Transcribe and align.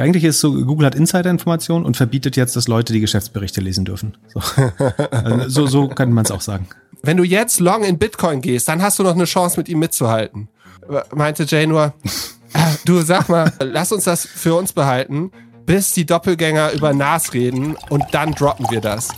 Eigentlich 0.00 0.24
ist 0.24 0.40
so, 0.40 0.52
Google 0.52 0.86
hat 0.86 0.94
Insider-Informationen 0.94 1.84
und 1.84 1.96
verbietet 1.96 2.36
jetzt, 2.36 2.56
dass 2.56 2.68
Leute 2.68 2.92
die 2.92 3.00
Geschäftsberichte 3.00 3.60
lesen 3.60 3.84
dürfen. 3.84 4.16
So, 4.28 4.40
also, 5.10 5.48
so, 5.48 5.66
so 5.66 5.88
kann 5.88 6.12
man 6.12 6.24
es 6.24 6.30
auch 6.30 6.40
sagen. 6.40 6.68
Wenn 7.02 7.16
du 7.16 7.24
jetzt 7.24 7.60
long 7.60 7.82
in 7.84 7.98
Bitcoin 7.98 8.40
gehst, 8.40 8.68
dann 8.68 8.82
hast 8.82 8.98
du 8.98 9.02
noch 9.02 9.14
eine 9.14 9.24
Chance, 9.24 9.58
mit 9.58 9.68
ihm 9.68 9.78
mitzuhalten. 9.78 10.48
Meinte 11.14 11.44
Jay 11.44 11.66
nur, 11.66 11.94
du 12.84 13.00
sag 13.02 13.28
mal, 13.28 13.52
lass 13.60 13.92
uns 13.92 14.04
das 14.04 14.26
für 14.26 14.54
uns 14.54 14.72
behalten, 14.72 15.30
bis 15.66 15.92
die 15.92 16.04
Doppelgänger 16.04 16.72
über 16.72 16.92
Nas 16.92 17.32
reden 17.32 17.76
und 17.88 18.04
dann 18.12 18.32
droppen 18.32 18.66
wir 18.70 18.80
das. 18.80 19.08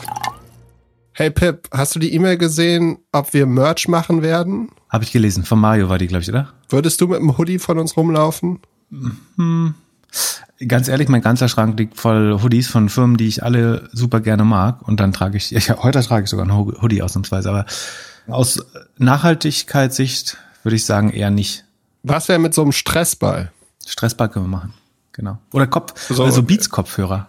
Hey 1.14 1.30
Pip, 1.30 1.68
hast 1.72 1.94
du 1.94 1.98
die 1.98 2.14
E-Mail 2.14 2.38
gesehen, 2.38 2.98
ob 3.12 3.34
wir 3.34 3.46
Merch 3.46 3.88
machen 3.88 4.22
werden? 4.22 4.70
Habe 4.88 5.04
ich 5.04 5.12
gelesen. 5.12 5.44
Von 5.44 5.60
Mario 5.60 5.88
war 5.88 5.98
die, 5.98 6.06
glaube 6.06 6.22
ich, 6.22 6.28
oder? 6.28 6.52
Würdest 6.68 7.00
du 7.00 7.08
mit 7.08 7.18
einem 7.18 7.36
Hoodie 7.36 7.58
von 7.58 7.78
uns 7.78 7.96
rumlaufen? 7.96 8.60
Hm. 9.36 9.74
Ganz 10.66 10.88
ehrlich, 10.88 11.08
mein 11.08 11.22
ganzer 11.22 11.48
Schrank 11.48 11.78
liegt 11.78 11.98
voll 11.98 12.40
Hoodies 12.42 12.68
von 12.68 12.88
Firmen, 12.88 13.16
die 13.16 13.26
ich 13.26 13.42
alle 13.42 13.88
super 13.92 14.20
gerne 14.20 14.44
mag. 14.44 14.86
Und 14.86 15.00
dann 15.00 15.12
trage 15.12 15.36
ich, 15.36 15.54
ich 15.54 15.70
heute 15.70 16.02
trage 16.02 16.24
ich 16.24 16.30
sogar 16.30 16.48
einen 16.48 16.56
Hoodie 16.56 17.02
ausnahmsweise, 17.02 17.50
aber 17.50 17.66
aus 18.28 18.64
Nachhaltigkeitssicht 18.98 20.36
würde 20.62 20.76
ich 20.76 20.84
sagen 20.84 21.10
eher 21.10 21.30
nicht. 21.30 21.64
Was 22.02 22.28
wäre 22.28 22.38
mit 22.38 22.54
so 22.54 22.62
einem 22.62 22.72
Stressball? 22.72 23.52
Stressball 23.86 24.28
können 24.28 24.46
wir 24.46 24.56
machen, 24.56 24.74
genau. 25.12 25.38
Oder 25.52 25.66
Kopf, 25.66 25.94
so, 26.08 26.22
also 26.22 26.42
Beats-Kopfhörer. 26.42 27.28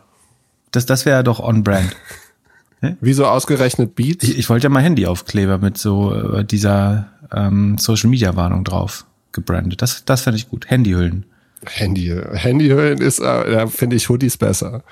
Das, 0.72 0.86
das 0.86 1.06
wäre 1.06 1.24
doch 1.24 1.40
on-brand. 1.40 1.96
Wieso 3.00 3.26
ausgerechnet 3.26 3.96
Beats? 3.96 4.24
Ich, 4.24 4.38
ich 4.38 4.50
wollte 4.50 4.66
ja 4.66 4.70
mal 4.70 4.84
Handyaufkleber 4.84 5.58
mit 5.58 5.78
so 5.78 6.14
äh, 6.14 6.44
dieser 6.46 7.08
ähm, 7.32 7.78
Social 7.78 8.10
Media 8.10 8.36
Warnung 8.36 8.64
drauf 8.64 9.06
gebrandet. 9.32 9.82
Das, 9.82 10.06
das 10.06 10.22
fände 10.22 10.38
ich 10.38 10.50
gut. 10.50 10.70
Handyhüllen. 10.70 11.26
Handy, 11.66 12.16
Handyhüllen 12.34 13.00
ist, 13.00 13.20
äh, 13.20 13.52
da 13.52 13.68
finde 13.68 13.96
ich 13.96 14.10
Hoodies 14.10 14.38
besser. 14.38 14.84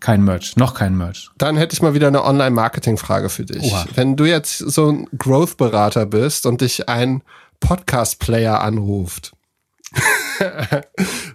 Kein 0.00 0.22
Merch, 0.22 0.56
noch 0.56 0.74
kein 0.74 0.96
Merch. 0.96 1.30
Dann 1.38 1.56
hätte 1.56 1.72
ich 1.72 1.80
mal 1.80 1.94
wieder 1.94 2.08
eine 2.08 2.24
Online-Marketing-Frage 2.24 3.30
für 3.30 3.44
dich. 3.44 3.72
Oha. 3.72 3.86
Wenn 3.94 4.16
du 4.16 4.26
jetzt 4.26 4.58
so 4.58 4.90
ein 4.90 5.08
Growth-Berater 5.16 6.04
bist 6.06 6.44
und 6.44 6.60
dich 6.60 6.88
ein 6.88 7.22
Podcast-Player 7.60 8.60
anruft, 8.60 9.32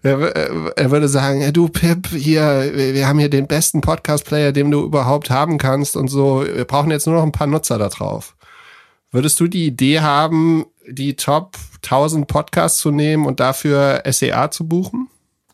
er, 0.04 0.92
würde 0.92 1.08
sagen, 1.08 1.52
du 1.54 1.70
Pip, 1.70 2.08
hier, 2.10 2.72
wir 2.74 3.08
haben 3.08 3.20
hier 3.20 3.30
den 3.30 3.48
besten 3.48 3.82
Podcast-Player, 3.82 4.52
den 4.52 4.70
du 4.70 4.84
überhaupt 4.84 5.30
haben 5.30 5.58
kannst 5.58 5.96
und 5.96 6.10
so. 6.10 6.46
Wir 6.46 6.66
brauchen 6.66 6.92
jetzt 6.92 7.08
nur 7.08 7.16
noch 7.16 7.24
ein 7.24 7.32
paar 7.32 7.48
Nutzer 7.48 7.78
da 7.78 7.90
drauf. 7.90 8.36
Würdest 9.12 9.40
du 9.40 9.48
die 9.48 9.66
Idee 9.66 10.02
haben, 10.02 10.66
die 10.88 11.16
Top 11.16 11.58
1000 11.84 12.28
Podcasts 12.28 12.80
zu 12.80 12.92
nehmen 12.92 13.26
und 13.26 13.40
dafür 13.40 14.04
SEA 14.06 14.52
zu 14.52 14.68
buchen? 14.68 15.08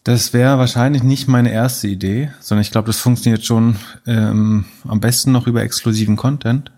Das 0.03 0.33
wäre 0.33 0.59
wahrscheinlich 0.59 1.03
nicht 1.03 1.27
meine 1.27 1.51
erste 1.51 1.87
Idee, 1.87 2.31
sondern 2.41 2.61
ich 2.61 2.71
glaube, 2.71 2.87
das 2.87 2.99
funktioniert 2.99 3.45
schon 3.45 3.77
ähm, 4.05 4.65
am 4.87 4.99
besten 4.99 5.31
noch 5.31 5.47
über 5.47 5.63
exklusiven 5.63 6.17
Content. 6.17 6.71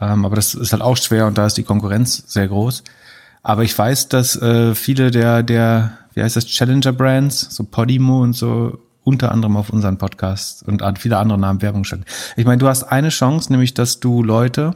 Ähm, 0.00 0.24
aber 0.24 0.36
das 0.36 0.54
ist 0.54 0.72
halt 0.72 0.82
auch 0.82 0.96
schwer 0.96 1.26
und 1.26 1.36
da 1.36 1.46
ist 1.46 1.58
die 1.58 1.62
Konkurrenz 1.62 2.24
sehr 2.26 2.48
groß. 2.48 2.82
Aber 3.42 3.62
ich 3.62 3.78
weiß, 3.78 4.08
dass 4.08 4.40
äh, 4.40 4.74
viele 4.74 5.10
der, 5.10 5.42
der, 5.42 5.98
wie 6.14 6.22
heißt 6.22 6.34
das, 6.34 6.46
Challenger-Brands, 6.46 7.54
so 7.54 7.62
Podimo 7.62 8.22
und 8.22 8.32
so, 8.32 8.78
unter 9.04 9.30
anderem 9.30 9.58
auf 9.58 9.68
unseren 9.68 9.98
Podcast 9.98 10.62
und 10.66 10.82
viele 10.98 11.18
andere 11.18 11.38
Namen 11.38 11.60
Werbung 11.60 11.84
stellen. 11.84 12.06
Ich 12.36 12.46
meine, 12.46 12.58
du 12.58 12.68
hast 12.68 12.84
eine 12.84 13.10
Chance, 13.10 13.52
nämlich, 13.52 13.74
dass 13.74 14.00
du 14.00 14.22
Leute, 14.22 14.74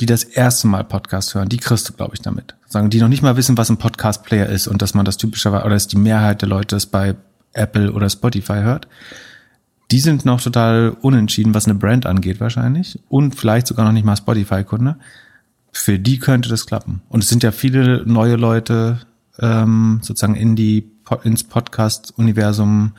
die 0.00 0.06
das 0.06 0.24
erste 0.24 0.66
Mal 0.68 0.84
Podcast 0.84 1.34
hören, 1.34 1.48
die 1.48 1.56
kriegst 1.56 1.88
du, 1.88 1.92
glaube 1.92 2.14
ich, 2.14 2.20
damit. 2.20 2.54
Sagen, 2.66 2.90
die 2.90 3.00
noch 3.00 3.08
nicht 3.08 3.22
mal 3.22 3.36
wissen, 3.36 3.56
was 3.56 3.70
ein 3.70 3.78
Podcast-Player 3.78 4.48
ist 4.48 4.66
und 4.66 4.82
dass 4.82 4.94
man 4.94 5.04
das 5.04 5.16
typischerweise, 5.16 5.64
oder 5.64 5.74
dass 5.74 5.88
die 5.88 5.96
Mehrheit 5.96 6.42
der 6.42 6.48
Leute 6.48 6.76
es 6.76 6.86
bei 6.86 7.14
Apple 7.52 7.92
oder 7.92 8.10
Spotify 8.10 8.60
hört. 8.60 8.88
Die 9.90 10.00
sind 10.00 10.24
noch 10.24 10.40
total 10.40 10.96
unentschieden, 11.00 11.54
was 11.54 11.66
eine 11.66 11.76
Brand 11.76 12.06
angeht, 12.06 12.40
wahrscheinlich. 12.40 12.98
Und 13.08 13.36
vielleicht 13.36 13.66
sogar 13.66 13.86
noch 13.86 13.92
nicht 13.92 14.04
mal 14.04 14.16
Spotify-Kunde 14.16 14.96
für 15.76 15.98
die 15.98 16.18
könnte 16.18 16.48
das 16.48 16.66
klappen. 16.66 17.02
Und 17.08 17.22
es 17.22 17.28
sind 17.28 17.42
ja 17.42 17.52
viele 17.52 18.02
neue 18.06 18.36
Leute 18.36 19.00
ähm, 19.38 20.00
sozusagen 20.02 20.34
in 20.34 20.56
die 20.56 20.90
ins 21.22 21.44
Podcast-Universum 21.44 22.92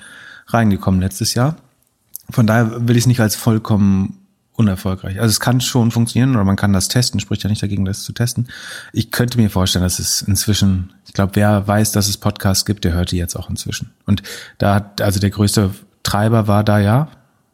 reingekommen 0.48 1.02
letztes 1.02 1.34
Jahr. 1.34 1.58
Von 2.30 2.48
daher 2.48 2.88
will 2.88 2.96
ich 2.96 3.04
es 3.04 3.08
nicht 3.08 3.20
als 3.20 3.36
vollkommen 3.36 4.27
unerfolgreich. 4.58 5.20
Also 5.22 5.30
es 5.30 5.40
kann 5.40 5.62
schon 5.62 5.92
funktionieren 5.92 6.36
oder 6.36 6.44
man 6.44 6.56
kann 6.56 6.74
das 6.74 6.88
testen, 6.88 7.20
spricht 7.20 7.44
ja 7.44 7.50
nicht 7.50 7.62
dagegen, 7.62 7.86
das 7.86 8.04
zu 8.04 8.12
testen. 8.12 8.48
Ich 8.92 9.12
könnte 9.12 9.38
mir 9.38 9.50
vorstellen, 9.50 9.84
dass 9.84 10.00
es 10.00 10.24
inzwischen, 10.24 10.94
ich 11.06 11.14
glaube, 11.14 11.36
wer 11.36 11.68
weiß, 11.68 11.92
dass 11.92 12.10
es 12.10 12.18
Podcasts 12.18 12.66
gibt, 12.66 12.84
der 12.84 12.94
hört 12.94 13.12
die 13.12 13.18
jetzt 13.18 13.36
auch 13.36 13.50
inzwischen. 13.50 13.94
Und 14.06 14.24
da 14.58 14.76
hat, 14.76 15.02
also 15.02 15.20
der 15.20 15.30
größte 15.30 15.70
Treiber 16.04 16.48
war 16.48 16.64
da 16.64 16.80
ja. 16.80 17.08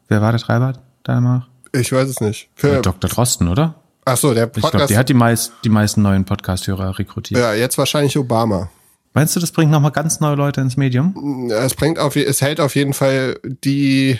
Wer 0.08 0.22
war 0.22 0.32
der 0.32 0.40
Treiber 0.40 0.72
da 1.02 1.18
immer? 1.18 1.46
Ich 1.72 1.92
weiß 1.92 2.08
es 2.08 2.20
nicht. 2.20 2.48
Für 2.54 2.80
Dr. 2.80 3.10
Drosten, 3.10 3.48
oder? 3.48 3.74
Ach 4.06 4.16
so, 4.16 4.32
der 4.32 4.46
Podcast. 4.46 4.64
Ich 4.64 4.70
glaube, 4.70 4.86
der 4.86 4.98
hat 4.98 5.08
die, 5.08 5.14
meist, 5.14 5.52
die 5.64 5.68
meisten 5.68 6.02
neuen 6.02 6.24
Podcast-Hörer 6.24 6.98
rekrutiert. 6.98 7.40
Ja, 7.40 7.52
jetzt 7.52 7.76
wahrscheinlich 7.76 8.16
Obama. 8.16 8.70
Meinst 9.12 9.36
du, 9.36 9.40
das 9.40 9.52
bringt 9.52 9.70
nochmal 9.70 9.92
ganz 9.92 10.20
neue 10.20 10.36
Leute 10.36 10.60
ins 10.60 10.76
Medium? 10.76 11.50
Es 11.50 11.74
bringt 11.74 11.98
auf, 11.98 12.16
es 12.16 12.40
hält 12.40 12.60
auf 12.60 12.74
jeden 12.74 12.94
Fall 12.94 13.38
die 13.44 14.18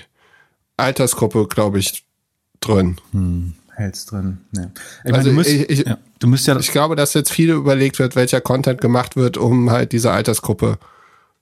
Altersgruppe, 0.77 1.47
glaube 1.49 1.79
ich, 1.79 2.05
drin. 2.67 2.97
Hm, 3.13 3.55
hält's 3.75 4.07
drin. 4.07 4.39
Ja. 4.53 4.71
Ich 5.05 5.15
also 5.15 5.17
meine, 5.17 5.25
du, 5.25 5.33
musst, 5.33 5.51
ich, 5.51 5.71
ich, 5.71 5.87
ja, 5.87 5.99
du 6.19 6.27
musst 6.27 6.47
ja. 6.47 6.59
Ich 6.59 6.73
glaube, 6.73 6.97
dass 6.97 7.15
jetzt 7.15 7.33
viel 7.33 7.51
überlegt 7.51 7.99
wird, 7.99 8.17
welcher 8.17 8.41
Content 8.41 8.81
gemacht 8.81 9.17
wird, 9.17 9.37
um 9.37 9.71
halt 9.71 9.93
diese 9.93 10.11
Altersgruppe 10.11 10.79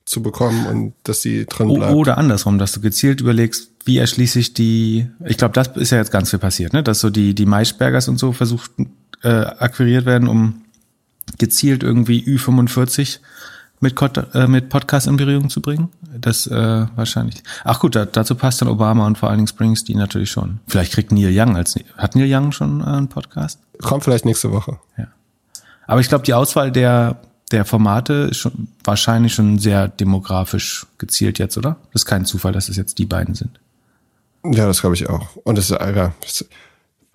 zu 0.04 0.22
bekommen 0.22 0.66
und 0.66 0.94
dass 1.04 1.22
sie 1.22 1.46
drin 1.46 1.72
bleibt. 1.74 1.94
Oder 1.94 2.18
andersrum, 2.18 2.58
dass 2.58 2.72
du 2.72 2.80
gezielt 2.80 3.20
überlegst, 3.20 3.70
wie 3.84 3.98
erschließe 3.98 4.38
ich 4.38 4.54
die, 4.54 5.06
ich 5.24 5.36
glaube, 5.36 5.54
das 5.54 5.68
ist 5.76 5.90
ja 5.90 5.98
jetzt 5.98 6.10
ganz 6.10 6.30
viel 6.30 6.38
passiert, 6.38 6.72
ne? 6.72 6.82
dass 6.82 7.00
so 7.00 7.10
die, 7.10 7.34
die 7.34 7.46
Maischbergers 7.46 8.08
und 8.08 8.18
so 8.18 8.32
versucht, 8.32 8.70
äh, 9.22 9.28
akquiriert 9.28 10.04
werden, 10.04 10.28
um 10.28 10.62
gezielt 11.38 11.82
irgendwie 11.82 12.24
Ü45 12.24 13.20
mit, 13.82 14.00
äh, 14.34 14.46
mit 14.46 14.68
Podcast 14.68 15.06
in 15.06 15.16
Berührung 15.16 15.50
zu 15.50 15.60
bringen. 15.60 15.88
Das 16.18 16.46
äh, 16.46 16.86
wahrscheinlich. 16.94 17.42
Ach 17.64 17.80
gut, 17.80 17.94
da, 17.94 18.06
dazu 18.06 18.34
passt 18.34 18.62
dann 18.62 18.68
Obama 18.68 19.06
und 19.06 19.18
vor 19.18 19.28
allen 19.28 19.38
Dingen 19.38 19.48
Springsteen 19.48 19.98
natürlich 19.98 20.30
schon. 20.30 20.60
Vielleicht 20.66 20.92
kriegt 20.92 21.12
Neil 21.12 21.32
Young 21.32 21.56
als 21.56 21.76
hat 21.96 22.14
Neil 22.14 22.32
Young 22.32 22.52
schon 22.52 22.80
äh, 22.80 22.84
einen 22.84 23.08
Podcast? 23.08 23.58
Kommt 23.82 24.04
vielleicht 24.04 24.24
nächste 24.24 24.52
Woche. 24.52 24.78
Ja. 24.96 25.08
Aber 25.86 26.00
ich 26.00 26.08
glaube, 26.08 26.24
die 26.24 26.34
Auswahl 26.34 26.70
der 26.70 27.20
der 27.52 27.64
Formate 27.64 28.28
ist 28.30 28.38
schon, 28.38 28.68
wahrscheinlich 28.82 29.34
schon 29.34 29.58
sehr 29.58 29.88
demografisch 29.88 30.86
gezielt 30.98 31.38
jetzt, 31.38 31.58
oder? 31.58 31.76
Das 31.92 32.02
ist 32.02 32.06
kein 32.06 32.24
Zufall, 32.24 32.52
dass 32.52 32.68
es 32.68 32.76
jetzt 32.76 32.98
die 32.98 33.04
beiden 33.04 33.34
sind. 33.34 33.60
Ja, 34.44 34.66
das 34.66 34.80
glaube 34.80 34.96
ich 34.96 35.08
auch. 35.08 35.36
Und 35.44 35.58
es 35.58 35.70
ist 35.70 35.76
einfach, 35.76 36.12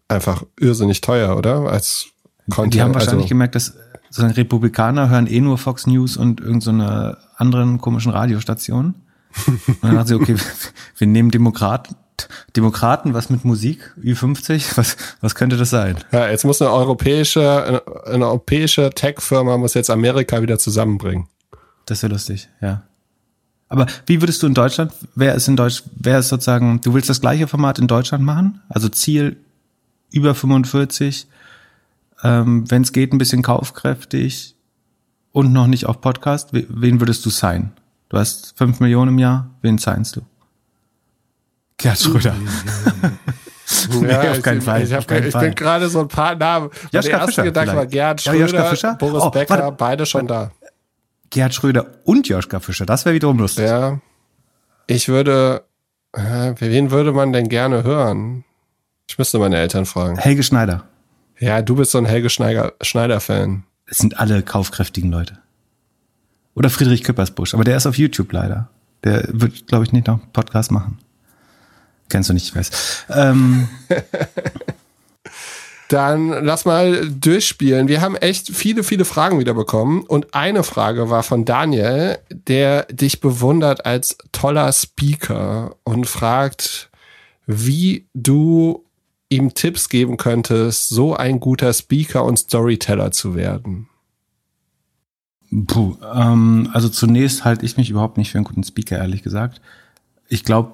einfach 0.08 0.44
irrsinnig 0.60 1.02
teuer, 1.02 1.36
oder? 1.36 1.70
Als 1.70 2.08
Content. 2.50 2.74
Die 2.76 2.82
haben 2.82 2.94
wahrscheinlich 2.94 3.24
also, 3.24 3.30
gemerkt, 3.30 3.56
dass 3.56 3.74
sozusagen 4.09 4.34
Republikaner 4.34 5.09
hören 5.09 5.28
eh 5.28 5.41
nur 5.41 5.57
Fox 5.57 5.88
News 5.88 6.18
und 6.18 6.40
irgendeine 6.40 7.18
so 7.19 7.28
anderen 7.38 7.79
komischen 7.79 8.12
Radiostationen. 8.12 8.95
Und 9.45 9.78
dann 9.81 9.95
dachten 9.95 10.07
sie, 10.07 10.16
okay, 10.16 10.35
wir 10.97 11.07
nehmen 11.07 11.31
Demokraten, 11.31 11.95
Demokraten, 12.56 13.13
was 13.13 13.29
mit 13.29 13.45
Musik, 13.45 13.94
Ü50, 14.01 14.78
was, 14.78 14.97
was 15.22 15.35
könnte 15.35 15.57
das 15.57 15.69
sein? 15.69 15.97
Ja, 16.12 16.29
jetzt 16.29 16.45
muss 16.45 16.62
eine 16.62 16.72
europäische, 16.72 17.63
eine, 17.63 17.81
eine 18.06 18.25
europäische 18.25 18.90
Tech-Firma 18.90 19.57
muss 19.57 19.75
jetzt 19.75 19.90
Amerika 19.90 20.41
wieder 20.41 20.57
zusammenbringen. 20.57 21.28
Das 21.85 22.01
wäre 22.03 22.13
lustig, 22.13 22.50
ja. 22.62 22.84
Aber 23.69 23.85
wie 24.06 24.22
würdest 24.22 24.41
du 24.41 24.47
in 24.47 24.53
Deutschland, 24.53 24.94
wer 25.16 25.35
ist 25.35 25.47
in 25.47 25.57
Deutsch, 25.57 25.84
wer 25.95 26.19
ist 26.19 26.29
sozusagen, 26.29 26.79
du 26.81 26.94
willst 26.94 27.09
das 27.09 27.22
gleiche 27.22 27.47
Format 27.47 27.79
in 27.79 27.88
Deutschland 27.88 28.24
machen? 28.24 28.62
Also 28.69 28.88
Ziel 28.89 29.38
über 30.09 30.34
45, 30.34 31.28
ähm, 32.24 32.70
wenn 32.70 32.82
es 32.82 32.92
geht, 32.92 33.14
ein 33.14 33.18
bisschen 33.18 33.42
kaufkräftig 33.42 34.56
und 35.32 35.54
noch 35.54 35.68
nicht 35.68 35.86
auf 35.86 36.02
Podcast. 36.02 36.50
Wen 36.52 37.00
würdest 37.00 37.26
du 37.26 37.30
sein? 37.30 37.74
Du 38.10 38.18
hast 38.18 38.58
fünf 38.58 38.80
Millionen 38.80 39.14
im 39.14 39.20
Jahr, 39.20 39.52
wen 39.62 39.78
signst 39.78 40.16
du? 40.16 40.22
Gerd 41.78 42.00
Schröder. 42.00 42.34
ja, 44.02 44.24
nee, 44.24 44.30
auf 44.30 44.42
keinen 44.42 44.62
Fall. 44.62 44.81
Ich, 44.81 44.92
ich, 44.92 45.12
ich 45.12 45.38
bin 45.38 45.54
gerade 45.54 45.90
so 45.90 46.00
ein 46.02 46.08
paar 46.08 46.36
Namen. 46.36 46.69
Joschka 46.92 47.02
der 47.02 47.12
erste 47.12 47.28
Fischer 47.28 47.44
Gedanke 47.44 47.75
war 47.75 47.86
Gerd 47.86 48.22
Schröder, 48.22 48.74
ja, 48.74 48.94
Boris 48.94 49.24
oh, 49.24 49.30
Becker, 49.30 49.60
warte. 49.60 49.75
beide 49.78 50.06
schon 50.06 50.25
da. 50.25 50.52
Gerd 51.30 51.54
Schröder 51.54 51.86
und 52.04 52.28
Joschka 52.28 52.60
Fischer, 52.60 52.86
das 52.86 53.06
wäre 53.06 53.13
wiederum 53.13 53.38
lustig. 53.38 53.66
Ja. 53.66 54.00
Ich 54.88 55.08
würde, 55.10 55.66
äh, 56.13 56.54
wen 56.58 56.92
würde 56.92 57.12
man 57.12 57.34
denn 57.34 57.50
gerne 57.50 57.84
hören? 57.84 58.46
Ich 59.08 59.18
müsste 59.18 59.38
meine 59.38 59.58
Eltern 59.58 59.86
fragen. 59.86 60.18
Helge 60.18 60.44
Schneider. 60.44 60.86
Ja, 61.39 61.62
du 61.62 61.75
bist 61.75 61.92
so 61.92 61.98
ein 61.98 62.06
Helge 62.06 62.30
Schneider-Fan. 62.30 63.63
Es 63.86 64.00
sind 64.00 64.19
alle 64.19 64.42
kaufkräftigen 64.42 65.12
Leute. 65.12 65.38
Oder 66.56 66.69
Friedrich 66.69 67.04
Küppersbusch, 67.04 67.54
aber 67.54 67.63
der 67.63 67.78
ist 67.78 67.86
auf 67.86 67.98
YouTube 67.98 68.31
leider. 68.31 68.69
Der 69.04 69.28
wird, 69.31 69.68
glaube 69.68 69.86
ich, 69.86 69.92
nicht 69.92 70.07
noch 70.07 70.19
Podcast 70.34 70.72
machen. 70.72 70.98
Kennst 72.10 72.30
du 72.30 72.34
nicht, 72.34 72.48
ich 72.48 72.56
weiß. 72.56 73.06
Ähm, 73.10 73.68
Dann 75.89 76.30
lass 76.44 76.66
mal 76.66 77.10
durchspielen. 77.10 77.88
Wir 77.88 78.01
haben 78.01 78.16
echt 78.18 78.50
viele, 78.50 78.84
viele 78.84 79.06
Fragen 79.06 79.39
wieder 79.39 79.54
bekommen. 79.54 80.04
Und 80.04 80.34
eine 80.34 80.63
Frage 80.63 81.10
war 81.10 81.24
von 81.24 81.45
Daniel, 81.45 82.18
der 82.30 82.84
dich 82.86 83.22
bewundert 83.22 83.86
als 83.86 84.18
toller 84.34 84.72
Speaker 84.74 85.75
und 85.84 86.06
fragt, 86.06 86.89
wie 87.45 88.06
du 88.13 88.87
ihm 89.29 89.53
Tipps 89.53 89.89
geben 89.89 90.18
könntest, 90.18 90.89
so 90.89 91.15
ein 91.15 91.39
guter 91.39 91.74
Speaker 91.74 92.24
und 92.24 92.38
Storyteller 92.38 93.12
zu 93.12 93.35
werden. 93.35 93.89
Puh, 95.68 95.95
ähm, 96.13 96.69
also 96.74 96.89
zunächst 96.89 97.45
halte 97.45 97.65
ich 97.65 97.77
mich 97.77 97.89
überhaupt 97.89 98.18
nicht 98.18 98.31
für 98.31 98.38
einen 98.38 98.45
guten 98.45 98.63
Speaker, 98.63 98.97
ehrlich 98.97 99.24
gesagt. 99.24 99.62
Ich 100.27 100.44
glaube, 100.44 100.71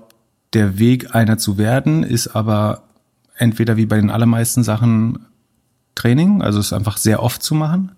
der 0.53 0.79
Weg 0.79 1.15
einer 1.15 1.37
zu 1.37 1.57
werden 1.57 2.03
ist 2.03 2.27
aber 2.29 2.83
entweder 3.35 3.77
wie 3.77 3.85
bei 3.85 3.97
den 3.97 4.09
allermeisten 4.09 4.63
Sachen 4.63 5.25
Training, 5.95 6.41
also 6.41 6.59
es 6.59 6.73
einfach 6.73 6.97
sehr 6.97 7.21
oft 7.21 7.43
zu 7.43 7.55
machen, 7.55 7.91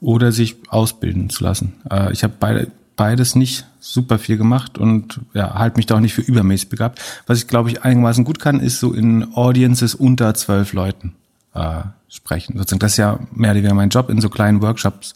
oder 0.00 0.32
sich 0.32 0.56
ausbilden 0.68 1.30
zu 1.30 1.44
lassen. 1.44 1.74
Äh, 1.90 2.12
ich 2.12 2.24
habe 2.24 2.34
beide, 2.38 2.70
beides 2.96 3.34
nicht 3.34 3.66
super 3.80 4.18
viel 4.18 4.36
gemacht 4.36 4.78
und 4.78 5.20
ja, 5.34 5.54
halte 5.54 5.76
mich 5.76 5.86
da 5.86 5.96
auch 5.96 6.00
nicht 6.00 6.14
für 6.14 6.20
übermäßig 6.20 6.68
begabt. 6.68 7.00
Was 7.26 7.38
ich, 7.38 7.48
glaube 7.48 7.70
ich, 7.70 7.82
einigermaßen 7.82 8.24
gut 8.24 8.38
kann, 8.38 8.60
ist 8.60 8.80
so 8.80 8.92
in 8.92 9.34
Audiences 9.34 9.94
unter 9.94 10.34
zwölf 10.34 10.72
Leuten 10.72 11.14
äh, 11.54 11.82
sprechen. 12.08 12.56
Sozusagen, 12.56 12.80
das 12.80 12.92
ist 12.92 12.98
ja 12.98 13.18
mehr 13.32 13.50
oder 13.50 13.58
weniger 13.58 13.74
mein 13.74 13.88
Job, 13.88 14.10
in 14.10 14.20
so 14.20 14.28
kleinen 14.28 14.62
Workshops 14.62 15.14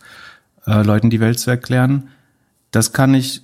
äh, 0.66 0.82
Leuten 0.82 1.10
die 1.10 1.20
Welt 1.20 1.38
zu 1.38 1.50
erklären. 1.50 2.08
Das 2.70 2.92
kann 2.92 3.14
ich, 3.14 3.42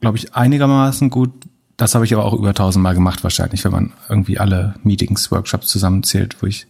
glaube 0.00 0.18
ich, 0.18 0.34
einigermaßen 0.34 1.10
gut. 1.10 1.32
Das 1.76 1.94
habe 1.94 2.04
ich 2.04 2.14
aber 2.14 2.24
auch 2.24 2.34
über 2.34 2.54
tausendmal 2.54 2.94
gemacht 2.94 3.22
wahrscheinlich, 3.22 3.64
wenn 3.64 3.72
man 3.72 3.92
irgendwie 4.08 4.38
alle 4.38 4.74
Meetings, 4.82 5.30
Workshops 5.30 5.68
zusammenzählt, 5.68 6.36
wo 6.40 6.46
ich 6.46 6.66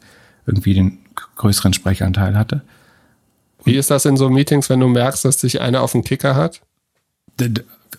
irgendwie 0.47 0.75
den 0.75 0.99
größeren 1.37 1.73
Sprechanteil 1.73 2.37
hatte. 2.37 2.63
Wie 3.65 3.77
ist 3.77 3.91
das 3.91 4.05
in 4.05 4.17
so 4.17 4.29
Meetings, 4.29 4.69
wenn 4.69 4.81
du 4.81 4.89
merkst, 4.89 5.25
dass 5.25 5.39
dich 5.39 5.61
einer 5.61 5.83
auf 5.83 5.93
den 5.93 6.05
Kicker 6.05 6.35
hat? 6.35 6.61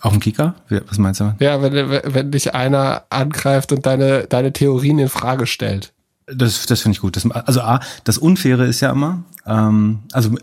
Auf 0.01 0.11
dem 0.11 0.19
Kicker? 0.19 0.55
Was 0.69 0.97
meinst 0.97 1.19
du? 1.19 1.35
Ja, 1.39 1.61
wenn, 1.61 1.73
wenn 1.73 2.31
dich 2.31 2.53
einer 2.53 3.03
angreift 3.09 3.71
und 3.71 3.85
deine, 3.85 4.27
deine 4.27 4.53
Theorien 4.53 4.99
in 4.99 5.09
Frage 5.09 5.47
stellt. 5.47 5.93
Das, 6.27 6.65
das 6.65 6.81
finde 6.81 6.95
ich 6.95 7.01
gut. 7.01 7.15
Das, 7.15 7.29
also 7.29 7.61
A, 7.61 7.79
das 8.03 8.17
Unfaire 8.17 8.65
ist 8.65 8.81
ja 8.81 8.91
immer, 8.91 9.23
ähm, 9.45 9.99
also 10.11 10.35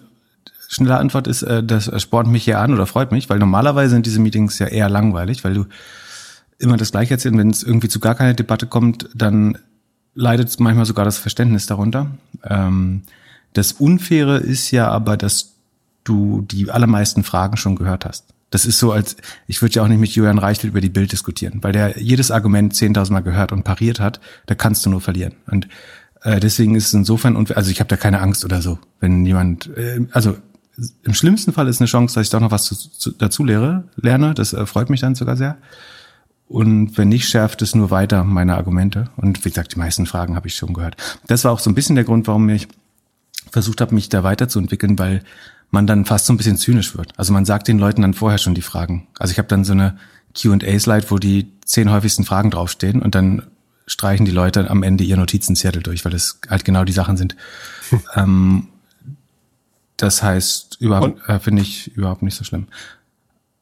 schnelle 0.69 0.97
Antwort 0.97 1.27
ist, 1.27 1.43
äh, 1.43 1.63
das 1.63 1.91
spornt 2.01 2.29
mich 2.29 2.47
ja 2.47 2.63
an 2.63 2.73
oder 2.73 2.87
freut 2.87 3.13
mich, 3.13 3.29
weil 3.29 3.39
normalerweise 3.39 3.91
sind 3.91 4.07
diese 4.07 4.21
Meetings 4.21 4.59
ja 4.59 4.67
eher 4.67 4.89
langweilig, 4.89 5.45
weil 5.45 5.55
du 5.55 5.67
immer 6.59 6.77
das 6.77 6.93
Gleiche 6.93 7.15
erzählst. 7.15 7.39
Wenn 7.39 7.51
es 7.51 7.63
irgendwie 7.63 7.89
zu 7.89 8.01
gar 8.01 8.15
keine 8.15 8.35
Debatte 8.35 8.67
kommt, 8.67 9.09
dann 9.15 9.59
leidet 10.15 10.59
manchmal 10.61 10.87
sogar 10.87 11.05
das 11.05 11.19
Verständnis 11.19 11.67
darunter. 11.67 12.07
Ähm, 12.45 13.03
das 13.53 13.73
Unfaire 13.73 14.39
ist 14.39 14.71
ja 14.71 14.89
aber, 14.89 15.17
dass 15.17 15.53
du 16.05 16.43
die 16.43 16.71
allermeisten 16.71 17.23
Fragen 17.23 17.57
schon 17.57 17.77
gehört 17.77 18.05
hast. 18.05 18.32
Das 18.53 18.67
ist 18.67 18.79
so, 18.79 18.93
als 18.93 19.17
ich 19.49 19.61
würde 19.63 19.75
ja 19.75 19.83
auch 19.83 19.89
nicht 19.89 19.99
mit 19.99 20.11
Julian 20.11 20.39
Reichel 20.39 20.69
über 20.69 20.81
die 20.81 20.91
Bild 20.91 21.11
diskutieren, 21.11 21.59
weil 21.63 21.73
der 21.73 21.99
jedes 21.99 22.31
Argument 22.31 22.73
10.000 22.73 23.13
Mal 23.13 23.21
gehört 23.23 23.51
und 23.51 23.65
pariert 23.65 23.99
hat. 23.99 24.21
Da 24.47 24.55
kannst 24.55 24.87
du 24.87 24.91
nur 24.91 25.01
verlieren. 25.01 25.35
Und 25.51 25.69
äh, 26.23 26.39
deswegen 26.39 26.75
ist 26.75 26.87
es 26.87 26.95
insofern 26.95 27.35
unfair. 27.35 27.57
Also 27.57 27.71
ich 27.71 27.81
habe 27.81 27.89
da 27.89 27.97
keine 27.97 28.21
Angst 28.21 28.45
oder 28.45 28.63
so, 28.63 28.79
wenn 29.01 29.25
jemand, 29.27 29.75
äh, 29.77 30.07
also 30.13 30.37
im 31.03 31.15
schlimmsten 31.15 31.53
Fall 31.53 31.67
ist 31.67 31.81
eine 31.81 31.89
Chance, 31.89 32.15
dass 32.15 32.27
ich 32.27 32.31
doch 32.31 32.41
noch 32.41 32.51
was 32.51 32.65
zu, 32.65 32.75
zu, 32.75 33.11
dazu 33.13 33.43
lehre, 33.43 33.85
lerne. 33.97 34.35
Das 34.35 34.53
äh, 34.53 34.67
freut 34.67 34.91
mich 34.91 35.01
dann 35.01 35.15
sogar 35.15 35.37
sehr. 35.37 35.57
Und 36.47 36.99
wenn 36.99 37.09
nicht, 37.09 37.29
schärft 37.29 37.63
es 37.63 37.75
nur 37.75 37.91
weiter 37.91 38.25
meine 38.25 38.57
Argumente. 38.57 39.09
Und 39.17 39.43
wie 39.47 39.49
gesagt, 39.49 39.75
die 39.75 39.79
meisten 39.79 40.05
Fragen 40.05 40.37
habe 40.37 40.49
ich 40.49 40.55
schon 40.55 40.75
gehört. 40.75 40.97
Das 41.27 41.45
war 41.45 41.53
auch 41.53 41.61
so 41.61 41.71
ein 41.71 41.75
bisschen 41.75 41.97
der 41.97 42.05
Grund, 42.05 42.27
warum 42.27 42.49
ich 42.51 42.69
versucht 43.51 43.81
habe, 43.81 43.95
mich 43.95 44.11
da 44.11 44.23
weiterzuentwickeln, 44.23 44.99
weil 44.99 45.23
man 45.73 45.87
dann 45.87 46.05
fast 46.05 46.27
so 46.27 46.33
ein 46.33 46.37
bisschen 46.37 46.57
zynisch 46.57 46.97
wird. 46.97 47.13
Also 47.17 47.33
man 47.33 47.45
sagt 47.45 47.67
den 47.67 47.79
Leuten 47.79 48.03
dann 48.03 48.15
vorher 48.15 48.39
schon 48.39 48.55
die 48.55 48.63
Fragen. 48.63 49.09
Also 49.19 49.33
ich 49.33 49.39
habe 49.39 49.49
dann 49.49 49.65
so 49.65 49.73
eine 49.73 49.99
Q&A-Slide, 50.41 51.11
wo 51.11 51.19
die 51.19 51.51
zehn 51.65 51.91
häufigsten 51.91 52.25
Fragen 52.25 52.51
draufstehen 52.51 53.03
und 53.03 53.15
dann 53.15 53.47
streichen 53.87 54.25
die 54.25 54.33
Leute 54.33 54.71
am 54.71 54.83
Ende 54.83 55.03
ihr 55.03 55.17
Notizenzettel 55.17 55.83
durch, 55.83 56.05
weil 56.05 56.13
das 56.13 56.41
halt 56.49 56.65
genau 56.65 56.85
die 56.85 56.93
Sachen 56.93 57.17
sind. 57.17 57.37
ähm, 58.15 58.69
das 59.97 60.23
heißt, 60.23 60.79
überhaupt, 60.81 61.29
äh, 61.29 61.39
finde 61.41 61.63
ich 61.63 61.97
überhaupt 61.97 62.23
nicht 62.23 62.37
so 62.37 62.45
schlimm. 62.45 62.69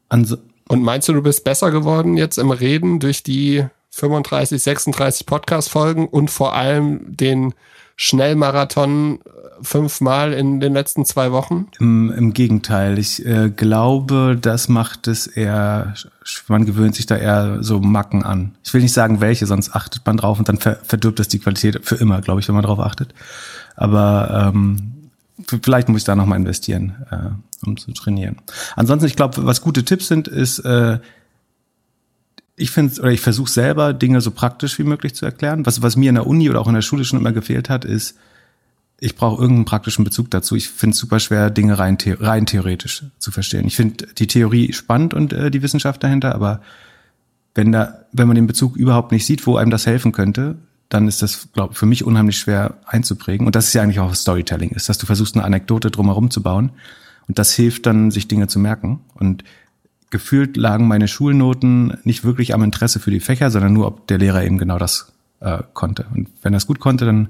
Anso 0.09 0.37
und 0.69 0.83
meinst 0.83 1.09
du, 1.09 1.13
du 1.13 1.23
bist 1.23 1.43
besser 1.43 1.73
geworden 1.73 2.17
jetzt 2.17 2.39
im 2.39 2.53
Reden 2.53 3.01
durch 3.01 3.25
die 3.25 3.67
35, 3.91 4.63
36 4.63 5.27
Podcast-Folgen 5.27 6.07
und 6.07 6.31
vor 6.31 6.55
allem 6.55 7.17
den 7.17 7.55
Schnellmarathon 8.03 9.19
äh, 9.19 9.63
fünfmal 9.63 10.33
in 10.33 10.59
den 10.59 10.73
letzten 10.73 11.05
zwei 11.05 11.33
Wochen? 11.33 11.67
Im, 11.81 12.11
im 12.11 12.33
Gegenteil. 12.33 12.99
Ich 12.99 13.27
äh, 13.27 13.51
glaube, 13.51 14.39
das 14.41 14.71
macht 14.71 15.07
es 15.07 15.27
eher, 15.27 15.93
man 16.49 16.65
gewöhnt 16.65 16.95
sich 16.95 17.05
da 17.05 17.17
eher 17.17 17.63
so 17.63 17.79
Macken 17.79 18.23
an. 18.23 18.55
Ich 18.65 18.73
will 18.73 18.81
nicht 18.81 18.95
sagen, 18.95 19.21
welche, 19.21 19.45
sonst 19.45 19.75
achtet 19.77 20.07
man 20.07 20.17
drauf 20.17 20.39
und 20.39 20.49
dann 20.49 20.57
ver 20.57 20.79
verdirbt 20.83 21.19
das 21.19 21.29
die 21.29 21.41
Qualität 21.41 21.81
für 21.83 21.97
immer, 21.97 22.23
glaube 22.23 22.41
ich, 22.41 22.49
wenn 22.49 22.55
man 22.55 22.65
drauf 22.65 22.81
achtet. 22.81 23.13
Aber 23.77 24.51
ähm, 24.55 25.11
vielleicht 25.63 25.91
muss 25.91 26.01
ich 26.01 26.05
da 26.05 26.17
nochmal 26.17 26.39
investieren, 26.39 26.95
äh, 27.11 27.67
um 27.67 27.77
zu 27.77 27.93
trainieren. 27.93 28.37
Ansonsten, 28.77 29.09
ich 29.09 29.17
glaube, 29.17 29.45
was 29.45 29.61
gute 29.61 29.85
Tipps 29.85 30.09
sind, 30.09 30.27
ist, 30.27 30.61
äh, 30.61 31.01
ich 32.61 32.71
finde 32.71 33.01
oder 33.01 33.11
ich 33.11 33.21
versuche 33.21 33.51
selber 33.51 33.93
Dinge 33.93 34.21
so 34.21 34.31
praktisch 34.31 34.79
wie 34.79 34.85
möglich 34.85 35.15
zu 35.15 35.25
erklären. 35.25 35.67
Was, 35.67 35.83
was 35.83 35.97
mir 35.97 36.11
in 36.11 36.17
der 36.17 36.27
Uni 36.27 36.51
oder 36.51 36.61
auch 36.61 36.69
in 36.69 36.75
der 36.75 36.83
Schule 36.83 37.05
schon 37.05 37.19
immer 37.19 37.33
gefehlt 37.33 37.71
hat, 37.71 37.85
ist, 37.85 38.17
ich 38.99 39.17
brauche 39.17 39.41
irgendeinen 39.41 39.65
praktischen 39.65 40.05
Bezug 40.05 40.31
dazu. 40.31 40.57
Ich 40.57 40.69
finde 40.69 40.93
es 40.93 40.99
super 40.99 41.21
schwer, 41.21 41.51
Dinge 41.51 41.79
rein, 41.79 41.97
rein 42.21 42.45
theoretisch 42.45 43.05
zu 43.19 43.31
verstehen. 43.31 43.67
Ich 43.67 43.77
finde 43.77 44.07
die 44.19 44.27
Theorie 44.27 44.75
spannend 44.75 45.15
und 45.15 45.33
äh, 45.33 45.51
die 45.51 45.63
Wissenschaft 45.63 46.03
dahinter, 46.03 46.35
aber 46.35 46.61
wenn 47.55 47.73
da, 47.73 48.05
wenn 48.13 48.29
man 48.29 48.37
den 48.37 48.47
Bezug 48.47 48.77
überhaupt 48.77 49.11
nicht 49.11 49.25
sieht, 49.25 49.47
wo 49.47 49.57
einem 49.57 49.71
das 49.71 49.87
helfen 49.87 50.13
könnte, 50.13 50.57
dann 50.91 51.09
ist 51.09 51.23
das, 51.23 51.49
glaube 51.53 51.75
für 51.75 51.87
mich 51.87 52.05
unheimlich 52.05 52.39
schwer 52.39 52.75
einzuprägen. 52.85 53.47
Und 53.47 53.57
das 53.57 53.69
ist 53.69 53.75
ja 53.75 53.83
eigentlich 53.83 54.01
auch 54.01 54.15
Storytelling, 54.15 54.71
ist, 54.71 54.89
dass 54.89 54.99
du 54.99 55.07
versuchst, 55.07 55.35
eine 55.35 55.45
Anekdote 55.45 55.91
drumherum 55.91 56.31
zu 56.31 56.43
bauen. 56.43 56.73
Und 57.27 57.39
das 57.39 57.55
hilft 57.55 57.87
dann, 57.87 58.11
sich 58.11 58.29
Dinge 58.29 58.49
zu 58.49 58.59
merken. 58.59 59.01
Und 59.15 59.45
gefühlt 60.11 60.57
lagen 60.57 60.89
meine 60.89 61.09
Schulnoten 61.09 61.97
nicht 62.05 62.25
wirklich 62.25 62.53
am 62.55 62.63
Interesse 62.63 63.01
für 63.01 63.11
die 63.11 63.21
Fächer, 63.21 63.51
sondern 63.51 63.73
nur, 63.73 63.87
ob 63.87 64.07
der 64.09 64.19
Lehrer 64.19 64.45
eben 64.45 64.59
genau 64.59 64.79
das 64.79 65.13
äh, 65.41 65.63
konnte. 65.73 66.07
Und 66.15 66.29
wenn 66.43 66.53
er 66.53 66.59
es 66.59 66.67
gut 66.67 66.81
konnte, 66.81 67.05
dann 67.05 67.29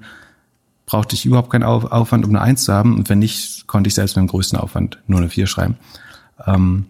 brauchte 0.87 1.15
ich 1.15 1.25
überhaupt 1.25 1.50
keinen 1.50 1.62
Aufwand, 1.62 2.25
um 2.25 2.31
eine 2.31 2.41
Eins 2.41 2.65
zu 2.65 2.73
haben. 2.73 2.97
Und 2.97 3.09
wenn 3.09 3.21
nicht, 3.21 3.67
konnte 3.67 3.88
ich 3.88 3.94
selbst 3.94 4.17
mit 4.17 4.25
dem 4.25 4.29
größten 4.29 4.59
Aufwand 4.59 4.99
nur 5.06 5.21
eine 5.21 5.29
Vier 5.29 5.47
schreiben. 5.47 5.77
Ähm, 6.47 6.87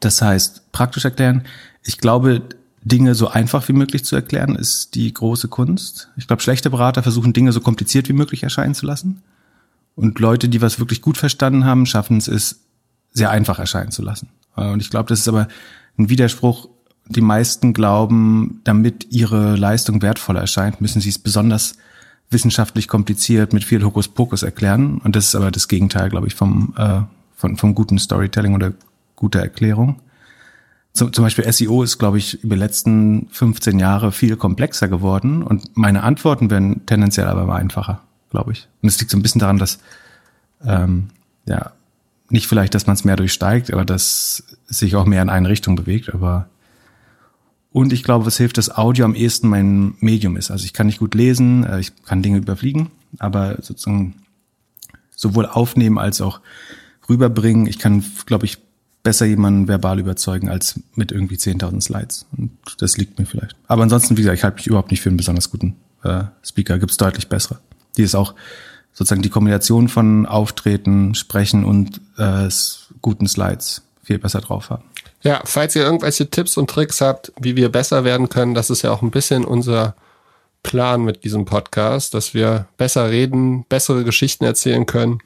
das 0.00 0.20
heißt, 0.20 0.72
praktisch 0.72 1.04
erklären. 1.04 1.44
Ich 1.84 1.98
glaube, 1.98 2.42
Dinge 2.82 3.14
so 3.14 3.28
einfach 3.28 3.68
wie 3.68 3.74
möglich 3.74 4.04
zu 4.04 4.16
erklären, 4.16 4.56
ist 4.56 4.94
die 4.94 5.12
große 5.12 5.48
Kunst. 5.48 6.08
Ich 6.16 6.26
glaube, 6.26 6.42
schlechte 6.42 6.70
Berater 6.70 7.02
versuchen 7.02 7.32
Dinge 7.32 7.52
so 7.52 7.60
kompliziert 7.60 8.08
wie 8.08 8.12
möglich 8.12 8.42
erscheinen 8.42 8.74
zu 8.74 8.86
lassen. 8.86 9.22
Und 9.94 10.18
Leute, 10.18 10.48
die 10.48 10.62
was 10.62 10.80
wirklich 10.80 11.02
gut 11.02 11.16
verstanden 11.16 11.64
haben, 11.64 11.86
schaffen 11.86 12.16
es, 12.16 12.26
es 12.26 12.60
sehr 13.12 13.30
einfach 13.30 13.58
erscheinen 13.58 13.92
zu 13.92 14.02
lassen. 14.02 14.30
Und 14.54 14.80
ich 14.80 14.90
glaube, 14.90 15.08
das 15.08 15.20
ist 15.20 15.28
aber 15.28 15.48
ein 15.98 16.08
Widerspruch. 16.08 16.68
Die 17.06 17.20
meisten 17.20 17.72
glauben, 17.72 18.60
damit 18.64 19.06
ihre 19.10 19.56
Leistung 19.56 20.02
wertvoller 20.02 20.40
erscheint, 20.40 20.80
müssen 20.80 21.00
sie 21.00 21.08
es 21.08 21.18
besonders 21.18 21.76
wissenschaftlich 22.30 22.88
kompliziert 22.88 23.52
mit 23.52 23.64
viel 23.64 23.84
Hokuspokus 23.84 24.42
erklären. 24.42 24.98
Und 24.98 25.16
das 25.16 25.26
ist 25.26 25.34
aber 25.34 25.50
das 25.50 25.68
Gegenteil, 25.68 26.08
glaube 26.08 26.26
ich, 26.26 26.34
vom, 26.34 26.74
äh, 26.76 27.02
von, 27.34 27.56
vom 27.56 27.74
guten 27.74 27.98
Storytelling 27.98 28.54
oder 28.54 28.72
guter 29.16 29.40
Erklärung. 29.40 30.00
Zum, 30.94 31.12
zum 31.12 31.24
Beispiel 31.24 31.50
SEO 31.50 31.82
ist, 31.82 31.98
glaube 31.98 32.18
ich, 32.18 32.42
über 32.42 32.54
die 32.54 32.60
letzten 32.60 33.28
15 33.30 33.78
Jahre 33.78 34.12
viel 34.12 34.36
komplexer 34.36 34.88
geworden 34.88 35.42
und 35.42 35.76
meine 35.76 36.02
Antworten 36.02 36.50
werden 36.50 36.84
tendenziell 36.84 37.26
aber 37.28 37.42
immer 37.42 37.54
einfacher, 37.54 38.02
glaube 38.30 38.52
ich. 38.52 38.68
Und 38.82 38.88
es 38.88 38.98
liegt 39.00 39.10
so 39.10 39.16
ein 39.16 39.22
bisschen 39.22 39.40
daran, 39.40 39.58
dass 39.58 39.78
ähm, 40.64 41.08
ja 41.46 41.72
nicht 42.32 42.46
vielleicht, 42.46 42.74
dass 42.74 42.86
man 42.86 42.94
es 42.94 43.04
mehr 43.04 43.16
durchsteigt, 43.16 43.72
aber 43.72 43.84
dass 43.84 44.44
sich 44.66 44.96
auch 44.96 45.04
mehr 45.04 45.22
in 45.22 45.28
eine 45.28 45.48
Richtung 45.48 45.76
bewegt. 45.76 46.12
Aber 46.14 46.48
und 47.70 47.92
ich 47.92 48.02
glaube, 48.02 48.26
was 48.26 48.38
hilft, 48.38 48.58
dass 48.58 48.74
Audio 48.74 49.04
am 49.04 49.14
ehesten 49.14 49.48
mein 49.48 49.94
Medium 50.00 50.36
ist. 50.36 50.50
Also 50.50 50.64
ich 50.64 50.72
kann 50.72 50.86
nicht 50.86 50.98
gut 50.98 51.14
lesen, 51.14 51.64
äh, 51.64 51.80
ich 51.80 51.92
kann 52.04 52.22
Dinge 52.22 52.38
überfliegen, 52.38 52.90
aber 53.18 53.56
sozusagen 53.62 54.14
sowohl 55.14 55.46
aufnehmen 55.46 55.98
als 55.98 56.20
auch 56.20 56.40
rüberbringen. 57.08 57.66
Ich 57.66 57.78
kann, 57.78 58.04
glaube 58.26 58.46
ich, 58.46 58.58
besser 59.02 59.26
jemanden 59.26 59.68
verbal 59.68 59.98
überzeugen 59.98 60.48
als 60.48 60.80
mit 60.94 61.12
irgendwie 61.12 61.36
10.000 61.36 61.80
Slides. 61.82 62.26
Und 62.36 62.52
das 62.78 62.96
liegt 62.96 63.18
mir 63.18 63.26
vielleicht. 63.26 63.56
Aber 63.66 63.82
ansonsten, 63.82 64.16
wie 64.16 64.22
gesagt, 64.22 64.38
ich 64.38 64.44
halte 64.44 64.56
mich 64.56 64.66
überhaupt 64.66 64.90
nicht 64.90 65.00
für 65.00 65.08
einen 65.08 65.16
besonders 65.16 65.50
guten 65.50 65.76
äh, 66.02 66.24
Speaker. 66.42 66.78
Gibt 66.78 66.92
es 66.92 66.96
deutlich 66.96 67.28
bessere. 67.28 67.58
Die 67.96 68.02
ist 68.02 68.14
auch 68.14 68.34
sozusagen 68.92 69.22
die 69.22 69.30
Kombination 69.30 69.88
von 69.88 70.26
Auftreten, 70.26 71.14
Sprechen 71.14 71.64
und 71.64 72.00
äh, 72.18 72.48
guten 73.00 73.26
Slides 73.26 73.82
viel 74.02 74.18
besser 74.18 74.40
drauf 74.40 74.70
haben. 74.70 74.84
Ja, 75.22 75.40
falls 75.44 75.76
ihr 75.76 75.82
irgendwelche 75.82 76.28
Tipps 76.28 76.56
und 76.56 76.68
Tricks 76.68 77.00
habt, 77.00 77.32
wie 77.40 77.56
wir 77.56 77.70
besser 77.70 78.04
werden 78.04 78.28
können, 78.28 78.54
das 78.54 78.70
ist 78.70 78.82
ja 78.82 78.90
auch 78.90 79.02
ein 79.02 79.12
bisschen 79.12 79.44
unser 79.44 79.94
Plan 80.62 81.02
mit 81.02 81.24
diesem 81.24 81.44
Podcast, 81.44 82.14
dass 82.14 82.34
wir 82.34 82.66
besser 82.76 83.10
reden, 83.10 83.64
bessere 83.68 84.04
Geschichten 84.04 84.44
erzählen 84.44 84.86
können 84.86 85.18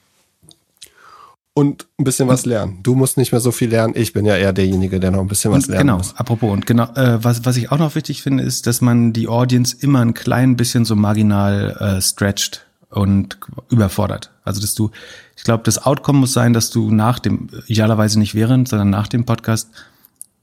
und 1.57 1.87
ein 1.99 2.05
bisschen 2.05 2.29
was 2.29 2.45
lernen. 2.45 2.81
Du 2.83 2.95
musst 2.95 3.17
nicht 3.17 3.33
mehr 3.33 3.41
so 3.41 3.51
viel 3.51 3.71
lernen. 3.71 3.95
Ich 3.97 4.13
bin 4.13 4.27
ja 4.27 4.37
eher 4.37 4.53
derjenige, 4.53 5.01
der 5.01 5.11
noch 5.11 5.21
ein 5.21 5.29
bisschen 5.29 5.53
was 5.53 5.67
lernen 5.67 5.87
genau, 5.87 5.97
muss. 5.97 6.15
apropos, 6.15 6.53
und 6.53 6.67
genau, 6.67 6.85
äh, 6.95 7.25
was, 7.25 7.47
was 7.47 7.57
ich 7.57 7.73
auch 7.73 7.79
noch 7.79 7.95
wichtig 7.95 8.23
finde, 8.23 8.45
ist, 8.45 8.67
dass 8.67 8.83
man 8.83 9.15
die 9.15 9.27
Audience 9.27 9.75
immer 9.81 10.01
ein 10.01 10.13
klein 10.13 10.57
bisschen 10.57 10.85
so 10.85 10.95
marginal 10.97 11.77
äh, 11.81 12.03
stretcht 12.03 12.66
und 12.91 13.39
überfordert. 13.69 14.33
Also 14.45 14.61
dass 14.61 14.75
du, 14.75 14.91
ich 15.37 15.45
glaube, 15.45 15.65
das 15.65 15.85
Outcome 15.85 16.21
muss 16.21 16.33
sein, 16.33 16.53
dass 16.53 16.71
du 16.71 16.91
nach 16.91 17.19
dem, 17.19 17.49
idealerweise 17.67 18.19
nicht 18.19 18.35
während, 18.35 18.69
sondern 18.69 18.91
nach 18.91 19.09
dem 19.09 19.25
Podcast 19.25 19.71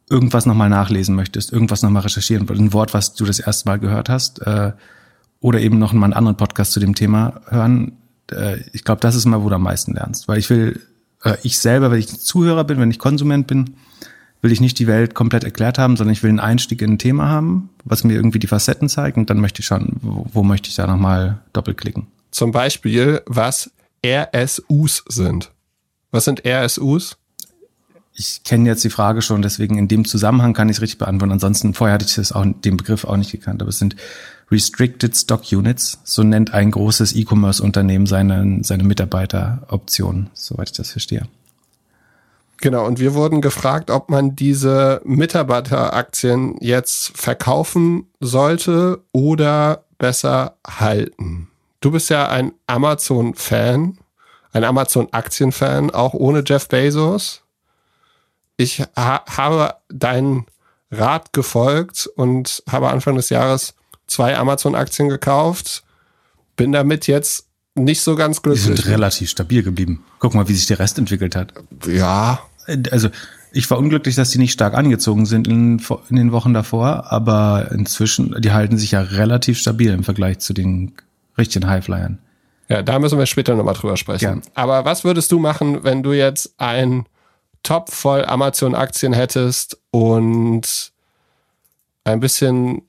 irgendwas 0.09 0.45
nochmal 0.45 0.69
nachlesen 0.69 1.15
möchtest, 1.15 1.51
irgendwas 1.51 1.81
nochmal 1.81 2.03
recherchieren, 2.03 2.47
ein 2.49 2.73
Wort, 2.73 2.93
was 2.93 3.15
du 3.15 3.25
das 3.25 3.39
erste 3.39 3.69
Mal 3.69 3.79
gehört 3.79 4.09
hast, 4.09 4.41
äh, 4.41 4.73
oder 5.39 5.59
eben 5.59 5.79
noch 5.79 5.93
mal 5.93 6.05
einen 6.05 6.13
anderen 6.13 6.37
Podcast 6.37 6.71
zu 6.71 6.79
dem 6.79 6.95
Thema 6.95 7.41
hören. 7.49 7.93
Äh, 8.31 8.61
ich 8.71 8.83
glaube, 8.83 9.01
das 9.01 9.15
ist 9.15 9.25
mal, 9.25 9.43
wo 9.43 9.49
du 9.49 9.55
am 9.55 9.63
meisten 9.63 9.93
lernst. 9.93 10.27
Weil 10.27 10.39
ich 10.39 10.49
will, 10.49 10.81
äh, 11.23 11.35
ich 11.43 11.59
selber, 11.59 11.91
wenn 11.91 11.99
ich 11.99 12.07
Zuhörer 12.07 12.63
bin, 12.63 12.79
wenn 12.79 12.91
ich 12.91 12.99
Konsument 12.99 13.47
bin, 13.47 13.75
will 14.41 14.51
ich 14.51 14.61
nicht 14.61 14.77
die 14.77 14.87
Welt 14.87 15.15
komplett 15.15 15.43
erklärt 15.45 15.79
haben, 15.79 15.95
sondern 15.95 16.13
ich 16.13 16.21
will 16.21 16.29
einen 16.29 16.39
Einstieg 16.39 16.81
in 16.81 16.91
ein 16.91 16.99
Thema 16.99 17.29
haben, 17.29 17.69
was 17.85 18.03
mir 18.03 18.13
irgendwie 18.13 18.39
die 18.39 18.47
Facetten 18.47 18.89
zeigt 18.89 19.17
und 19.17 19.29
dann 19.29 19.39
möchte 19.39 19.61
ich 19.61 19.65
schauen, 19.65 19.97
wo, 20.01 20.27
wo 20.31 20.43
möchte 20.43 20.69
ich 20.69 20.75
da 20.75 20.85
nochmal 20.85 21.39
doppelklicken. 21.53 22.07
Zum 22.33 22.51
Beispiel, 22.51 23.21
was 23.25 23.71
RSUs 24.05 25.03
sind. 25.07 25.51
Was 26.11 26.25
sind 26.25 26.45
RSUs? 26.45 27.17
ich 28.15 28.43
kenne 28.43 28.69
jetzt 28.69 28.83
die 28.83 28.89
Frage 28.89 29.21
schon, 29.21 29.41
deswegen 29.41 29.77
in 29.77 29.87
dem 29.87 30.05
Zusammenhang 30.05 30.53
kann 30.53 30.69
ich 30.69 30.77
es 30.77 30.81
richtig 30.81 30.99
beantworten. 30.99 31.31
Ansonsten 31.31 31.73
vorher 31.73 31.95
hatte 31.95 32.05
ich 32.05 32.15
das 32.15 32.31
auch, 32.31 32.45
den 32.45 32.77
Begriff 32.77 33.05
auch 33.05 33.17
nicht 33.17 33.31
gekannt, 33.31 33.61
aber 33.61 33.69
es 33.69 33.79
sind 33.79 33.95
Restricted 34.51 35.15
Stock 35.15 35.51
Units. 35.51 35.99
So 36.03 36.21
nennt 36.21 36.53
ein 36.53 36.69
großes 36.69 37.15
E-Commerce-Unternehmen 37.15 38.05
seine, 38.05 38.59
seine 38.63 38.83
Mitarbeiteroptionen, 38.83 40.29
soweit 40.33 40.69
ich 40.69 40.77
das 40.77 40.91
verstehe. 40.91 41.27
Genau, 42.57 42.85
und 42.85 42.99
wir 42.99 43.13
wurden 43.13 43.41
gefragt, 43.41 43.89
ob 43.89 44.09
man 44.09 44.35
diese 44.35 45.01
Mitarbeiteraktien 45.03 46.55
jetzt 46.61 47.17
verkaufen 47.17 48.05
sollte 48.19 49.01
oder 49.11 49.83
besser 49.97 50.55
halten. 50.65 51.42
Du 51.83 51.91
bist 51.91 52.09
ja 52.09 52.29
ein 52.29 52.53
Amazon-Fan, 52.67 53.97
ein 54.53 54.63
Amazon-Aktien-Fan, 54.63 55.91
auch 55.91 56.13
ohne 56.13 56.43
Jeff 56.45 56.67
Bezos 56.67 57.43
ich 58.57 58.81
ha 58.95 59.23
habe 59.25 59.75
deinen 59.89 60.45
Rat 60.91 61.33
gefolgt 61.33 62.07
und 62.15 62.63
habe 62.69 62.89
Anfang 62.89 63.15
des 63.15 63.29
Jahres 63.29 63.73
zwei 64.07 64.37
Amazon-Aktien 64.37 65.09
gekauft. 65.09 65.83
Bin 66.55 66.71
damit 66.71 67.07
jetzt 67.07 67.47
nicht 67.75 68.01
so 68.01 68.15
ganz 68.15 68.41
glücklich. 68.41 68.65
Die 68.65 68.75
sind 68.75 68.85
relativ 68.85 69.29
stabil 69.29 69.63
geblieben. 69.63 70.03
Guck 70.19 70.35
mal, 70.35 70.47
wie 70.47 70.53
sich 70.53 70.67
der 70.67 70.79
Rest 70.79 70.99
entwickelt 70.99 71.35
hat. 71.35 71.53
Ja. 71.87 72.39
Also 72.91 73.09
ich 73.51 73.69
war 73.71 73.79
unglücklich, 73.79 74.15
dass 74.15 74.29
die 74.29 74.37
nicht 74.37 74.51
stark 74.51 74.75
angezogen 74.75 75.25
sind 75.25 75.47
in, 75.47 75.81
in 76.09 76.15
den 76.15 76.31
Wochen 76.31 76.53
davor, 76.53 77.11
aber 77.11 77.71
inzwischen, 77.71 78.39
die 78.39 78.51
halten 78.51 78.77
sich 78.77 78.91
ja 78.91 79.01
relativ 79.01 79.57
stabil 79.57 79.91
im 79.91 80.03
Vergleich 80.03 80.39
zu 80.39 80.53
den 80.53 80.93
richtigen 81.37 81.67
Highflyern. 81.67 82.19
Ja, 82.69 82.81
da 82.81 82.99
müssen 82.99 83.19
wir 83.19 83.25
später 83.25 83.55
nochmal 83.55 83.73
drüber 83.73 83.97
sprechen. 83.97 84.41
Ja. 84.43 84.51
Aber 84.55 84.85
was 84.85 85.03
würdest 85.03 85.31
du 85.31 85.39
machen, 85.39 85.83
wenn 85.83 86.03
du 86.03 86.13
jetzt 86.13 86.55
ein 86.57 87.05
Top 87.61 87.89
voll 87.89 88.25
Amazon-Aktien 88.25 89.13
hättest 89.13 89.79
und 89.91 90.91
ein 92.03 92.19
bisschen 92.19 92.81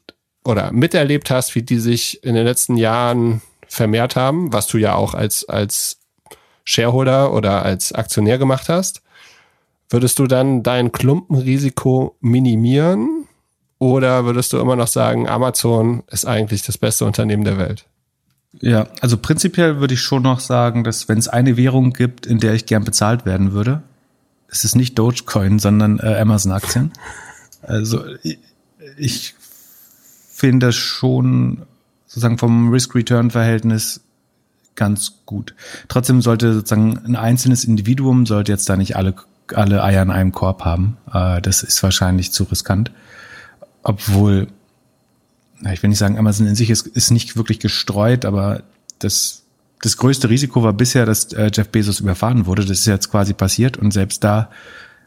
oder 0.45 0.73
miterlebt 0.73 1.31
hast, 1.31 1.55
wie 1.55 1.63
die 1.63 1.79
sich 1.79 2.23
in 2.25 2.35
den 2.35 2.45
letzten 2.45 2.77
Jahren 2.77 3.41
vermehrt 3.69 4.17
haben, 4.17 4.53
was 4.53 4.67
du 4.67 4.79
ja 4.79 4.95
auch 4.95 5.15
als, 5.15 5.49
als 5.49 5.99
Shareholder 6.65 7.33
oder 7.33 7.63
als 7.65 7.93
Aktionär 7.93 8.39
gemacht 8.39 8.69
hast, 8.69 9.03
würdest 9.91 10.19
du 10.19 10.27
dann 10.27 10.63
dein 10.63 10.93
Klumpenrisiko 10.93 12.17
minimieren 12.21 13.27
oder 13.79 14.25
würdest 14.25 14.53
du 14.53 14.59
immer 14.59 14.77
noch 14.77 14.89
sagen, 14.89 15.29
Amazon 15.29 16.03
ist 16.11 16.27
eigentlich 16.27 16.63
das 16.63 16.79
beste 16.79 17.05
Unternehmen 17.05 17.45
der 17.45 17.59
Welt? 17.59 17.87
Ja, 18.65 18.87
also 19.03 19.19
prinzipiell 19.19 19.79
würde 19.79 19.93
ich 19.93 20.01
schon 20.01 20.23
noch 20.23 20.41
sagen, 20.41 20.85
dass 20.85 21.07
wenn 21.07 21.19
es 21.19 21.29
eine 21.29 21.59
Währung 21.59 21.93
gibt, 21.93 22.25
in 22.25 22.39
der 22.39 22.55
ich 22.55 22.65
gern 22.65 22.83
bezahlt 22.83 23.27
werden 23.27 23.53
würde, 23.53 23.83
es 24.49 24.65
ist 24.65 24.75
nicht 24.75 24.99
Dogecoin, 24.99 25.59
sondern 25.59 25.99
äh, 25.99 26.17
Amazon-Aktien. 26.19 26.91
Also 27.61 28.03
ich, 28.23 28.39
ich 28.97 29.35
finde 30.31 30.69
das 30.69 30.77
schon 30.77 31.67
sozusagen 32.07 32.39
vom 32.39 32.71
Risk-Return-Verhältnis 32.71 34.01
ganz 34.77 35.13
gut. 35.27 35.55
Trotzdem 35.89 36.23
sollte 36.23 36.55
sozusagen 36.55 36.99
ein 37.05 37.17
einzelnes 37.17 37.65
Individuum 37.65 38.25
sollte 38.25 38.51
jetzt 38.51 38.67
da 38.71 38.79
nicht 38.79 38.97
alle 38.97 39.15
alle 39.53 39.85
Eier 39.85 40.03
in 40.03 40.11
einem 40.11 40.33
Korb 40.33 40.65
haben. 40.65 40.97
Äh, 41.13 41.43
das 41.43 41.63
ist 41.63 41.83
wahrscheinlich 41.83 42.33
zu 42.33 42.45
riskant. 42.45 42.91
Obwohl, 43.83 44.47
na, 45.65 45.73
ich 45.73 45.83
will 45.83 45.89
nicht 45.89 45.99
sagen, 45.99 46.19
Amazon 46.19 46.47
in 46.47 46.55
sich 46.55 46.69
ist, 46.69 46.87
ist 46.87 47.11
nicht 47.11 47.37
wirklich 47.37 47.59
gestreut, 47.59 48.25
aber 48.25 48.63
das 48.99 49.41
das 49.81 49.97
größte 49.99 50.31
Risiko 50.31 50.63
war 50.63 50.73
bisher, 50.73 51.05
dass 51.05 51.33
äh, 51.33 51.51
Jeff 51.53 51.69
Bezos 51.69 52.01
überfahren 52.01 52.47
wurde. 52.47 52.65
Das 52.65 52.79
ist 52.79 52.87
jetzt 52.87 53.11
quasi 53.11 53.35
passiert 53.35 53.77
und 53.77 53.93
selbst 53.93 54.25
da, 54.25 54.51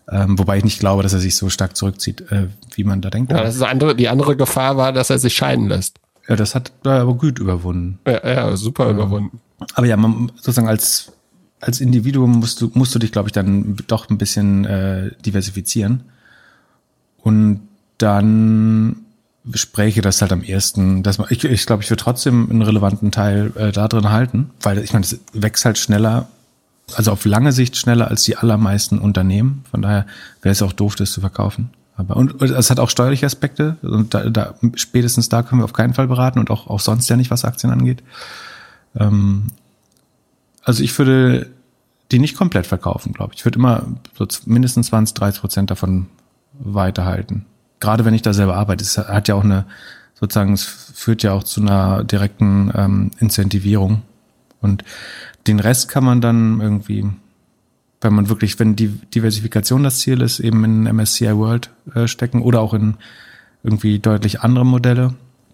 ähm, 0.09 0.37
wobei 0.37 0.57
ich 0.57 0.63
nicht 0.63 0.79
glaube, 0.79 1.01
dass 1.01 1.13
er 1.13 1.19
sich 1.19 1.35
so 1.35 1.49
stark 1.49 1.75
zurückzieht, 1.75 2.31
äh, 2.31 2.47
wie 2.75 2.83
man 2.83 3.01
da 3.01 3.09
denkt. 3.09 3.31
Ja, 3.31 3.41
das 3.41 3.55
ist 3.55 3.63
andere, 3.63 3.95
die 3.95 4.07
andere 4.07 4.35
Gefahr 4.35 4.77
war, 4.77 4.93
dass 4.93 5.09
er 5.09 5.17
sich 5.17 5.33
scheiden 5.33 5.67
lässt. 5.67 5.99
Ja, 6.27 6.35
das 6.35 6.53
hat 6.53 6.71
er 6.83 7.01
aber 7.01 7.15
gut 7.15 7.39
überwunden. 7.39 7.99
Ja, 8.05 8.27
ja 8.27 8.57
super 8.57 8.85
ja. 8.85 8.91
überwunden. 8.91 9.39
Aber 9.73 9.87
ja, 9.87 9.97
man, 9.97 10.31
sozusagen 10.35 10.67
als 10.67 11.11
als 11.59 11.81
Individuum 11.81 12.33
musst 12.39 12.61
du 12.61 12.69
musst 12.75 12.93
du 12.93 12.99
dich, 12.99 13.11
glaube 13.11 13.29
ich, 13.29 13.33
dann 13.33 13.77
doch 13.87 14.09
ein 14.09 14.19
bisschen 14.19 14.65
äh, 14.65 15.11
diversifizieren 15.25 16.03
und 17.17 17.61
dann 17.97 19.06
Gespräche 19.51 20.01
das 20.01 20.21
halt 20.21 20.31
am 20.31 20.43
ersten, 20.43 21.03
dass 21.03 21.17
man, 21.17 21.27
ich, 21.29 21.43
ich 21.43 21.65
glaube, 21.65 21.83
ich 21.83 21.89
würde 21.89 22.03
trotzdem 22.03 22.49
einen 22.49 22.61
relevanten 22.61 23.11
Teil 23.11 23.51
äh, 23.55 23.71
da 23.71 23.87
drin 23.87 24.09
halten, 24.09 24.51
weil 24.61 24.79
ich 24.79 24.93
meine, 24.93 25.05
es 25.05 25.19
wächst 25.33 25.65
halt 25.65 25.77
schneller, 25.77 26.27
also 26.95 27.11
auf 27.11 27.25
lange 27.25 27.51
Sicht 27.51 27.77
schneller 27.77 28.07
als 28.09 28.23
die 28.23 28.37
allermeisten 28.37 28.99
Unternehmen. 28.99 29.63
Von 29.69 29.81
daher 29.81 30.05
wäre 30.41 30.53
es 30.53 30.61
auch 30.61 30.73
doof, 30.73 30.95
das 30.95 31.11
zu 31.11 31.21
verkaufen. 31.21 31.69
Aber 31.95 32.15
und, 32.15 32.41
und 32.41 32.51
es 32.51 32.69
hat 32.69 32.79
auch 32.79 32.89
steuerliche 32.89 33.25
Aspekte 33.25 33.77
und 33.81 34.13
da, 34.13 34.29
da 34.29 34.55
spätestens 34.75 35.29
da 35.29 35.41
können 35.41 35.61
wir 35.61 35.65
auf 35.65 35.73
keinen 35.73 35.93
Fall 35.93 36.07
beraten 36.07 36.39
und 36.39 36.51
auch 36.51 36.67
auch 36.67 36.79
sonst 36.79 37.09
ja 37.09 37.15
nicht, 37.15 37.31
was 37.31 37.43
Aktien 37.43 37.71
angeht. 37.71 38.03
Ähm, 38.95 39.47
also 40.63 40.83
ich 40.83 40.97
würde 40.97 41.49
die 42.11 42.19
nicht 42.19 42.37
komplett 42.37 42.67
verkaufen, 42.67 43.13
glaube 43.13 43.33
ich. 43.33 43.39
Ich 43.39 43.45
würde 43.45 43.59
immer 43.59 43.83
so 44.17 44.27
mindestens 44.45 44.87
20, 44.87 45.15
30 45.15 45.41
Prozent 45.41 45.71
davon 45.71 46.07
weiterhalten 46.59 47.45
gerade 47.79 48.05
wenn 48.05 48.13
ich 48.13 48.21
da 48.21 48.33
selber 48.33 48.55
arbeite, 48.55 48.83
es 48.83 48.97
hat 48.97 49.27
ja 49.27 49.35
auch 49.35 49.43
eine, 49.43 49.65
sozusagen, 50.15 50.53
es 50.53 50.63
führt 50.63 51.23
ja 51.23 51.33
auch 51.33 51.43
zu 51.43 51.61
einer 51.61 52.03
direkten 52.03 52.71
ähm, 52.75 53.11
Incentivierung. 53.19 54.01
Und 54.61 54.83
den 55.45 55.59
Rest 55.59 55.87
kann 55.89 56.03
man 56.03 56.21
dann 56.21 56.59
irgendwie, 56.59 57.05
wenn 58.01 58.13
man 58.13 58.29
wirklich, 58.29 58.59
wenn 58.59 58.75
die 58.75 58.87
Diversifikation 58.87 59.83
das 59.83 59.99
Ziel 59.99 60.21
ist, 60.21 60.39
eben 60.39 60.63
in 60.63 60.83
MSCI 60.83 61.35
World 61.35 61.69
äh, 61.93 62.07
stecken 62.07 62.41
oder 62.41 62.61
auch 62.61 62.73
in 62.73 62.95
irgendwie 63.63 63.99
deutlich 63.99 64.41
andere 64.41 64.65
Modelle 64.65 65.13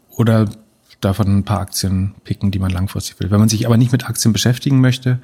oder 0.09 0.47
davon 1.01 1.39
ein 1.39 1.43
paar 1.43 1.59
Aktien 1.59 2.15
picken, 2.23 2.51
die 2.51 2.59
man 2.59 2.71
langfristig 2.71 3.19
will. 3.19 3.31
Wenn 3.31 3.39
man 3.39 3.49
sich 3.49 3.65
aber 3.65 3.77
nicht 3.77 3.91
mit 3.91 4.07
Aktien 4.07 4.33
beschäftigen 4.33 4.79
möchte, 4.79 5.19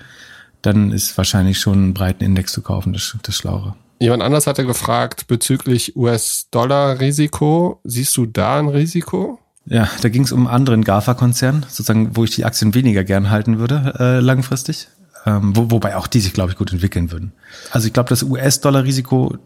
dann 0.62 0.92
ist 0.92 1.18
wahrscheinlich 1.18 1.60
schon 1.60 1.76
einen 1.76 1.94
breiten 1.94 2.24
Index 2.24 2.52
zu 2.52 2.62
kaufen 2.62 2.94
das, 2.94 3.18
das 3.22 3.36
Schlauere. 3.36 3.76
Jemand 4.00 4.24
anders 4.24 4.48
hatte 4.48 4.66
gefragt 4.66 5.28
bezüglich 5.28 5.98
US-Dollar-Risiko. 5.98 7.82
Siehst 7.84 8.16
du 8.16 8.26
da 8.26 8.58
ein 8.58 8.70
Risiko? 8.70 9.40
Ja, 9.66 9.90
da 10.02 10.10
ging 10.10 10.24
es 10.24 10.32
um 10.32 10.48
einen 10.48 10.56
anderen 10.56 10.84
GAFA-Konzern, 10.86 11.66
sozusagen, 11.68 12.16
wo 12.16 12.24
ich 12.24 12.32
die 12.32 12.46
Aktien 12.46 12.74
weniger 12.74 13.04
gern 13.04 13.30
halten 13.30 13.60
würde, 13.60 13.94
äh, 14.00 14.20
langfristig. 14.20 14.88
Ähm, 15.26 15.54
wo, 15.56 15.70
wobei 15.70 15.98
auch 15.98 16.08
die 16.08 16.22
sich, 16.22 16.34
glaube 16.34 16.52
ich, 16.52 16.58
gut 16.58 16.72
entwickeln 16.72 17.12
würden. 17.12 17.34
Also 17.72 17.88
ich 17.88 17.94
glaube, 17.94 18.08
das 18.08 18.24
US-Dollar-Risiko, 18.24 19.38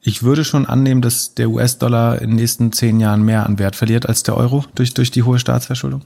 ich 0.00 0.22
würde 0.22 0.44
schon 0.44 0.64
annehmen, 0.64 1.02
dass 1.02 1.34
der 1.34 1.50
US-Dollar 1.50 2.22
in 2.22 2.30
den 2.30 2.36
nächsten 2.36 2.72
zehn 2.72 2.98
Jahren 2.98 3.22
mehr 3.22 3.44
an 3.44 3.58
Wert 3.58 3.76
verliert 3.76 4.08
als 4.08 4.22
der 4.22 4.36
Euro 4.38 4.64
durch, 4.74 4.94
durch 4.94 5.10
die 5.10 5.24
hohe 5.24 5.38
Staatsverschuldung. 5.38 6.04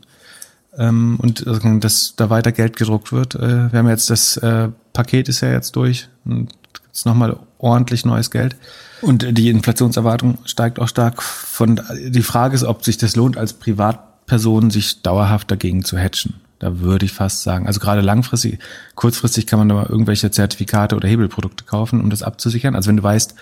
Ähm, 0.76 1.16
und 1.22 1.46
äh, 1.46 1.78
dass 1.78 2.14
da 2.16 2.28
weiter 2.28 2.50
Geld 2.50 2.76
gedruckt 2.76 3.12
wird. 3.12 3.36
Äh, 3.36 3.72
wir 3.72 3.78
haben 3.78 3.88
jetzt 3.88 4.10
das 4.10 4.36
äh, 4.38 4.68
Paket 4.92 5.28
ist 5.28 5.42
ja 5.42 5.52
jetzt 5.52 5.76
durch. 5.76 6.08
Und 6.24 6.50
ist 6.92 7.06
nochmal 7.06 7.36
ordentlich 7.58 8.04
neues 8.04 8.30
Geld. 8.30 8.56
Und 9.00 9.26
die 9.36 9.48
Inflationserwartung 9.48 10.38
steigt 10.44 10.78
auch 10.78 10.88
stark. 10.88 11.22
Von, 11.22 11.80
die 11.98 12.22
Frage 12.22 12.54
ist, 12.54 12.64
ob 12.64 12.84
sich 12.84 12.98
das 12.98 13.16
lohnt, 13.16 13.36
als 13.36 13.54
Privatperson 13.54 14.70
sich 14.70 15.02
dauerhaft 15.02 15.50
dagegen 15.50 15.84
zu 15.84 15.98
hatchen. 15.98 16.34
Da 16.58 16.78
würde 16.78 17.06
ich 17.06 17.12
fast 17.12 17.42
sagen. 17.42 17.66
Also 17.66 17.80
gerade 17.80 18.02
langfristig, 18.02 18.60
kurzfristig 18.94 19.48
kann 19.48 19.58
man 19.58 19.68
da 19.68 19.74
mal 19.74 19.86
irgendwelche 19.86 20.30
Zertifikate 20.30 20.94
oder 20.94 21.08
Hebelprodukte 21.08 21.64
kaufen, 21.64 22.00
um 22.00 22.10
das 22.10 22.22
abzusichern. 22.22 22.76
Also 22.76 22.88
wenn 22.88 22.98
du 22.98 23.02
weißt, 23.02 23.34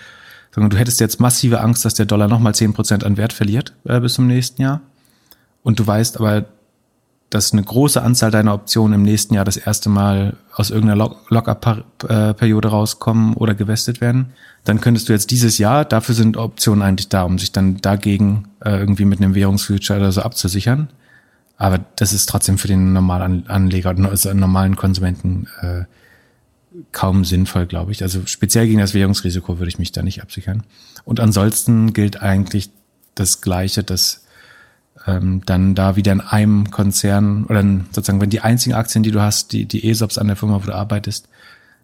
du 0.55 0.77
hättest 0.77 0.99
jetzt 0.99 1.19
massive 1.19 1.61
Angst, 1.61 1.85
dass 1.85 1.93
der 1.93 2.07
Dollar 2.07 2.27
nochmal 2.27 2.55
zehn 2.55 2.73
Prozent 2.73 3.03
an 3.03 3.17
Wert 3.17 3.33
verliert 3.33 3.73
äh, 3.85 3.99
bis 3.99 4.15
zum 4.15 4.25
nächsten 4.27 4.61
Jahr. 4.61 4.81
und 5.61 5.79
du 5.79 5.85
weißt 5.85 6.17
aber, 6.17 6.45
dass 7.31 7.53
eine 7.53 7.63
große 7.63 8.01
Anzahl 8.01 8.29
deiner 8.29 8.53
Optionen 8.53 8.93
im 8.93 9.03
nächsten 9.03 9.33
Jahr 9.33 9.45
das 9.45 9.57
erste 9.57 9.89
Mal 9.89 10.35
aus 10.53 10.69
irgendeiner 10.69 11.15
Lock-up-Periode 11.29 12.67
rauskommen 12.67 13.33
oder 13.35 13.55
gewestet 13.55 14.01
werden, 14.01 14.33
dann 14.65 14.81
könntest 14.81 15.07
du 15.07 15.13
jetzt 15.13 15.31
dieses 15.31 15.57
Jahr, 15.57 15.85
dafür 15.85 16.13
sind 16.13 16.35
Optionen 16.35 16.83
eigentlich 16.83 17.07
da, 17.07 17.23
um 17.23 17.39
sich 17.39 17.53
dann 17.53 17.77
dagegen 17.77 18.49
äh, 18.59 18.77
irgendwie 18.77 19.05
mit 19.05 19.19
einem 19.19 19.33
Währungsfuture 19.33 19.97
oder 19.97 20.11
so 20.11 20.21
abzusichern. 20.21 20.89
Aber 21.57 21.79
das 21.95 22.11
ist 22.11 22.27
trotzdem 22.27 22.57
für 22.57 22.67
den 22.67 22.91
normalen 22.91 23.47
Anleger, 23.47 23.95
also 23.97 24.33
normalen 24.33 24.75
Konsumenten 24.75 25.47
äh, 25.61 25.85
kaum 26.91 27.23
sinnvoll, 27.23 27.65
glaube 27.65 27.93
ich. 27.93 28.03
Also 28.03 28.25
speziell 28.25 28.67
gegen 28.67 28.79
das 28.79 28.93
Währungsrisiko 28.93 29.57
würde 29.57 29.69
ich 29.69 29.79
mich 29.79 29.93
da 29.93 30.01
nicht 30.01 30.21
absichern. 30.21 30.63
Und 31.05 31.21
ansonsten 31.21 31.93
gilt 31.93 32.21
eigentlich 32.21 32.71
das 33.15 33.39
Gleiche, 33.39 33.83
dass 33.83 34.25
ähm, 35.07 35.41
dann 35.45 35.75
da 35.75 35.95
wieder 35.95 36.11
in 36.11 36.21
einem 36.21 36.71
Konzern 36.71 37.45
oder 37.45 37.63
sozusagen, 37.91 38.21
wenn 38.21 38.29
die 38.29 38.41
einzigen 38.41 38.75
Aktien, 38.75 39.03
die 39.03 39.11
du 39.11 39.21
hast, 39.21 39.51
die, 39.51 39.65
die 39.65 39.89
ESOPs 39.89 40.17
an 40.17 40.27
der 40.27 40.35
Firma, 40.35 40.61
wo 40.61 40.65
du 40.65 40.75
arbeitest, 40.75 41.27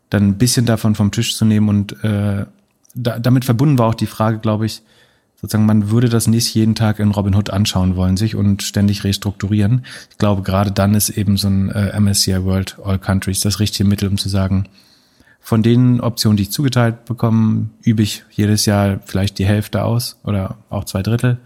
dann 0.09 0.27
ein 0.27 0.37
bisschen 0.37 0.65
davon 0.65 0.95
vom 0.95 1.11
Tisch 1.11 1.35
zu 1.35 1.45
nehmen 1.45 1.69
und 1.69 2.03
äh, 2.03 2.45
da, 2.93 3.19
damit 3.19 3.45
verbunden 3.45 3.77
war 3.77 3.87
auch 3.87 3.95
die 3.95 4.05
Frage, 4.05 4.39
glaube 4.39 4.65
ich, 4.65 4.81
sozusagen, 5.39 5.65
man 5.65 5.91
würde 5.91 6.09
das 6.09 6.27
nicht 6.27 6.53
jeden 6.55 6.75
Tag 6.75 6.99
in 6.99 7.11
Robinhood 7.11 7.51
anschauen 7.51 7.95
wollen 7.95 8.17
sich 8.17 8.35
und 8.35 8.63
ständig 8.63 9.03
restrukturieren. 9.03 9.85
Ich 10.09 10.17
glaube, 10.17 10.41
gerade 10.41 10.71
dann 10.71 10.95
ist 10.95 11.09
eben 11.09 11.37
so 11.37 11.47
ein 11.47 11.69
äh, 11.69 11.99
MSCI 11.99 12.43
World 12.43 12.77
All 12.83 12.97
Countries 12.97 13.41
das 13.41 13.59
richtige 13.59 13.87
Mittel, 13.87 14.09
um 14.09 14.17
zu 14.17 14.29
sagen, 14.29 14.67
von 15.39 15.63
den 15.63 16.01
Optionen, 16.01 16.35
die 16.35 16.43
ich 16.43 16.51
zugeteilt 16.51 17.05
bekomme, 17.05 17.69
übe 17.83 18.01
ich 18.01 18.25
jedes 18.31 18.65
Jahr 18.65 18.99
vielleicht 19.05 19.39
die 19.39 19.45
Hälfte 19.45 19.83
aus 19.83 20.19
oder 20.23 20.57
auch 20.69 20.83
zwei 20.83 21.03
Drittel 21.03 21.37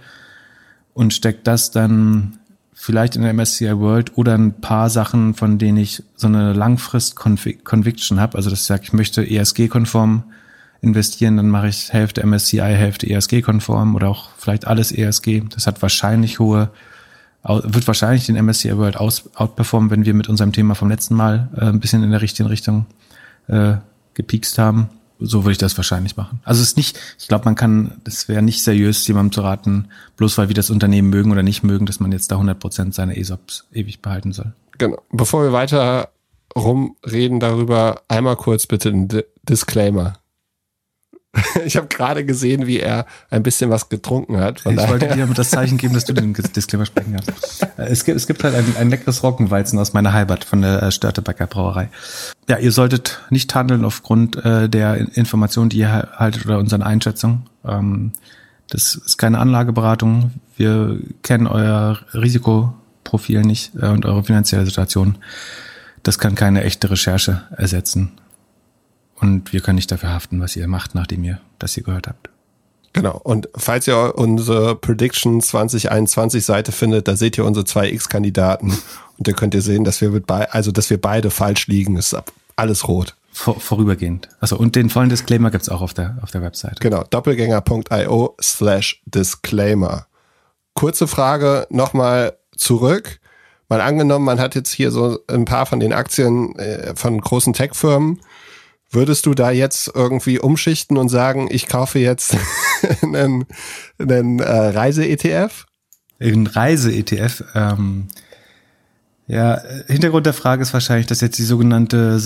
und 0.93 1.13
steckt 1.13 1.47
das 1.47 1.71
dann 1.71 2.39
vielleicht 2.73 3.15
in 3.15 3.21
der 3.21 3.33
MSCI 3.33 3.77
World 3.77 4.17
oder 4.17 4.35
ein 4.35 4.59
paar 4.59 4.89
Sachen, 4.89 5.33
von 5.35 5.57
denen 5.57 5.77
ich 5.77 6.03
so 6.15 6.27
eine 6.27 6.53
Langfrist-Conviction 6.53 8.19
habe. 8.19 8.37
Also 8.37 8.49
dass 8.49 8.61
ich 8.61 8.65
sage, 8.65 8.83
ich 8.85 8.93
möchte 8.93 9.21
ESG-konform 9.23 10.23
investieren, 10.81 11.37
dann 11.37 11.49
mache 11.49 11.67
ich 11.67 11.93
Hälfte 11.93 12.25
MSCI, 12.25 12.57
Hälfte 12.57 13.07
ESG-konform 13.07 13.95
oder 13.95 14.09
auch 14.09 14.29
vielleicht 14.37 14.65
alles 14.65 14.91
ESG. 14.91 15.43
Das 15.53 15.67
hat 15.67 15.81
wahrscheinlich 15.83 16.39
hohe, 16.39 16.71
wird 17.43 17.85
wahrscheinlich 17.85 18.25
den 18.25 18.43
MSCI 18.43 18.75
World 18.77 18.97
aus, 18.97 19.29
outperformen, 19.35 19.91
wenn 19.91 20.05
wir 20.05 20.15
mit 20.15 20.27
unserem 20.27 20.51
Thema 20.51 20.73
vom 20.73 20.89
letzten 20.89 21.13
Mal 21.13 21.49
äh, 21.55 21.65
ein 21.65 21.79
bisschen 21.79 22.03
in 22.03 22.09
der 22.09 22.21
richtigen 22.21 22.49
Richtung 22.49 22.87
äh, 23.47 23.75
gepiekst 24.15 24.57
haben 24.57 24.89
so 25.21 25.43
würde 25.43 25.53
ich 25.53 25.57
das 25.57 25.77
wahrscheinlich 25.77 26.17
machen. 26.17 26.39
Also 26.43 26.61
es 26.61 26.69
ist 26.69 26.77
nicht, 26.77 26.99
ich 27.19 27.27
glaube, 27.27 27.45
man 27.45 27.55
kann, 27.55 28.01
das 28.03 28.27
wäre 28.27 28.41
nicht 28.41 28.63
seriös, 28.63 29.07
jemandem 29.07 29.31
zu 29.31 29.41
raten, 29.41 29.87
bloß 30.17 30.37
weil 30.37 30.47
wir 30.47 30.55
das 30.55 30.69
Unternehmen 30.69 31.09
mögen 31.09 31.31
oder 31.31 31.43
nicht 31.43 31.63
mögen, 31.63 31.85
dass 31.85 31.99
man 31.99 32.11
jetzt 32.11 32.31
da 32.31 32.35
100 32.35 32.59
Prozent 32.59 32.93
seiner 32.93 33.17
ESOPs 33.17 33.67
ewig 33.71 34.01
behalten 34.01 34.33
soll. 34.33 34.53
Genau. 34.77 35.01
Bevor 35.11 35.43
wir 35.43 35.53
weiter 35.53 36.09
rumreden 36.55 37.39
darüber, 37.39 38.01
einmal 38.07 38.35
kurz 38.35 38.67
bitte 38.67 38.89
ein 38.89 39.07
Disclaimer. 39.47 40.20
Ich 41.65 41.77
habe 41.77 41.87
gerade 41.87 42.25
gesehen, 42.25 42.67
wie 42.67 42.79
er 42.79 43.05
ein 43.29 43.43
bisschen 43.43 43.69
was 43.69 43.89
getrunken 43.89 44.37
hat. 44.39 44.59
Ich 44.65 44.87
wollte 44.87 45.07
dir 45.07 45.25
das 45.27 45.49
Zeichen 45.49 45.77
geben, 45.77 45.93
dass 45.93 46.05
du 46.05 46.13
den 46.13 46.33
Disclaimer 46.33 46.85
sprechen 46.85 47.15
kannst. 47.15 47.63
Äh, 47.77 47.87
es 47.89 48.05
gibt, 48.05 48.17
es 48.17 48.27
gibt 48.27 48.43
halt 48.43 48.55
ein, 48.55 48.75
ein 48.77 48.89
leckeres 48.89 49.23
Roggenweizen 49.23 49.79
aus 49.79 49.93
meiner 49.93 50.13
Heimat 50.13 50.43
von 50.43 50.61
der 50.61 50.83
äh, 50.83 50.91
Störtebecker 50.91 51.47
Brauerei. 51.47 51.89
Ja, 52.49 52.57
ihr 52.57 52.71
solltet 52.71 53.21
nicht 53.29 53.53
handeln 53.55 53.85
aufgrund 53.85 54.43
äh, 54.43 54.69
der 54.69 54.97
Informationen, 55.15 55.69
die 55.69 55.77
ihr 55.79 56.09
haltet 56.15 56.45
oder 56.45 56.59
unseren 56.59 56.83
Einschätzungen. 56.83 57.43
Ähm, 57.65 58.11
das 58.69 58.95
ist 58.95 59.17
keine 59.17 59.39
Anlageberatung. 59.39 60.31
Wir 60.57 60.99
kennen 61.23 61.47
euer 61.47 61.99
Risikoprofil 62.13 63.41
nicht 63.41 63.73
äh, 63.75 63.87
und 63.87 64.05
eure 64.05 64.23
finanzielle 64.23 64.65
Situation. 64.65 65.17
Das 66.03 66.17
kann 66.17 66.35
keine 66.35 66.63
echte 66.63 66.89
Recherche 66.89 67.43
ersetzen. 67.55 68.13
Und 69.21 69.53
wir 69.53 69.61
können 69.61 69.75
nicht 69.75 69.91
dafür 69.91 70.09
haften, 70.09 70.41
was 70.41 70.55
ihr 70.55 70.67
macht, 70.67 70.95
nachdem 70.95 71.23
ihr 71.23 71.39
das 71.59 71.75
hier 71.75 71.83
gehört 71.83 72.07
habt. 72.07 72.29
Genau. 72.93 73.19
Und 73.23 73.47
falls 73.55 73.87
ihr 73.87 74.15
unsere 74.17 74.75
Prediction 74.75 75.39
2021 75.39 76.43
Seite 76.43 76.71
findet, 76.71 77.07
da 77.07 77.15
seht 77.15 77.37
ihr 77.37 77.45
unsere 77.45 77.65
zwei 77.65 77.89
X-Kandidaten 77.89 78.71
und 79.17 79.27
da 79.27 79.31
könnt 79.31 79.53
ihr 79.53 79.61
sehen, 79.61 79.83
dass 79.83 80.01
wir 80.01 80.09
mit 80.09 80.27
bei, 80.27 80.49
also 80.51 80.71
dass 80.71 80.89
wir 80.89 80.99
beide 80.99 81.29
falsch 81.29 81.67
liegen. 81.67 81.95
Ist 81.95 82.17
alles 82.55 82.87
rot. 82.87 83.15
Vor, 83.31 83.59
vorübergehend. 83.61 84.27
Also 84.41 84.57
und 84.57 84.75
den 84.75 84.89
vollen 84.89 85.09
Disclaimer 85.09 85.51
gibt's 85.51 85.69
auch 85.69 85.81
auf 85.81 85.93
der 85.93 86.17
auf 86.21 86.31
der 86.31 86.41
Webseite. 86.41 86.75
Genau. 86.81 87.03
Doppelgänger.io 87.09 88.35
slash 88.41 89.01
Disclaimer. 89.05 90.07
Kurze 90.73 91.07
Frage 91.07 91.65
nochmal 91.69 92.37
zurück. 92.57 93.19
Mal 93.69 93.79
angenommen, 93.79 94.25
man 94.25 94.39
hat 94.41 94.55
jetzt 94.55 94.71
hier 94.71 94.91
so 94.91 95.19
ein 95.29 95.45
paar 95.45 95.65
von 95.65 95.79
den 95.79 95.93
Aktien 95.93 96.57
äh, 96.57 96.93
von 96.93 97.21
großen 97.21 97.53
Tech-Firmen 97.53 98.19
Würdest 98.91 99.25
du 99.25 99.33
da 99.33 99.51
jetzt 99.51 99.89
irgendwie 99.95 100.37
umschichten 100.37 100.97
und 100.97 101.07
sagen, 101.07 101.47
ich 101.49 101.67
kaufe 101.67 101.97
jetzt 101.97 102.35
einen, 103.01 103.45
einen 103.97 104.39
äh, 104.39 104.51
Reise-ETF? 104.51 105.65
Ein 106.19 106.45
Reise-ETF. 106.45 107.43
Ähm, 107.55 108.07
ja, 109.27 109.61
Hintergrund 109.87 110.25
der 110.25 110.33
Frage 110.33 110.61
ist 110.61 110.73
wahrscheinlich, 110.73 111.07
dass 111.07 111.21
jetzt 111.21 111.37
die 111.37 111.43
sogenannte 111.43 112.21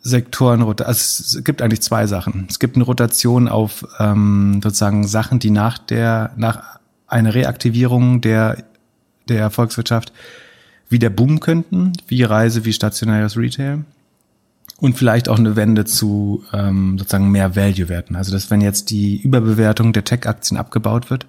Sektorenrotation, 0.00 0.88
also 0.88 1.38
es 1.38 1.44
gibt 1.44 1.62
eigentlich 1.62 1.82
zwei 1.82 2.08
Sachen. 2.08 2.48
Es 2.50 2.58
gibt 2.58 2.74
eine 2.74 2.84
Rotation 2.84 3.46
auf 3.46 3.86
ähm, 4.00 4.60
sozusagen 4.60 5.06
Sachen, 5.06 5.38
die 5.38 5.50
nach 5.50 5.78
der, 5.78 6.32
nach 6.36 6.80
einer 7.06 7.32
Reaktivierung 7.32 8.20
der, 8.20 8.64
der 9.28 9.50
Volkswirtschaft 9.50 10.12
wieder 10.88 11.10
boomen 11.10 11.38
könnten, 11.38 11.92
wie 12.08 12.24
Reise, 12.24 12.64
wie 12.64 12.72
stationäres 12.72 13.36
Retail 13.36 13.84
und 14.82 14.98
vielleicht 14.98 15.28
auch 15.28 15.38
eine 15.38 15.54
Wende 15.54 15.84
zu 15.84 16.42
ähm, 16.52 16.98
sozusagen 16.98 17.30
mehr 17.30 17.54
Value-Werten. 17.54 18.16
Also 18.16 18.32
dass 18.32 18.50
wenn 18.50 18.60
jetzt 18.60 18.90
die 18.90 19.16
Überbewertung 19.22 19.92
der 19.92 20.02
Tech-Aktien 20.02 20.58
abgebaut 20.58 21.08
wird, 21.08 21.26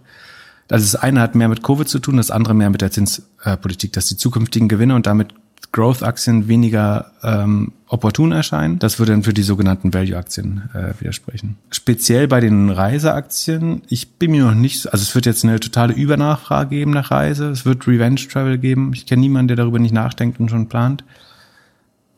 also 0.72 0.84
das 0.84 0.96
eine 0.96 1.22
hat 1.22 1.36
mehr 1.36 1.50
mit 1.50 1.62
Covid 1.62 1.88
zu 1.88 2.00
tun, 2.00 2.18
das 2.18 2.32
andere 2.32 2.56
mehr 2.56 2.72
mit 2.72 2.82
der 2.82 2.90
Zinspolitik, 2.90 3.94
dass 3.94 4.08
die 4.08 4.18
zukünftigen 4.18 4.70
Gewinne 4.70 4.96
und 4.96 5.06
damit 5.06 5.36
Growth-Aktien 5.72 6.48
weniger 6.48 7.12
ähm, 7.22 7.74
opportun 7.88 8.32
erscheinen. 8.32 8.80
Das 8.80 8.98
würde 8.98 9.12
dann 9.12 9.22
für 9.22 9.34
die 9.34 9.44
sogenannten 9.44 9.94
Value-Aktien 9.94 10.70
äh, 10.74 11.00
widersprechen. 11.00 11.58
Speziell 11.70 12.28
bei 12.28 12.40
den 12.40 12.72
Reiseaktien, 12.72 13.84
ich 13.88 14.14
bin 14.14 14.32
mir 14.32 14.46
noch 14.46 14.56
nicht, 14.56 14.92
also 14.92 15.04
es 15.04 15.14
wird 15.14 15.28
jetzt 15.28 15.44
eine 15.44 15.60
totale 15.60 15.94
Übernachfrage 15.94 16.72
geben 16.72 16.92
nach 16.92 17.12
Reise, 17.12 17.50
es 17.50 17.66
wird 17.66 17.88
Revenge-Travel 17.88 18.58
geben. 18.58 18.94
Ich 18.94 19.06
kenne 19.06 19.20
niemanden, 19.20 19.50
der 19.50 19.58
darüber 19.58 19.78
nicht 19.78 19.94
nachdenkt 19.94 20.40
und 20.40 20.50
schon 20.50 20.70
plant. 20.70 21.04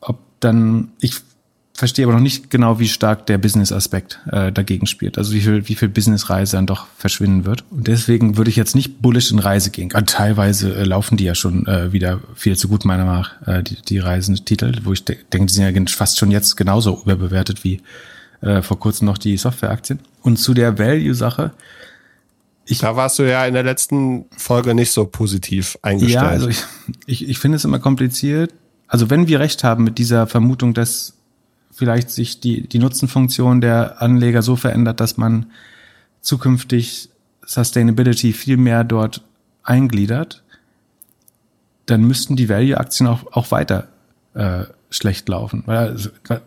Ob 0.00 0.18
dann, 0.40 0.92
ich 1.00 1.25
verstehe 1.76 2.06
aber 2.06 2.14
noch 2.14 2.20
nicht 2.20 2.50
genau, 2.50 2.78
wie 2.78 2.88
stark 2.88 3.26
der 3.26 3.38
Business-Aspekt 3.38 4.20
äh, 4.30 4.52
dagegen 4.52 4.86
spielt. 4.86 5.18
Also 5.18 5.32
wie 5.32 5.40
viel, 5.40 5.68
wie 5.68 5.74
viel 5.74 5.88
Business-Reise 5.88 6.56
dann 6.56 6.66
doch 6.66 6.86
verschwinden 6.96 7.44
wird. 7.44 7.64
Und 7.70 7.86
deswegen 7.86 8.36
würde 8.36 8.50
ich 8.50 8.56
jetzt 8.56 8.74
nicht 8.74 9.02
bullish 9.02 9.30
in 9.30 9.38
Reise 9.38 9.70
gehen. 9.70 9.92
Also 9.92 10.06
teilweise 10.06 10.74
äh, 10.74 10.84
laufen 10.84 11.16
die 11.16 11.24
ja 11.24 11.34
schon 11.34 11.66
äh, 11.66 11.92
wieder 11.92 12.20
viel 12.34 12.56
zu 12.56 12.68
gut, 12.68 12.84
meiner 12.84 13.04
Meinung 13.04 13.22
nach, 13.22 13.46
äh, 13.46 13.62
die, 13.62 13.76
die 13.82 13.98
Reisentitel, 13.98 14.72
wo 14.84 14.92
ich 14.92 15.04
de 15.04 15.16
denke, 15.32 15.46
die 15.46 15.54
sind 15.54 15.76
ja 15.76 15.82
fast 15.88 16.18
schon 16.18 16.30
jetzt 16.30 16.56
genauso 16.56 17.02
überbewertet 17.02 17.64
wie 17.64 17.80
äh, 18.40 18.62
vor 18.62 18.78
kurzem 18.78 19.06
noch 19.06 19.18
die 19.18 19.36
Software-Aktien. 19.36 20.00
Und 20.22 20.38
zu 20.38 20.54
der 20.54 20.78
Value-Sache, 20.78 21.52
ich, 22.64 22.78
da 22.78 22.96
warst 22.96 23.18
du 23.18 23.22
ja 23.22 23.46
in 23.46 23.54
der 23.54 23.62
letzten 23.62 24.26
Folge 24.36 24.74
nicht 24.74 24.90
so 24.90 25.06
positiv 25.06 25.78
eingestellt. 25.82 26.14
Ja, 26.14 26.28
also 26.28 26.48
ich, 26.48 26.64
ich, 27.06 27.28
ich 27.28 27.38
finde 27.38 27.56
es 27.56 27.64
immer 27.64 27.78
kompliziert. 27.78 28.52
Also 28.88 29.08
wenn 29.08 29.28
wir 29.28 29.40
recht 29.40 29.62
haben 29.62 29.84
mit 29.84 29.98
dieser 29.98 30.26
Vermutung, 30.26 30.74
dass 30.74 31.15
vielleicht 31.76 32.10
sich 32.10 32.40
die, 32.40 32.66
die 32.66 32.78
Nutzenfunktion 32.78 33.60
der 33.60 34.00
Anleger 34.00 34.40
so 34.40 34.56
verändert, 34.56 34.98
dass 34.98 35.18
man 35.18 35.46
zukünftig 36.22 37.10
Sustainability 37.44 38.32
viel 38.32 38.56
mehr 38.56 38.82
dort 38.82 39.22
eingliedert, 39.62 40.42
dann 41.84 42.02
müssten 42.02 42.34
die 42.34 42.48
Value-Aktien 42.48 43.06
auch, 43.06 43.32
auch 43.32 43.50
weiter 43.50 43.88
äh, 44.34 44.64
schlecht 44.90 45.28
laufen. 45.28 45.64
Weil, 45.66 45.96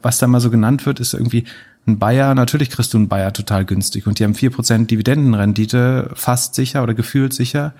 was 0.02 0.18
da 0.18 0.28
mal 0.28 0.42
so 0.42 0.50
genannt 0.50 0.86
wird, 0.88 1.00
ist 1.00 1.14
irgendwie 1.14 1.46
ein 1.86 2.00
Bayer, 2.00 2.34
natürlich 2.34 2.72
kriegst 2.72 2.94
du 2.94 2.98
einen 2.98 3.08
Bayer 3.08 3.32
total 3.32 3.66
günstig 3.66 4.08
und 4.08 4.18
die 4.20 4.24
haben 4.24 4.36
vier 4.36 4.50
Prozent 4.50 4.90
Dividendenrendite, 4.90 6.10
fast 6.16 6.56
sicher 6.56 6.82
oder 6.82 6.96
gefühlt 6.96 7.34
sicher. 7.34 7.74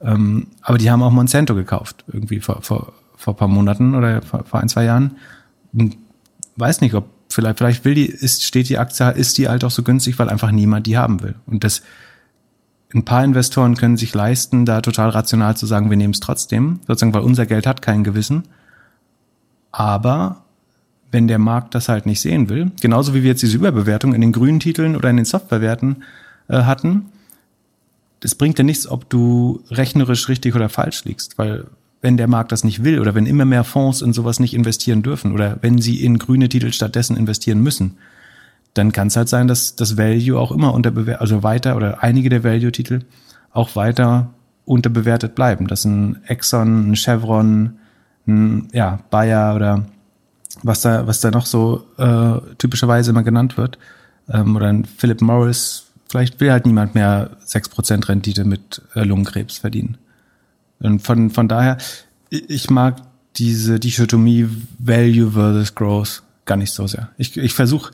Ähm, 0.00 0.46
aber 0.62 0.78
die 0.78 0.90
haben 0.90 1.02
auch 1.02 1.10
Monsanto 1.10 1.54
gekauft, 1.54 2.04
irgendwie 2.12 2.40
vor, 2.40 2.62
vor, 2.62 2.92
vor 3.16 3.36
paar 3.36 3.48
Monaten 3.48 3.94
oder 3.96 4.22
vor, 4.22 4.44
vor 4.44 4.60
ein, 4.60 4.68
zwei 4.68 4.84
Jahren. 4.84 5.16
Und 5.72 5.96
weiß 6.56 6.80
nicht, 6.80 6.94
ob 6.94 7.08
vielleicht, 7.28 7.58
vielleicht 7.58 7.84
will 7.84 7.94
die, 7.94 8.06
ist, 8.06 8.44
steht 8.44 8.68
die 8.68 8.78
Aktie, 8.78 9.10
ist 9.10 9.38
die 9.38 9.48
halt 9.48 9.64
auch 9.64 9.70
so 9.70 9.82
günstig, 9.82 10.18
weil 10.18 10.28
einfach 10.28 10.50
niemand 10.50 10.86
die 10.86 10.96
haben 10.96 11.22
will. 11.22 11.34
Und 11.46 11.64
das, 11.64 11.82
ein 12.94 13.04
paar 13.04 13.24
Investoren 13.24 13.76
können 13.76 13.96
sich 13.96 14.14
leisten, 14.14 14.66
da 14.66 14.80
total 14.80 15.10
rational 15.10 15.56
zu 15.56 15.66
sagen, 15.66 15.90
wir 15.90 15.96
nehmen 15.96 16.12
es 16.12 16.20
trotzdem, 16.20 16.80
sozusagen, 16.86 17.14
weil 17.14 17.22
unser 17.22 17.46
Geld 17.46 17.66
hat 17.66 17.82
kein 17.82 18.04
Gewissen. 18.04 18.44
Aber 19.70 20.44
wenn 21.10 21.28
der 21.28 21.38
Markt 21.38 21.74
das 21.74 21.88
halt 21.88 22.06
nicht 22.06 22.20
sehen 22.20 22.48
will, 22.48 22.70
genauso 22.80 23.14
wie 23.14 23.22
wir 23.22 23.30
jetzt 23.30 23.42
diese 23.42 23.56
Überbewertung 23.56 24.14
in 24.14 24.20
den 24.20 24.32
grünen 24.32 24.60
Titeln 24.60 24.96
oder 24.96 25.10
in 25.10 25.16
den 25.16 25.24
Softwarewerten 25.24 26.04
äh, 26.48 26.62
hatten, 26.62 27.06
das 28.20 28.34
bringt 28.34 28.58
ja 28.58 28.64
nichts, 28.64 28.86
ob 28.86 29.10
du 29.10 29.62
rechnerisch 29.70 30.28
richtig 30.28 30.54
oder 30.54 30.68
falsch 30.68 31.04
liegst, 31.04 31.38
weil 31.38 31.66
wenn 32.02 32.16
der 32.16 32.28
Markt 32.28 32.52
das 32.52 32.64
nicht 32.64 32.84
will 32.84 33.00
oder 33.00 33.14
wenn 33.14 33.26
immer 33.26 33.44
mehr 33.44 33.64
Fonds 33.64 34.02
in 34.02 34.12
sowas 34.12 34.40
nicht 34.40 34.54
investieren 34.54 35.02
dürfen 35.02 35.32
oder 35.32 35.56
wenn 35.62 35.78
sie 35.78 36.04
in 36.04 36.18
grüne 36.18 36.48
Titel 36.48 36.72
stattdessen 36.72 37.16
investieren 37.16 37.62
müssen, 37.62 37.96
dann 38.74 38.92
kann 38.92 39.08
es 39.08 39.16
halt 39.16 39.28
sein, 39.28 39.48
dass 39.48 39.76
das 39.76 39.96
Value 39.96 40.38
auch 40.38 40.50
immer 40.50 40.74
unterbewertet, 40.74 41.20
also 41.20 41.42
weiter 41.42 41.76
oder 41.76 42.02
einige 42.02 42.28
der 42.28 42.42
Value-Titel 42.42 43.00
auch 43.52 43.76
weiter 43.76 44.30
unterbewertet 44.64 45.34
bleiben. 45.34 45.68
Dass 45.68 45.84
ein 45.84 46.22
Exxon, 46.26 46.90
ein 46.90 46.96
Chevron, 46.96 47.78
ein 48.26 48.68
ja, 48.72 48.98
Bayer 49.10 49.54
oder 49.54 49.86
was 50.62 50.80
da, 50.80 51.06
was 51.06 51.20
da 51.20 51.30
noch 51.30 51.46
so 51.46 51.84
äh, 51.98 52.40
typischerweise 52.58 53.10
immer 53.10 53.22
genannt 53.22 53.56
wird, 53.56 53.78
ähm, 54.28 54.56
oder 54.56 54.66
ein 54.66 54.84
Philip 54.84 55.20
Morris, 55.20 55.86
vielleicht 56.08 56.40
will 56.40 56.50
halt 56.50 56.66
niemand 56.66 56.94
mehr 56.94 57.30
sechs 57.44 57.68
Prozent 57.68 58.08
Rendite 58.08 58.44
mit 58.44 58.82
äh, 58.94 59.02
Lungenkrebs 59.04 59.58
verdienen. 59.58 59.98
Und 60.82 61.00
von, 61.00 61.30
von 61.30 61.48
daher, 61.48 61.78
ich 62.30 62.70
mag 62.70 63.02
diese 63.36 63.80
Dichotomie 63.80 64.48
Value 64.78 65.30
versus 65.30 65.74
Growth 65.74 66.22
gar 66.44 66.56
nicht 66.56 66.72
so 66.72 66.86
sehr. 66.86 67.10
Ich, 67.16 67.36
ich 67.36 67.54
versuche, 67.54 67.92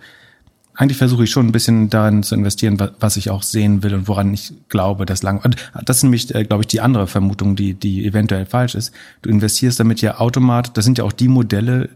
eigentlich 0.75 0.97
versuche 0.97 1.25
ich 1.25 1.31
schon 1.31 1.47
ein 1.47 1.53
bisschen 1.53 1.91
darin 1.91 2.23
zu 2.23 2.35
investieren, 2.35 2.79
was 3.01 3.17
ich 3.17 3.31
auch 3.31 3.43
sehen 3.43 3.83
will 3.83 3.95
und 3.95 4.09
woran 4.09 4.33
ich 4.33 4.53
glaube, 4.69 5.07
dass 5.07 5.23
lang. 5.23 5.41
Und 5.45 5.57
das 5.85 5.99
ist 5.99 6.03
nämlich, 6.05 6.35
äh, 6.35 6.45
glaube 6.45 6.63
ich, 6.63 6.69
die 6.69 6.81
andere 6.81 7.07
Vermutung, 7.07 7.57
die, 7.57 7.75
die 7.75 8.07
eventuell 8.07 8.47
falsch 8.47 8.75
ist. 8.75 8.93
Du 9.23 9.29
investierst 9.29 9.81
damit 9.81 10.01
ja 10.01 10.19
automatisch, 10.19 10.73
das 10.73 10.85
sind 10.85 10.99
ja 10.99 11.05
auch 11.05 11.13
die 11.13 11.29
Modelle, 11.29 11.91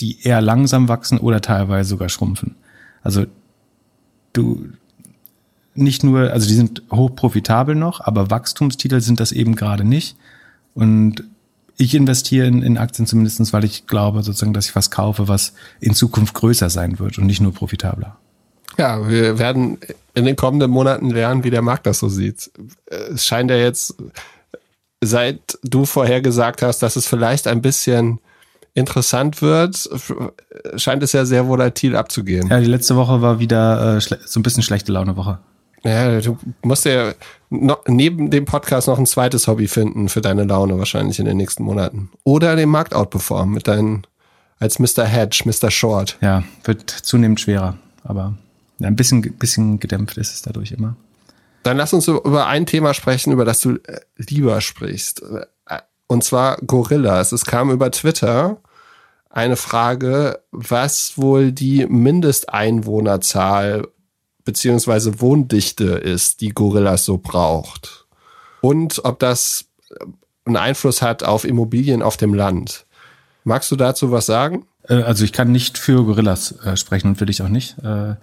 die 0.00 0.22
eher 0.22 0.40
langsam 0.40 0.88
wachsen 0.88 1.18
oder 1.18 1.40
teilweise 1.40 1.90
sogar 1.90 2.08
schrumpfen. 2.08 2.54
Also 3.02 3.26
du 4.32 4.68
nicht 5.74 6.04
nur, 6.04 6.30
also 6.32 6.46
die 6.46 6.54
sind 6.54 6.82
hoch 6.90 7.14
profitabel 7.14 7.74
noch, 7.74 8.00
aber 8.00 8.30
Wachstumstitel 8.30 9.00
sind 9.00 9.20
das 9.20 9.32
eben 9.32 9.56
gerade 9.56 9.84
nicht. 9.84 10.16
Und 10.74 11.24
ich 11.76 11.94
investiere 11.94 12.46
in, 12.46 12.62
in 12.62 12.78
Aktien 12.78 13.06
zumindestens, 13.06 13.52
weil 13.52 13.64
ich 13.64 13.86
glaube 13.86 14.22
sozusagen, 14.22 14.52
dass 14.52 14.66
ich 14.66 14.76
was 14.76 14.90
kaufe, 14.90 15.28
was 15.28 15.54
in 15.80 15.94
Zukunft 15.94 16.34
größer 16.34 16.70
sein 16.70 16.98
wird 16.98 17.18
und 17.18 17.26
nicht 17.26 17.40
nur 17.40 17.52
profitabler. 17.52 18.16
Ja, 18.78 19.08
wir 19.08 19.38
werden 19.38 19.78
in 20.14 20.24
den 20.24 20.36
kommenden 20.36 20.70
Monaten 20.70 21.10
lernen, 21.10 21.44
wie 21.44 21.50
der 21.50 21.62
Markt 21.62 21.86
das 21.86 21.98
so 21.98 22.08
sieht. 22.08 22.50
Es 22.86 23.26
scheint 23.26 23.50
ja 23.50 23.56
jetzt, 23.56 23.94
seit 25.00 25.58
du 25.62 25.84
vorher 25.84 26.22
gesagt 26.22 26.62
hast, 26.62 26.82
dass 26.82 26.96
es 26.96 27.06
vielleicht 27.06 27.46
ein 27.46 27.62
bisschen 27.62 28.18
interessant 28.74 29.42
wird, 29.42 29.88
scheint 30.76 31.02
es 31.02 31.12
ja 31.12 31.26
sehr 31.26 31.46
volatil 31.48 31.96
abzugehen. 31.96 32.48
Ja, 32.48 32.60
die 32.60 32.66
letzte 32.66 32.96
Woche 32.96 33.20
war 33.20 33.38
wieder 33.38 33.96
äh, 33.96 34.00
so 34.00 34.40
ein 34.40 34.42
bisschen 34.42 34.62
schlechte 34.62 34.92
Laune 34.92 35.16
Woche. 35.16 35.38
Ja, 35.84 36.20
du 36.20 36.38
musst 36.62 36.84
ja 36.84 37.12
noch, 37.50 37.82
neben 37.86 38.30
dem 38.30 38.44
Podcast 38.44 38.88
noch 38.88 38.98
ein 38.98 39.06
zweites 39.06 39.48
Hobby 39.48 39.68
finden 39.68 40.08
für 40.08 40.20
deine 40.20 40.44
Laune 40.44 40.78
wahrscheinlich 40.78 41.18
in 41.18 41.26
den 41.26 41.36
nächsten 41.36 41.64
Monaten. 41.64 42.10
Oder 42.24 42.56
den 42.56 42.68
Markt 42.68 42.94
outperformen 42.94 43.54
mit 43.54 43.68
deinen, 43.68 44.06
als 44.58 44.78
Mr. 44.78 45.04
Hedge, 45.04 45.42
Mr. 45.44 45.70
Short. 45.70 46.18
Ja, 46.20 46.42
wird 46.64 46.90
zunehmend 46.90 47.40
schwerer, 47.40 47.76
aber 48.04 48.34
ein 48.80 48.96
bisschen, 48.96 49.22
bisschen 49.22 49.80
gedämpft 49.80 50.18
ist 50.18 50.32
es 50.32 50.42
dadurch 50.42 50.72
immer. 50.72 50.96
Dann 51.62 51.76
lass 51.76 51.92
uns 51.92 52.08
über 52.08 52.46
ein 52.46 52.66
Thema 52.66 52.94
sprechen, 52.94 53.32
über 53.32 53.44
das 53.44 53.60
du 53.60 53.78
lieber 54.16 54.60
sprichst. 54.60 55.22
Und 56.08 56.24
zwar 56.24 56.56
Gorillas. 56.58 57.32
Es 57.32 57.44
kam 57.44 57.70
über 57.70 57.90
Twitter 57.90 58.58
eine 59.30 59.56
Frage, 59.56 60.40
was 60.50 61.16
wohl 61.16 61.52
die 61.52 61.86
Mindesteinwohnerzahl 61.86 63.88
beziehungsweise 64.44 65.20
Wohndichte 65.20 65.84
ist, 65.84 66.40
die 66.40 66.50
Gorillas 66.50 67.04
so 67.04 67.18
braucht. 67.18 68.06
Und 68.60 69.04
ob 69.04 69.18
das 69.18 69.66
einen 70.44 70.56
Einfluss 70.56 71.02
hat 71.02 71.22
auf 71.22 71.44
Immobilien 71.44 72.02
auf 72.02 72.16
dem 72.16 72.34
Land. 72.34 72.86
Magst 73.44 73.70
du 73.70 73.76
dazu 73.76 74.10
was 74.10 74.26
sagen? 74.26 74.66
Äh, 74.88 75.02
also 75.02 75.24
ich 75.24 75.32
kann 75.32 75.52
nicht 75.52 75.78
für 75.78 76.04
Gorillas 76.04 76.52
äh, 76.64 76.76
sprechen 76.76 77.08
und 77.08 77.20
will 77.20 77.30
ich 77.30 77.42
auch 77.42 77.48
nicht. 77.48 77.78
Äh, 77.78 78.16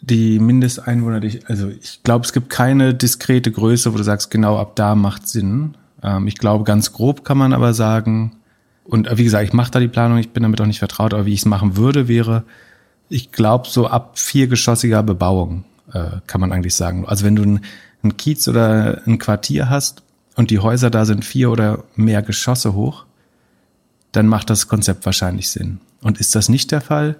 die 0.00 0.38
Mindesteinwohner, 0.38 1.20
also 1.46 1.68
ich 1.68 2.02
glaube, 2.02 2.24
es 2.24 2.32
gibt 2.32 2.50
keine 2.50 2.94
diskrete 2.94 3.50
Größe, 3.50 3.92
wo 3.92 3.96
du 3.96 4.02
sagst, 4.02 4.30
genau 4.30 4.58
ab 4.58 4.76
da 4.76 4.94
macht 4.94 5.28
Sinn. 5.28 5.76
Ähm, 6.02 6.26
ich 6.26 6.36
glaube, 6.36 6.64
ganz 6.64 6.92
grob 6.92 7.24
kann 7.24 7.38
man 7.38 7.52
aber 7.52 7.74
sagen, 7.74 8.36
und 8.84 9.08
wie 9.16 9.24
gesagt, 9.24 9.44
ich 9.44 9.54
mache 9.54 9.70
da 9.70 9.80
die 9.80 9.88
Planung, 9.88 10.18
ich 10.18 10.30
bin 10.30 10.42
damit 10.42 10.60
auch 10.60 10.66
nicht 10.66 10.78
vertraut, 10.78 11.14
aber 11.14 11.24
wie 11.24 11.32
ich 11.32 11.40
es 11.40 11.46
machen 11.46 11.78
würde, 11.78 12.06
wäre, 12.06 12.44
ich 13.14 13.30
glaube, 13.30 13.68
so 13.68 13.86
ab 13.86 14.18
viergeschossiger 14.18 15.04
Bebauung 15.04 15.62
äh, 15.92 16.16
kann 16.26 16.40
man 16.40 16.50
eigentlich 16.50 16.74
sagen. 16.74 17.06
Also 17.06 17.24
wenn 17.24 17.36
du 17.36 17.44
ein, 17.44 17.60
ein 18.02 18.16
Kiez 18.16 18.48
oder 18.48 19.02
ein 19.06 19.18
Quartier 19.18 19.70
hast 19.70 20.02
und 20.34 20.50
die 20.50 20.58
Häuser 20.58 20.90
da 20.90 21.04
sind 21.04 21.24
vier 21.24 21.52
oder 21.52 21.84
mehr 21.94 22.22
Geschosse 22.22 22.74
hoch, 22.74 23.04
dann 24.10 24.26
macht 24.26 24.50
das 24.50 24.66
Konzept 24.66 25.06
wahrscheinlich 25.06 25.48
Sinn. 25.50 25.78
Und 26.02 26.18
ist 26.18 26.34
das 26.34 26.48
nicht 26.48 26.72
der 26.72 26.80
Fall, 26.80 27.14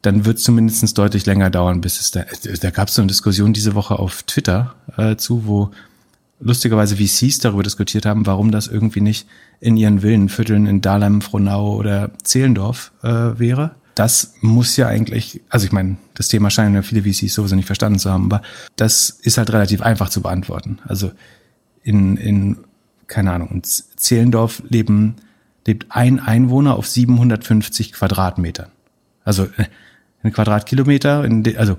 dann 0.00 0.24
wird 0.24 0.38
es 0.38 0.44
zumindest 0.44 0.96
deutlich 0.96 1.26
länger 1.26 1.50
dauern, 1.50 1.82
bis 1.82 2.00
es 2.00 2.10
da. 2.10 2.24
Da 2.62 2.70
gab 2.70 2.88
es 2.88 2.94
so 2.94 3.02
eine 3.02 3.08
Diskussion 3.08 3.52
diese 3.52 3.74
Woche 3.74 3.98
auf 3.98 4.22
Twitter 4.22 4.74
äh, 4.96 5.16
zu, 5.16 5.46
wo 5.46 5.70
lustigerweise 6.40 6.96
VCs 6.96 7.40
darüber 7.40 7.62
diskutiert 7.62 8.06
haben, 8.06 8.24
warum 8.24 8.50
das 8.50 8.68
irgendwie 8.68 9.02
nicht 9.02 9.28
in 9.60 9.76
ihren 9.76 10.02
Villenvierteln 10.02 10.64
in 10.64 10.80
Dahlem, 10.80 11.20
Frohnau 11.20 11.76
oder 11.76 12.10
Zehlendorf 12.22 12.92
äh, 13.02 13.38
wäre 13.38 13.72
das 13.94 14.34
muss 14.40 14.76
ja 14.76 14.88
eigentlich, 14.88 15.42
also 15.48 15.66
ich 15.66 15.72
meine, 15.72 15.96
das 16.14 16.28
Thema 16.28 16.50
scheinen 16.50 16.74
ja 16.74 16.82
viele 16.82 17.02
VCs 17.02 17.34
sowieso 17.34 17.56
nicht 17.56 17.66
verstanden 17.66 17.98
zu 17.98 18.10
haben, 18.10 18.26
aber 18.26 18.42
das 18.76 19.10
ist 19.10 19.38
halt 19.38 19.52
relativ 19.52 19.82
einfach 19.82 20.08
zu 20.08 20.22
beantworten. 20.22 20.78
Also 20.86 21.12
in, 21.82 22.16
in 22.16 22.58
keine 23.06 23.32
Ahnung, 23.32 23.50
in 23.50 23.62
Zehlendorf 23.62 24.62
leben, 24.68 25.16
lebt 25.66 25.86
ein 25.90 26.20
Einwohner 26.20 26.76
auf 26.76 26.86
750 26.86 27.92
Quadratmetern. 27.92 28.70
Also 29.24 29.44
äh, 29.44 29.66
ein 30.22 30.32
Quadratkilometer, 30.32 31.28
de, 31.28 31.56
also 31.56 31.76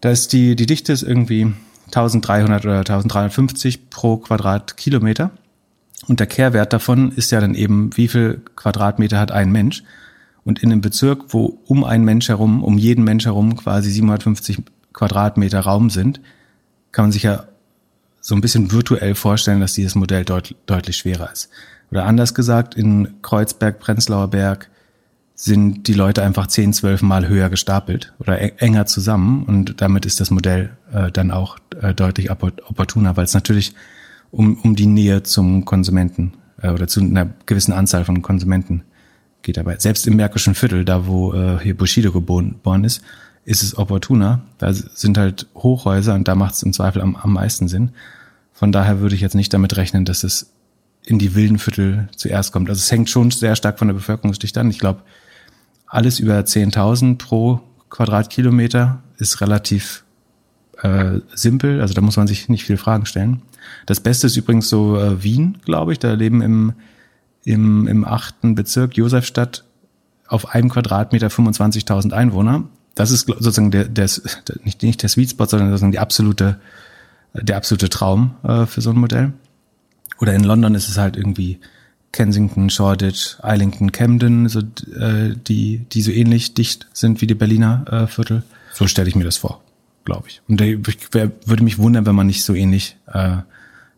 da 0.00 0.10
ist 0.10 0.32
die, 0.32 0.56
die 0.56 0.66
Dichte 0.66 0.92
ist 0.92 1.02
irgendwie 1.02 1.52
1300 1.86 2.64
oder 2.64 2.78
1350 2.78 3.90
pro 3.90 4.18
Quadratkilometer. 4.18 5.30
Und 6.08 6.20
der 6.20 6.26
Kehrwert 6.26 6.72
davon 6.72 7.12
ist 7.12 7.30
ja 7.30 7.40
dann 7.40 7.54
eben, 7.54 7.96
wie 7.96 8.08
viel 8.08 8.42
Quadratmeter 8.56 9.18
hat 9.18 9.30
ein 9.30 9.52
Mensch? 9.52 9.84
Und 10.44 10.62
in 10.62 10.72
einem 10.72 10.80
Bezirk, 10.80 11.32
wo 11.32 11.60
um 11.66 11.84
einen 11.84 12.04
Mensch 12.04 12.28
herum, 12.28 12.64
um 12.64 12.78
jeden 12.78 13.04
Mensch 13.04 13.26
herum 13.26 13.56
quasi 13.56 13.90
750 13.90 14.62
Quadratmeter 14.92 15.60
Raum 15.60 15.88
sind, 15.90 16.20
kann 16.90 17.04
man 17.04 17.12
sich 17.12 17.22
ja 17.22 17.44
so 18.20 18.34
ein 18.34 18.40
bisschen 18.40 18.70
virtuell 18.72 19.14
vorstellen, 19.14 19.60
dass 19.60 19.74
dieses 19.74 19.94
Modell 19.94 20.24
deut 20.24 20.54
deutlich 20.66 20.96
schwerer 20.96 21.32
ist. 21.32 21.50
Oder 21.90 22.06
anders 22.06 22.34
gesagt, 22.34 22.74
in 22.74 23.20
Kreuzberg, 23.22 23.78
Prenzlauer 23.78 24.28
Berg 24.28 24.70
sind 25.34 25.88
die 25.88 25.94
Leute 25.94 26.22
einfach 26.22 26.46
10, 26.46 26.72
12 26.72 27.02
Mal 27.02 27.28
höher 27.28 27.50
gestapelt 27.50 28.12
oder 28.18 28.38
enger 28.62 28.86
zusammen 28.86 29.44
und 29.44 29.80
damit 29.80 30.06
ist 30.06 30.20
das 30.20 30.30
Modell 30.30 30.76
äh, 30.92 31.10
dann 31.10 31.30
auch 31.30 31.58
äh, 31.80 31.94
deutlich 31.94 32.30
opportuner, 32.30 33.16
weil 33.16 33.24
es 33.24 33.34
natürlich 33.34 33.74
um, 34.30 34.56
um 34.58 34.76
die 34.76 34.86
Nähe 34.86 35.22
zum 35.22 35.64
Konsumenten 35.64 36.34
äh, 36.62 36.70
oder 36.70 36.86
zu 36.86 37.00
einer 37.00 37.28
gewissen 37.46 37.72
Anzahl 37.72 38.04
von 38.04 38.22
Konsumenten 38.22 38.84
geht 39.42 39.56
dabei. 39.56 39.76
Selbst 39.78 40.06
im 40.06 40.16
Märkischen 40.16 40.54
Viertel, 40.54 40.84
da 40.84 41.06
wo 41.06 41.34
äh, 41.34 41.58
hier 41.60 41.76
Bushido 41.76 42.12
geboren 42.12 42.84
ist, 42.84 43.02
ist 43.44 43.62
es 43.62 43.76
opportuner. 43.76 44.42
Da 44.58 44.72
sind 44.72 45.18
halt 45.18 45.46
Hochhäuser 45.54 46.14
und 46.14 46.28
da 46.28 46.34
macht 46.34 46.54
es 46.54 46.62
im 46.62 46.72
Zweifel 46.72 47.02
am, 47.02 47.16
am 47.16 47.32
meisten 47.32 47.68
Sinn. 47.68 47.90
Von 48.52 48.72
daher 48.72 49.00
würde 49.00 49.14
ich 49.14 49.20
jetzt 49.20 49.34
nicht 49.34 49.52
damit 49.52 49.76
rechnen, 49.76 50.04
dass 50.04 50.22
es 50.22 50.52
in 51.04 51.18
die 51.18 51.34
wilden 51.34 51.58
Viertel 51.58 52.08
zuerst 52.14 52.52
kommt. 52.52 52.68
Also 52.68 52.78
es 52.78 52.92
hängt 52.92 53.10
schon 53.10 53.30
sehr 53.30 53.56
stark 53.56 53.78
von 53.78 53.88
der 53.88 53.94
Bevölkerungsdichte 53.94 54.60
an. 54.60 54.70
Ich 54.70 54.78
glaube, 54.78 55.02
alles 55.86 56.20
über 56.20 56.38
10.000 56.38 57.18
pro 57.18 57.60
Quadratkilometer 57.90 59.02
ist 59.18 59.40
relativ 59.40 60.04
äh, 60.80 61.18
simpel. 61.34 61.80
Also 61.80 61.94
da 61.94 62.00
muss 62.00 62.16
man 62.16 62.28
sich 62.28 62.48
nicht 62.48 62.64
viele 62.64 62.78
Fragen 62.78 63.06
stellen. 63.06 63.42
Das 63.86 64.00
Beste 64.00 64.28
ist 64.28 64.36
übrigens 64.36 64.68
so 64.68 64.96
äh, 64.96 65.22
Wien, 65.22 65.58
glaube 65.64 65.92
ich. 65.92 65.98
Da 65.98 66.12
leben 66.12 66.40
im 66.40 66.72
im, 67.44 67.86
im 67.88 68.04
achten 68.04 68.54
Bezirk 68.54 68.96
Josefstadt 68.96 69.64
auf 70.28 70.54
einem 70.54 70.70
Quadratmeter 70.70 71.28
25.000 71.28 72.12
Einwohner. 72.12 72.64
Das 72.94 73.10
ist 73.10 73.26
sozusagen 73.26 73.70
der, 73.70 73.84
der, 73.84 74.08
nicht, 74.64 74.82
nicht 74.82 75.02
der 75.02 75.08
Sweet 75.08 75.30
Spot, 75.30 75.46
sondern 75.46 75.70
sozusagen 75.70 75.92
die 75.92 75.98
absolute, 75.98 76.60
der 77.34 77.56
absolute 77.56 77.88
Traum 77.88 78.36
äh, 78.42 78.66
für 78.66 78.80
so 78.80 78.90
ein 78.90 78.96
Modell. 78.96 79.32
Oder 80.20 80.34
in 80.34 80.44
London 80.44 80.74
ist 80.74 80.88
es 80.88 80.98
halt 80.98 81.16
irgendwie 81.16 81.58
Kensington, 82.12 82.70
Shoreditch, 82.70 83.38
Islington, 83.42 83.90
Camden, 83.90 84.48
so, 84.48 84.60
äh, 84.60 85.34
die, 85.34 85.78
die 85.78 86.02
so 86.02 86.10
ähnlich 86.10 86.54
dicht 86.54 86.86
sind 86.92 87.20
wie 87.20 87.26
die 87.26 87.34
Berliner 87.34 87.84
äh, 87.90 88.06
Viertel. 88.06 88.42
So 88.72 88.86
stelle 88.86 89.08
ich 89.08 89.16
mir 89.16 89.24
das 89.24 89.38
vor, 89.38 89.62
glaube 90.04 90.28
ich. 90.28 90.42
Und 90.48 90.60
ich 90.60 91.12
wär, 91.12 91.32
würde 91.46 91.64
mich 91.64 91.78
wundern, 91.78 92.06
wenn 92.06 92.14
man 92.14 92.26
nicht 92.26 92.44
so 92.44 92.54
ähnlich 92.54 92.96
äh, 93.06 93.38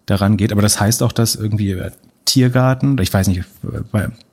daran 0.06 0.36
geht. 0.36 0.52
Aber 0.52 0.62
das 0.62 0.80
heißt 0.80 1.02
auch, 1.02 1.12
dass 1.12 1.34
irgendwie 1.34 1.80
Tiergarten, 2.24 2.98
ich 2.98 3.12
weiß 3.12 3.28
nicht, 3.28 3.44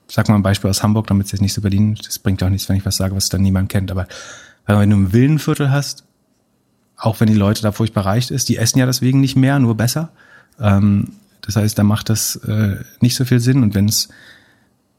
sag 0.08 0.30
mal 0.30 0.36
ein 0.36 0.44
Beispiel 0.44 0.70
aus 0.70 0.84
Hamburg, 0.84 1.08
damit 1.08 1.26
es 1.26 1.32
jetzt 1.32 1.42
nicht 1.42 1.54
so 1.54 1.62
Berlin, 1.62 1.96
das 2.04 2.20
bringt 2.20 2.44
auch 2.44 2.50
nichts, 2.50 2.68
wenn 2.70 2.78
ich 2.78 2.86
was 2.86 2.98
sage, 2.98 3.16
was 3.16 3.30
dann 3.30 3.42
niemand 3.42 3.70
kennt, 3.70 3.92
aber 3.92 4.08
wenn 4.68 4.90
du 4.90 4.96
ein 4.96 5.14
Villenviertel 5.14 5.72
hast, 5.72 6.04
auch 7.02 7.20
wenn 7.20 7.28
die 7.28 7.34
Leute 7.34 7.62
da 7.62 7.72
furchtbar 7.72 8.06
reich 8.06 8.30
ist, 8.30 8.48
die 8.48 8.58
essen 8.58 8.80
ja 8.80 8.86
deswegen 8.86 9.20
nicht 9.20 9.36
mehr, 9.36 9.60
nur 9.60 9.76
besser. 9.76 10.10
Ähm, 10.60 11.14
das 11.42 11.56
heißt, 11.56 11.78
da 11.78 11.84
macht 11.84 12.10
das 12.10 12.36
äh, 12.48 12.78
nicht 13.00 13.16
so 13.16 13.26
viel 13.26 13.40
Sinn. 13.40 13.64
Und 13.64 13.74
wenn 13.74 13.88
es 13.88 14.10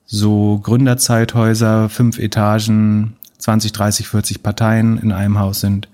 so 0.04 0.58
Gründerzeithäuser, 0.58 1.88
fünf 1.88 2.18
Etagen, 2.18 3.16
20, 3.38 3.72
30, 3.72 4.08
40 4.08 4.42
Parteien 4.42 4.98
in 4.98 5.12
einem 5.12 5.38
Haus 5.38 5.60
sind, 5.60 5.88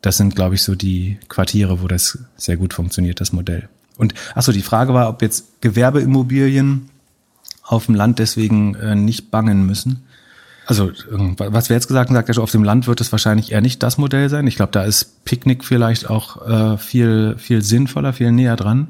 das 0.00 0.16
sind, 0.16 0.34
glaube 0.34 0.54
ich, 0.54 0.62
so 0.62 0.74
die 0.74 1.18
Quartiere, 1.28 1.82
wo 1.82 1.88
das 1.88 2.18
sehr 2.36 2.56
gut 2.56 2.72
funktioniert, 2.72 3.20
das 3.20 3.32
Modell. 3.32 3.68
Und 3.96 4.14
achso, 4.34 4.52
die 4.52 4.62
Frage 4.62 4.94
war, 4.94 5.08
ob 5.08 5.22
jetzt 5.22 5.60
Gewerbeimmobilien 5.60 6.90
auf 7.62 7.86
dem 7.86 7.94
Land 7.94 8.18
deswegen 8.18 8.74
äh, 8.74 8.94
nicht 8.94 9.30
bangen 9.30 9.66
müssen. 9.66 10.04
Also, 10.66 10.90
was 11.10 11.68
wir 11.68 11.76
jetzt 11.76 11.88
gesagt 11.88 12.08
haben, 12.08 12.16
sagt 12.16 12.28
er 12.28 12.34
schon, 12.34 12.42
auf 12.42 12.50
dem 12.50 12.64
Land 12.64 12.86
wird 12.86 13.00
es 13.00 13.12
wahrscheinlich 13.12 13.52
eher 13.52 13.60
nicht 13.60 13.82
das 13.82 13.98
Modell 13.98 14.30
sein. 14.30 14.46
Ich 14.46 14.56
glaube, 14.56 14.72
da 14.72 14.82
ist 14.84 15.24
Picknick 15.24 15.62
vielleicht 15.62 16.08
auch 16.08 16.46
äh, 16.46 16.78
viel, 16.78 17.36
viel 17.36 17.60
sinnvoller, 17.60 18.14
viel 18.14 18.32
näher 18.32 18.56
dran. 18.56 18.88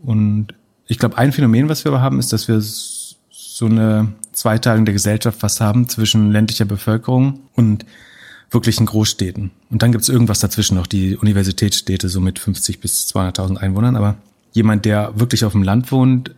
Und 0.00 0.48
ich 0.86 0.98
glaube, 0.98 1.16
ein 1.16 1.32
Phänomen, 1.32 1.68
was 1.68 1.84
wir 1.84 1.92
aber 1.92 2.02
haben, 2.02 2.18
ist, 2.18 2.32
dass 2.32 2.48
wir 2.48 2.60
so 2.60 3.66
eine 3.66 4.08
Zweiteilung 4.32 4.84
der 4.84 4.94
Gesellschaft 4.94 5.38
fast 5.38 5.60
haben 5.60 5.88
zwischen 5.88 6.32
ländlicher 6.32 6.64
Bevölkerung 6.64 7.40
und 7.54 7.84
wirklichen 8.50 8.86
Großstädten. 8.86 9.50
Und 9.70 9.82
dann 9.82 9.92
gibt 9.92 10.02
es 10.02 10.08
irgendwas 10.08 10.40
dazwischen 10.40 10.76
noch, 10.76 10.86
die 10.86 11.16
Universitätsstädte 11.16 12.08
so 12.08 12.20
mit 12.20 12.38
50 12.38 12.80
bis 12.80 13.06
200.000 13.08 13.56
Einwohnern. 13.58 13.96
Aber 13.96 14.16
jemand, 14.52 14.84
der 14.84 15.12
wirklich 15.18 15.44
auf 15.44 15.52
dem 15.52 15.62
Land 15.62 15.92
wohnt, 15.92 16.34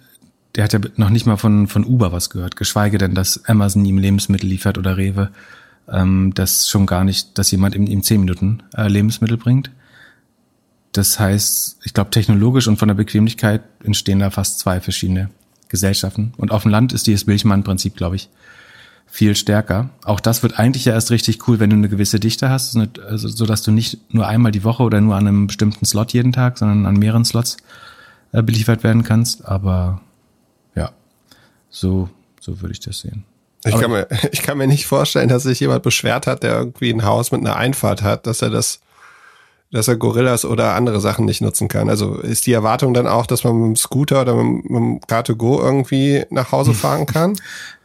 der 0.55 0.65
hat 0.65 0.73
ja 0.73 0.81
noch 0.97 1.11
nicht 1.11 1.27
mal 1.27 1.37
von, 1.37 1.67
von 1.67 1.85
Uber 1.85 2.13
was 2.13 2.29
gehört, 2.29 2.57
geschweige 2.57 2.99
denn, 2.99 3.15
dass 3.15 3.45
Amazon 3.47 3.85
ihm 3.85 3.99
Lebensmittel 3.99 4.49
liefert 4.49 4.77
oder 4.77 4.97
Rewe. 4.97 5.31
Ähm, 5.89 6.33
das 6.35 6.69
schon 6.69 6.87
gar 6.87 7.05
nicht, 7.05 7.39
dass 7.39 7.51
jemand 7.51 7.75
ihm, 7.75 8.03
zehn 8.03 8.21
Minuten 8.21 8.63
äh, 8.77 8.89
Lebensmittel 8.89 9.39
bringt. 9.39 9.71
Das 10.93 11.19
heißt, 11.19 11.79
ich 11.85 11.95
glaube, 11.95 12.11
technologisch 12.11 12.69
und 12.69 12.77
von 12.77 12.89
der 12.89 12.95
Bequemlichkeit 12.95 13.63
entstehen 13.83 14.19
da 14.19 14.31
fast 14.31 14.59
zwei 14.59 14.81
verschiedene 14.81 15.31
Gesellschaften. 15.69 16.35
Und 16.37 16.53
auf 16.53 16.63
dem 16.63 16.71
Land 16.71 16.93
ist 16.93 17.07
dieses 17.07 17.27
Milchmann-Prinzip, 17.27 17.97
glaube 17.97 18.17
ich, 18.17 18.29
viel 19.13 19.37
stärker. 19.37 19.91
Auch 20.05 20.21
das 20.21 20.43
wird 20.43 20.59
eigentlich 20.59 20.87
ja 20.87 20.95
erst 20.95 21.11
richtig 21.11 21.47
cool, 21.47 21.61
wenn 21.61 21.69
du 21.69 21.77
eine 21.77 21.91
gewisse 21.91 22.19
Dichte 22.19 22.49
hast, 22.49 22.75
also, 23.07 23.29
so 23.29 23.45
dass 23.45 23.63
du 23.63 23.71
nicht 23.71 23.99
nur 24.11 24.27
einmal 24.27 24.53
die 24.53 24.65
Woche 24.65 24.83
oder 24.83 25.03
nur 25.03 25.17
an 25.17 25.29
einem 25.29 25.49
bestimmten 25.49 25.85
Slot 25.85 26.15
jeden 26.15 26.33
Tag, 26.33 26.57
sondern 26.57 26.87
an 26.87 26.95
mehreren 26.95 27.27
Slots 27.27 27.59
äh, 28.33 28.43
beliefert 28.43 28.83
werden 28.83 29.03
kannst. 29.05 29.45
Aber 29.45 30.01
ja, 30.75 30.93
so, 31.69 32.09
so 32.41 32.63
würde 32.63 32.73
ich 32.73 32.81
das 32.81 33.01
sehen. 33.01 33.25
Ich 33.67 33.77
kann, 33.77 33.91
mir, 33.91 34.09
ich 34.33 34.43
kann 34.43 34.57
mir 34.57 34.67
nicht 34.67 34.87
vorstellen, 34.87 35.29
dass 35.29 35.43
sich 35.43 35.61
jemand 35.61 35.83
beschwert 35.83 36.27
hat, 36.27 36.43
der 36.43 36.55
irgendwie 36.55 36.91
ein 36.91 37.05
Haus 37.05 37.33
mit 37.33 37.43
einer 37.43 37.57
Einfahrt 37.57 38.01
hat, 38.01 38.27
dass 38.27 38.41
er 38.41 38.49
das 38.49 38.81
dass 39.73 39.89
er 39.89 39.97
Gorillas 39.97 40.45
oder 40.45 40.75
andere 40.75 41.01
Sachen 41.01 41.25
nicht 41.25 41.41
nutzen 41.41 41.67
kann. 41.67 41.89
Also 41.89 42.17
ist 42.17 42.47
die 42.47 42.53
Erwartung 42.53 42.93
dann 42.93 43.07
auch, 43.07 43.27
dass 43.27 43.43
man 43.43 43.57
mit 43.57 43.67
dem 43.69 43.77
Scooter 43.77 44.21
oder 44.21 44.35
mit, 44.37 44.65
mit 44.65 44.71
dem 44.71 45.01
Car2Go 45.01 45.63
irgendwie 45.63 46.25
nach 46.31 46.53
Hause 46.53 46.75
fahren 46.75 47.07
kann? 47.07 47.37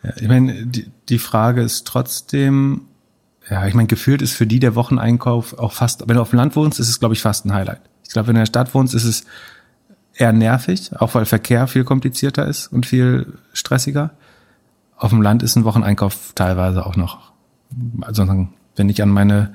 Ja, 0.04 0.12
ich 0.18 0.28
meine, 0.28 0.66
die, 0.66 0.92
die 1.08 1.18
Frage 1.18 1.62
ist 1.62 1.88
trotzdem, 1.88 2.82
ja, 3.50 3.66
ich 3.68 3.74
meine, 3.74 3.88
gefühlt 3.88 4.22
ist 4.22 4.34
für 4.34 4.46
die 4.46 4.60
der 4.60 4.76
Wocheneinkauf 4.76 5.58
auch 5.58 5.72
fast, 5.72 6.08
wenn 6.08 6.16
du 6.16 6.22
auf 6.22 6.32
dem 6.32 6.38
Land 6.38 6.58
wohnst, 6.58 6.80
ist 6.80 6.90
es, 6.90 7.00
glaube 7.00 7.16
ich, 7.16 7.22
fast 7.22 7.46
ein 7.46 7.54
Highlight. 7.54 7.82
Ich 8.04 8.10
glaube, 8.10 8.28
wenn 8.28 8.36
du 8.36 8.42
in 8.42 8.44
der 8.44 8.48
Stadt 8.48 8.74
wohnst, 8.74 8.94
ist 8.94 9.06
es 9.06 9.24
eher 10.14 10.34
nervig, 10.34 10.92
auch 11.00 11.16
weil 11.16 11.26
Verkehr 11.26 11.68
viel 11.68 11.86
komplizierter 11.86 12.48
ist 12.48 12.68
und 12.68 12.86
viel 12.86 13.40
stressiger. 13.54 14.12
Auf 14.98 15.12
dem 15.12 15.22
Land 15.22 15.42
ist 15.42 15.56
ein 15.56 15.64
Wocheneinkauf 15.64 16.34
teilweise 16.36 16.86
auch 16.86 16.98
noch, 16.98 17.32
also 18.02 18.28
wenn 18.76 18.90
ich 18.90 19.02
an 19.02 19.10
meine 19.10 19.54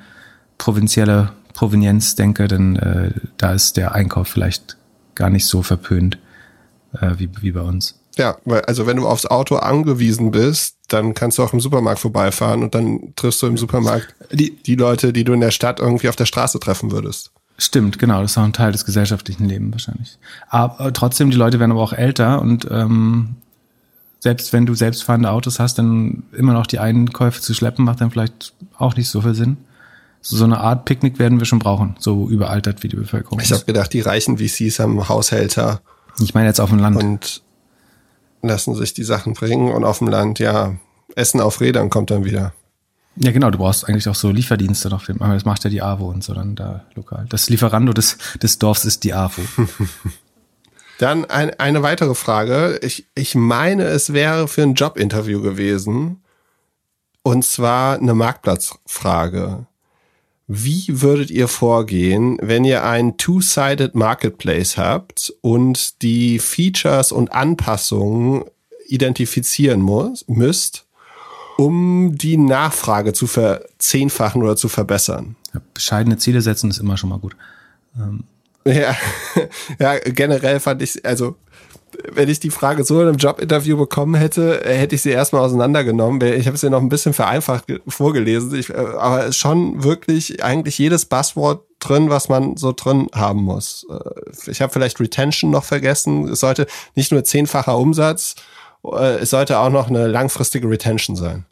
provinzielle 0.57 1.33
Provenienz 1.53 2.15
denke, 2.15 2.49
dann 2.49 2.77
äh, 2.77 3.11
da 3.37 3.53
ist 3.53 3.77
der 3.77 3.95
Einkauf 3.95 4.29
vielleicht 4.29 4.77
gar 5.15 5.31
nicht 5.31 5.47
so 5.47 5.63
verpönt 5.63 6.19
äh, 7.01 7.13
wie, 7.19 7.29
wie 7.41 7.53
bei 7.53 7.61
uns. 7.61 7.99
Ja, 8.17 8.37
weil 8.45 8.63
also 8.63 8.87
wenn 8.87 8.99
du 8.99 9.09
aufs 9.09 9.27
Auto 9.27 9.57
angewiesen 9.57 10.31
bist, 10.33 10.77
dann 10.89 11.15
kannst 11.15 11.39
du 11.39 11.43
auch 11.43 11.53
im 11.53 11.61
Supermarkt 11.61 12.01
vorbeifahren 12.01 12.63
und 12.63 12.75
dann 12.75 13.15
triffst 13.17 13.41
du 13.43 13.47
im 13.47 13.57
Supermarkt 13.57 14.15
die, 14.31 14.55
die 14.63 14.75
Leute, 14.75 15.13
die 15.13 15.25
du 15.25 15.33
in 15.33 15.41
der 15.41 15.51
Stadt 15.51 15.81
irgendwie 15.81 16.09
auf 16.09 16.17
der 16.17 16.27
Straße 16.27 16.61
treffen 16.61 16.91
würdest. 16.91 17.31
Stimmt, 17.57 17.99
genau, 17.99 18.21
das 18.21 18.33
ist 18.33 18.39
auch 18.39 18.45
ein 18.45 18.53
Teil 18.53 18.73
des 18.73 18.85
gesellschaftlichen 18.85 19.47
Lebens 19.47 19.73
wahrscheinlich. 19.73 20.19
Aber 20.49 20.93
trotzdem, 20.93 21.31
die 21.31 21.37
Leute 21.37 21.59
werden 21.59 21.73
aber 21.73 21.83
auch 21.83 21.93
älter 21.93 22.43
und 22.43 22.67
ähm, 22.71 23.37
selbst 24.21 24.53
wenn 24.53 24.67
du 24.67 24.75
selbstfahrende 24.75 25.31
Autos 25.31 25.59
hast, 25.59 25.79
dann 25.79 26.25
immer 26.33 26.53
noch 26.53 26.67
die 26.67 26.79
Einkäufe 26.79 27.41
zu 27.41 27.55
schleppen, 27.55 27.85
macht 27.85 28.01
dann 28.01 28.11
vielleicht 28.11 28.53
auch 28.77 28.95
nicht 28.95 29.09
so 29.09 29.23
viel 29.23 29.35
Sinn 29.35 29.57
so 30.23 30.45
eine 30.45 30.61
Art 30.61 30.85
Picknick 30.85 31.19
werden 31.19 31.39
wir 31.41 31.47
schon 31.47 31.59
brauchen, 31.59 31.97
so 31.99 32.29
überaltert 32.29 32.83
wie 32.83 32.89
die 32.89 32.97
Bevölkerung. 32.97 33.41
Ich 33.41 33.53
habe 33.53 33.65
gedacht, 33.65 33.93
die 33.93 34.01
reichen 34.01 34.39
VCs 34.39 34.79
haben 34.79 35.09
Haushälter. 35.09 35.81
Ich 36.21 36.33
meine 36.35 36.47
jetzt 36.47 36.61
auf 36.61 36.71
dem 36.71 36.79
Land. 36.79 36.97
Und 36.97 37.43
lassen 38.43 38.75
sich 38.75 38.95
die 38.95 39.05
Sachen 39.05 39.35
bringen 39.35 39.73
und 39.73 39.85
auf 39.85 39.99
dem 39.99 40.09
Land, 40.09 40.39
ja, 40.39 40.77
Essen 41.15 41.41
auf 41.41 41.61
Rädern 41.61 41.91
kommt 41.91 42.11
dann 42.11 42.25
wieder. 42.25 42.53
Ja, 43.17 43.31
genau, 43.31 43.51
du 43.51 43.59
brauchst 43.59 43.89
eigentlich 43.89 44.09
auch 44.09 44.15
so 44.15 44.31
Lieferdienste 44.31 44.89
noch. 44.89 45.09
Aber 45.09 45.35
das 45.35 45.45
macht 45.45 45.65
ja 45.65 45.71
die 45.71 45.83
AWO 45.83 46.09
und 46.09 46.25
so 46.25 46.33
dann 46.33 46.57
da 46.57 46.87
lokal. 46.95 47.27
Das 47.29 47.51
Lieferando 47.51 47.93
des, 47.93 48.17
des 48.43 48.59
Dorfs 48.59 48.85
ist 48.85 49.05
die 49.05 49.13
AWO. 49.13 49.43
dann 50.99 51.27
ein, 51.27 51.51
eine 51.59 51.83
weitere 51.83 52.15
Frage. 52.15 52.79
Ich, 52.83 53.07
ich 53.15 53.35
meine, 53.35 53.85
es 53.85 54.13
wäre 54.13 54.49
für 54.49 54.63
ein 54.63 54.75
Jobinterview 54.75 55.43
gewesen. 55.43 56.23
Und 57.23 57.45
zwar 57.45 57.99
eine 57.99 58.15
Marktplatzfrage. 58.15 59.67
Wie 60.49 60.85
würdet 60.89 61.31
ihr 61.31 61.49
vorgehen, 61.49 62.39
wenn 62.43 62.65
ihr 62.65 62.85
einen 62.85 63.17
Two-Sided 63.17 63.95
Marketplace 63.95 64.77
habt 64.77 65.33
und 65.41 66.03
die 66.03 66.39
Features 66.39 67.13
und 67.13 67.33
Anpassungen 67.33 68.45
identifizieren 68.87 69.81
muss, 69.81 70.25
müsst, 70.29 70.87
um 71.57 72.17
die 72.17 72.37
Nachfrage 72.37 73.13
zu 73.13 73.27
verzehnfachen 73.27 74.43
oder 74.43 74.57
zu 74.57 74.69
verbessern? 74.69 75.37
Bescheidene 75.75 76.19
Ziele 76.19 76.43
setzen 76.43 76.71
ist 76.71 76.79
immer 76.79 76.97
schon 76.97 77.11
mal 77.11 77.19
gut. 77.19 77.37
Ähm. 77.97 78.25
Ja, 78.65 78.97
ja, 79.79 79.99
generell 79.99 80.61
fand 80.61 80.83
ich, 80.83 81.05
also 81.05 81.37
wenn 82.11 82.29
ich 82.29 82.41
die 82.41 82.51
Frage 82.51 82.85
so 82.85 83.01
in 83.01 83.09
einem 83.09 83.17
Jobinterview 83.17 83.77
bekommen 83.77 84.15
hätte, 84.15 84.65
äh, 84.65 84.77
hätte 84.77 84.95
ich 84.95 85.03
sie 85.03 85.11
erstmal 85.11 85.43
auseinandergenommen. 85.43 86.21
Ich 86.23 86.47
habe 86.47 86.55
es 86.55 86.63
ja 86.63 86.71
noch 86.71 86.81
ein 86.81 86.89
bisschen 86.89 87.13
vereinfacht 87.13 87.65
vorgelesen, 87.87 88.55
ich, 88.55 88.71
äh, 88.71 88.75
aber 88.75 89.33
schon 89.33 89.85
wirklich 89.85 90.43
eigentlich 90.45 90.79
jedes 90.79 91.05
Buzzword 91.05 91.63
drin, 91.81 92.11
was 92.11 92.29
man 92.29 92.57
so 92.57 92.73
drin 92.73 93.09
haben 93.15 93.43
muss. 93.43 93.87
Äh, 93.91 94.51
ich 94.51 94.63
habe 94.63 94.73
vielleicht 94.73 95.01
Retention 95.01 95.51
noch 95.51 95.65
vergessen. 95.65 96.29
Es 96.29 96.41
sollte 96.41 96.67
nicht 96.95 97.13
nur 97.13 97.25
zehnfacher 97.25 97.77
Umsatz, 97.77 98.37
es 99.21 99.31
sollte 99.31 99.59
auch 99.59 99.71
noch 99.71 99.89
eine 99.89 100.09
langfristige 100.09 100.69
Retention 100.69 101.15
sein. 101.15 101.45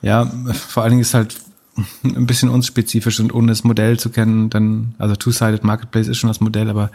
Ja, 0.00 0.32
vor 0.54 0.82
allen 0.84 0.92
Dingen 0.92 1.02
ist 1.02 1.12
halt 1.12 1.36
ein 2.02 2.26
bisschen 2.26 2.48
unspezifisch 2.48 3.20
und 3.20 3.34
ohne 3.34 3.48
das 3.48 3.64
Modell 3.64 3.98
zu 3.98 4.10
kennen, 4.10 4.50
dann, 4.50 4.94
also 4.98 5.14
Two-Sided 5.14 5.64
Marketplace 5.64 6.08
ist 6.08 6.16
schon 6.16 6.28
das 6.28 6.40
Modell, 6.40 6.70
aber 6.70 6.90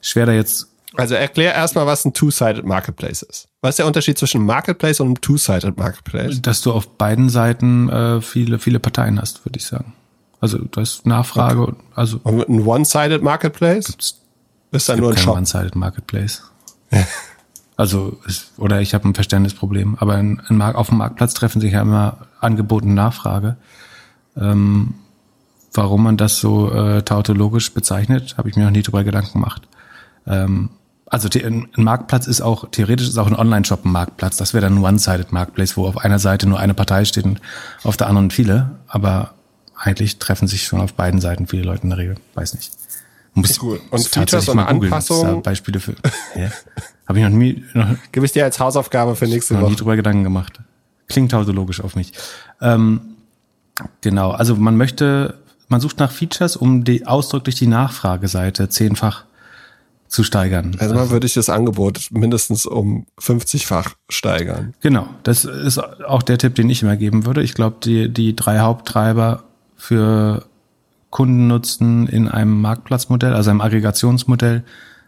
schwer 0.00 0.26
da 0.26 0.32
jetzt 0.32 0.68
also 0.94 1.14
erklär 1.14 1.54
erstmal, 1.54 1.86
was 1.86 2.04
ein 2.04 2.12
Two-Sided 2.12 2.64
Marketplace 2.64 3.22
ist. 3.22 3.48
Was 3.60 3.70
ist 3.70 3.78
der 3.78 3.86
Unterschied 3.86 4.18
zwischen 4.18 4.44
Marketplace 4.44 5.00
und 5.00 5.06
einem 5.06 5.20
Two-Sided 5.20 5.76
Marketplace? 5.76 6.42
Dass 6.42 6.60
du 6.60 6.72
auf 6.72 6.96
beiden 6.98 7.28
Seiten 7.28 7.88
äh, 7.88 8.20
viele, 8.20 8.58
viele 8.58 8.78
Parteien 8.78 9.20
hast, 9.20 9.44
würde 9.44 9.58
ich 9.58 9.66
sagen. 9.66 9.94
Also 10.42 10.58
das 10.58 10.94
ist 10.94 11.06
Nachfrage. 11.06 11.62
Okay. 11.62 11.76
Also 11.94 12.20
und 12.24 12.48
ein 12.48 12.66
One-Sided 12.66 13.22
Marketplace? 13.22 13.86
Gibt's, 13.86 14.20
ist 14.72 14.88
dann 14.88 14.98
nur 14.98 15.12
ein 15.12 15.16
Shop? 15.16 15.36
One-Sided 15.36 15.76
Marketplace. 15.76 16.42
also 17.76 18.18
ist, 18.26 18.50
oder 18.58 18.80
ich 18.80 18.92
habe 18.92 19.08
ein 19.08 19.14
Verständnisproblem. 19.14 19.96
Aber 20.00 20.18
in, 20.18 20.42
in, 20.50 20.60
auf 20.60 20.88
dem 20.88 20.98
Marktplatz 20.98 21.34
treffen 21.34 21.60
sich 21.60 21.72
ja 21.72 21.82
immer 21.82 22.26
Angebot 22.40 22.82
und 22.82 22.94
Nachfrage. 22.94 23.56
Ähm, 24.36 24.94
warum 25.72 26.02
man 26.02 26.16
das 26.16 26.40
so 26.40 26.72
äh, 26.72 27.02
tautologisch 27.02 27.72
bezeichnet, 27.72 28.36
habe 28.36 28.48
ich 28.48 28.56
mir 28.56 28.64
noch 28.64 28.72
nie 28.72 28.82
drüber 28.82 29.04
Gedanken 29.04 29.34
gemacht. 29.34 29.62
Ähm, 30.26 30.70
also 31.12 31.28
ein 31.44 31.68
Marktplatz 31.76 32.26
ist 32.26 32.40
auch, 32.40 32.70
theoretisch 32.70 33.06
ist 33.06 33.18
auch 33.18 33.26
ein 33.26 33.36
Online-Shop 33.36 33.84
ein 33.84 33.92
Marktplatz. 33.92 34.38
Das 34.38 34.54
wäre 34.54 34.62
dann 34.62 34.78
ein 34.78 34.82
One-Sided 34.82 35.30
Marketplace, 35.30 35.76
wo 35.76 35.86
auf 35.86 35.98
einer 35.98 36.18
Seite 36.18 36.48
nur 36.48 36.58
eine 36.58 36.72
Partei 36.72 37.04
steht 37.04 37.26
und 37.26 37.38
auf 37.84 37.98
der 37.98 38.06
anderen 38.06 38.30
viele. 38.30 38.70
Aber 38.88 39.34
eigentlich 39.76 40.18
treffen 40.18 40.48
sich 40.48 40.64
schon 40.64 40.80
auf 40.80 40.94
beiden 40.94 41.20
Seiten 41.20 41.46
viele 41.46 41.64
Leute 41.64 41.82
in 41.82 41.90
der 41.90 41.98
Regel. 41.98 42.14
Weiß 42.32 42.54
nicht. 42.54 42.72
Muss 43.34 43.62
cool. 43.62 43.78
Und 43.90 44.08
Features 44.08 44.48
und 44.48 44.58
Anpassungen. 44.58 45.42
Beispiele 45.42 45.80
für. 45.80 45.92
ja. 46.34 46.48
Habe 47.06 47.18
ich 47.18 47.24
noch 47.24 47.30
nie. 47.30 47.62
Noch, 47.74 47.88
Gib 48.10 48.24
ich 48.24 48.32
dir 48.32 48.44
als 48.44 48.58
Hausaufgabe 48.58 49.14
für 49.14 49.26
nächste 49.26 49.52
Woche. 49.52 49.64
Noch 49.64 49.68
nie 49.68 49.76
drüber 49.76 49.96
Gedanken 49.96 50.24
gemacht. 50.24 50.60
Klingt 51.08 51.32
tautologisch 51.32 51.82
auf 51.82 51.94
mich. 51.94 52.14
Ähm, 52.62 53.02
genau. 54.00 54.30
Also 54.30 54.56
man 54.56 54.78
möchte, 54.78 55.34
man 55.68 55.82
sucht 55.82 55.98
nach 55.98 56.10
Features, 56.10 56.56
um 56.56 56.84
die 56.84 57.06
ausdrücklich 57.06 57.56
die 57.56 57.66
Nachfrageseite 57.66 58.70
zehnfach 58.70 59.26
zu 60.12 60.24
steigern. 60.24 60.76
Also 60.78 60.94
mal 60.94 61.08
würde 61.08 61.26
ich 61.26 61.32
das 61.32 61.48
Angebot 61.48 62.08
mindestens 62.10 62.66
um 62.66 63.06
50-fach 63.18 63.94
steigern. 64.10 64.74
Genau, 64.80 65.08
das 65.22 65.46
ist 65.46 65.78
auch 65.78 66.22
der 66.22 66.36
Tipp, 66.36 66.54
den 66.54 66.68
ich 66.68 66.82
immer 66.82 66.96
geben 66.96 67.24
würde. 67.24 67.42
Ich 67.42 67.54
glaube, 67.54 67.76
die, 67.82 68.12
die 68.12 68.36
drei 68.36 68.58
Haupttreiber 68.58 69.44
für 69.74 70.44
Kundennutzen 71.08 72.08
in 72.08 72.28
einem 72.28 72.60
Marktplatzmodell, 72.60 73.32
also 73.32 73.48
einem 73.48 73.62
Aggregationsmodell, 73.62 74.64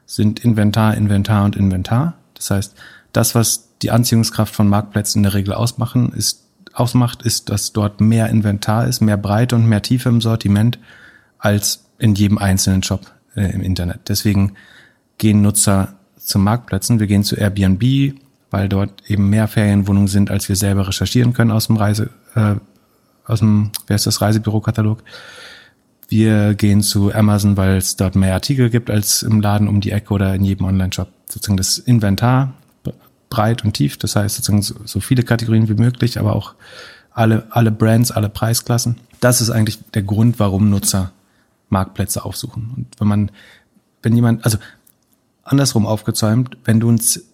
sind 0.07 0.43
Inventar, 0.43 0.97
Inventar 0.97 1.45
und 1.45 1.55
Inventar. 1.55 2.14
Das 2.33 2.51
heißt, 2.51 2.75
das, 3.12 3.35
was 3.35 3.69
die 3.83 3.90
Anziehungskraft 3.90 4.55
von 4.55 4.69
Marktplätzen 4.69 5.19
in 5.19 5.25
der 5.25 5.35
Regel 5.35 5.53
ausmachen, 5.53 6.14
ist, 6.14 6.45
ausmacht, 6.73 7.21
ist, 7.21 7.51
dass 7.51 7.75
dort 7.75 8.01
mehr 8.01 8.31
Inventar 8.31 8.87
ist, 8.87 9.03
mehr 9.03 9.19
Breite 9.19 9.55
und 9.55 9.69
mehr 9.69 9.83
Tiefe 9.83 10.09
im 10.09 10.23
Sortiment 10.23 10.79
als 11.38 11.85
in 11.99 12.14
jedem 12.14 12.38
einzelnen 12.38 12.83
Shop 12.83 13.03
äh, 13.37 13.53
im 13.53 13.61
Internet. 13.61 14.09
Deswegen 14.09 14.55
gehen 15.18 15.42
Nutzer 15.42 15.94
zu 16.16 16.38
Marktplätzen. 16.38 17.00
Wir 17.00 17.07
gehen 17.07 17.24
zu 17.24 17.37
Airbnb, 17.37 18.14
weil 18.50 18.68
dort 18.68 19.09
eben 19.09 19.31
mehr 19.31 19.48
Ferienwohnungen 19.48 20.09
sind, 20.09 20.31
als 20.31 20.48
wir 20.48 20.57
selber 20.57 20.88
recherchieren 20.88 21.33
können 21.33 21.50
aus 21.50 21.66
dem 21.66 21.77
Reise, 21.77 22.11
äh, 22.35 22.55
aus 23.27 23.40
dem, 23.40 23.70
wer 23.87 23.96
ist 23.96 24.07
das, 24.07 24.20
Reisebürokatalog. 24.20 25.03
Wir 26.09 26.55
gehen 26.55 26.83
zu 26.83 27.12
Amazon, 27.12 27.57
weil 27.57 27.77
es 27.77 27.96
dort 27.96 28.14
mehr 28.14 28.35
Artikel 28.35 28.70
gibt 28.70 28.90
als 28.90 29.22
im 29.22 29.40
Laden 29.40 29.68
um 29.68 29.81
die 29.81 29.90
Ecke 29.90 30.12
oder 30.12 30.35
in 30.35 30.44
jedem 30.44 30.66
Online-Shop. 30.66 31.09
Sozusagen 31.29 31.57
das 31.57 31.79
Inventar 31.79 32.53
breit 33.35 33.64
und 33.64 33.72
tief, 33.72 33.96
das 33.96 34.14
heißt 34.14 34.37
sozusagen 34.37 34.62
so, 34.62 35.00
viele 35.00 35.24
Kategorien 35.24 35.68
wie 35.68 35.74
möglich, 35.74 36.20
aber 36.20 36.37
auch 36.37 36.55
alle, 37.11 37.46
alle 37.50 37.72
Brands, 37.72 38.12
alle 38.12 38.29
Preisklassen. 38.29 38.96
Das 39.20 39.40
ist 39.40 39.50
eigentlich 39.50 39.79
der 39.94 40.03
Grund, 40.03 40.38
warum 40.38 40.70
Nutzer 40.70 41.12
Marktplätze 41.68 42.24
aufsuchen. 42.24 42.72
Und 42.77 42.87
wenn 43.00 43.09
man, 43.09 43.31
wenn 44.03 44.14
jemand, 44.14 44.44
also 44.44 44.59
andersrum 45.45 45.87
aufgezäumt, 45.87 46.57
wenn 46.65 46.81
du 46.81 46.89
uns 46.89 47.25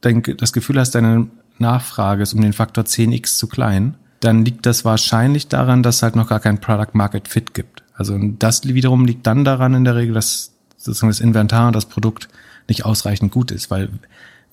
das 0.00 0.52
Gefühl 0.52 0.78
hast, 0.78 0.94
deine 0.94 1.28
Nachfrage 1.58 2.22
ist 2.22 2.34
um 2.34 2.40
den 2.40 2.52
Faktor 2.52 2.84
10x 2.84 3.36
zu 3.36 3.46
klein, 3.46 3.96
dann 4.20 4.44
liegt 4.44 4.66
das 4.66 4.84
wahrscheinlich 4.84 5.48
daran, 5.48 5.82
dass 5.82 5.96
es 5.96 6.02
halt 6.02 6.16
noch 6.16 6.28
gar 6.28 6.40
kein 6.40 6.60
Product 6.60 6.94
Market 6.94 7.28
Fit 7.28 7.54
gibt. 7.54 7.82
Also 7.94 8.18
das 8.18 8.64
wiederum 8.64 9.04
liegt 9.04 9.26
dann 9.26 9.44
daran 9.44 9.74
in 9.74 9.84
der 9.84 9.96
Regel, 9.96 10.14
dass 10.14 10.52
sozusagen 10.76 11.10
das 11.10 11.20
Inventar 11.20 11.66
und 11.68 11.76
das 11.76 11.86
Produkt 11.86 12.28
nicht 12.68 12.84
ausreichend 12.84 13.32
gut 13.32 13.50
ist, 13.50 13.70
weil 13.70 13.90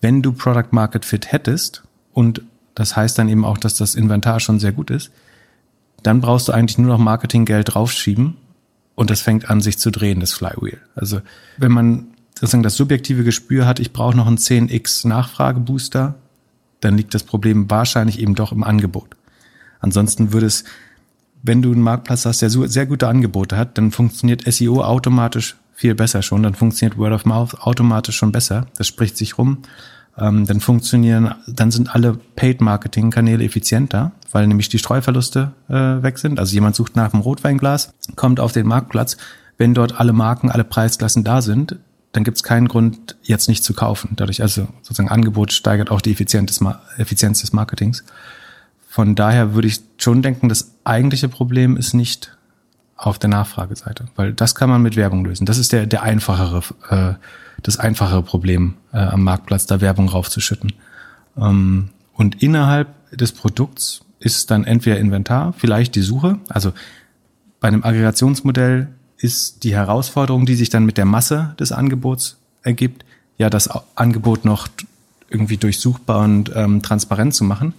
wenn 0.01 0.21
du 0.21 0.33
Product 0.33 0.71
Market 0.71 1.05
Fit 1.05 1.31
hättest 1.31 1.83
und 2.13 2.41
das 2.75 2.95
heißt 2.95 3.17
dann 3.17 3.29
eben 3.29 3.45
auch, 3.45 3.57
dass 3.57 3.75
das 3.75 3.95
Inventar 3.95 4.39
schon 4.39 4.59
sehr 4.59 4.71
gut 4.71 4.91
ist, 4.91 5.11
dann 6.03 6.21
brauchst 6.21 6.47
du 6.47 6.51
eigentlich 6.51 6.77
nur 6.77 6.89
noch 6.89 6.99
Marketinggeld 6.99 7.73
draufschieben 7.73 8.35
und 8.95 9.09
das 9.09 9.21
fängt 9.21 9.49
an, 9.49 9.61
sich 9.61 9.77
zu 9.77 9.91
drehen, 9.91 10.19
das 10.19 10.33
Flywheel. 10.33 10.79
Also 10.95 11.21
wenn 11.57 11.71
man 11.71 12.07
sozusagen 12.39 12.63
das 12.63 12.75
subjektive 12.75 13.23
Gespür 13.23 13.65
hat, 13.65 13.79
ich 13.79 13.93
brauche 13.93 14.15
noch 14.15 14.27
einen 14.27 14.37
10x 14.37 15.07
Nachfragebooster, 15.07 16.15
dann 16.79 16.97
liegt 16.97 17.13
das 17.13 17.23
Problem 17.23 17.69
wahrscheinlich 17.69 18.19
eben 18.19 18.35
doch 18.35 18.51
im 18.51 18.63
Angebot. 18.63 19.15
Ansonsten 19.79 20.33
würde 20.33 20.45
es, 20.45 20.63
wenn 21.43 21.61
du 21.61 21.71
einen 21.71 21.81
Marktplatz 21.81 22.25
hast, 22.25 22.41
der 22.41 22.49
sehr 22.49 22.85
gute 22.85 23.07
Angebote 23.07 23.57
hat, 23.57 23.77
dann 23.77 23.91
funktioniert 23.91 24.43
SEO 24.51 24.83
automatisch 24.83 25.55
viel 25.73 25.93
besser 25.93 26.23
schon, 26.23 26.41
dann 26.41 26.55
funktioniert 26.55 26.97
Word 26.97 27.13
of 27.13 27.25
Mouth 27.25 27.61
automatisch 27.61 28.17
schon 28.17 28.31
besser. 28.31 28.65
Das 28.77 28.87
spricht 28.87 29.15
sich 29.15 29.37
rum. 29.37 29.59
Ähm, 30.17 30.47
dann 30.47 30.59
funktionieren, 30.59 31.35
dann 31.45 31.69
sind 31.69 31.93
alle 31.93 32.17
Paid-Marketing-Kanäle 32.35 33.43
effizienter, 33.43 34.11
weil 34.31 34.47
nämlich 34.47 34.69
die 34.69 34.79
Streuverluste 34.79 35.51
äh, 35.69 35.73
weg 35.73 36.17
sind. 36.17 36.39
Also 36.39 36.55
jemand 36.55 36.75
sucht 36.75 36.95
nach 36.95 37.13
einem 37.13 37.21
Rotweinglas, 37.21 37.93
kommt 38.15 38.39
auf 38.39 38.51
den 38.51 38.65
Marktplatz. 38.65 39.17
Wenn 39.59 39.75
dort 39.75 39.99
alle 39.99 40.13
Marken, 40.13 40.49
alle 40.49 40.63
Preisklassen 40.63 41.23
da 41.23 41.43
sind, 41.43 41.77
dann 42.17 42.23
gibt 42.23 42.37
es 42.37 42.41
keinen 42.41 42.67
Grund, 42.67 43.15
jetzt 43.21 43.47
nicht 43.47 43.63
zu 43.63 43.75
kaufen. 43.75 44.13
Dadurch 44.15 44.41
also 44.41 44.67
sozusagen 44.81 45.07
Angebot 45.07 45.53
steigert 45.53 45.91
auch 45.91 46.01
die 46.01 46.11
Effizienz 46.11 46.57
des, 46.57 47.53
Marketings. 47.53 48.03
Von 48.89 49.13
daher 49.13 49.53
würde 49.53 49.67
ich 49.67 49.81
schon 49.99 50.23
denken, 50.23 50.49
das 50.49 50.71
eigentliche 50.83 51.29
Problem 51.29 51.77
ist 51.77 51.93
nicht 51.93 52.35
auf 52.95 53.19
der 53.19 53.29
Nachfrageseite, 53.29 54.05
weil 54.15 54.33
das 54.33 54.55
kann 54.55 54.67
man 54.67 54.81
mit 54.81 54.95
Werbung 54.95 55.25
lösen. 55.25 55.45
Das 55.45 55.59
ist 55.59 55.71
der, 55.71 55.85
der 55.85 56.01
einfachere, 56.01 56.63
äh, 56.89 57.13
das 57.61 57.77
einfachere 57.77 58.23
Problem 58.23 58.73
äh, 58.93 58.97
am 58.97 59.23
Marktplatz, 59.23 59.67
da 59.67 59.79
Werbung 59.79 60.09
raufzuschütten. 60.09 60.73
Ähm, 61.37 61.89
und 62.13 62.41
innerhalb 62.41 62.87
des 63.15 63.31
Produkts 63.31 64.01
ist 64.19 64.49
dann 64.49 64.63
entweder 64.63 64.97
Inventar, 64.97 65.53
vielleicht 65.53 65.93
die 65.93 66.01
Suche. 66.01 66.39
Also 66.49 66.73
bei 67.59 67.67
einem 67.67 67.83
Aggregationsmodell 67.83 68.87
ist 69.17 69.63
die 69.63 69.73
Herausforderung, 69.73 70.45
die 70.45 70.55
sich 70.55 70.69
dann 70.69 70.85
mit 70.85 70.97
der 70.97 71.05
Masse 71.05 71.55
des 71.59 71.71
Angebots 71.71 72.37
ergibt, 72.63 73.05
ja, 73.37 73.49
das 73.49 73.69
Angebot 73.95 74.45
noch 74.45 74.67
irgendwie 75.29 75.57
durchsuchbar 75.57 76.23
und 76.23 76.51
ähm, 76.55 76.81
transparent 76.81 77.33
zu 77.33 77.43
machen. 77.43 77.73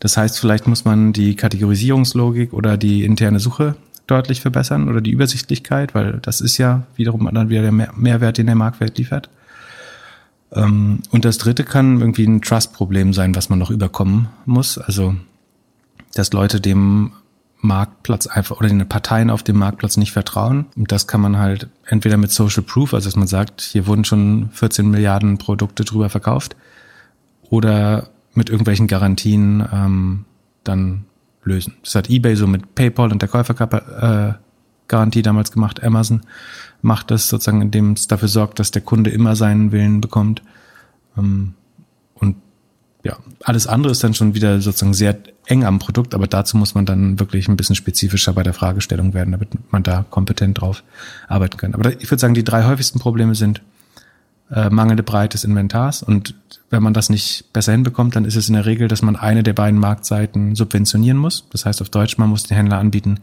Das 0.00 0.16
heißt, 0.16 0.38
vielleicht 0.38 0.66
muss 0.66 0.84
man 0.84 1.12
die 1.12 1.36
Kategorisierungslogik 1.36 2.52
oder 2.52 2.76
die 2.76 3.04
interne 3.04 3.40
Suche 3.40 3.76
deutlich 4.06 4.40
verbessern 4.40 4.88
oder 4.88 5.00
die 5.00 5.10
Übersichtlichkeit, 5.10 5.94
weil 5.94 6.18
das 6.22 6.40
ist 6.40 6.58
ja 6.58 6.86
wiederum 6.96 7.28
dann 7.32 7.48
wieder 7.48 7.62
der 7.62 7.72
Mehrwert, 7.72 8.38
den 8.38 8.46
der 8.46 8.54
Marktwert 8.54 8.98
liefert. 8.98 9.28
Ähm, 10.52 11.00
und 11.10 11.24
das 11.24 11.38
dritte 11.38 11.64
kann 11.64 12.00
irgendwie 12.00 12.24
ein 12.24 12.42
Trust-Problem 12.42 13.12
sein, 13.12 13.34
was 13.34 13.48
man 13.48 13.58
noch 13.58 13.70
überkommen 13.70 14.28
muss. 14.46 14.78
Also, 14.78 15.14
dass 16.14 16.32
Leute 16.32 16.60
dem 16.60 17.12
Marktplatz 17.62 18.26
einfach 18.26 18.58
oder 18.58 18.68
den 18.68 18.88
Parteien 18.88 19.30
auf 19.30 19.42
dem 19.42 19.58
Marktplatz 19.58 19.96
nicht 19.96 20.12
vertrauen. 20.12 20.66
Und 20.76 20.92
das 20.92 21.06
kann 21.06 21.20
man 21.20 21.38
halt 21.38 21.68
entweder 21.86 22.16
mit 22.16 22.30
Social 22.30 22.62
Proof, 22.62 22.94
also 22.94 23.06
dass 23.06 23.16
man 23.16 23.26
sagt, 23.26 23.60
hier 23.60 23.86
wurden 23.86 24.04
schon 24.04 24.50
14 24.52 24.90
Milliarden 24.90 25.38
Produkte 25.38 25.84
drüber 25.84 26.08
verkauft, 26.08 26.56
oder 27.50 28.08
mit 28.34 28.48
irgendwelchen 28.48 28.86
Garantien 28.86 29.66
ähm, 29.72 30.24
dann 30.64 31.04
lösen. 31.42 31.74
Das 31.82 31.94
hat 31.94 32.08
eBay 32.08 32.36
so 32.36 32.46
mit 32.46 32.74
PayPal 32.74 33.12
und 33.12 33.22
der 33.22 33.28
Käufergarantie 33.28 35.22
damals 35.22 35.52
gemacht. 35.52 35.82
Amazon 35.82 36.22
macht 36.80 37.10
das 37.10 37.28
sozusagen, 37.28 37.60
indem 37.60 37.92
es 37.92 38.06
dafür 38.06 38.28
sorgt, 38.28 38.58
dass 38.58 38.70
der 38.70 38.82
Kunde 38.82 39.10
immer 39.10 39.36
seinen 39.36 39.72
Willen 39.72 40.00
bekommt. 40.00 40.42
Ähm, 41.18 41.54
ja, 43.02 43.16
alles 43.44 43.66
andere 43.66 43.92
ist 43.92 44.04
dann 44.04 44.14
schon 44.14 44.34
wieder 44.34 44.60
sozusagen 44.60 44.94
sehr 44.94 45.16
eng 45.46 45.64
am 45.64 45.78
Produkt, 45.78 46.14
aber 46.14 46.26
dazu 46.26 46.56
muss 46.56 46.74
man 46.74 46.86
dann 46.86 47.18
wirklich 47.18 47.48
ein 47.48 47.56
bisschen 47.56 47.76
spezifischer 47.76 48.32
bei 48.32 48.42
der 48.42 48.52
Fragestellung 48.52 49.14
werden, 49.14 49.32
damit 49.32 49.48
man 49.72 49.82
da 49.82 50.04
kompetent 50.08 50.60
drauf 50.60 50.82
arbeiten 51.28 51.56
kann. 51.56 51.74
Aber 51.74 51.90
ich 52.00 52.10
würde 52.10 52.20
sagen, 52.20 52.34
die 52.34 52.44
drei 52.44 52.64
häufigsten 52.64 52.98
Probleme 52.98 53.34
sind 53.34 53.62
äh, 54.50 54.68
mangelnde 54.68 55.02
Breite 55.02 55.36
des 55.36 55.44
Inventars 55.44 56.02
und 56.02 56.34
wenn 56.68 56.82
man 56.82 56.94
das 56.94 57.08
nicht 57.08 57.52
besser 57.52 57.72
hinbekommt, 57.72 58.16
dann 58.16 58.24
ist 58.24 58.36
es 58.36 58.48
in 58.48 58.54
der 58.54 58.66
Regel, 58.66 58.86
dass 58.86 59.02
man 59.02 59.16
eine 59.16 59.42
der 59.42 59.54
beiden 59.54 59.80
Marktseiten 59.80 60.54
subventionieren 60.54 61.18
muss. 61.18 61.46
Das 61.50 61.64
heißt 61.64 61.80
auf 61.82 61.88
Deutsch, 61.88 62.18
man 62.18 62.28
muss 62.28 62.44
den 62.44 62.56
Händler 62.56 62.78
anbieten, 62.78 63.20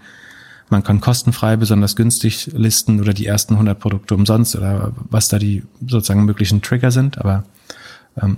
man 0.70 0.84
kann 0.84 1.00
kostenfrei 1.00 1.56
besonders 1.56 1.96
günstig 1.96 2.52
listen 2.54 3.00
oder 3.00 3.14
die 3.14 3.26
ersten 3.26 3.54
100 3.54 3.80
Produkte 3.80 4.16
umsonst 4.16 4.56
oder 4.56 4.92
was 5.10 5.30
da 5.30 5.40
die 5.40 5.64
sozusagen 5.88 6.26
möglichen 6.26 6.62
Trigger 6.62 6.92
sind. 6.92 7.20
Aber 7.20 7.46
ähm, 8.22 8.38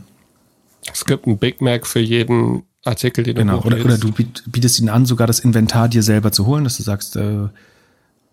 es 0.92 1.06
gibt 1.06 1.28
ein 1.28 1.38
Big 1.38 1.62
Mac 1.62 1.86
für 1.86 2.00
jeden 2.00 2.64
Artikel, 2.86 3.24
den 3.24 3.36
du 3.36 3.42
genau. 3.42 3.62
Oder, 3.62 3.84
oder 3.84 3.98
du 3.98 4.12
bietest 4.48 4.80
ihnen 4.80 4.90
an, 4.90 5.06
sogar 5.06 5.28
das 5.28 5.40
Inventar 5.40 5.90
dir 5.90 6.04
selber 6.04 6.32
zu 6.32 6.46
holen, 6.46 6.64
dass 6.64 6.78
du 6.78 6.84
sagst, 6.84 7.16
äh, 7.16 7.48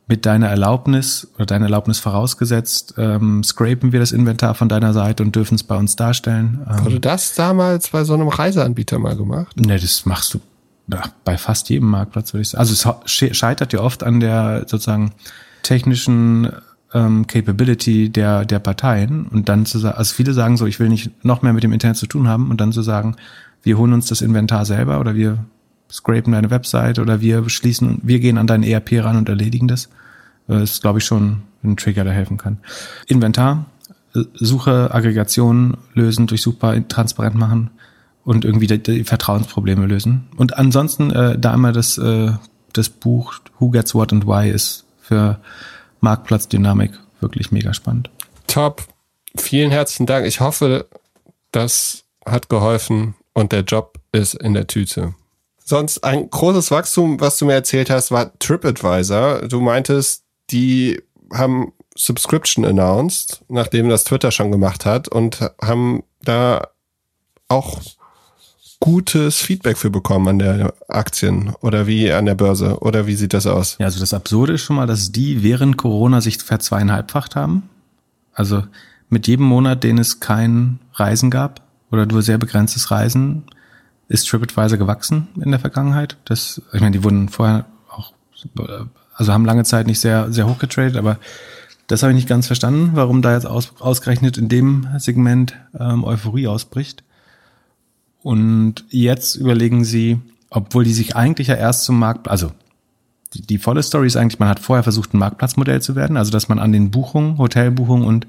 mit 0.09 0.25
deiner 0.25 0.49
Erlaubnis 0.49 1.29
oder 1.35 1.47
deiner 1.47 1.65
Erlaubnis 1.65 1.99
vorausgesetzt, 1.99 2.95
ähm, 2.97 3.43
scrapen 3.43 3.91
wir 3.91 3.99
das 3.99 4.13
Inventar 4.13 4.55
von 4.55 4.69
deiner 4.69 4.93
Seite 4.93 5.25
und 5.25 5.35
dürfen 5.35 5.57
es 5.57 5.65
bei 5.65 5.77
uns 5.77 5.97
darstellen. 5.97 6.65
Ähm, 6.71 6.85
Wurde 6.85 7.01
das 7.01 7.35
damals 7.35 7.89
bei 7.89 8.05
so 8.05 8.15
einem 8.15 8.29
Reiseanbieter 8.29 9.01
mal 9.01 9.17
gemacht? 9.17 9.57
Ne, 9.59 9.79
das 9.79 10.07
machst 10.07 10.35
du 10.35 10.41
ja, 10.93 11.03
bei 11.25 11.37
fast 11.37 11.69
jedem 11.71 11.89
Marktplatz, 11.89 12.33
würde 12.33 12.43
ich 12.43 12.51
sagen. 12.51 12.61
Also 12.61 13.01
es 13.05 13.37
scheitert 13.37 13.73
ja 13.73 13.81
oft 13.81 14.05
an 14.05 14.21
der 14.21 14.67
sozusagen 14.69 15.13
technischen 15.63 16.53
ähm, 16.95 17.27
Capability 17.27 18.11
der, 18.11 18.45
der 18.45 18.59
Parteien 18.59 19.27
und 19.27 19.49
dann 19.49 19.67
zu 19.67 19.79
sagen, 19.79 19.97
also 19.97 20.15
viele 20.15 20.33
sagen 20.33 20.57
so, 20.57 20.67
ich 20.67 20.81
will 20.81 20.89
nicht 20.89 21.25
noch 21.25 21.43
mehr 21.43 21.53
mit 21.53 21.63
dem 21.63 21.73
Internet 21.73 21.97
zu 21.97 22.07
tun 22.07 22.29
haben 22.29 22.51
und 22.51 22.61
dann 22.61 22.73
zu 22.73 22.83
sagen, 22.83 23.17
wir 23.63 23.79
holen 23.79 23.93
uns 23.93 24.07
das 24.07 24.23
Inventar 24.23 24.65
selber 24.65 25.01
oder 25.01 25.15
wir 25.15 25.39
scrapen 25.91 26.33
deine 26.33 26.51
Website 26.51 26.99
oder 26.99 27.21
wir 27.21 27.49
schließen, 27.49 28.01
wir 28.03 28.21
gehen 28.21 28.39
an 28.39 28.47
dein 28.47 28.63
ERP 28.63 29.05
ran 29.05 29.17
und 29.17 29.29
erledigen 29.29 29.69
das. 29.69 29.89
Das 30.47 30.63
ist, 30.71 30.83
glaube 30.83 31.01
ich, 31.01 31.05
schon 31.05 31.43
ein 31.65 31.77
Trigger, 31.77 32.05
der 32.05 32.13
helfen 32.13 32.37
kann. 32.37 32.59
Inventar, 33.09 33.67
Suche, 34.35 34.95
Aggregation 34.95 35.77
lösen, 35.95 36.27
durchsuchbar, 36.27 36.87
transparent 36.89 37.37
machen 37.37 37.71
und 38.25 38.45
irgendwie 38.45 38.67
die, 38.67 38.79
die 38.79 39.05
Vertrauensprobleme 39.05 39.87
lösen. 39.87 40.27
Und 40.37 40.57
ansonsten 40.57 41.11
äh, 41.11 41.39
da 41.39 41.55
immer 41.55 41.73
das, 41.73 41.99
äh, 41.99 42.33
das 42.73 42.89
Buch 42.89 43.35
Who 43.59 43.71
Gets 43.71 43.95
What 43.95 44.13
and 44.13 44.27
Why 44.27 44.51
ist 44.51 44.85
für 45.01 45.39
Marktplatzdynamik 46.01 46.93
wirklich 47.21 47.53
mega 47.53 47.75
spannend. 47.75 48.11
Top. 48.47 48.85
Vielen 49.37 49.71
herzlichen 49.71 50.07
Dank. 50.07 50.27
Ich 50.27 50.41
hoffe, 50.41 50.87
das 51.53 52.05
hat 52.25 52.49
geholfen 52.49 53.15
und 53.35 53.53
der 53.53 53.61
Job 53.61 53.99
ist 54.13 54.35
in 54.35 54.55
der 54.55 54.67
Tüte. 54.67 55.15
Sonst 55.65 56.05
ein 56.05 56.31
großes 56.31 56.71
Wachstum, 56.71 57.21
was 57.21 57.39
du 57.39 57.47
mir 57.47 57.55
erzählt 57.55 57.91
hast, 57.91 58.11
war 58.11 58.37
TripAdvisor. 58.39 59.49
Du 59.49 59.61
meintest, 59.61 60.25
die 60.51 61.03
haben 61.33 61.73
Subscription 61.97 62.65
announced, 62.65 63.43
nachdem 63.49 63.89
das 63.89 64.05
Twitter 64.05 64.31
schon 64.31 64.53
gemacht 64.53 64.87
hat 64.87 65.09
und 65.09 65.41
haben 65.61 66.05
da 66.23 66.69
auch 67.49 67.81
gutes 68.81 69.41
Feedback 69.41 69.79
für 69.79 69.91
bekommen 69.91 70.29
an 70.29 70.39
der 70.39 70.75
Aktien 70.89 71.55
oder 71.61 71.87
wie 71.87 72.13
an 72.13 72.27
der 72.27 72.35
Börse 72.35 72.79
oder 72.81 73.07
wie 73.07 73.15
sieht 73.15 73.33
das 73.33 73.47
aus? 73.47 73.77
Ja, 73.79 73.87
also 73.87 74.01
das 74.01 74.15
Absurde 74.15 74.55
ist 74.55 74.63
schon 74.63 74.77
mal, 74.77 74.87
dass 74.87 75.13
die 75.13 75.43
während 75.43 75.77
Corona 75.77 76.21
sich 76.21 76.39
verzweieinhalbfacht 76.39 77.37
haben. 77.37 77.65
Also 78.33 78.65
mit 79.09 79.27
jedem 79.27 79.47
Monat, 79.47 79.83
den 79.83 79.99
es 79.99 80.21
kein 80.21 80.79
Reisen 80.93 81.31
gab 81.31 81.63
oder 81.91 82.07
nur 82.07 82.23
sehr 82.23 82.39
begrenztes 82.39 82.91
Reisen, 82.91 83.45
ist 84.09 84.29
TripAdvisor 84.29 84.79
gewachsen 84.79 85.29
in 85.43 85.51
der 85.51 85.61
Vergangenheit. 85.61 86.17
Das, 86.25 86.61
ich 86.73 86.81
meine, 86.81 86.93
die 86.93 87.05
wurden 87.05 87.29
vorher 87.29 87.65
auch, 87.89 88.13
also 89.15 89.33
haben 89.33 89.45
lange 89.45 89.65
Zeit 89.65 89.87
nicht 89.87 90.01
sehr, 90.01 90.33
sehr 90.33 90.47
hoch 90.47 90.59
getradet, 90.59 90.97
aber 90.97 91.19
das 91.87 92.03
habe 92.03 92.13
ich 92.13 92.17
nicht 92.17 92.29
ganz 92.29 92.47
verstanden, 92.47 92.91
warum 92.95 93.23
da 93.23 93.35
jetzt 93.35 93.47
aus, 93.47 93.73
ausgerechnet 93.79 94.39
in 94.39 94.49
dem 94.49 94.89
Segment 94.99 95.55
ähm, 95.79 96.05
Euphorie 96.05 96.49
ausbricht. 96.49 97.05
Und 98.27 98.85
jetzt 98.89 99.37
überlegen 99.37 99.85
sie, 99.85 100.19
obwohl 100.51 100.83
die 100.83 100.93
sich 100.93 101.15
eigentlich 101.15 101.47
ja 101.47 101.55
erst 101.55 101.85
zum 101.85 101.97
Markt, 101.97 102.27
also 102.27 102.51
die, 103.35 103.43
die 103.43 103.59
volle 103.59 103.85
Story 103.85 104.09
ist 104.09 104.17
eigentlich, 104.17 104.41
man 104.41 104.49
hat 104.49 104.59
vorher 104.59 104.83
versucht, 104.83 105.15
ein 105.15 105.19
Marktplatzmodell 105.19 105.81
zu 105.81 105.95
werden, 105.95 106.17
also 106.17 106.33
dass 106.33 106.49
man 106.49 106.59
an 106.59 106.73
den 106.73 106.91
Buchungen, 106.91 107.39
Hotelbuchungen 107.39 108.05
und 108.05 108.27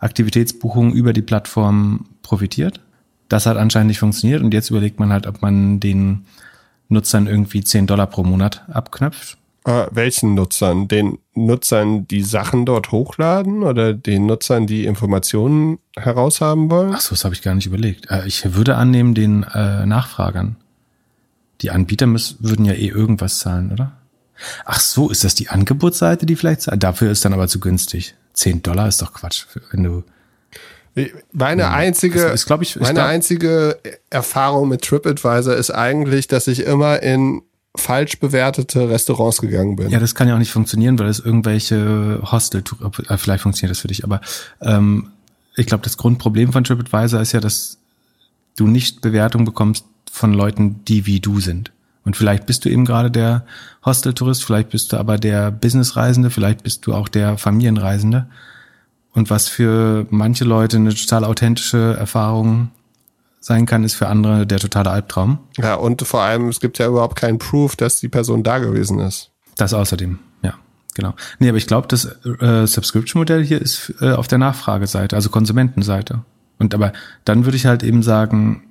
Aktivitätsbuchungen 0.00 0.92
über 0.92 1.12
die 1.12 1.22
Plattform 1.22 2.06
profitiert. 2.22 2.80
Das 3.28 3.46
hat 3.46 3.56
anscheinend 3.56 3.86
nicht 3.86 4.00
funktioniert 4.00 4.42
und 4.42 4.52
jetzt 4.52 4.70
überlegt 4.70 4.98
man 4.98 5.12
halt, 5.12 5.28
ob 5.28 5.42
man 5.42 5.78
den 5.78 6.24
Nutzern 6.88 7.28
irgendwie 7.28 7.62
10 7.62 7.86
Dollar 7.86 8.08
pro 8.08 8.24
Monat 8.24 8.64
abknöpft. 8.68 9.38
Äh, 9.66 9.88
welchen 9.90 10.34
Nutzern? 10.34 10.86
Den 10.86 11.18
Nutzern, 11.34 12.06
die 12.06 12.22
Sachen 12.22 12.64
dort 12.64 12.92
hochladen 12.92 13.64
oder 13.64 13.92
den 13.92 14.24
Nutzern, 14.24 14.68
die 14.68 14.84
Informationen 14.84 15.80
heraushaben 15.96 16.70
wollen? 16.70 16.92
Ach 16.94 17.00
so, 17.00 17.10
das 17.10 17.24
habe 17.24 17.34
ich 17.34 17.42
gar 17.42 17.54
nicht 17.54 17.66
überlegt. 17.66 18.08
Äh, 18.08 18.26
ich 18.26 18.54
würde 18.54 18.76
annehmen, 18.76 19.14
den 19.14 19.42
äh, 19.42 19.84
Nachfragern. 19.84 20.54
Die 21.62 21.70
Anbieter 21.70 22.06
müssen, 22.06 22.36
würden 22.40 22.64
ja 22.64 22.74
eh 22.74 22.88
irgendwas 22.88 23.40
zahlen, 23.40 23.72
oder? 23.72 23.92
Ach 24.64 24.78
so, 24.78 25.10
ist 25.10 25.24
das 25.24 25.34
die 25.34 25.48
Angebotsseite, 25.48 26.26
die 26.26 26.36
vielleicht 26.36 26.60
zahlt? 26.62 26.82
Dafür 26.82 27.10
ist 27.10 27.24
dann 27.24 27.32
aber 27.32 27.48
zu 27.48 27.58
günstig. 27.58 28.14
10 28.34 28.62
Dollar 28.62 28.86
ist 28.86 29.02
doch 29.02 29.14
Quatsch, 29.14 29.46
wenn 29.72 29.82
du 29.82 30.04
meine 31.32 31.70
einzige, 31.70 32.20
ist, 32.20 32.50
ist, 32.50 32.62
ich, 32.62 32.76
meine 32.76 32.94
glaub, 32.94 33.06
einzige 33.06 33.78
Erfahrung 34.08 34.68
mit 34.68 34.82
TripAdvisor 34.82 35.54
ist 35.54 35.70
eigentlich, 35.70 36.26
dass 36.26 36.46
ich 36.46 36.60
immer 36.60 37.02
in 37.02 37.42
falsch 37.76 38.18
bewertete 38.18 38.88
Restaurants 38.88 39.40
gegangen 39.40 39.76
bin. 39.76 39.90
Ja, 39.90 39.98
das 39.98 40.14
kann 40.14 40.28
ja 40.28 40.34
auch 40.34 40.38
nicht 40.38 40.52
funktionieren, 40.52 40.98
weil 40.98 41.08
es 41.08 41.18
irgendwelche 41.18 42.20
Hostel, 42.22 42.62
äh, 43.08 43.16
vielleicht 43.16 43.42
funktioniert 43.42 43.70
das 43.70 43.80
für 43.80 43.88
dich, 43.88 44.04
aber 44.04 44.20
ähm, 44.60 45.10
ich 45.56 45.66
glaube, 45.66 45.84
das 45.84 45.96
Grundproblem 45.96 46.52
von 46.52 46.64
TripAdvisor 46.64 47.20
ist 47.20 47.32
ja, 47.32 47.40
dass 47.40 47.78
du 48.56 48.66
nicht 48.66 49.00
Bewertung 49.00 49.44
bekommst 49.44 49.84
von 50.10 50.32
Leuten, 50.32 50.84
die 50.84 51.06
wie 51.06 51.20
du 51.20 51.40
sind. 51.40 51.72
Und 52.04 52.16
vielleicht 52.16 52.46
bist 52.46 52.64
du 52.64 52.68
eben 52.68 52.84
gerade 52.84 53.10
der 53.10 53.44
Hosteltourist, 53.84 54.44
vielleicht 54.44 54.70
bist 54.70 54.92
du 54.92 54.96
aber 54.96 55.18
der 55.18 55.50
Businessreisende, 55.50 56.30
vielleicht 56.30 56.62
bist 56.62 56.86
du 56.86 56.94
auch 56.94 57.08
der 57.08 57.36
Familienreisende. 57.36 58.26
Und 59.12 59.28
was 59.30 59.48
für 59.48 60.06
manche 60.10 60.44
Leute 60.44 60.76
eine 60.76 60.94
total 60.94 61.24
authentische 61.24 61.96
Erfahrung 61.98 62.70
sein 63.40 63.66
kann, 63.66 63.84
ist 63.84 63.94
für 63.94 64.08
andere 64.08 64.46
der 64.46 64.58
totale 64.58 64.90
Albtraum. 64.90 65.38
Ja, 65.56 65.74
und 65.74 66.02
vor 66.02 66.22
allem, 66.22 66.48
es 66.48 66.60
gibt 66.60 66.78
ja 66.78 66.86
überhaupt 66.86 67.16
keinen 67.16 67.38
Proof, 67.38 67.76
dass 67.76 67.98
die 67.98 68.08
Person 68.08 68.42
da 68.42 68.58
gewesen 68.58 68.98
ist. 68.98 69.30
Das 69.56 69.72
außerdem, 69.72 70.18
ja, 70.42 70.54
genau. 70.94 71.14
Nee, 71.38 71.48
aber 71.48 71.58
ich 71.58 71.66
glaube, 71.66 71.88
das 71.88 72.04
äh, 72.04 72.66
Subscription-Modell 72.66 73.44
hier 73.44 73.60
ist 73.60 73.94
äh, 74.00 74.12
auf 74.12 74.28
der 74.28 74.38
Nachfrageseite, 74.38 75.16
also 75.16 75.30
Konsumentenseite. 75.30 76.22
Und 76.58 76.74
aber 76.74 76.92
dann 77.24 77.44
würde 77.44 77.56
ich 77.56 77.66
halt 77.66 77.82
eben 77.82 78.02
sagen, 78.02 78.62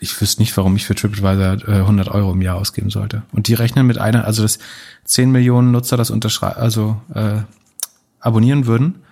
ich 0.00 0.18
wüsste 0.20 0.40
nicht, 0.42 0.56
warum 0.56 0.76
ich 0.76 0.86
für 0.86 0.94
TripAdvisor 0.94 1.68
äh, 1.68 1.80
100 1.80 2.08
Euro 2.08 2.32
im 2.32 2.42
Jahr 2.42 2.56
ausgeben 2.56 2.90
sollte. 2.90 3.22
Und 3.32 3.48
die 3.48 3.54
rechnen 3.54 3.86
mit 3.86 3.98
einer, 3.98 4.24
also 4.24 4.42
dass 4.42 4.58
10 5.04 5.30
Millionen 5.30 5.70
Nutzer 5.72 5.96
das 5.96 6.10
unterschreiben, 6.10 6.58
also 6.58 7.00
äh, 7.14 7.42
abonnieren 8.18 8.66
würden 8.66 9.02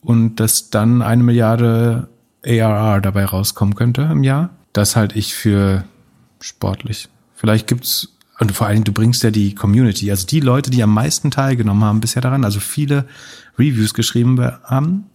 und 0.00 0.36
dass 0.36 0.70
dann 0.70 1.02
eine 1.02 1.22
Milliarde 1.22 2.08
ARR 2.46 3.00
dabei 3.00 3.24
rauskommen 3.24 3.74
könnte 3.74 4.02
im 4.02 4.22
Jahr. 4.22 4.50
Das 4.72 4.96
halte 4.96 5.18
ich 5.18 5.34
für 5.34 5.84
sportlich. 6.40 7.08
Vielleicht 7.34 7.66
gibt's 7.66 8.12
und 8.38 8.52
vor 8.52 8.66
allem 8.66 8.84
du 8.84 8.92
bringst 8.92 9.22
ja 9.22 9.30
die 9.30 9.54
Community, 9.54 10.10
also 10.10 10.26
die 10.26 10.40
Leute, 10.40 10.70
die 10.70 10.82
am 10.82 10.92
meisten 10.92 11.30
teilgenommen 11.30 11.84
haben 11.84 12.00
bisher 12.00 12.20
daran, 12.20 12.44
also 12.44 12.60
viele 12.60 13.06
Reviews 13.58 13.94
geschrieben 13.94 14.38
haben, 14.64 15.06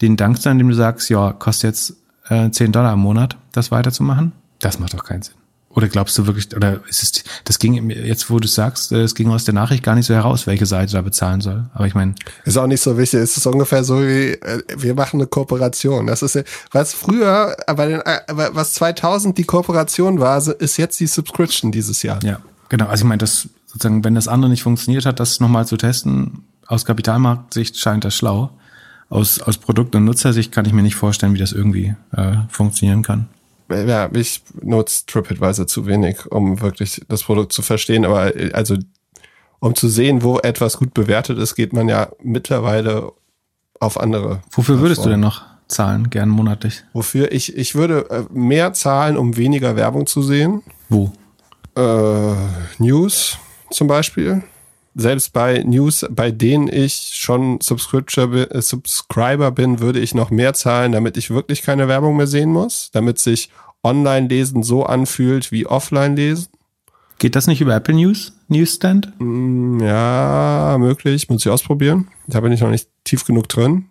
den 0.00 0.16
dankst 0.16 0.46
du, 0.46 0.50
indem 0.50 0.68
du 0.68 0.74
sagst, 0.74 1.10
ja, 1.10 1.32
kostet 1.32 1.70
jetzt 1.70 1.96
äh, 2.28 2.50
10 2.50 2.70
Dollar 2.72 2.92
im 2.92 3.00
Monat, 3.00 3.36
das 3.50 3.70
weiterzumachen. 3.70 4.32
Das 4.60 4.78
macht 4.78 4.94
doch 4.94 5.04
keinen 5.04 5.22
Sinn. 5.22 5.34
Oder 5.74 5.88
glaubst 5.88 6.18
du 6.18 6.26
wirklich, 6.26 6.54
oder 6.54 6.80
ist 6.88 7.02
es, 7.02 7.24
das 7.44 7.58
ging 7.58 7.88
jetzt, 7.88 8.30
wo 8.30 8.38
du 8.38 8.46
sagst, 8.46 8.92
äh, 8.92 9.02
es 9.02 9.14
ging 9.14 9.30
aus 9.30 9.44
der 9.44 9.54
Nachricht 9.54 9.82
gar 9.82 9.94
nicht 9.94 10.06
so 10.06 10.12
heraus, 10.12 10.46
welche 10.46 10.66
Seite 10.66 10.92
da 10.92 11.00
bezahlen 11.00 11.40
soll. 11.40 11.64
Aber 11.72 11.86
ich 11.86 11.94
meine. 11.94 12.14
Ist 12.44 12.58
auch 12.58 12.66
nicht 12.66 12.82
so 12.82 12.98
wichtig. 12.98 13.20
Es 13.20 13.36
ist 13.36 13.46
ungefähr 13.46 13.82
so 13.82 14.00
wie, 14.00 14.32
äh, 14.32 14.62
wir 14.76 14.94
machen 14.94 15.18
eine 15.18 15.26
Kooperation. 15.26 16.06
Das 16.06 16.22
ist, 16.22 16.42
was 16.72 16.92
früher, 16.92 17.56
aber 17.66 17.86
den, 17.86 18.00
was 18.28 18.74
2000 18.74 19.38
die 19.38 19.44
Kooperation 19.44 20.20
war, 20.20 20.36
ist 20.36 20.76
jetzt 20.76 21.00
die 21.00 21.06
Subscription 21.06 21.72
dieses 21.72 22.02
Jahr. 22.02 22.22
Ja, 22.22 22.40
genau. 22.68 22.86
Also 22.86 23.04
ich 23.04 23.08
meine, 23.08 23.18
das, 23.18 23.48
sozusagen, 23.66 24.04
wenn 24.04 24.14
das 24.14 24.28
andere 24.28 24.50
nicht 24.50 24.62
funktioniert 24.62 25.06
hat, 25.06 25.20
das 25.20 25.40
nochmal 25.40 25.66
zu 25.66 25.78
testen, 25.78 26.44
aus 26.66 26.84
Kapitalmarktsicht 26.84 27.78
scheint 27.78 28.04
das 28.04 28.14
schlau. 28.14 28.50
Aus, 29.08 29.40
aus 29.40 29.58
Produkt- 29.58 29.94
und 29.94 30.04
Nutzersicht 30.04 30.52
kann 30.52 30.64
ich 30.64 30.72
mir 30.72 30.82
nicht 30.82 30.96
vorstellen, 30.96 31.34
wie 31.34 31.38
das 31.38 31.52
irgendwie 31.52 31.94
äh, 32.12 32.34
funktionieren 32.48 33.02
kann 33.02 33.28
ja, 33.72 34.10
ich 34.12 34.42
nutze 34.60 35.06
TripAdvisor 35.06 35.66
zu 35.66 35.86
wenig, 35.86 36.30
um 36.30 36.60
wirklich 36.60 37.00
das 37.08 37.22
Produkt 37.22 37.52
zu 37.52 37.62
verstehen. 37.62 38.04
Aber 38.04 38.32
also, 38.52 38.76
um 39.60 39.74
zu 39.74 39.88
sehen, 39.88 40.22
wo 40.22 40.38
etwas 40.38 40.78
gut 40.78 40.94
bewertet 40.94 41.38
ist, 41.38 41.54
geht 41.54 41.72
man 41.72 41.88
ja 41.88 42.08
mittlerweile 42.22 43.12
auf 43.80 43.98
andere. 43.98 44.42
Wofür 44.50 44.80
würdest 44.80 45.04
du 45.04 45.08
denn 45.08 45.20
noch 45.20 45.42
zahlen, 45.68 46.10
gern 46.10 46.28
monatlich? 46.28 46.84
Wofür? 46.92 47.32
Ich, 47.32 47.56
ich 47.56 47.74
würde 47.74 48.10
äh, 48.10 48.24
mehr 48.32 48.72
zahlen, 48.72 49.16
um 49.16 49.36
weniger 49.36 49.76
Werbung 49.76 50.06
zu 50.06 50.22
sehen. 50.22 50.62
Wo? 50.88 51.12
Äh, 51.76 52.34
News 52.78 53.38
zum 53.70 53.88
Beispiel 53.88 54.42
selbst 54.94 55.32
bei 55.32 55.62
News, 55.62 56.06
bei 56.10 56.30
denen 56.30 56.68
ich 56.68 57.12
schon 57.14 57.58
äh, 57.58 58.62
Subscriber 58.62 59.50
bin, 59.50 59.80
würde 59.80 60.00
ich 60.00 60.14
noch 60.14 60.30
mehr 60.30 60.54
zahlen, 60.54 60.92
damit 60.92 61.16
ich 61.16 61.30
wirklich 61.30 61.62
keine 61.62 61.88
Werbung 61.88 62.16
mehr 62.16 62.26
sehen 62.26 62.50
muss, 62.50 62.90
damit 62.92 63.18
sich 63.18 63.50
Online-Lesen 63.82 64.62
so 64.62 64.84
anfühlt 64.84 65.50
wie 65.50 65.66
Offline-Lesen. 65.66 66.48
Geht 67.18 67.36
das 67.36 67.46
nicht 67.46 67.60
über 67.60 67.74
Apple 67.74 67.94
News, 67.94 68.32
Newsstand? 68.48 69.12
Mm, 69.18 69.80
ja, 69.80 70.76
möglich, 70.78 71.28
muss 71.28 71.46
ich 71.46 71.50
ausprobieren. 71.50 72.08
Da 72.26 72.40
bin 72.40 72.52
ich 72.52 72.60
noch 72.60 72.70
nicht 72.70 72.88
tief 73.04 73.24
genug 73.24 73.48
drin. 73.48 73.86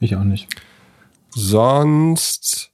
Ich 0.00 0.16
auch 0.16 0.24
nicht. 0.24 0.48
Sonst, 1.30 2.70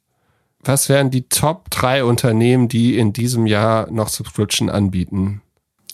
was 0.61 0.89
wären 0.89 1.11
die 1.11 1.29
Top 1.29 1.71
drei 1.71 2.05
Unternehmen, 2.05 2.69
die 2.69 2.97
in 2.97 3.12
diesem 3.12 3.47
Jahr 3.47 3.91
noch 3.91 4.09
Subscription 4.09 4.71
anbieten? 4.71 5.43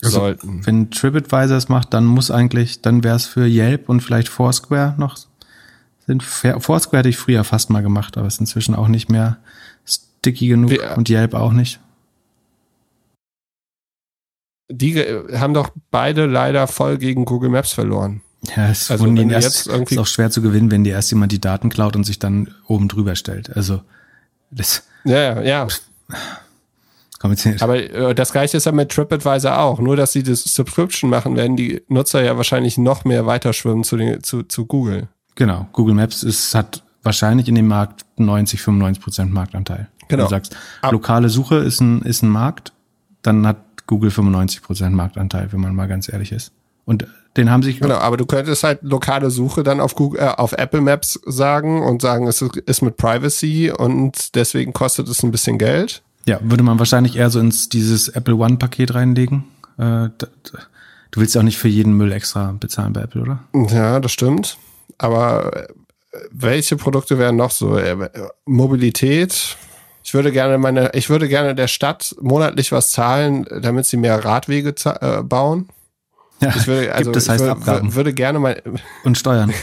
Also, 0.03 0.19
sollten. 0.19 0.65
Wenn 0.65 0.91
TripAdvisor 0.91 1.57
es 1.57 1.69
macht, 1.69 1.93
dann 1.93 2.05
muss 2.05 2.31
eigentlich, 2.31 2.81
dann 2.81 3.03
wäre 3.03 3.15
es 3.15 3.25
für 3.25 3.45
Yelp 3.45 3.89
und 3.89 4.01
vielleicht 4.01 4.27
Foursquare 4.27 4.95
noch. 4.97 5.17
Sind, 6.07 6.23
Foursquare 6.23 6.99
hätte 6.99 7.09
ich 7.09 7.17
früher 7.17 7.43
fast 7.43 7.69
mal 7.69 7.81
gemacht, 7.81 8.17
aber 8.17 8.27
ist 8.27 8.39
inzwischen 8.39 8.75
auch 8.75 8.87
nicht 8.87 9.09
mehr 9.09 9.37
sticky 9.85 10.47
genug 10.49 10.69
Wir, 10.71 10.95
und 10.97 11.09
Yelp 11.09 11.33
auch 11.33 11.51
nicht. 11.51 11.79
Die 14.69 14.95
haben 15.33 15.53
doch 15.53 15.69
beide 15.91 16.25
leider 16.25 16.67
voll 16.67 16.97
gegen 16.97 17.25
Google 17.25 17.49
Maps 17.49 17.73
verloren. 17.73 18.21
Ja, 18.55 18.69
es 18.69 18.91
also 18.91 19.05
wenn 19.05 19.29
erst, 19.29 19.67
ist 19.67 19.97
auch 19.97 20.07
schwer 20.07 20.29
zu 20.29 20.41
gewinnen, 20.41 20.69
wenn 20.71 20.83
dir 20.83 20.93
erst 20.93 21.11
jemand 21.11 21.31
die 21.31 21.41
Daten 21.41 21.69
klaut 21.69 21.95
und 21.95 22.03
sich 22.03 22.19
dann 22.19 22.53
oben 22.67 22.87
drüber 22.87 23.15
stellt. 23.15 23.55
Also 23.55 23.81
das. 24.51 24.83
Ja, 25.03 25.41
ja. 25.41 25.67
Kompliziert. 27.19 27.61
Aber 27.61 27.77
äh, 27.77 28.13
das 28.13 28.31
gleiche 28.31 28.57
ist 28.57 28.65
ja 28.65 28.71
mit 28.71 28.89
TripAdvisor 28.91 29.57
auch. 29.57 29.79
Nur, 29.79 29.95
dass 29.95 30.11
sie 30.11 30.23
das 30.23 30.43
Subscription 30.43 31.09
machen, 31.09 31.35
werden 31.35 31.55
die 31.55 31.81
Nutzer 31.87 32.23
ja 32.23 32.37
wahrscheinlich 32.37 32.77
noch 32.77 33.05
mehr 33.05 33.25
weiterschwimmen 33.25 33.83
zu, 33.83 33.97
den, 33.97 34.23
zu, 34.23 34.43
zu 34.43 34.65
Google. 34.65 35.07
Genau. 35.35 35.67
Google 35.71 35.95
Maps 35.95 36.23
ist, 36.23 36.53
hat 36.55 36.83
wahrscheinlich 37.03 37.47
in 37.47 37.55
dem 37.55 37.67
Markt 37.67 38.05
90, 38.17 38.61
95 38.61 39.03
Prozent 39.03 39.33
Marktanteil. 39.33 39.87
Genau. 40.07 40.23
Wenn 40.23 40.25
du 40.25 40.29
sagst, 40.29 40.55
lokale 40.91 41.29
Suche 41.29 41.55
ist 41.55 41.79
ein, 41.79 42.01
ist 42.01 42.21
ein 42.21 42.29
Markt, 42.29 42.73
dann 43.21 43.45
hat 43.47 43.57
Google 43.87 44.11
95 44.11 44.61
Prozent 44.61 44.95
Marktanteil, 44.95 45.51
wenn 45.51 45.61
man 45.61 45.75
mal 45.75 45.87
ganz 45.87 46.09
ehrlich 46.11 46.31
ist. 46.31 46.51
Und 46.85 47.07
den 47.37 47.49
haben 47.49 47.63
sich. 47.63 47.79
Genau, 47.79 47.95
aber 47.95 48.17
du 48.17 48.25
könntest 48.25 48.63
halt 48.63 48.79
lokale 48.81 49.29
Suche 49.29 49.63
dann 49.63 49.79
auf 49.79 49.95
Google, 49.95 50.21
äh, 50.21 50.27
auf 50.27 50.53
Apple 50.53 50.81
Maps 50.81 51.19
sagen 51.25 51.83
und 51.83 52.01
sagen, 52.01 52.27
es 52.27 52.41
ist 52.41 52.81
mit 52.81 52.97
Privacy 52.97 53.71
und 53.71 54.35
deswegen 54.35 54.73
kostet 54.73 55.07
es 55.09 55.23
ein 55.23 55.31
bisschen 55.31 55.57
Geld. 55.57 56.03
Ja, 56.27 56.39
würde 56.41 56.63
man 56.63 56.79
wahrscheinlich 56.79 57.15
eher 57.17 57.29
so 57.29 57.39
ins 57.39 57.69
dieses 57.69 58.07
Apple 58.09 58.35
One-Paket 58.35 58.95
reinlegen. 58.95 59.45
Äh, 59.77 60.09
du 60.09 61.19
willst 61.19 61.35
ja 61.35 61.41
auch 61.41 61.45
nicht 61.45 61.57
für 61.57 61.67
jeden 61.67 61.93
Müll 61.93 62.11
extra 62.11 62.51
bezahlen 62.53 62.93
bei 62.93 63.01
Apple, 63.01 63.21
oder? 63.21 63.43
Ja, 63.53 63.99
das 63.99 64.11
stimmt. 64.11 64.57
Aber 64.97 65.55
äh, 65.55 65.67
welche 66.31 66.77
Produkte 66.77 67.19
wären 67.19 67.35
noch 67.35 67.51
so? 67.51 67.77
Äh, 67.77 68.09
Mobilität. 68.45 69.57
Ich 70.03 70.13
würde 70.13 70.31
gerne 70.31 70.57
meine, 70.57 70.91
ich 70.93 71.09
würde 71.09 71.27
gerne 71.27 71.55
der 71.55 71.67
Stadt 71.67 72.15
monatlich 72.21 72.71
was 72.71 72.91
zahlen, 72.91 73.45
damit 73.61 73.85
sie 73.85 73.97
mehr 73.97 74.23
Radwege 74.23 74.73
äh, 74.85 75.23
bauen. 75.23 75.69
Ja, 76.41 76.53
ich 76.55 76.67
würde, 76.67 76.93
also 76.93 77.11
gibt, 77.11 77.15
das 77.15 77.29
heißt 77.29 77.43
ich 77.43 77.49
Abgaben. 77.49 77.95
würde 77.95 78.13
gerne 78.13 78.39
mal 78.39 78.61
und 79.03 79.17
Steuern. 79.17 79.53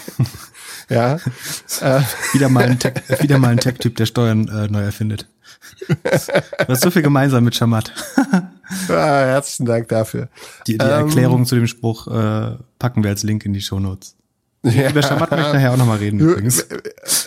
ja. 0.88 1.14
Äh. 1.80 2.00
wieder 2.32 2.48
mal 2.48 2.64
ein 2.64 2.78
Tech, 2.80 2.94
wieder 3.20 3.38
mal 3.38 3.48
ein 3.48 3.58
Tech-Typ, 3.58 3.96
der 3.96 4.06
Steuern 4.06 4.48
äh, 4.48 4.68
neu 4.68 4.82
erfindet. 4.82 5.26
Du 5.88 6.68
hast 6.68 6.82
so 6.82 6.90
viel 6.90 7.02
gemeinsam 7.02 7.44
mit 7.44 7.54
Shamat. 7.54 7.92
ah, 8.16 8.50
herzlichen 8.88 9.66
Dank 9.66 9.88
dafür. 9.88 10.28
Die, 10.66 10.78
die 10.78 10.84
ähm, 10.84 11.06
Erklärung 11.06 11.44
zu 11.44 11.54
dem 11.54 11.66
Spruch 11.66 12.06
äh, 12.08 12.56
packen 12.78 13.02
wir 13.02 13.10
als 13.10 13.22
Link 13.22 13.44
in 13.44 13.52
die 13.52 13.60
Show 13.60 13.80
Notes. 13.80 14.16
Ja. 14.64 14.90
Über 14.90 15.02
Shamat 15.02 15.30
möchte 15.32 15.46
ich 15.46 15.52
nachher 15.54 15.72
auch 15.72 15.76
nochmal 15.76 15.98
reden 15.98 16.20
übrigens. 16.20 16.64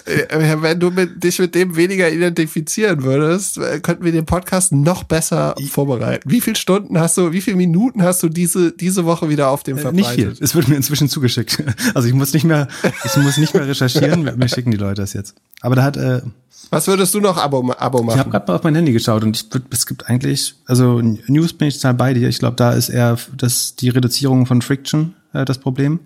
Wenn 0.06 0.80
du 0.80 0.90
mit, 0.90 1.22
dich 1.22 1.38
mit 1.40 1.54
dem 1.54 1.76
weniger 1.76 2.10
identifizieren 2.10 3.04
würdest, 3.04 3.58
äh, 3.58 3.82
könnten 3.82 4.06
wir 4.06 4.14
den 4.14 4.26
Podcast 4.26 4.72
noch 4.72 5.04
besser 5.04 5.54
vorbereiten. 5.70 6.30
Wie 6.30 6.40
viele 6.40 6.56
Stunden 6.56 6.98
hast 6.98 7.18
du, 7.18 7.34
wie 7.34 7.42
viele 7.42 7.58
Minuten 7.58 8.04
hast 8.04 8.24
du 8.24 8.30
diese, 8.30 8.72
diese 8.72 9.04
Woche 9.04 9.28
wieder 9.28 9.50
auf 9.50 9.64
dem 9.64 9.78
verbreitet? 9.78 10.18
Nicht 10.18 10.38
viel. 10.38 10.38
Es 10.40 10.56
wird 10.56 10.70
mir 10.70 10.76
inzwischen 10.76 11.10
zugeschickt. 11.10 11.62
Also 11.94 12.08
ich 12.08 12.14
muss 12.14 12.34
nicht 12.34 12.44
mehr, 12.44 12.68
ich 13.04 13.16
muss 13.18 13.38
nicht 13.38 13.54
mehr 13.54 13.68
recherchieren. 13.68 14.24
mir 14.38 14.50
schicken 14.50 14.72
die 14.72 14.78
Leute 14.78 15.02
das 15.02 15.14
jetzt. 15.14 15.36
Aber 15.62 15.76
da 15.76 15.84
hat, 15.84 15.98
äh, 15.98 16.22
was 16.70 16.88
würdest 16.88 17.14
du 17.14 17.20
noch 17.20 17.38
Abo, 17.38 17.72
Abo 17.78 18.04
machen? 18.04 18.16
Ich 18.16 18.20
habe 18.20 18.32
gerade 18.32 18.48
mal 18.48 18.56
auf 18.56 18.64
mein 18.64 18.76
Handy 18.76 18.92
geschaut 18.92 19.24
und 19.24 19.38
ich, 19.38 19.46
es 19.72 19.86
gibt 19.86 20.10
eigentlich, 20.10 20.56
also 20.66 21.02
News 21.02 21.54
bin 21.54 21.68
ich 21.68 21.76
total 21.76 21.94
bei 21.94 22.14
dir. 22.14 22.28
Ich 22.28 22.40
glaube, 22.40 22.56
da 22.56 22.74
ist 22.74 22.90
eher 22.90 23.18
das, 23.38 23.76
die 23.76 23.90
Reduzierung 23.90 24.46
von 24.46 24.62
Friction 24.62 25.14
äh, 25.34 25.46
das 25.46 25.58
Problem. 25.58 26.00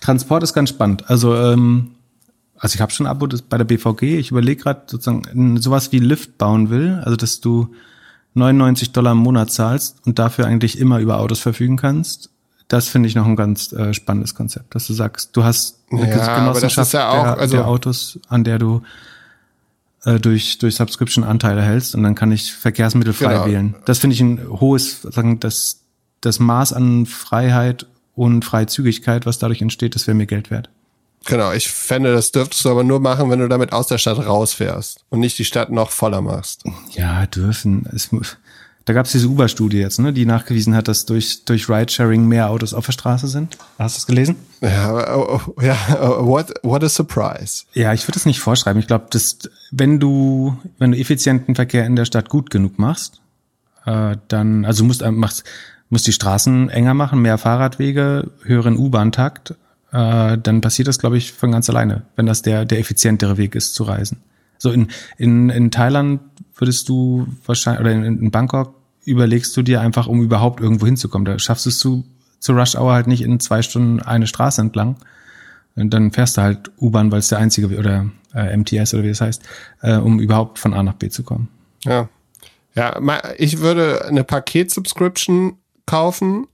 Transport 0.00 0.42
ist 0.42 0.52
ganz 0.52 0.70
spannend. 0.70 1.08
Also, 1.08 1.34
ähm, 1.36 1.92
also 2.58 2.74
ich 2.74 2.80
habe 2.80 2.92
schon 2.92 3.06
ein 3.06 3.10
Abo 3.10 3.28
bei 3.48 3.58
der 3.58 3.64
BVG. 3.64 4.18
Ich 4.18 4.30
überlege 4.30 4.62
gerade 4.62 4.82
sozusagen 4.86 5.60
sowas 5.60 5.92
wie 5.92 5.98
Lift 5.98 6.38
bauen 6.38 6.70
will, 6.70 7.00
also 7.04 7.16
dass 7.16 7.40
du 7.40 7.74
99 8.34 8.92
Dollar 8.92 9.12
im 9.12 9.18
Monat 9.18 9.50
zahlst 9.50 10.06
und 10.06 10.18
dafür 10.18 10.46
eigentlich 10.46 10.78
immer 10.78 11.00
über 11.00 11.18
Autos 11.18 11.40
verfügen 11.40 11.76
kannst. 11.76 12.30
Das 12.68 12.88
finde 12.88 13.08
ich 13.08 13.14
noch 13.14 13.26
ein 13.26 13.36
ganz 13.36 13.72
äh, 13.72 13.94
spannendes 13.94 14.34
Konzept, 14.34 14.74
dass 14.74 14.86
du 14.86 14.92
sagst, 14.92 15.36
du 15.36 15.44
hast 15.44 15.80
eine 15.90 16.08
ja, 16.08 16.38
Genossenschaft 16.40 16.92
ja 16.92 17.08
auch, 17.10 17.22
der, 17.22 17.38
also 17.38 17.56
der 17.56 17.68
Autos, 17.68 18.18
an 18.28 18.42
der 18.44 18.58
du 18.58 18.82
äh, 20.04 20.18
durch, 20.18 20.58
durch 20.58 20.74
Subscription 20.74 21.24
Anteile 21.24 21.62
hältst 21.62 21.94
und 21.94 22.02
dann 22.02 22.14
kann 22.14 22.32
ich 22.32 22.52
Verkehrsmittel 22.52 23.12
frei 23.12 23.34
genau. 23.34 23.46
wählen. 23.46 23.74
Das 23.86 23.98
finde 23.98 24.14
ich 24.14 24.20
ein 24.20 24.40
hohes, 24.48 25.02
sagen, 25.02 25.40
das, 25.40 25.82
das 26.20 26.40
Maß 26.40 26.72
an 26.72 27.06
Freiheit 27.06 27.86
und 28.16 28.44
Freizügigkeit, 28.44 29.26
was 29.26 29.38
dadurch 29.38 29.62
entsteht, 29.62 29.94
das 29.94 30.08
wäre 30.08 30.16
mir 30.16 30.26
Geld 30.26 30.50
wert. 30.50 30.68
Genau, 31.26 31.52
ich 31.52 31.68
fände, 31.68 32.12
das 32.12 32.32
dürftest 32.32 32.64
du 32.64 32.70
aber 32.70 32.84
nur 32.84 33.00
machen, 33.00 33.30
wenn 33.30 33.40
du 33.40 33.48
damit 33.48 33.72
aus 33.72 33.88
der 33.88 33.98
Stadt 33.98 34.18
rausfährst 34.18 35.04
und 35.10 35.20
nicht 35.20 35.38
die 35.38 35.44
Stadt 35.44 35.70
noch 35.70 35.90
voller 35.90 36.20
machst. 36.20 36.64
Ja, 36.92 37.26
dürfen. 37.26 37.88
Es, 37.92 38.10
da 38.84 38.92
gab 38.92 39.06
es 39.06 39.12
diese 39.12 39.26
Uber-Studie 39.26 39.78
jetzt, 39.78 39.98
ne, 39.98 40.12
die 40.12 40.24
nachgewiesen 40.24 40.76
hat, 40.76 40.86
dass 40.86 41.04
durch, 41.04 41.44
durch 41.44 41.68
Ridesharing 41.68 42.26
mehr 42.26 42.50
Autos 42.50 42.72
auf 42.72 42.86
der 42.86 42.92
Straße 42.92 43.26
sind. 43.26 43.58
Hast 43.78 43.96
du 43.96 43.98
es 43.98 44.06
gelesen? 44.06 44.36
Ja, 44.60 45.16
oh, 45.16 45.40
oh, 45.48 45.60
ja 45.60 45.76
what, 46.20 46.54
what 46.62 46.84
a 46.84 46.88
surprise. 46.88 47.64
Ja, 47.72 47.92
ich 47.92 48.06
würde 48.06 48.18
es 48.18 48.26
nicht 48.26 48.38
vorschreiben. 48.38 48.78
Ich 48.78 48.86
glaube, 48.86 49.06
dass 49.10 49.38
wenn 49.72 49.98
du, 49.98 50.56
wenn 50.78 50.92
du 50.92 50.98
effizienten 50.98 51.56
Verkehr 51.56 51.84
in 51.84 51.96
der 51.96 52.04
Stadt 52.04 52.28
gut 52.28 52.50
genug 52.50 52.78
machst, 52.78 53.20
äh, 53.84 54.16
dann, 54.28 54.64
also 54.64 54.84
du 54.84 54.86
musst, 54.86 55.02
äh, 55.02 55.10
machst, 55.10 55.42
musst 55.88 56.06
die 56.06 56.12
Straßen 56.12 56.68
enger 56.68 56.94
machen, 56.94 57.20
mehr 57.20 57.38
Fahrradwege, 57.38 58.30
höheren 58.42 58.76
U-Bahn-Takt, 58.76 59.54
äh, 59.92 60.38
dann 60.38 60.60
passiert 60.60 60.88
das, 60.88 60.98
glaube 60.98 61.16
ich, 61.16 61.32
von 61.32 61.52
ganz 61.52 61.70
alleine, 61.70 62.02
wenn 62.16 62.26
das 62.26 62.42
der, 62.42 62.64
der 62.64 62.78
effizientere 62.78 63.36
Weg 63.36 63.54
ist 63.54 63.74
zu 63.74 63.84
reisen. 63.84 64.18
So 64.58 64.70
in, 64.70 64.88
in, 65.16 65.50
in 65.50 65.70
Thailand 65.70 66.20
würdest 66.56 66.88
du 66.88 67.26
wahrscheinlich, 67.44 67.80
oder 67.80 67.92
in, 67.92 68.04
in 68.04 68.30
Bangkok 68.30 68.74
überlegst 69.04 69.56
du 69.56 69.62
dir 69.62 69.80
einfach, 69.80 70.06
um 70.06 70.22
überhaupt 70.22 70.60
irgendwo 70.60 70.86
hinzukommen. 70.86 71.24
Da 71.24 71.38
schaffst 71.38 71.66
du 71.66 71.70
es 71.70 71.78
zu, 71.78 72.04
zu 72.40 72.52
Rush 72.52 72.74
Hour 72.74 72.92
halt 72.92 73.06
nicht 73.06 73.22
in 73.22 73.38
zwei 73.38 73.62
Stunden 73.62 74.00
eine 74.00 74.26
Straße 74.26 74.60
entlang. 74.60 74.96
Und 75.76 75.92
dann 75.92 76.10
fährst 76.10 76.38
du 76.38 76.42
halt 76.42 76.70
U-Bahn, 76.80 77.12
weil 77.12 77.18
es 77.20 77.28
der 77.28 77.38
einzige, 77.38 77.78
oder 77.78 78.10
äh, 78.34 78.56
MTS 78.56 78.94
oder 78.94 79.04
wie 79.04 79.10
das 79.10 79.20
heißt, 79.20 79.42
äh, 79.82 79.96
um 79.96 80.18
überhaupt 80.18 80.58
von 80.58 80.74
A 80.74 80.82
nach 80.82 80.94
B 80.94 81.08
zu 81.08 81.22
kommen. 81.22 81.48
Ja. 81.84 82.08
Ja, 82.74 83.00
ich 83.38 83.60
würde 83.60 84.04
eine 84.04 84.22
Paket-Subscription 84.22 85.56
kaufen, 85.86 86.46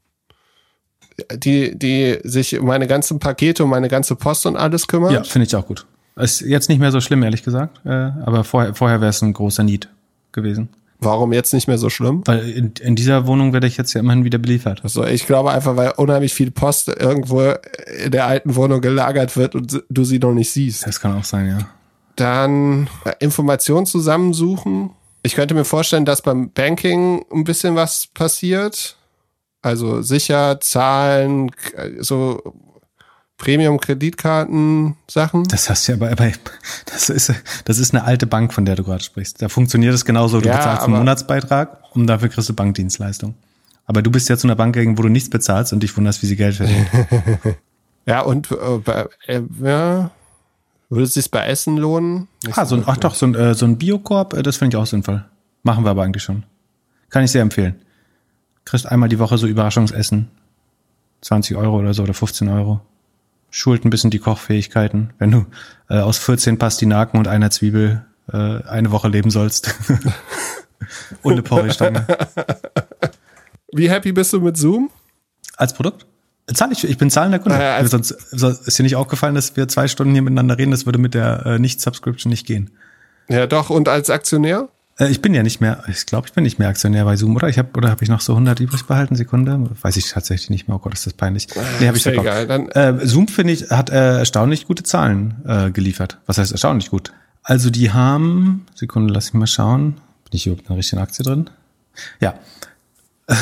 die, 1.35 1.79
die 1.79 2.19
sich 2.25 2.59
um 2.59 2.67
meine 2.67 2.87
ganzen 2.87 3.19
Pakete, 3.19 3.65
um 3.65 3.71
meine 3.71 3.89
ganze 3.89 4.17
Post 4.17 4.47
und 4.47 4.57
alles 4.57 4.87
kümmert. 4.87 5.13
Ja, 5.13 5.25
finde 5.25 5.47
ich 5.47 5.57
auch 5.57 5.67
gut. 5.67 5.87
Ist 6.17 6.41
jetzt 6.43 6.69
nicht 6.69 6.79
mehr 6.79 6.93
so 6.93 7.01
schlimm, 7.01 7.23
ehrlich 7.23 7.43
gesagt. 7.43 7.81
Äh, 7.87 7.91
aber 7.91 8.45
vorher, 8.45 8.75
vorher 8.75 9.01
wäre 9.01 9.11
es 9.11 9.23
ein 9.23 9.33
großer 9.33 9.63
Need 9.63 9.89
gewesen. 10.33 10.69
Warum 11.01 11.33
jetzt 11.33 11.53
nicht 11.53 11.67
mehr 11.67 11.79
so 11.79 11.91
schlimm? 11.91 12.23
Weil 12.27 12.49
in, 12.49 12.75
in 12.81 12.95
dieser 12.95 13.27
Wohnung 13.27 13.53
werde 13.53 13.67
ich 13.67 13.77
jetzt 13.77 13.93
ja 13.93 14.01
immerhin 14.01 14.25
wieder 14.25 14.39
beliefert. 14.39 14.83
Also 14.85 15.05
ich 15.05 15.27
glaube 15.27 15.51
einfach, 15.51 15.75
weil 15.77 15.93
unheimlich 15.97 16.33
viel 16.33 16.53
Post 16.53 16.89
irgendwo 16.89 17.55
in 18.05 18.13
der 18.13 18.27
alten 18.27 18.55
Wohnung 18.55 18.81
gelagert 18.81 19.37
wird 19.37 19.55
und 19.57 19.83
du 19.89 20.05
sie 20.05 20.21
noch 20.21 20.33
nicht 20.33 20.53
siehst. 20.53 20.87
Das 20.87 21.01
kann 21.01 21.19
auch 21.19 21.25
sein, 21.25 21.49
ja. 21.49 21.59
Dann 22.15 22.89
äh, 23.05 23.15
Informationen 23.19 23.87
zusammensuchen. 23.87 24.91
Ich 25.25 25.35
könnte 25.35 25.55
mir 25.55 25.65
vorstellen, 25.65 26.05
dass 26.05 26.23
beim 26.23 26.51
Banking 26.51 27.25
ein 27.33 27.45
bisschen 27.45 27.75
was 27.75 28.07
passiert. 28.07 28.97
Also 29.63 30.03
sicher, 30.03 30.61
Zahlen, 30.61 31.51
so 32.01 32.53
Premium-Kreditkarten-Sachen. 33.43 35.45
Das 35.45 35.69
hast 35.69 35.89
du 35.89 35.93
ja 35.93 35.99
aber, 35.99 36.13
aber 36.13 36.31
das 36.87 37.09
ist, 37.09 37.33
das 37.65 37.79
ist 37.79 37.93
eine 37.93 38.05
alte 38.05 38.27
Bank, 38.27 38.55
von 38.55 38.65
der 38.65 38.77
du 38.77 38.85
gerade 38.85 39.03
sprichst. 39.03 39.43
Da 39.43 39.49
funktioniert 39.49 39.95
es 39.95 40.05
genauso. 40.05 40.41
Du 40.41 40.49
ja, 40.49 40.57
bezahlst 40.57 40.85
einen 40.85 40.95
Monatsbeitrag 40.95 41.79
und 41.93 42.07
dafür 42.07 42.29
kriegst 42.29 42.49
du 42.49 42.55
Bankdienstleistung. 42.55 43.35
Aber 43.85 44.01
du 44.01 44.13
bist 44.13 44.29
ja 44.29 44.37
zu 44.37 44.47
einer 44.47 44.55
Bank 44.55 44.75
gegangen, 44.75 44.97
wo 44.97 45.03
du 45.03 45.09
nichts 45.09 45.29
bezahlst 45.29 45.73
und 45.73 45.83
dich 45.83 45.97
wunderst, 45.97 46.23
wie 46.23 46.27
sie 46.27 46.37
Geld 46.37 46.55
verdienen. 46.55 46.87
ja, 48.07 48.21
und 48.21 48.49
äh, 48.53 48.79
bei, 48.85 49.09
äh, 49.27 49.43
ja, 49.61 50.13
würde 50.89 51.05
es 51.05 51.15
sich 51.15 51.29
bei 51.31 51.45
Essen 51.47 51.79
lohnen? 51.79 52.29
Nicht 52.45 52.57
ah, 52.57 52.65
so 52.65 52.77
ein, 52.77 52.85
ach 52.87 52.99
doch, 52.99 53.17
so 53.17 53.27
ein, 53.27 53.35
äh, 53.35 53.55
so 53.55 53.67
ein 53.67 53.77
Biokorb, 53.77 54.35
äh, 54.35 54.45
das 54.45 54.59
finde 54.59 54.77
ich 54.77 54.81
auch 54.81 54.87
sinnvoll. 54.87 55.25
Machen 55.65 55.85
wir 55.85 55.91
aber 55.91 56.05
eigentlich 56.05 56.23
schon. 56.23 56.45
Kann 57.11 57.25
ich 57.25 57.33
sehr 57.33 57.43
empfehlen. 57.43 57.82
Kriegst 58.65 58.87
einmal 58.87 59.09
die 59.09 59.19
Woche 59.19 59.39
so 59.39 59.47
Überraschungsessen. 59.47 60.29
20 61.23 61.57
Euro 61.57 61.79
oder 61.79 61.95
so 61.95 62.03
oder 62.03 62.15
15 62.15 62.49
Euro 62.49 62.81
schult 63.53 63.85
ein 63.85 63.91
bisschen 63.91 64.11
die 64.11 64.19
Kochfähigkeiten, 64.19 65.13
wenn 65.19 65.31
du 65.31 65.47
äh, 65.89 65.99
aus 65.99 66.19
14 66.19 66.59
Pastinaken 66.59 67.19
und 67.19 67.29
einer 67.29 67.51
Zwiebel 67.51 68.05
äh, 68.33 68.37
eine 68.37 68.91
Woche 68.91 69.09
leben 69.09 69.31
sollst. 69.31 69.75
und 71.23 71.33
eine 71.33 71.43
Porree-Stange. 71.43 72.07
Wie 73.73 73.91
happy 73.91 74.13
bist 74.13 74.33
du 74.33 74.41
mit 74.41 74.57
Zoom? 74.57 74.91
Als 75.57 75.75
Produkt? 75.75 76.07
Zahl 76.53 76.73
ich, 76.73 76.83
ich 76.83 76.99
bin 76.99 77.11
zahlender 77.11 77.39
Kunde. 77.39 77.63
Äh, 77.63 77.87
sonst, 77.87 78.09
sonst 78.31 78.67
ist 78.67 78.79
dir 78.79 78.83
nicht 78.83 78.97
aufgefallen, 78.97 79.35
dass 79.35 79.55
wir 79.55 79.69
zwei 79.69 79.87
Stunden 79.87 80.15
hier 80.15 80.23
miteinander 80.23 80.59
reden. 80.59 80.71
Das 80.71 80.87
würde 80.87 80.99
mit 80.99 81.15
der 81.15 81.47
äh, 81.47 81.59
Nicht-Subscription 81.59 82.31
nicht 82.31 82.47
gehen. 82.47 82.71
Ja, 83.29 83.47
doch. 83.47 83.71
Und 83.71 83.89
als 83.89 84.11
Aktionär? 84.11 84.69
Äh, 85.03 85.11
ich 85.11 85.21
bin 85.21 85.35
ja 85.35 85.43
nicht 85.43 85.61
mehr, 85.61 85.83
ich 85.89 86.07
glaube, 86.07 86.29
ich 86.29 86.33
bin 86.33 86.45
nicht 86.45 86.59
mehr 86.59 86.69
Aktionär 86.69 87.05
bei 87.05 87.17
Zoom, 87.17 87.37
oder? 87.37 87.49
Ich 87.49 87.59
habe 87.59 87.71
oder 87.77 87.91
habe 87.91 88.03
ich 88.03 88.09
noch 88.09 88.21
so 88.21 88.33
100 88.33 88.61
übrig 88.61 88.85
behalten? 88.85 89.17
Sekunde, 89.17 89.69
weiß 89.81 89.97
ich 89.97 90.11
tatsächlich 90.11 90.51
nicht 90.51 90.69
mehr. 90.69 90.77
Oh 90.77 90.81
Gott, 90.81 90.95
ist 90.95 91.07
das 91.07 91.15
peinlich. 91.15 91.49
Nee, 91.81 91.89
habe 91.89 91.97
ich 91.97 92.07
egal, 92.07 92.47
dann 92.47 92.69
äh, 92.71 93.07
Zoom 93.07 93.29
finde 93.29 93.53
ich 93.53 93.71
hat 93.71 93.91
äh, 93.91 94.19
erstaunlich 94.19 94.67
gute 94.67 94.83
Zahlen 94.83 95.43
äh, 95.47 95.71
geliefert. 95.71 96.19
Was 96.27 96.39
heißt 96.39 96.53
erstaunlich 96.53 96.91
gut? 96.91 97.13
Also 97.43 97.71
die 97.71 97.93
haben 97.93 98.67
Sekunde, 98.75 99.13
lass 99.13 99.29
ich 99.29 99.35
mal 99.35 99.47
schauen. 99.47 99.95
Bin 100.25 100.37
ich 100.37 100.47
überhaupt 100.47 100.63
in 100.63 100.69
der 100.69 100.77
richtigen 100.77 101.03
Aktie 101.03 101.25
drin? 101.25 101.51
Ja. 102.21 102.35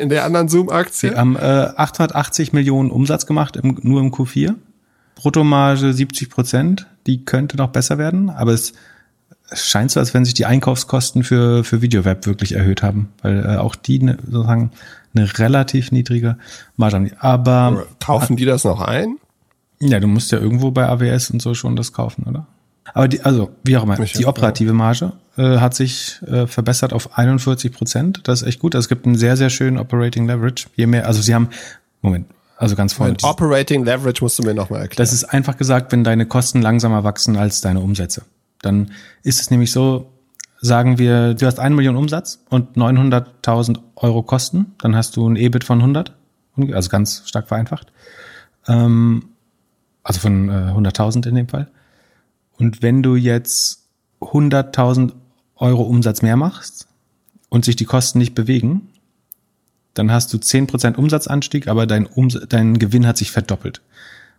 In 0.00 0.08
der 0.08 0.24
anderen 0.24 0.48
Zoom-Aktie? 0.48 1.10
Die 1.10 1.16
haben 1.16 1.34
äh, 1.34 1.40
880 1.40 2.52
Millionen 2.52 2.92
Umsatz 2.92 3.26
gemacht, 3.26 3.56
im, 3.56 3.76
nur 3.82 4.00
im 4.00 4.12
Q4. 4.12 4.54
Bruttomarge 5.16 5.92
70 5.92 6.30
Prozent. 6.30 6.86
Die 7.08 7.24
könnte 7.24 7.56
noch 7.56 7.70
besser 7.70 7.98
werden, 7.98 8.30
aber 8.30 8.52
es 8.52 8.74
es 9.50 9.68
scheint 9.68 9.90
so, 9.90 10.00
als 10.00 10.14
wenn 10.14 10.24
sich 10.24 10.34
die 10.34 10.46
Einkaufskosten 10.46 11.24
für, 11.24 11.64
für 11.64 11.80
Videoweb 11.80 12.26
wirklich 12.26 12.52
erhöht 12.52 12.82
haben, 12.82 13.08
weil 13.22 13.44
äh, 13.44 13.56
auch 13.56 13.76
die 13.76 13.98
ne, 14.00 14.18
sozusagen 14.24 14.72
eine 15.14 15.38
relativ 15.38 15.90
niedrige 15.90 16.36
Marge 16.76 16.96
haben. 16.96 17.10
Aber 17.18 17.86
kaufen 18.04 18.36
die 18.36 18.44
das 18.44 18.64
noch 18.64 18.80
ein? 18.80 19.16
Ja, 19.80 20.00
du 20.00 20.06
musst 20.06 20.32
ja 20.32 20.38
irgendwo 20.38 20.70
bei 20.70 20.86
AWS 20.86 21.30
und 21.30 21.40
so 21.40 21.54
schon 21.54 21.76
das 21.76 21.92
kaufen, 21.92 22.24
oder? 22.24 22.46
Aber 22.94 23.08
die, 23.08 23.20
also 23.20 23.50
wie 23.64 23.76
auch 23.76 23.82
immer, 23.82 23.96
die 23.96 24.26
operative 24.26 24.72
Marge 24.72 25.12
äh, 25.36 25.58
hat 25.58 25.74
sich 25.74 26.20
äh, 26.26 26.46
verbessert 26.46 26.92
auf 26.92 27.18
41 27.18 27.72
Prozent. 27.72 28.20
Das 28.24 28.42
ist 28.42 28.48
echt 28.48 28.60
gut. 28.60 28.74
Also 28.74 28.86
es 28.86 28.88
gibt 28.88 29.06
einen 29.06 29.16
sehr, 29.16 29.36
sehr 29.36 29.50
schönen 29.50 29.78
Operating 29.78 30.26
Leverage. 30.26 30.66
Je 30.74 30.86
mehr, 30.86 31.06
also 31.06 31.20
sie 31.20 31.34
haben, 31.34 31.48
Moment, 32.00 32.26
also 32.56 32.76
ganz 32.76 32.94
vorne. 32.94 33.16
Operating 33.22 33.84
Leverage 33.84 34.22
musst 34.22 34.38
du 34.38 34.42
mir 34.42 34.54
nochmal 34.54 34.80
erklären. 34.80 34.96
Das 34.96 35.12
ist 35.12 35.24
einfach 35.24 35.56
gesagt, 35.56 35.92
wenn 35.92 36.02
deine 36.02 36.26
Kosten 36.26 36.62
langsamer 36.62 37.04
wachsen 37.04 37.36
als 37.36 37.60
deine 37.60 37.80
Umsätze. 37.80 38.22
Dann 38.62 38.92
ist 39.22 39.40
es 39.40 39.50
nämlich 39.50 39.72
so, 39.72 40.12
sagen 40.60 40.98
wir, 40.98 41.34
du 41.34 41.46
hast 41.46 41.60
eine 41.60 41.74
Million 41.74 41.96
Umsatz 41.96 42.44
und 42.48 42.76
900.000 42.76 43.78
Euro 43.96 44.22
Kosten, 44.22 44.74
dann 44.78 44.96
hast 44.96 45.16
du 45.16 45.28
ein 45.28 45.36
EBIT 45.36 45.64
von 45.64 45.78
100, 45.78 46.14
also 46.72 46.88
ganz 46.88 47.22
stark 47.26 47.48
vereinfacht. 47.48 47.92
Ähm, 48.66 49.30
also 50.02 50.20
von 50.20 50.48
äh, 50.48 50.72
100.000 50.72 51.28
in 51.28 51.34
dem 51.34 51.48
Fall. 51.48 51.70
Und 52.56 52.82
wenn 52.82 53.02
du 53.02 53.14
jetzt 53.14 53.86
100.000 54.20 55.12
Euro 55.56 55.82
Umsatz 55.82 56.22
mehr 56.22 56.36
machst 56.36 56.88
und 57.48 57.64
sich 57.64 57.76
die 57.76 57.84
Kosten 57.84 58.18
nicht 58.18 58.34
bewegen, 58.34 58.88
dann 59.94 60.12
hast 60.12 60.32
du 60.32 60.38
10% 60.38 60.96
Umsatzanstieg, 60.96 61.68
aber 61.68 61.86
dein, 61.86 62.08
Ums 62.14 62.38
dein 62.48 62.78
Gewinn 62.78 63.06
hat 63.06 63.16
sich 63.16 63.30
verdoppelt. 63.30 63.82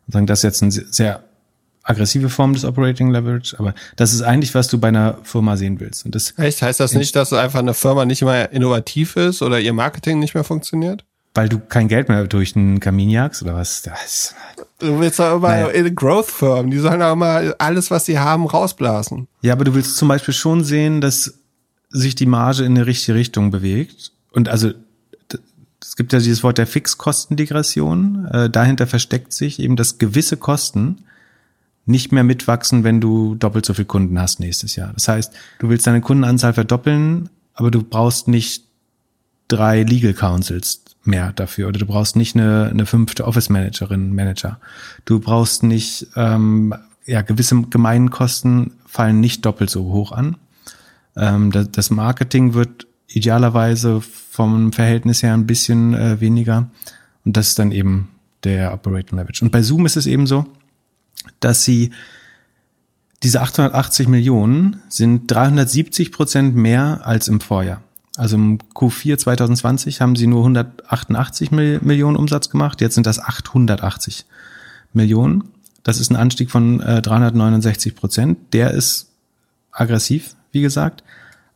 Das 0.07 0.39
ist 0.39 0.43
jetzt 0.43 0.63
eine 0.63 0.71
sehr 0.71 1.23
aggressive 1.89 2.29
Form 2.29 2.53
des 2.53 2.65
Operating 2.65 3.09
Leverage, 3.09 3.55
aber 3.57 3.73
das 3.95 4.13
ist 4.13 4.21
eigentlich, 4.21 4.53
was 4.53 4.67
du 4.67 4.77
bei 4.77 4.89
einer 4.89 5.17
Firma 5.23 5.57
sehen 5.57 5.79
willst. 5.79 6.05
Und 6.05 6.15
das 6.15 6.37
Echt? 6.37 6.61
Heißt 6.61 6.79
das 6.79 6.93
nicht, 6.93 7.15
dass 7.15 7.33
einfach 7.33 7.59
eine 7.59 7.73
Firma 7.73 8.05
nicht 8.05 8.21
mehr 8.21 8.51
innovativ 8.51 9.15
ist 9.15 9.41
oder 9.41 9.59
ihr 9.59 9.73
Marketing 9.73 10.19
nicht 10.19 10.35
mehr 10.35 10.43
funktioniert? 10.43 11.03
Weil 11.33 11.49
du 11.49 11.59
kein 11.59 11.87
Geld 11.87 12.09
mehr 12.09 12.27
durch 12.27 12.53
den 12.53 12.79
Kamin 12.79 13.09
jagst 13.09 13.41
oder 13.41 13.55
was? 13.55 13.81
Das 13.81 14.35
du 14.79 14.99
willst 14.99 15.19
doch 15.19 15.35
immer 15.35 15.49
naja. 15.49 15.89
Growth-Firmen, 15.89 16.71
die 16.71 16.77
sollen 16.77 17.01
auch 17.01 17.13
immer 17.13 17.53
alles, 17.57 17.91
was 17.91 18.05
sie 18.05 18.19
haben, 18.19 18.45
rausblasen. 18.45 19.27
Ja, 19.41 19.53
aber 19.53 19.65
du 19.65 19.73
willst 19.73 19.97
zum 19.97 20.07
Beispiel 20.07 20.33
schon 20.33 20.63
sehen, 20.63 21.01
dass 21.01 21.33
sich 21.89 22.15
die 22.15 22.25
Marge 22.25 22.63
in 22.63 22.75
eine 22.75 22.85
richtige 22.85 23.17
Richtung 23.17 23.51
bewegt. 23.51 24.11
Und 24.31 24.47
also 24.47 24.71
es 25.81 25.95
gibt 25.95 26.13
ja 26.13 26.19
dieses 26.19 26.43
Wort 26.43 26.57
der 26.57 26.67
Fixkostendegression. 26.67 28.27
Äh, 28.31 28.49
dahinter 28.49 28.85
versteckt 28.85 29.33
sich 29.33 29.59
eben, 29.59 29.75
dass 29.75 29.97
gewisse 29.97 30.37
Kosten 30.37 31.05
nicht 31.89 32.11
mehr 32.11 32.23
mitwachsen, 32.23 32.83
wenn 32.83 33.01
du 33.01 33.35
doppelt 33.35 33.65
so 33.65 33.73
viele 33.73 33.85
Kunden 33.85 34.19
hast 34.19 34.39
nächstes 34.39 34.75
Jahr. 34.75 34.93
Das 34.93 35.07
heißt, 35.07 35.33
du 35.57 35.69
willst 35.69 35.87
deine 35.87 36.01
Kundenanzahl 36.01 36.53
verdoppeln, 36.53 37.29
aber 37.53 37.71
du 37.71 37.83
brauchst 37.83 38.27
nicht 38.27 38.65
drei 39.47 39.83
Legal 39.83 40.13
Councils 40.13 40.83
mehr 41.03 41.33
dafür 41.33 41.67
oder 41.67 41.79
du 41.79 41.87
brauchst 41.87 42.15
nicht 42.15 42.35
eine, 42.35 42.69
eine 42.69 42.85
fünfte 42.85 43.25
Office 43.25 43.49
Managerin, 43.49 44.13
Manager. 44.13 44.59
Du 45.05 45.19
brauchst 45.19 45.63
nicht, 45.63 46.07
ähm, 46.15 46.75
ja, 47.05 47.21
gewisse 47.21 47.59
Gemeinkosten 47.63 48.73
fallen 48.85 49.19
nicht 49.19 49.45
doppelt 49.45 49.71
so 49.71 49.85
hoch 49.85 50.11
an. 50.11 50.37
Ähm, 51.15 51.51
das, 51.51 51.71
das 51.71 51.89
Marketing 51.89 52.53
wird 52.53 52.85
idealerweise 53.07 54.01
vom 54.01 54.71
Verhältnis 54.71 55.23
her 55.23 55.33
ein 55.33 55.47
bisschen 55.47 55.95
äh, 55.95 56.21
weniger 56.21 56.69
und 57.25 57.35
das 57.35 57.49
ist 57.49 57.59
dann 57.59 57.71
eben 57.71 58.09
der 58.43 58.73
Operating 58.73 59.17
Leverage. 59.17 59.43
Und 59.43 59.51
bei 59.51 59.63
Zoom 59.63 59.87
ist 59.87 59.97
es 59.97 60.05
eben 60.05 60.27
so, 60.27 60.45
dass 61.39 61.63
sie 61.63 61.91
diese 63.23 63.41
880 63.41 64.07
Millionen 64.07 64.81
sind 64.87 65.29
370 65.29 66.11
Prozent 66.11 66.55
mehr 66.55 67.01
als 67.03 67.27
im 67.27 67.41
Vorjahr. 67.41 67.81
Also 68.15 68.35
im 68.35 68.59
Q4 68.73 69.17
2020 69.17 70.01
haben 70.01 70.15
sie 70.15 70.27
nur 70.27 70.41
188 70.41 71.51
Millionen 71.51 72.17
Umsatz 72.17 72.49
gemacht, 72.49 72.81
jetzt 72.81 72.95
sind 72.95 73.07
das 73.07 73.19
880 73.19 74.25
Millionen. 74.93 75.45
Das 75.83 75.99
ist 75.99 76.11
ein 76.11 76.15
Anstieg 76.15 76.51
von 76.51 76.81
äh, 76.81 77.01
369 77.01 77.95
Prozent. 77.95 78.37
Der 78.53 78.71
ist 78.71 79.09
aggressiv, 79.71 80.35
wie 80.51 80.61
gesagt. 80.61 81.03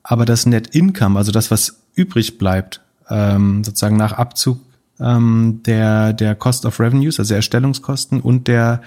Aber 0.04 0.26
das 0.26 0.46
Net 0.46 0.68
Income, 0.76 1.18
also 1.18 1.32
das, 1.32 1.52
was 1.52 1.80
übrig 1.96 2.38
bleibt, 2.38 2.82
ähm, 3.10 3.64
sozusagen 3.64 3.98
nach 3.98 4.14
Abzug 4.14 4.60
ähm, 5.00 5.62
der, 5.66 6.14
der 6.14 6.36
Cost 6.36 6.66
of 6.66 6.80
Revenues, 6.80 7.20
also 7.20 7.34
Erstellungskosten 7.34 8.22
und 8.22 8.48
der 8.48 8.82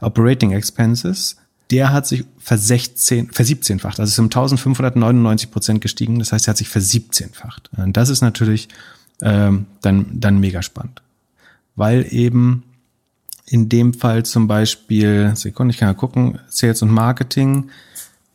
Operating 0.00 0.52
Expenses, 0.52 1.36
der 1.70 1.92
hat 1.92 2.06
sich 2.06 2.24
versechzehn, 2.38 3.30
versiebzehnfacht. 3.32 3.98
Also 3.98 4.10
ist 4.10 4.18
um 4.18 4.26
1599 4.26 5.50
Prozent 5.50 5.80
gestiegen. 5.80 6.18
Das 6.18 6.32
heißt, 6.32 6.46
er 6.46 6.50
hat 6.50 6.58
sich 6.58 6.68
versiebzehnfacht. 6.68 7.70
Und 7.76 7.96
das 7.96 8.08
ist 8.08 8.20
natürlich 8.20 8.68
ähm, 9.22 9.66
dann, 9.80 10.06
dann 10.12 10.38
mega 10.38 10.62
spannend. 10.62 11.02
Weil 11.74 12.06
eben 12.10 12.62
in 13.46 13.68
dem 13.68 13.94
Fall 13.94 14.24
zum 14.24 14.46
Beispiel, 14.46 15.32
Sekunde, 15.34 15.72
ich 15.72 15.78
kann 15.78 15.88
ja 15.88 15.94
gucken, 15.94 16.38
Sales 16.48 16.82
und 16.82 16.90
Marketing 16.90 17.70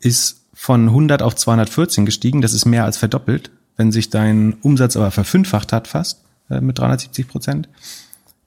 ist 0.00 0.42
von 0.54 0.88
100 0.88 1.22
auf 1.22 1.34
214 1.34 2.04
gestiegen. 2.04 2.42
Das 2.42 2.52
ist 2.52 2.66
mehr 2.66 2.84
als 2.84 2.98
verdoppelt. 2.98 3.50
Wenn 3.76 3.92
sich 3.92 4.10
dein 4.10 4.54
Umsatz 4.60 4.96
aber 4.96 5.10
verfünffacht 5.10 5.72
hat 5.72 5.88
fast, 5.88 6.21
äh, 6.50 6.60
mit 6.60 6.78
370 6.78 7.28
Prozent, 7.28 7.68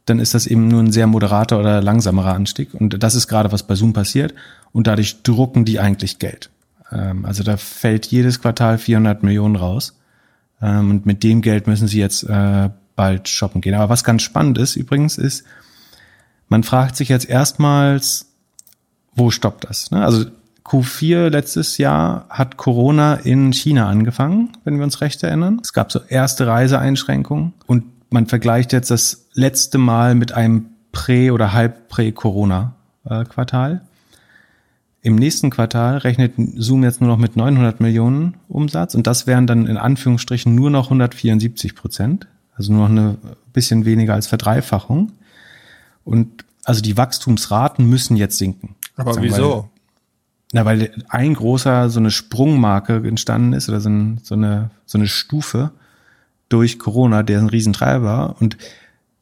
dann 0.05 0.19
ist 0.19 0.33
das 0.33 0.45
eben 0.45 0.67
nur 0.67 0.81
ein 0.81 0.91
sehr 0.91 1.07
moderater 1.07 1.59
oder 1.59 1.81
langsamerer 1.81 2.33
Anstieg. 2.33 2.73
Und 2.73 3.01
das 3.01 3.15
ist 3.15 3.27
gerade, 3.27 3.51
was 3.51 3.63
bei 3.63 3.75
Zoom 3.75 3.93
passiert. 3.93 4.33
Und 4.71 4.87
dadurch 4.87 5.23
drucken 5.23 5.65
die 5.65 5.79
eigentlich 5.79 6.19
Geld. 6.19 6.51
Ähm, 6.91 7.25
also 7.25 7.43
da 7.43 7.57
fällt 7.57 8.05
jedes 8.07 8.41
Quartal 8.41 8.77
400 8.77 9.23
Millionen 9.23 9.55
raus. 9.55 9.97
Ähm, 10.61 10.91
und 10.91 11.05
mit 11.05 11.23
dem 11.23 11.41
Geld 11.41 11.67
müssen 11.67 11.87
sie 11.87 11.99
jetzt 11.99 12.23
äh, 12.23 12.69
bald 12.95 13.27
shoppen 13.27 13.61
gehen. 13.61 13.73
Aber 13.73 13.89
was 13.89 14.03
ganz 14.03 14.21
spannend 14.21 14.57
ist 14.57 14.75
übrigens, 14.75 15.17
ist, 15.17 15.43
man 16.49 16.63
fragt 16.63 16.95
sich 16.95 17.09
jetzt 17.09 17.27
erstmals, 17.27 18.27
wo 19.15 19.31
stoppt 19.31 19.63
das? 19.63 19.91
Ne? 19.91 20.05
Also 20.05 20.25
Q4 20.66 21.30
letztes 21.30 21.78
Jahr 21.78 22.26
hat 22.30 22.57
Corona 22.57 23.13
in 23.16 23.53
China 23.53 23.88
angefangen, 23.88 24.49
wenn 24.63 24.78
wir 24.78 24.84
uns 24.84 24.99
recht 25.01 25.22
erinnern. 25.22 25.59
Es 25.63 25.74
gab 25.74 25.91
so 25.91 25.99
erste 26.07 26.47
Reiseeinschränkungen 26.47 27.53
und 27.68 27.84
man 28.09 28.26
vergleicht 28.26 28.74
jetzt 28.74 28.89
das 28.89 29.28
letzte 29.34 29.78
Mal 29.78 30.16
mit 30.16 30.32
einem 30.32 30.72
Prä- 30.91 31.30
oder 31.32 31.53
Halb-Prä-Corona-Quartal. 31.53 33.82
Im 35.01 35.18
nächsten 35.18 35.51
Quartal 35.51 35.99
rechnet 35.99 36.34
Zoom 36.55 36.84
jetzt 36.84 36.99
nur 36.99 37.11
noch 37.11 37.20
mit 37.20 37.36
900 37.36 37.80
Millionen 37.80 38.38
Umsatz 38.47 38.95
und 38.95 39.05
das 39.05 39.28
wären 39.28 39.45
dann 39.45 39.68
in 39.68 39.78
Anführungsstrichen 39.78 40.55
nur 40.55 40.72
noch 40.72 40.86
174 40.86 41.76
Prozent, 41.76 42.26
also 42.55 42.74
nur 42.74 42.89
noch 42.89 43.13
ein 43.13 43.20
bisschen 43.53 43.86
weniger 43.86 44.16
als 44.16 44.26
Verdreifachung. 44.26 45.11
Und 46.03 46.43
also 46.63 46.82
die 46.82 46.97
Wachstumsraten 46.97 47.88
müssen 47.88 48.18
jetzt 48.18 48.39
sinken. 48.39 48.74
Aber 48.95 49.22
wieso? 49.22 49.70
Na, 50.55 50.63
weil 50.63 50.89
ein 51.09 51.33
großer 51.33 51.89
so 51.89 51.99
eine 51.99 52.11
Sprungmarke 52.11 53.03
entstanden 53.05 53.51
ist 53.51 53.67
oder 53.67 53.81
so, 53.81 53.89
ein, 53.89 54.21
so 54.23 54.35
eine 54.35 54.69
so 54.85 54.97
eine 54.97 55.09
Stufe, 55.09 55.71
durch 56.47 56.79
Corona, 56.79 57.23
der 57.23 57.39
ein 57.39 57.49
Riesentreiber. 57.49 58.37
Und 58.39 58.55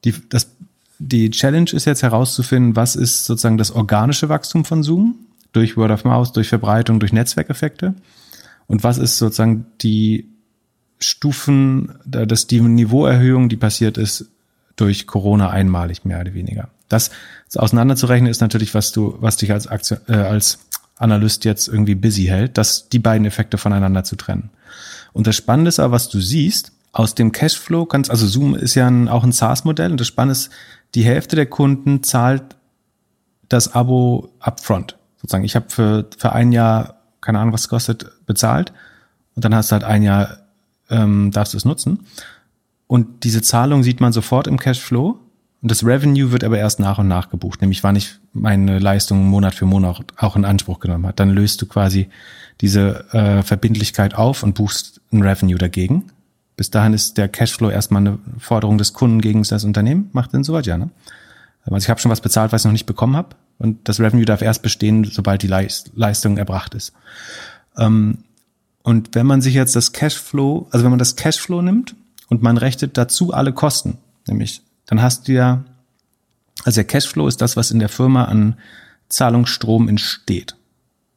die, 0.03 0.13
das, 0.29 0.51
die 0.99 1.31
Challenge 1.31 1.71
ist 1.71 1.85
jetzt 1.85 2.03
herauszufinden, 2.03 2.75
was 2.75 2.95
ist 2.95 3.25
sozusagen 3.25 3.57
das 3.57 3.71
organische 3.71 4.29
Wachstum 4.29 4.63
von 4.63 4.83
Zoom 4.83 5.15
durch 5.53 5.75
Word 5.75 5.89
of 5.89 6.03
Mouse, 6.03 6.33
durch 6.33 6.49
Verbreitung, 6.49 6.99
durch 6.99 7.13
Netzwerkeffekte. 7.13 7.95
Und 8.67 8.83
was 8.83 8.99
ist 8.99 9.17
sozusagen 9.17 9.65
die 9.81 10.29
Stufen, 10.99 11.95
dass 12.05 12.45
die 12.45 12.61
Niveauerhöhung, 12.61 13.49
die 13.49 13.57
passiert 13.57 13.97
ist 13.97 14.27
durch 14.75 15.07
Corona 15.07 15.49
einmalig 15.49 16.05
mehr 16.05 16.21
oder 16.21 16.35
weniger. 16.35 16.69
Das 16.89 17.09
auseinanderzurechnen 17.55 18.29
ist 18.29 18.41
natürlich, 18.41 18.75
was 18.75 18.91
du, 18.91 19.17
was 19.19 19.37
dich 19.37 19.51
als 19.51 19.65
Aktion, 19.65 19.97
äh, 20.07 20.13
als 20.13 20.59
Analyst 21.03 21.45
jetzt 21.45 21.67
irgendwie 21.67 21.95
busy 21.95 22.25
hält, 22.25 22.57
dass 22.57 22.89
die 22.89 22.99
beiden 22.99 23.27
Effekte 23.27 23.57
voneinander 23.57 24.03
zu 24.03 24.15
trennen. 24.15 24.49
Und 25.11 25.27
das 25.27 25.35
Spannende 25.35 25.69
ist 25.69 25.79
aber, 25.79 25.93
was 25.93 26.09
du 26.09 26.19
siehst, 26.19 26.71
aus 26.91 27.15
dem 27.15 27.31
Cashflow 27.31 27.85
kannst, 27.85 28.09
also 28.09 28.25
Zoom 28.27 28.55
ist 28.55 28.75
ja 28.75 28.87
ein, 28.87 29.09
auch 29.09 29.23
ein 29.23 29.31
SaaS-Modell 29.31 29.91
und 29.91 29.99
das 29.99 30.07
Spannende 30.07 30.33
ist, 30.33 30.49
die 30.95 31.03
Hälfte 31.03 31.35
der 31.35 31.47
Kunden 31.47 32.03
zahlt 32.03 32.43
das 33.49 33.73
Abo 33.73 34.31
upfront. 34.39 34.97
Sozusagen, 35.17 35.43
ich 35.43 35.55
habe 35.55 35.65
für, 35.69 36.07
für 36.17 36.33
ein 36.33 36.51
Jahr, 36.51 37.01
keine 37.19 37.39
Ahnung, 37.39 37.53
was 37.53 37.61
es 37.61 37.69
kostet, 37.69 38.25
bezahlt 38.25 38.73
und 39.35 39.43
dann 39.43 39.55
hast 39.55 39.71
du 39.71 39.73
halt 39.73 39.83
ein 39.83 40.03
Jahr, 40.03 40.37
ähm, 40.89 41.31
darfst 41.31 41.53
du 41.53 41.57
es 41.57 41.65
nutzen. 41.65 42.05
Und 42.87 43.23
diese 43.23 43.41
Zahlung 43.41 43.81
sieht 43.83 44.01
man 44.01 44.13
sofort 44.13 44.47
im 44.47 44.59
Cashflow 44.59 45.19
und 45.63 45.71
das 45.71 45.85
Revenue 45.85 46.33
wird 46.33 46.43
aber 46.43 46.57
erst 46.57 46.81
nach 46.81 46.99
und 46.99 47.07
nach 47.07 47.29
gebucht, 47.29 47.61
nämlich 47.61 47.85
wann 47.85 47.95
ich 47.95 48.15
meine 48.33 48.79
Leistung 48.79 49.25
Monat 49.25 49.55
für 49.55 49.65
Monat 49.65 50.05
auch 50.17 50.35
in 50.35 50.43
Anspruch 50.43 50.81
genommen 50.81 51.05
habe. 51.05 51.15
Dann 51.15 51.29
löst 51.29 51.61
du 51.61 51.65
quasi 51.65 52.09
diese 52.59 53.05
äh, 53.13 53.43
Verbindlichkeit 53.43 54.13
auf 54.13 54.43
und 54.43 54.55
buchst 54.55 54.99
ein 55.13 55.21
Revenue 55.21 55.57
dagegen. 55.57 56.11
Bis 56.57 56.69
dahin 56.69 56.93
ist 56.93 57.17
der 57.17 57.29
Cashflow 57.29 57.69
erstmal 57.69 58.01
eine 58.01 58.19
Forderung 58.39 58.77
des 58.77 58.91
Kunden 58.91 59.21
gegen 59.21 59.41
das 59.43 59.63
Unternehmen. 59.63 60.09
Macht 60.11 60.33
denn 60.33 60.43
soweit 60.43 60.65
ja, 60.65 60.77
ne? 60.77 60.89
Also 61.63 61.77
ich 61.77 61.89
habe 61.89 62.01
schon 62.01 62.11
was 62.11 62.19
bezahlt, 62.19 62.51
was 62.51 62.63
ich 62.63 62.65
noch 62.65 62.73
nicht 62.73 62.85
bekommen 62.85 63.15
habe. 63.15 63.37
Und 63.57 63.87
das 63.87 64.01
Revenue 64.01 64.25
darf 64.25 64.41
erst 64.41 64.63
bestehen, 64.63 65.05
sobald 65.05 65.43
die 65.43 65.47
Leistung 65.47 66.35
erbracht 66.35 66.75
ist. 66.75 66.91
Ähm, 67.77 68.25
und 68.81 69.15
wenn 69.15 69.25
man 69.25 69.41
sich 69.41 69.53
jetzt 69.53 69.77
das 69.77 69.93
Cashflow, 69.93 70.67
also 70.71 70.83
wenn 70.83 70.91
man 70.91 70.99
das 70.99 71.15
Cashflow 71.15 71.61
nimmt 71.61 71.95
und 72.27 72.41
man 72.41 72.57
rechnet 72.57 72.97
dazu 72.97 73.33
alle 73.33 73.53
Kosten, 73.53 73.97
nämlich, 74.27 74.61
dann 74.85 75.01
hast 75.01 75.27
du 75.27 75.33
ja, 75.33 75.63
also 76.63 76.75
der 76.75 76.85
Cashflow 76.85 77.27
ist 77.27 77.41
das, 77.41 77.55
was 77.55 77.71
in 77.71 77.79
der 77.79 77.89
Firma 77.89 78.25
an 78.25 78.55
Zahlungsstrom 79.09 79.87
entsteht. 79.87 80.55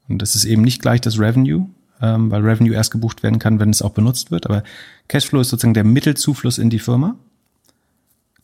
Und 0.08 0.22
das 0.22 0.34
ist 0.34 0.44
eben 0.44 0.62
nicht 0.62 0.82
gleich 0.82 1.00
das 1.00 1.18
Revenue, 1.18 1.68
ähm, 2.00 2.30
weil 2.30 2.42
Revenue 2.42 2.74
erst 2.74 2.90
gebucht 2.90 3.22
werden 3.22 3.38
kann, 3.38 3.58
wenn 3.58 3.70
es 3.70 3.82
auch 3.82 3.90
benutzt 3.90 4.30
wird. 4.30 4.46
Aber 4.46 4.62
Cashflow 5.08 5.40
ist 5.40 5.48
sozusagen 5.48 5.74
der 5.74 5.84
Mittelzufluss 5.84 6.58
in 6.58 6.70
die 6.70 6.78
Firma. 6.78 7.16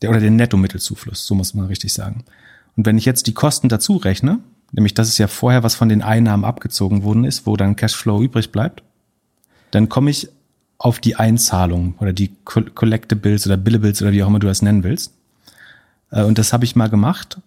Der, 0.01 0.11
oder 0.11 0.21
der 0.21 0.31
Netto-Mittelzufluss, 0.33 1.27
so 1.27 1.35
muss 1.35 1.55
man 1.55 1.67
richtig 1.67 1.93
sagen. 1.93 2.25
Und 2.77 2.87
wenn 2.87 2.99
ich 2.99 3.05
jetzt 3.05 3.29
die 3.29 3.35
Kosten 3.35 3.69
dazu 3.69 3.97
rechne, 3.97 4.41
nämlich 4.73 4.95
das 4.95 5.09
ist 5.09 5.19
ja 5.19 5.29
vorher, 5.29 5.63
was 5.63 5.77
von 5.77 5.89
den 5.89 6.03
Einnahmen 6.03 6.45
abgezogen 6.45 7.05
worden 7.05 7.25
ist, 7.25 7.47
wo 7.47 7.57
dann 7.57 7.77
Cashflow 7.77 8.21
übrig 8.21 8.51
bleibt, 8.51 8.83
dann 9.71 9.89
komme 9.89 10.11
ich 10.11 10.29
auf 10.83 10.99
die 10.99 11.15
Einzahlung 11.15 11.95
oder 12.01 12.13
die 12.13 12.33
Collectibles 12.45 13.47
oder 13.47 13.57
Billables 13.57 14.03
oder 14.03 14.11
wie 14.11 14.25
auch 14.25 14.27
immer 14.27 14.41
du 14.41 14.49
das 14.49 14.63
nennen 14.63 14.83
willst. 14.83 15.13
Äh, 16.11 16.25
und 16.25 16.39
das 16.39 16.53
habe 16.53 16.65
ich 16.65 16.75
mal 16.75 16.91
gemacht. 16.91 17.39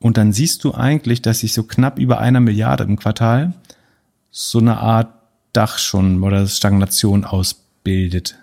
Und 0.00 0.16
dann 0.16 0.32
siehst 0.32 0.64
du 0.64 0.72
eigentlich, 0.72 1.20
dass 1.20 1.42
ich 1.42 1.52
so 1.52 1.64
knapp 1.64 1.98
über 1.98 2.20
einer 2.20 2.40
Milliarde 2.40 2.84
im 2.84 2.98
Quartal 2.98 3.52
so 4.30 4.60
eine 4.60 4.78
Art 4.78 5.12
Dach 5.52 5.76
schon 5.76 6.22
oder 6.22 6.46
Stagnation 6.46 7.24
ausbildet. 7.24 8.36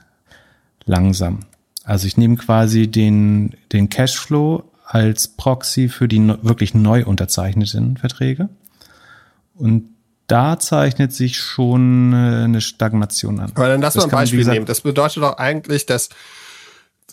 Langsam. 0.85 1.39
Also 1.83 2.05
ich 2.05 2.15
nehme 2.15 2.35
quasi 2.35 2.87
den, 2.87 3.55
den 3.71 3.89
Cashflow 3.89 4.65
als 4.85 5.29
Proxy 5.29 5.89
für 5.89 6.07
die 6.07 6.19
wirklich 6.43 6.75
neu 6.75 7.05
unterzeichneten 7.05 7.97
Verträge. 7.97 8.49
Und 9.55 9.94
da 10.27 10.59
zeichnet 10.59 11.13
sich 11.13 11.37
schon 11.37 12.13
äh, 12.13 12.43
eine 12.43 12.61
Stagnation 12.61 13.39
an. 13.39 13.51
Aber 13.55 13.67
dann 13.67 13.81
lass 13.81 13.95
mal 13.95 14.03
ein 14.05 14.09
Beispiel 14.09 14.39
gesagt, 14.39 14.53
nehmen. 14.53 14.65
Das 14.65 14.81
bedeutet 14.81 15.23
doch 15.23 15.37
eigentlich, 15.37 15.85
dass 15.85 16.09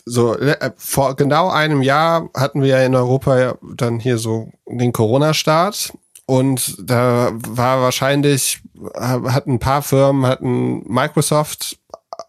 so 0.05 0.37
äh, 0.37 0.71
vor 0.75 1.15
genau 1.15 1.49
einem 1.49 1.81
Jahr 1.81 2.29
hatten 2.35 2.61
wir 2.61 2.69
ja 2.69 2.85
in 2.85 2.95
Europa 2.95 3.55
dann 3.75 3.99
hier 3.99 4.17
so 4.17 4.51
den 4.67 4.91
Corona-Start 4.91 5.93
und 6.25 6.75
da 6.79 7.31
war 7.33 7.81
wahrscheinlich 7.81 8.61
hatten 8.95 9.53
ein 9.53 9.59
paar 9.59 9.81
Firmen 9.81 10.25
hatten 10.25 10.83
Microsoft 10.91 11.77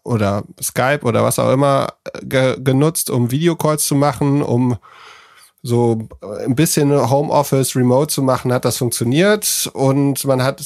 oder 0.03 0.43
Skype 0.61 1.01
oder 1.03 1.23
was 1.23 1.39
auch 1.39 1.51
immer 1.51 1.93
ge 2.21 2.57
genutzt, 2.59 3.09
um 3.09 3.31
Videocalls 3.31 3.85
zu 3.85 3.95
machen, 3.95 4.41
um 4.41 4.77
so 5.65 6.07
ein 6.45 6.53
bisschen 6.53 6.91
Homeoffice 7.09 7.75
remote 7.75 8.13
zu 8.13 8.21
machen, 8.21 8.53
hat 8.53 8.65
das 8.65 8.77
funktioniert 8.77 9.67
und 9.73 10.23
man 10.25 10.43
hat 10.43 10.63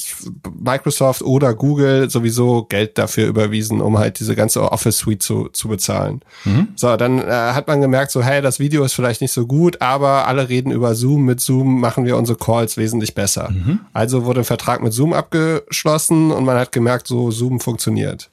Microsoft 0.62 1.22
oder 1.22 1.54
Google 1.54 2.10
sowieso 2.10 2.64
Geld 2.64 2.98
dafür 2.98 3.26
überwiesen, 3.26 3.80
um 3.80 3.96
halt 3.96 4.20
diese 4.20 4.36
ganze 4.36 4.60
Office 4.70 4.98
Suite 4.98 5.22
zu, 5.22 5.48
zu 5.48 5.68
bezahlen. 5.68 6.20
Mhm. 6.44 6.68
So, 6.76 6.94
dann 6.98 7.18
äh, 7.18 7.30
hat 7.30 7.66
man 7.66 7.80
gemerkt, 7.80 8.10
so, 8.10 8.22
hey, 8.22 8.42
das 8.42 8.58
Video 8.58 8.84
ist 8.84 8.92
vielleicht 8.92 9.22
nicht 9.22 9.32
so 9.32 9.46
gut, 9.46 9.80
aber 9.80 10.26
alle 10.26 10.50
reden 10.50 10.70
über 10.70 10.94
Zoom. 10.94 11.24
Mit 11.24 11.40
Zoom 11.40 11.80
machen 11.80 12.04
wir 12.04 12.18
unsere 12.18 12.36
Calls 12.36 12.76
wesentlich 12.76 13.14
besser. 13.14 13.50
Mhm. 13.50 13.80
Also 13.94 14.26
wurde 14.26 14.40
ein 14.40 14.44
Vertrag 14.44 14.82
mit 14.82 14.92
Zoom 14.92 15.14
abgeschlossen 15.14 16.30
und 16.30 16.44
man 16.44 16.58
hat 16.58 16.72
gemerkt, 16.72 17.06
so 17.06 17.30
Zoom 17.30 17.60
funktioniert. 17.60 18.28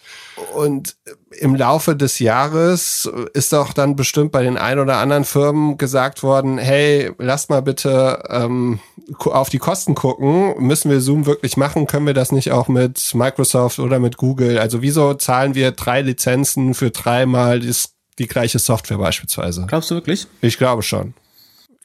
Und 0.53 0.97
im 1.39 1.55
Laufe 1.55 1.95
des 1.95 2.19
Jahres 2.19 3.09
ist 3.33 3.53
auch 3.53 3.73
dann 3.73 3.95
bestimmt 3.95 4.31
bei 4.31 4.43
den 4.43 4.57
ein 4.57 4.79
oder 4.79 4.97
anderen 4.97 5.23
Firmen 5.23 5.77
gesagt 5.77 6.23
worden, 6.23 6.57
hey, 6.57 7.11
lasst 7.17 7.49
mal 7.49 7.61
bitte 7.61 8.23
ähm, 8.29 8.79
auf 9.25 9.49
die 9.49 9.59
Kosten 9.59 9.95
gucken. 9.95 10.55
Müssen 10.59 10.91
wir 10.91 11.01
Zoom 11.01 11.25
wirklich 11.25 11.57
machen? 11.57 11.88
Können 11.88 12.07
wir 12.07 12.13
das 12.13 12.31
nicht 12.31 12.51
auch 12.51 12.67
mit 12.67 13.13
Microsoft 13.13 13.79
oder 13.79 13.99
mit 13.99 14.17
Google? 14.17 14.57
Also 14.59 14.81
wieso 14.81 15.13
zahlen 15.13 15.55
wir 15.55 15.71
drei 15.71 16.01
Lizenzen 16.01 16.73
für 16.73 16.91
dreimal 16.91 17.59
die 17.59 18.27
gleiche 18.27 18.59
Software 18.59 18.97
beispielsweise? 18.97 19.65
Glaubst 19.67 19.91
du 19.91 19.95
wirklich? 19.95 20.27
Ich 20.41 20.57
glaube 20.57 20.83
schon 20.83 21.13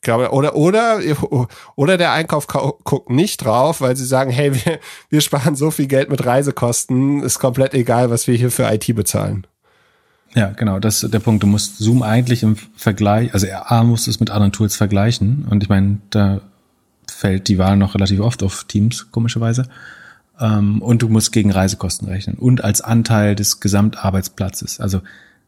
glaube, 0.03 0.32
oder, 0.32 0.55
oder, 0.57 1.00
oder 1.76 1.96
der 1.96 2.12
Einkauf 2.12 2.46
guckt 2.46 3.11
nicht 3.11 3.38
drauf, 3.38 3.80
weil 3.80 3.96
sie 3.96 4.05
sagen, 4.05 4.30
hey, 4.30 4.55
wir, 4.55 4.78
wir 5.09 5.20
sparen 5.20 5.57
so 5.57 5.70
viel 5.70 5.86
Geld 5.86 6.11
mit 6.11 6.26
Reisekosten, 6.26 7.22
ist 7.22 7.38
komplett 7.38 7.74
egal, 7.74 8.11
was 8.11 8.26
wir 8.26 8.34
hier 8.34 8.50
für 8.50 8.70
IT 8.70 8.94
bezahlen. 8.94 9.46
Ja, 10.34 10.48
genau, 10.48 10.78
das 10.78 11.03
ist 11.03 11.12
der 11.12 11.18
Punkt. 11.18 11.42
Du 11.42 11.46
musst 11.46 11.78
Zoom 11.78 12.03
eigentlich 12.03 12.42
im 12.42 12.57
Vergleich, 12.76 13.32
also 13.34 13.46
A 13.50 13.84
muss 13.84 14.07
es 14.07 14.18
mit 14.18 14.30
anderen 14.30 14.53
Tools 14.53 14.76
vergleichen 14.76 15.46
und 15.48 15.62
ich 15.62 15.68
meine, 15.68 15.98
da 16.11 16.40
fällt 17.07 17.48
die 17.48 17.59
Wahl 17.59 17.76
noch 17.76 17.94
relativ 17.94 18.20
oft 18.20 18.42
auf 18.42 18.64
Teams, 18.64 19.11
komischerweise. 19.11 19.68
Ähm, 20.40 20.80
und 20.80 21.03
du 21.03 21.09
musst 21.09 21.32
gegen 21.32 21.53
Reisekosten 21.53 22.09
rechnen 22.09 22.36
und 22.36 22.64
als 22.64 22.80
Anteil 22.80 23.34
des 23.34 23.61
Gesamtarbeitsplatzes. 23.61 24.80
Also 24.80 25.03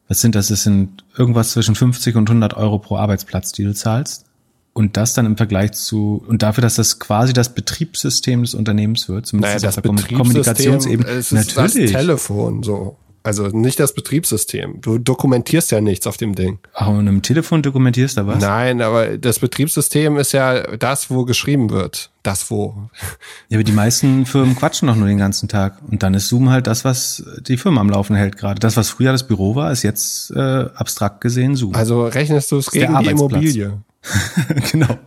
was 0.06 0.20
sind 0.20 0.34
das? 0.34 0.48
Das 0.48 0.62
sind 0.62 1.02
irgendwas 1.16 1.52
zwischen 1.52 1.74
50 1.74 2.16
und 2.16 2.28
100 2.28 2.54
Euro 2.54 2.78
pro 2.78 2.98
Arbeitsplatz, 2.98 3.52
die 3.52 3.64
du 3.64 3.72
zahlst. 3.72 4.26
Und 4.74 4.96
das 4.96 5.14
dann 5.14 5.24
im 5.24 5.36
Vergleich 5.36 5.72
zu, 5.72 6.22
und 6.26 6.42
dafür, 6.42 6.62
dass 6.62 6.74
das 6.74 6.98
quasi 6.98 7.32
das 7.32 7.54
Betriebssystem 7.54 8.42
des 8.42 8.54
Unternehmens 8.54 9.08
wird, 9.08 9.24
zumindest 9.24 9.62
naja, 9.62 9.72
das 9.72 9.82
Kommunikationsebene. 9.82 11.08
Es 11.08 11.30
ist 11.30 11.54
Natürlich. 11.54 11.92
das 11.92 12.00
Telefon, 12.00 12.62
so. 12.64 12.96
Also 13.24 13.46
nicht 13.46 13.80
das 13.80 13.94
Betriebssystem. 13.94 14.82
Du 14.82 14.98
dokumentierst 14.98 15.72
ja 15.72 15.80
nichts 15.80 16.06
auf 16.06 16.18
dem 16.18 16.34
Ding. 16.34 16.58
Ach, 16.74 16.88
und 16.88 17.06
im 17.06 17.22
Telefon 17.22 17.62
dokumentierst 17.62 18.18
du 18.18 18.26
was? 18.26 18.38
Nein, 18.38 18.82
aber 18.82 19.16
das 19.16 19.38
Betriebssystem 19.38 20.18
ist 20.18 20.32
ja 20.32 20.76
das, 20.76 21.08
wo 21.08 21.24
geschrieben 21.24 21.70
wird. 21.70 22.10
Das 22.22 22.50
wo. 22.50 22.90
Ja, 23.48 23.56
aber 23.56 23.64
die 23.64 23.72
meisten 23.72 24.26
Firmen 24.26 24.56
quatschen 24.56 24.88
doch 24.88 24.96
nur 24.96 25.06
den 25.06 25.16
ganzen 25.16 25.48
Tag. 25.48 25.78
Und 25.90 26.02
dann 26.02 26.12
ist 26.12 26.28
Zoom 26.28 26.50
halt 26.50 26.66
das, 26.66 26.84
was 26.84 27.24
die 27.40 27.56
Firma 27.56 27.80
am 27.80 27.88
Laufen 27.88 28.14
hält 28.14 28.36
gerade. 28.36 28.60
Das, 28.60 28.76
was 28.76 28.90
früher 28.90 29.12
das 29.12 29.26
Büro 29.26 29.54
war, 29.54 29.72
ist 29.72 29.84
jetzt 29.84 30.30
äh, 30.32 30.66
abstrakt 30.74 31.22
gesehen 31.22 31.56
Zoom. 31.56 31.74
Also 31.74 32.06
rechnest 32.06 32.52
du 32.52 32.58
es 32.58 32.70
gegen 32.70 32.98
die 32.98 33.08
Immobilie. 33.08 33.78
genau. 34.70 34.98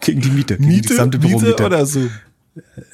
Gegen 0.00 0.20
die 0.20 0.30
Miete. 0.30 0.56
Gegen 0.56 0.68
Miete, 0.68 0.82
die 0.82 0.88
gesamte 0.88 1.18
Miete 1.18 1.64
oder 1.64 1.86
so. 1.86 2.00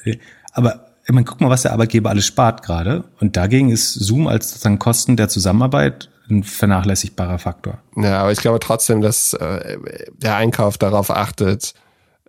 Äh, 0.03 0.17
aber 0.51 0.93
ich 1.05 1.13
meine, 1.13 1.25
guck 1.25 1.41
mal, 1.41 1.49
was 1.49 1.63
der 1.63 1.73
Arbeitgeber 1.73 2.09
alles 2.09 2.25
spart 2.25 2.63
gerade. 2.63 3.03
Und 3.19 3.35
dagegen 3.35 3.69
ist 3.69 3.93
Zoom 3.93 4.27
als 4.27 4.49
sozusagen 4.49 4.79
Kosten 4.79 5.17
der 5.17 5.29
Zusammenarbeit 5.29 6.09
ein 6.29 6.43
vernachlässigbarer 6.43 7.39
Faktor. 7.39 7.79
Ja, 7.97 8.21
aber 8.21 8.31
ich 8.31 8.39
glaube 8.39 8.59
trotzdem, 8.59 9.01
dass 9.01 9.33
äh, 9.33 9.77
der 10.13 10.37
Einkauf 10.37 10.77
darauf 10.77 11.11
achtet, 11.11 11.73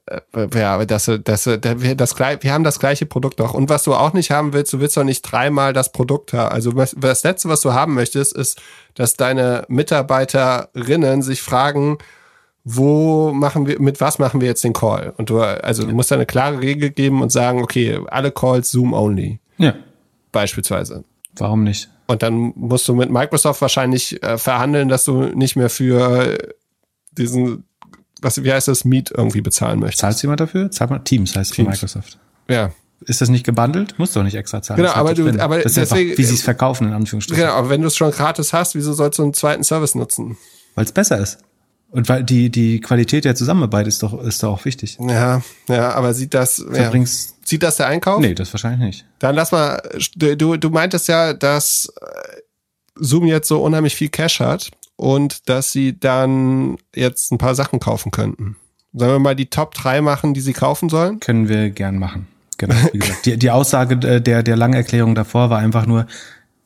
äh, 0.06 0.20
ja, 0.54 0.84
dass, 0.84 1.10
dass, 1.22 1.46
wir, 1.46 1.94
das, 1.94 2.18
wir 2.18 2.52
haben 2.52 2.64
das 2.64 2.80
gleiche 2.80 3.06
Produkt 3.06 3.38
noch. 3.38 3.54
Und 3.54 3.68
was 3.68 3.84
du 3.84 3.94
auch 3.94 4.12
nicht 4.12 4.30
haben 4.30 4.52
willst, 4.52 4.72
du 4.72 4.80
willst 4.80 4.96
doch 4.96 5.04
nicht 5.04 5.22
dreimal 5.22 5.72
das 5.72 5.92
Produkt 5.92 6.32
haben. 6.32 6.52
Also 6.52 6.72
das 6.72 7.22
Letzte, 7.22 7.48
was 7.48 7.60
du 7.60 7.72
haben 7.72 7.94
möchtest, 7.94 8.34
ist, 8.34 8.60
dass 8.94 9.14
deine 9.14 9.64
Mitarbeiterinnen 9.68 11.22
sich 11.22 11.40
fragen, 11.40 11.98
wo 12.64 13.30
machen 13.32 13.66
wir, 13.66 13.80
mit 13.80 14.00
was 14.00 14.18
machen 14.18 14.40
wir 14.40 14.48
jetzt 14.48 14.64
den 14.64 14.72
Call? 14.72 15.12
Und 15.18 15.28
du, 15.28 15.40
also 15.40 15.84
du 15.84 15.92
musst 15.92 16.10
da 16.10 16.14
eine 16.14 16.26
klare 16.26 16.60
Regel 16.60 16.90
geben 16.90 17.20
und 17.20 17.30
sagen, 17.30 17.62
okay, 17.62 18.00
alle 18.08 18.32
Calls 18.32 18.70
Zoom 18.70 18.94
only. 18.94 19.38
Ja. 19.58 19.74
Beispielsweise. 20.32 21.04
Warum 21.36 21.64
nicht? 21.64 21.90
Und 22.06 22.22
dann 22.22 22.52
musst 22.56 22.88
du 22.88 22.94
mit 22.94 23.10
Microsoft 23.10 23.60
wahrscheinlich 23.60 24.22
äh, 24.22 24.38
verhandeln, 24.38 24.88
dass 24.88 25.04
du 25.04 25.24
nicht 25.24 25.56
mehr 25.56 25.70
für 25.70 26.38
diesen, 27.12 27.64
was, 28.20 28.42
wie 28.42 28.52
heißt 28.52 28.68
das, 28.68 28.84
Meet 28.84 29.10
irgendwie 29.10 29.40
bezahlen 29.40 29.80
möchtest. 29.80 30.00
Zahlst 30.00 30.22
du 30.22 30.26
jemand 30.26 30.40
dafür? 30.40 30.70
Zahlt 30.70 30.90
man 30.90 31.04
Teams 31.04 31.36
heißt 31.36 31.54
Teams. 31.54 31.68
Microsoft. 31.68 32.18
Ja. 32.48 32.70
Ist 33.06 33.20
das 33.20 33.28
nicht 33.28 33.44
gebundelt? 33.44 33.98
Musst 33.98 34.14
du 34.14 34.20
doch 34.20 34.24
nicht 34.24 34.36
extra 34.36 34.62
zahlen. 34.62 34.78
Genau, 34.78 34.92
aber 34.92 35.12
du, 35.12 35.28
aber 35.38 35.56
das 35.56 35.72
ist 35.72 35.76
deswegen, 35.76 36.10
einfach, 36.10 36.18
wie 36.18 36.24
sie 36.24 36.34
es 36.34 36.42
verkaufen, 36.42 36.88
in 36.88 36.94
Anführungsstrichen. 36.94 37.42
Genau, 37.42 37.54
aber 37.54 37.68
wenn 37.68 37.82
du 37.82 37.88
es 37.88 37.96
schon 37.96 38.10
gratis 38.10 38.54
hast, 38.54 38.74
wieso 38.74 38.94
sollst 38.94 39.18
du 39.18 39.24
einen 39.24 39.34
zweiten 39.34 39.62
Service 39.62 39.94
nutzen? 39.94 40.38
Weil 40.74 40.86
es 40.86 40.92
besser 40.92 41.18
ist. 41.18 41.38
Und 41.94 42.08
weil 42.08 42.24
die, 42.24 42.50
die 42.50 42.80
Qualität 42.80 43.24
der 43.24 43.36
Zusammenarbeit 43.36 43.86
ist 43.86 44.02
doch, 44.02 44.20
ist 44.20 44.42
doch 44.42 44.54
auch 44.54 44.64
wichtig. 44.64 44.98
Ja, 45.00 45.42
ja, 45.68 45.92
aber 45.92 46.12
sieht 46.12 46.34
das, 46.34 46.58
ja, 46.74 46.90
sieht 47.44 47.62
das 47.62 47.76
der 47.76 47.86
Einkauf? 47.86 48.18
Nee, 48.18 48.34
das 48.34 48.52
wahrscheinlich 48.52 48.80
nicht. 48.80 49.06
Dann 49.20 49.36
lass 49.36 49.52
mal, 49.52 49.80
du, 50.16 50.56
du 50.56 50.70
meintest 50.70 51.06
ja, 51.06 51.34
dass 51.34 51.92
äh, 52.00 52.40
Zoom 52.96 53.26
jetzt 53.26 53.46
so 53.46 53.62
unheimlich 53.62 53.94
viel 53.94 54.08
Cash 54.08 54.40
hat 54.40 54.72
und 54.96 55.48
dass 55.48 55.70
sie 55.70 55.96
dann 55.96 56.78
jetzt 56.96 57.30
ein 57.30 57.38
paar 57.38 57.54
Sachen 57.54 57.78
kaufen 57.78 58.10
könnten. 58.10 58.56
Sollen 58.92 59.12
wir 59.12 59.18
mal 59.20 59.36
die 59.36 59.46
Top 59.46 59.74
3 59.74 60.00
machen, 60.00 60.34
die 60.34 60.40
sie 60.40 60.52
kaufen 60.52 60.88
sollen? 60.88 61.20
Können 61.20 61.48
wir 61.48 61.70
gern 61.70 62.00
machen. 62.00 62.26
Genau. 62.58 62.74
Wie 62.92 62.98
gesagt, 62.98 63.24
die, 63.26 63.36
die 63.36 63.52
Aussage 63.52 63.96
der, 64.20 64.42
der 64.42 64.56
langen 64.56 64.74
Erklärung 64.74 65.14
davor 65.14 65.48
war 65.48 65.60
einfach 65.60 65.86
nur, 65.86 66.08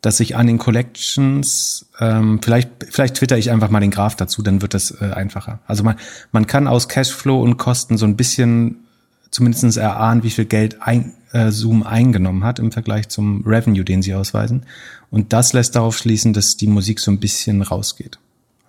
dass 0.00 0.20
ich 0.20 0.36
an 0.36 0.46
den 0.46 0.58
Collections, 0.58 1.86
ähm, 1.98 2.40
vielleicht, 2.42 2.70
vielleicht 2.90 3.16
twitter 3.16 3.36
ich 3.36 3.50
einfach 3.50 3.70
mal 3.70 3.80
den 3.80 3.90
Graph 3.90 4.14
dazu, 4.16 4.42
dann 4.42 4.62
wird 4.62 4.74
das 4.74 4.92
äh, 5.00 5.10
einfacher. 5.12 5.58
Also 5.66 5.82
man, 5.82 5.96
man 6.30 6.46
kann 6.46 6.68
aus 6.68 6.88
Cashflow 6.88 7.42
und 7.42 7.56
Kosten 7.56 7.98
so 7.98 8.06
ein 8.06 8.16
bisschen 8.16 8.84
zumindestens 9.30 9.76
erahnen, 9.76 10.22
wie 10.22 10.30
viel 10.30 10.44
Geld 10.44 10.80
ein, 10.80 11.14
äh, 11.32 11.50
Zoom 11.50 11.82
eingenommen 11.82 12.44
hat 12.44 12.58
im 12.58 12.72
Vergleich 12.72 13.08
zum 13.08 13.44
Revenue, 13.44 13.84
den 13.84 14.02
sie 14.02 14.14
ausweisen. 14.14 14.64
Und 15.10 15.32
das 15.32 15.52
lässt 15.52 15.74
darauf 15.74 15.96
schließen, 15.96 16.32
dass 16.32 16.56
die 16.56 16.68
Musik 16.68 17.00
so 17.00 17.10
ein 17.10 17.18
bisschen 17.18 17.62
rausgeht. 17.62 18.18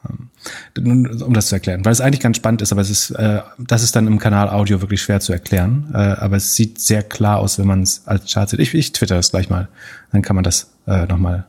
Ähm, 0.08 0.29
um 0.78 1.34
das 1.34 1.48
zu 1.48 1.56
erklären, 1.56 1.84
weil 1.84 1.92
es 1.92 2.02
eigentlich 2.02 2.22
ganz 2.22 2.38
spannend 2.38 2.62
ist, 2.62 2.72
aber 2.72 2.82
es 2.82 2.90
ist, 2.90 3.12
äh, 3.12 3.42
das 3.58 3.84
ist 3.84 3.96
dann 3.96 4.08
im 4.08 4.20
Kanal 4.20 4.50
Audio 4.50 4.82
wirklich 4.82 5.02
schwer 5.02 5.20
zu 5.20 5.34
erklären. 5.34 5.92
Äh, 5.94 5.98
aber 5.98 6.38
es 6.38 6.56
sieht 6.56 6.80
sehr 6.80 7.04
klar 7.04 7.40
aus, 7.40 7.60
wenn 7.60 7.68
man 7.68 7.84
es 7.84 8.04
als 8.06 8.32
Chart 8.32 8.50
sieht. 8.50 8.60
Ich, 8.60 8.74
ich 8.74 8.94
twitter 8.94 9.16
das 9.16 9.32
gleich 9.32 9.50
mal, 9.50 9.68
dann 10.12 10.22
kann 10.22 10.36
man 10.36 10.44
das 10.44 10.72
äh, 10.88 11.06
nochmal 11.06 11.46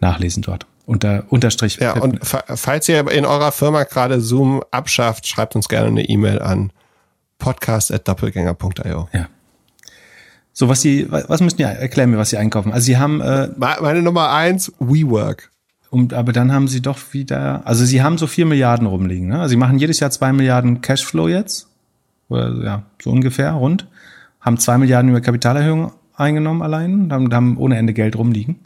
nachlesen 0.00 0.42
dort. 0.42 0.66
Unter 0.86 1.24
Unterstrich. 1.28 1.76
Ja, 1.76 1.92
und 1.92 2.18
falls 2.22 2.88
ihr 2.88 3.08
in 3.12 3.24
eurer 3.24 3.52
Firma 3.52 3.84
gerade 3.84 4.20
Zoom 4.20 4.62
abschafft, 4.72 5.26
schreibt 5.26 5.54
uns 5.54 5.68
gerne 5.68 5.86
eine 5.86 6.08
E-Mail 6.08 6.40
an 6.40 6.72
podcast@doppelgänger.io. 7.38 9.08
Ja. 9.12 9.28
So, 10.52 10.68
was 10.68 10.80
Sie, 10.80 11.06
was 11.10 11.40
müssen 11.40 11.58
die 11.58 11.62
erklären 11.62 12.10
mir, 12.10 12.18
was 12.18 12.30
Sie 12.30 12.36
einkaufen? 12.38 12.72
Also 12.72 12.86
Sie 12.86 12.98
haben 12.98 13.20
äh, 13.20 13.48
meine 13.56 14.02
Nummer 14.02 14.30
eins, 14.30 14.72
WeWork. 14.80 15.50
Und, 15.90 16.14
aber 16.14 16.32
dann 16.32 16.52
haben 16.52 16.68
sie 16.68 16.80
doch 16.80 16.98
wieder, 17.12 17.66
also 17.66 17.84
sie 17.84 18.00
haben 18.02 18.16
so 18.16 18.28
vier 18.28 18.46
Milliarden 18.46 18.86
rumliegen. 18.86 19.28
Ne? 19.28 19.40
Also 19.40 19.50
sie 19.50 19.56
machen 19.56 19.78
jedes 19.78 19.98
Jahr 19.98 20.10
zwei 20.10 20.32
Milliarden 20.32 20.80
Cashflow 20.80 21.28
jetzt. 21.28 21.68
Oder 22.28 22.54
ja, 22.64 22.82
so 23.02 23.10
ungefähr 23.10 23.52
rund. 23.52 23.86
Haben 24.40 24.56
zwei 24.58 24.78
Milliarden 24.78 25.10
über 25.10 25.20
Kapitalerhöhung 25.20 25.92
eingenommen 26.14 26.62
allein, 26.62 27.12
haben, 27.12 27.34
haben 27.34 27.56
ohne 27.58 27.76
Ende 27.76 27.92
Geld 27.92 28.16
rumliegen. 28.16 28.60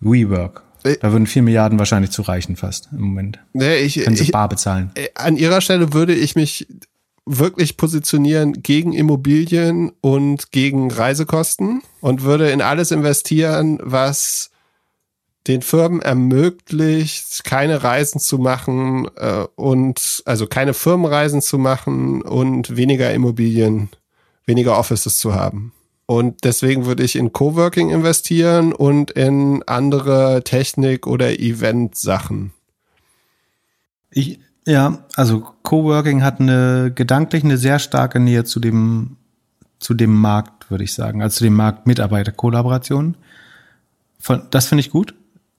WeWork. 0.00 0.62
Äh. 0.82 0.96
Da 1.00 1.12
würden 1.12 1.26
vier 1.26 1.42
Milliarden 1.42 1.78
wahrscheinlich 1.78 2.10
zu 2.10 2.22
reichen 2.22 2.56
fast 2.56 2.88
im 2.92 3.02
Moment. 3.02 3.38
Nee, 3.52 3.76
ich, 3.76 4.02
Können 4.02 4.16
sie 4.16 4.24
ich, 4.24 4.32
bar 4.32 4.48
bezahlen. 4.48 4.90
Äh, 4.94 5.08
an 5.14 5.36
ihrer 5.36 5.60
Stelle 5.60 5.92
würde 5.92 6.14
ich 6.14 6.34
mich 6.34 6.66
wirklich 7.24 7.76
positionieren 7.76 8.62
gegen 8.62 8.92
Immobilien 8.92 9.92
und 10.00 10.52
gegen 10.52 10.90
Reisekosten 10.90 11.82
und 12.00 12.22
würde 12.22 12.50
in 12.50 12.62
alles 12.62 12.92
investieren, 12.92 13.78
was 13.82 14.50
den 15.46 15.62
Firmen 15.62 16.02
ermöglicht, 16.02 17.44
keine 17.44 17.82
Reisen 17.82 18.20
zu 18.20 18.38
machen 18.38 19.08
äh, 19.16 19.44
und 19.54 20.22
also 20.24 20.46
keine 20.46 20.74
Firmenreisen 20.74 21.40
zu 21.40 21.58
machen 21.58 22.22
und 22.22 22.76
weniger 22.76 23.12
Immobilien, 23.12 23.90
weniger 24.46 24.78
Offices 24.78 25.18
zu 25.18 25.34
haben. 25.34 25.72
Und 26.06 26.44
deswegen 26.44 26.86
würde 26.86 27.02
ich 27.02 27.16
in 27.16 27.32
Coworking 27.32 27.90
investieren 27.90 28.72
und 28.72 29.10
in 29.10 29.62
andere 29.66 30.42
Technik- 30.44 31.06
oder 31.06 31.38
Event-Sachen. 31.38 32.52
Ich, 34.10 34.38
ja, 34.64 35.04
also 35.16 35.46
Coworking 35.62 36.22
hat 36.22 36.40
eine 36.40 36.92
gedanklich 36.94 37.42
eine 37.42 37.58
sehr 37.58 37.80
starke 37.80 38.20
Nähe 38.20 38.44
zu 38.44 38.60
dem, 38.60 39.16
zu 39.80 39.94
dem 39.94 40.14
Markt, 40.14 40.70
würde 40.70 40.84
ich 40.84 40.94
sagen, 40.94 41.22
also 41.22 41.38
zu 41.38 41.44
dem 41.44 41.54
Markt 41.54 41.86
Mitarbeiterkollaboration. 41.88 43.16
Von, 44.18 44.42
das 44.50 44.66
finde 44.66 44.80
ich 44.80 44.90
gut. 44.90 45.14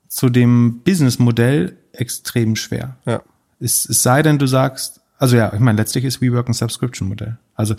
Zu 0.07 0.29
dem 0.29 0.81
Businessmodell 0.83 1.77
extrem 1.93 2.55
schwer. 2.55 2.97
Ja. 3.05 3.21
Es, 3.59 3.87
es 3.87 4.03
sei 4.03 4.21
denn, 4.21 4.37
du 4.37 4.47
sagst, 4.47 5.01
also 5.17 5.35
ja, 5.35 5.51
ich 5.53 5.59
meine, 5.59 5.77
letztlich 5.77 6.05
ist 6.05 6.21
WeWork 6.21 6.47
ein 6.47 6.53
Subscription-Modell. 6.53 7.37
Also 7.55 7.75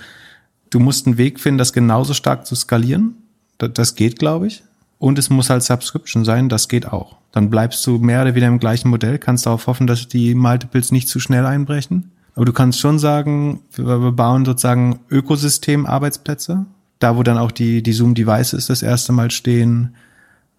du 0.70 0.81
musst 0.81 1.07
einen 1.07 1.18
Weg 1.18 1.41
finden, 1.41 1.59
das 1.59 1.72
genauso 1.72 2.14
stark 2.14 2.47
zu 2.47 2.55
skalieren. 2.55 3.14
Das, 3.59 3.70
das 3.74 3.95
geht, 3.95 4.18
glaube 4.18 4.49
ich. 4.49 4.62
Und 4.99 5.18
es 5.18 5.31
muss 5.31 5.49
halt 5.49 5.62
Subscription 5.62 6.24
sein, 6.24 6.49
das 6.49 6.68
geht 6.68 6.87
auch. 6.87 7.16
Dann 7.31 7.51
bleibst 7.51 7.87
du 7.87 7.99
mehr 7.99 8.22
oder 8.22 8.35
weniger 8.35 8.49
im 8.49 8.59
gleichen 8.59 8.89
Modell, 8.89 9.18
kannst 9.18 9.47
darauf 9.47 9.68
hoffen, 9.68 9.87
dass 9.87 10.09
die 10.09 10.35
Multiples 10.35 10.91
nicht 10.91 11.09
zu 11.09 11.20
schnell 11.20 11.47
einbrechen. 11.47 12.11
Aber 12.35 12.45
du 12.45 12.53
kannst 12.53 12.81
schon 12.81 12.99
sagen, 12.99 13.61
wir, 13.74 14.12
bauen 14.12 14.45
sozusagen 14.45 15.01
Ökosystem-Arbeitsplätze, 15.11 16.66
da 16.99 17.16
wo 17.16 17.22
dann 17.22 17.39
auch 17.39 17.53
die, 17.53 17.83
die 17.83 17.93
Zoom-Devices 17.93 18.66
das 18.66 18.83
erste 18.83 19.12
Mal 19.12 19.31
stehen, 19.31 19.95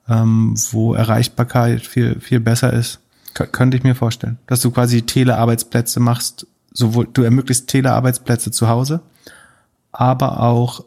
ähm, 0.10 0.56
wo 0.72 0.94
Erreichbarkeit 0.94 1.82
viel, 1.86 2.20
viel 2.20 2.40
besser 2.40 2.74
ist. 2.74 3.00
Kön 3.34 3.52
könnte 3.52 3.78
ich 3.78 3.84
mir 3.84 3.96
vorstellen. 3.96 4.38
Dass 4.48 4.62
du 4.62 4.72
quasi 4.72 5.04
Telearbeitsplätze 5.04 6.00
machst, 6.00 6.48
sowohl, 6.74 7.08
du 7.12 7.24
ermöglicht 7.24 7.68
Telearbeitsplätze 7.68 8.52
zu 8.52 8.68
Hause, 8.68 9.02
aber 9.92 10.42
auch 10.42 10.84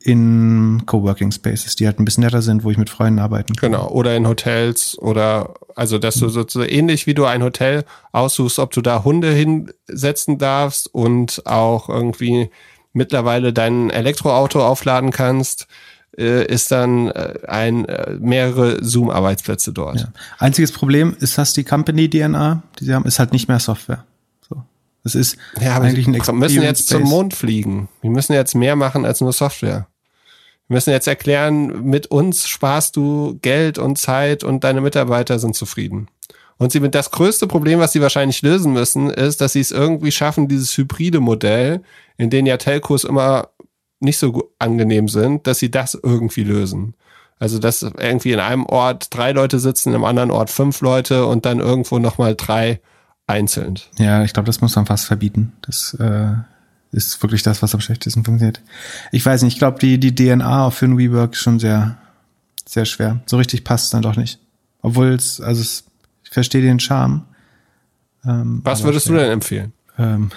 in 0.00 0.84
Coworking 0.86 1.32
Spaces, 1.32 1.76
die 1.76 1.86
halt 1.86 1.98
ein 1.98 2.04
bisschen 2.04 2.24
netter 2.24 2.40
sind, 2.40 2.64
wo 2.64 2.70
ich 2.70 2.78
mit 2.78 2.88
Freunden 2.88 3.18
arbeiten 3.18 3.56
kann. 3.56 3.72
Genau, 3.72 3.88
oder 3.88 4.16
in 4.16 4.28
Hotels 4.28 4.96
oder 4.98 5.54
also 5.74 5.98
dass 5.98 6.16
du 6.16 6.28
sozusagen 6.28 6.70
ähnlich 6.70 7.06
wie 7.06 7.14
du 7.14 7.24
ein 7.24 7.42
Hotel 7.42 7.84
aussuchst, 8.12 8.58
ob 8.58 8.72
du 8.72 8.80
da 8.80 9.04
Hunde 9.04 9.32
hinsetzen 9.32 10.38
darfst 10.38 10.92
und 10.92 11.42
auch 11.46 11.88
irgendwie 11.88 12.50
mittlerweile 12.92 13.52
dein 13.52 13.90
Elektroauto 13.90 14.64
aufladen 14.64 15.10
kannst, 15.10 15.66
äh, 16.18 16.44
ist 16.46 16.70
dann 16.72 17.08
äh, 17.08 17.34
ein 17.46 17.84
äh, 17.84 18.14
mehrere 18.20 18.84
Zoom-Arbeitsplätze 18.84 19.72
dort. 19.72 20.00
Ja. 20.00 20.12
Einziges 20.38 20.72
Problem 20.72 21.16
ist, 21.20 21.38
dass 21.38 21.52
die 21.52 21.64
Company-DNA, 21.64 22.62
die 22.78 22.84
sie 22.84 22.94
haben, 22.94 23.04
ist 23.04 23.18
halt 23.18 23.32
nicht 23.32 23.48
mehr 23.48 23.60
Software. 23.60 24.04
So. 24.48 24.62
Das 25.04 25.14
ist 25.14 25.36
ja, 25.60 25.80
eigentlich 25.80 26.06
ein 26.06 26.14
Wir 26.14 26.32
müssen 26.32 26.62
jetzt 26.62 26.88
zum 26.88 27.02
Mond 27.02 27.34
fliegen. 27.34 27.88
Wir 28.02 28.10
müssen 28.10 28.32
jetzt 28.32 28.54
mehr 28.54 28.74
machen 28.74 29.04
als 29.04 29.20
nur 29.20 29.32
Software. 29.32 29.86
Wir 30.66 30.74
müssen 30.74 30.90
jetzt 30.90 31.06
erklären, 31.06 31.84
mit 31.84 32.08
uns 32.08 32.48
sparst 32.48 32.96
du 32.96 33.38
Geld 33.40 33.78
und 33.78 33.96
Zeit 33.96 34.44
und 34.44 34.64
deine 34.64 34.80
Mitarbeiter 34.80 35.38
sind 35.38 35.54
zufrieden. 35.54 36.08
Und 36.58 36.72
sie 36.72 36.80
mit 36.80 36.94
das 36.94 37.12
größte 37.12 37.46
Problem, 37.46 37.78
was 37.78 37.92
sie 37.92 38.02
wahrscheinlich 38.02 38.42
lösen 38.42 38.72
müssen, 38.72 39.08
ist, 39.08 39.40
dass 39.40 39.52
sie 39.52 39.60
es 39.60 39.70
irgendwie 39.70 40.10
schaffen, 40.10 40.48
dieses 40.48 40.76
hybride 40.76 41.20
Modell, 41.20 41.82
in 42.16 42.30
dem 42.30 42.46
ja 42.46 42.56
Telcos 42.56 43.04
immer 43.04 43.48
nicht 44.00 44.18
so 44.18 44.47
angenehm 44.58 45.08
sind, 45.08 45.46
dass 45.46 45.58
sie 45.58 45.70
das 45.70 45.94
irgendwie 45.94 46.44
lösen. 46.44 46.94
Also, 47.38 47.58
dass 47.58 47.82
irgendwie 47.82 48.32
in 48.32 48.40
einem 48.40 48.66
Ort 48.66 49.14
drei 49.14 49.32
Leute 49.32 49.60
sitzen, 49.60 49.94
im 49.94 50.04
anderen 50.04 50.30
Ort 50.30 50.50
fünf 50.50 50.80
Leute 50.80 51.26
und 51.26 51.46
dann 51.46 51.60
irgendwo 51.60 51.98
nochmal 51.98 52.34
drei 52.34 52.80
einzeln. 53.28 53.78
Ja, 53.98 54.24
ich 54.24 54.32
glaube, 54.32 54.46
das 54.46 54.60
muss 54.60 54.74
man 54.74 54.86
fast 54.86 55.04
verbieten. 55.04 55.52
Das 55.62 55.94
äh, 56.00 56.32
ist 56.90 57.22
wirklich 57.22 57.42
das, 57.42 57.62
was 57.62 57.74
am 57.74 57.80
schlechtesten 57.80 58.24
funktioniert. 58.24 58.60
Ich 59.12 59.24
weiß 59.24 59.42
nicht, 59.42 59.54
ich 59.54 59.58
glaube, 59.58 59.78
die, 59.78 59.98
die 60.00 60.14
DNA 60.14 60.70
für 60.70 60.86
ein 60.86 60.98
WeWork 60.98 61.34
ist 61.34 61.40
schon 61.40 61.60
sehr, 61.60 61.98
sehr 62.66 62.86
schwer. 62.86 63.20
So 63.26 63.36
richtig 63.36 63.62
passt 63.62 63.84
es 63.84 63.90
dann 63.90 64.02
doch 64.02 64.16
nicht. 64.16 64.40
Obwohl 64.82 65.08
es, 65.08 65.40
also 65.40 65.60
es, 65.60 65.84
ich 66.24 66.30
verstehe 66.30 66.62
den 66.62 66.80
Charme. 66.80 67.24
Ähm, 68.24 68.62
was 68.64 68.82
würdest 68.82 69.06
schwer. 69.06 69.16
du 69.16 69.22
denn 69.22 69.32
empfehlen? 69.32 69.72
Ähm, 69.98 70.30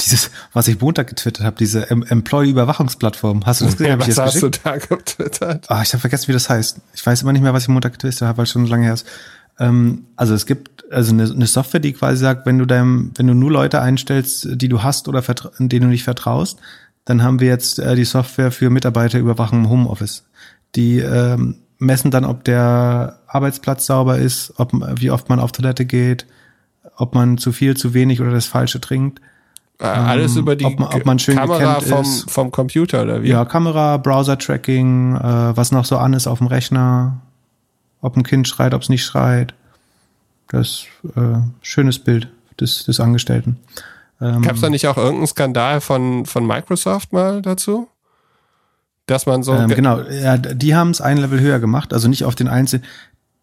dieses, 0.00 0.30
was 0.52 0.68
ich 0.68 0.80
Montag 0.80 1.08
getwittert 1.08 1.44
habe, 1.44 1.56
diese 1.56 1.90
Employee-Überwachungsplattform. 1.90 3.46
Hast 3.46 3.60
du 3.60 3.66
das 3.66 3.76
gesehen? 3.76 3.98
Ja, 3.98 4.06
was 4.06 4.18
hast 4.18 4.34
geschickt? 4.34 4.56
du 4.56 4.60
da 4.64 4.76
getwittert? 4.76 5.70
Ah, 5.70 5.82
ich 5.82 5.92
habe 5.92 6.00
vergessen, 6.00 6.28
wie 6.28 6.32
das 6.32 6.48
heißt. 6.48 6.78
Ich 6.94 7.04
weiß 7.04 7.22
immer 7.22 7.32
nicht 7.32 7.42
mehr, 7.42 7.54
was 7.54 7.64
ich 7.64 7.68
Montag 7.68 7.92
getwittert 7.92 8.22
habe, 8.22 8.38
weil 8.38 8.44
es 8.44 8.50
schon 8.50 8.66
lange 8.66 8.84
her 8.84 8.94
ist. 8.94 9.06
Ähm, 9.58 10.06
also 10.16 10.34
es 10.34 10.46
gibt 10.46 10.90
also 10.92 11.12
eine, 11.12 11.24
eine, 11.24 11.46
Software, 11.46 11.80
die 11.80 11.92
quasi 11.92 12.18
sagt, 12.18 12.46
wenn 12.46 12.58
du 12.58 12.66
deinem, 12.66 13.12
wenn 13.16 13.26
du 13.26 13.34
nur 13.34 13.50
Leute 13.50 13.80
einstellst, 13.80 14.48
die 14.50 14.68
du 14.68 14.82
hast 14.82 15.08
oder 15.08 15.22
denen 15.58 15.82
du 15.82 15.88
nicht 15.88 16.04
vertraust, 16.04 16.58
dann 17.04 17.22
haben 17.22 17.40
wir 17.40 17.48
jetzt 17.48 17.78
äh, 17.78 17.94
die 17.94 18.04
Software 18.04 18.50
für 18.50 18.70
Mitarbeiterüberwachung 18.70 19.60
im 19.64 19.70
Homeoffice. 19.70 20.24
Die 20.74 20.98
ähm, 20.98 21.56
messen 21.78 22.10
dann, 22.10 22.24
ob 22.24 22.44
der 22.44 23.20
Arbeitsplatz 23.26 23.86
sauber 23.86 24.18
ist, 24.18 24.52
ob 24.56 24.72
wie 25.00 25.10
oft 25.10 25.28
man 25.28 25.40
auf 25.40 25.52
Toilette 25.52 25.86
geht, 25.86 26.26
ob 26.96 27.14
man 27.14 27.38
zu 27.38 27.52
viel, 27.52 27.76
zu 27.76 27.94
wenig 27.94 28.20
oder 28.20 28.30
das 28.32 28.46
Falsche 28.46 28.80
trinkt. 28.80 29.20
Äh, 29.78 29.84
alles 29.84 30.36
ähm, 30.36 30.42
über 30.42 30.56
die 30.56 30.64
ob 30.64 30.78
man, 30.78 30.88
ob 30.88 31.04
man 31.04 31.18
Kamera 31.18 31.80
vom, 31.80 32.04
vom 32.04 32.50
Computer 32.50 33.02
oder 33.02 33.22
wie? 33.22 33.28
Ja, 33.28 33.44
Kamera, 33.44 33.98
Browser-Tracking, 33.98 35.16
äh, 35.16 35.56
was 35.56 35.70
noch 35.70 35.84
so 35.84 35.98
an 35.98 36.14
ist 36.14 36.26
auf 36.26 36.38
dem 36.38 36.46
Rechner, 36.46 37.20
ob 38.00 38.16
ein 38.16 38.22
Kind 38.22 38.48
schreit, 38.48 38.72
ob 38.72 38.82
es 38.82 38.88
nicht 38.88 39.04
schreit. 39.04 39.54
Das 40.48 40.84
äh, 41.16 41.38
schönes 41.60 41.98
Bild 41.98 42.28
des, 42.60 42.84
des 42.84 43.00
Angestellten. 43.00 43.58
Ähm, 44.20 44.42
Gab 44.42 44.54
es 44.54 44.60
da 44.60 44.70
nicht 44.70 44.86
auch 44.86 44.96
irgendeinen 44.96 45.26
Skandal 45.26 45.80
von, 45.80 46.24
von 46.24 46.46
Microsoft 46.46 47.12
mal 47.12 47.42
dazu? 47.42 47.88
Dass 49.06 49.26
man 49.26 49.42
so. 49.42 49.54
Ähm, 49.54 49.68
genau, 49.68 50.00
ja, 50.00 50.36
die 50.38 50.74
haben 50.74 50.90
es 50.90 51.00
ein 51.00 51.18
Level 51.18 51.40
höher 51.40 51.60
gemacht, 51.60 51.92
also 51.92 52.08
nicht 52.08 52.24
auf 52.24 52.34
den 52.34 52.48
einzelnen. 52.48 52.84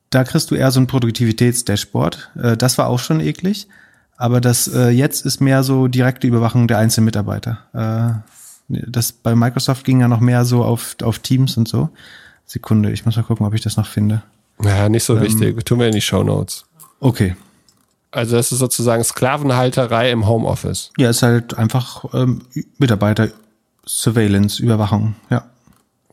Da 0.10 0.24
kriegst 0.24 0.52
du 0.52 0.56
eher 0.56 0.72
so 0.72 0.80
ein 0.80 0.88
Produktivitätsdashboard. 0.88 2.32
Äh, 2.42 2.58
das 2.58 2.78
war 2.78 2.88
auch 2.88 3.00
schon 3.00 3.20
eklig. 3.20 3.68
Aber 4.24 4.40
das 4.40 4.70
äh, 4.70 4.88
jetzt 4.88 5.26
ist 5.26 5.42
mehr 5.42 5.64
so 5.64 5.90
direkte 5.90 6.28
Überwachung 6.28 6.70
der 6.70 6.78
einzelnen 6.78 7.04
Mitarbeiter. 7.04 7.60
Äh, 7.74 8.80
das 8.88 9.12
bei 9.12 9.36
Microsoft 9.36 9.84
ging 9.84 10.00
ja 10.00 10.08
noch 10.08 10.22
mehr 10.22 10.46
so 10.46 10.64
auf, 10.64 10.96
auf 11.04 11.20
Teams 11.20 11.58
und 11.58 11.68
so. 11.68 11.90
Sekunde, 12.46 12.94
ich 12.94 13.06
muss 13.06 13.18
mal 13.18 13.24
gucken, 13.24 13.46
ob 13.46 13.54
ich 13.54 13.60
das 13.60 13.76
noch 13.76 13.86
finde. 13.86 14.24
Ja, 14.64 14.88
nicht 14.88 15.04
so 15.04 15.18
ähm, 15.18 15.24
wichtig. 15.24 15.66
Tun 15.66 15.80
wir 15.80 15.88
in 15.88 15.92
die 15.92 16.00
Show 16.00 16.24
Notes. 16.24 16.64
Okay. 17.02 17.36
Also 18.12 18.38
das 18.38 18.54
ist 18.54 18.60
sozusagen 18.60 19.04
Sklavenhalterei 19.04 20.10
im 20.12 20.26
Homeoffice. 20.26 20.92
Ja, 20.98 21.10
ist 21.10 21.22
halt 21.22 21.58
einfach 21.58 22.06
ähm, 22.14 22.44
Mitarbeiter 22.78 23.28
Surveillance, 23.86 24.64
Überwachung, 24.64 25.16
ja. 25.30 25.44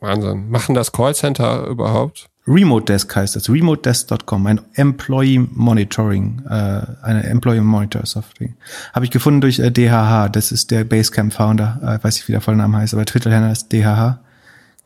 Wahnsinn. 0.01 0.49
Machen 0.49 0.75
das 0.75 0.91
Callcenter 0.91 1.65
überhaupt? 1.67 2.27
Remote 2.47 2.91
Desk 2.91 3.15
heißt 3.15 3.35
das, 3.35 3.49
remotedesk.com, 3.49 4.47
ein 4.47 4.61
Employee 4.73 5.39
Monitoring, 5.39 6.41
äh, 6.49 6.81
eine 7.03 7.23
Employee 7.23 7.61
Monitor 7.61 8.05
Software. 8.05 8.49
Habe 8.93 9.05
ich 9.05 9.11
gefunden 9.11 9.41
durch 9.41 9.59
äh, 9.59 9.69
DHH, 9.71 10.29
das 10.29 10.51
ist 10.51 10.71
der 10.71 10.83
Basecamp 10.83 11.33
Founder, 11.33 11.79
äh, 11.83 12.03
weiß 12.03 12.15
nicht, 12.15 12.27
wie 12.27 12.31
der 12.31 12.41
volle 12.41 12.57
Name 12.57 12.77
heißt, 12.77 12.93
aber 12.93 13.05
Twitter-Handle 13.05 13.51
ist 13.51 13.71
DHH. 13.71 14.19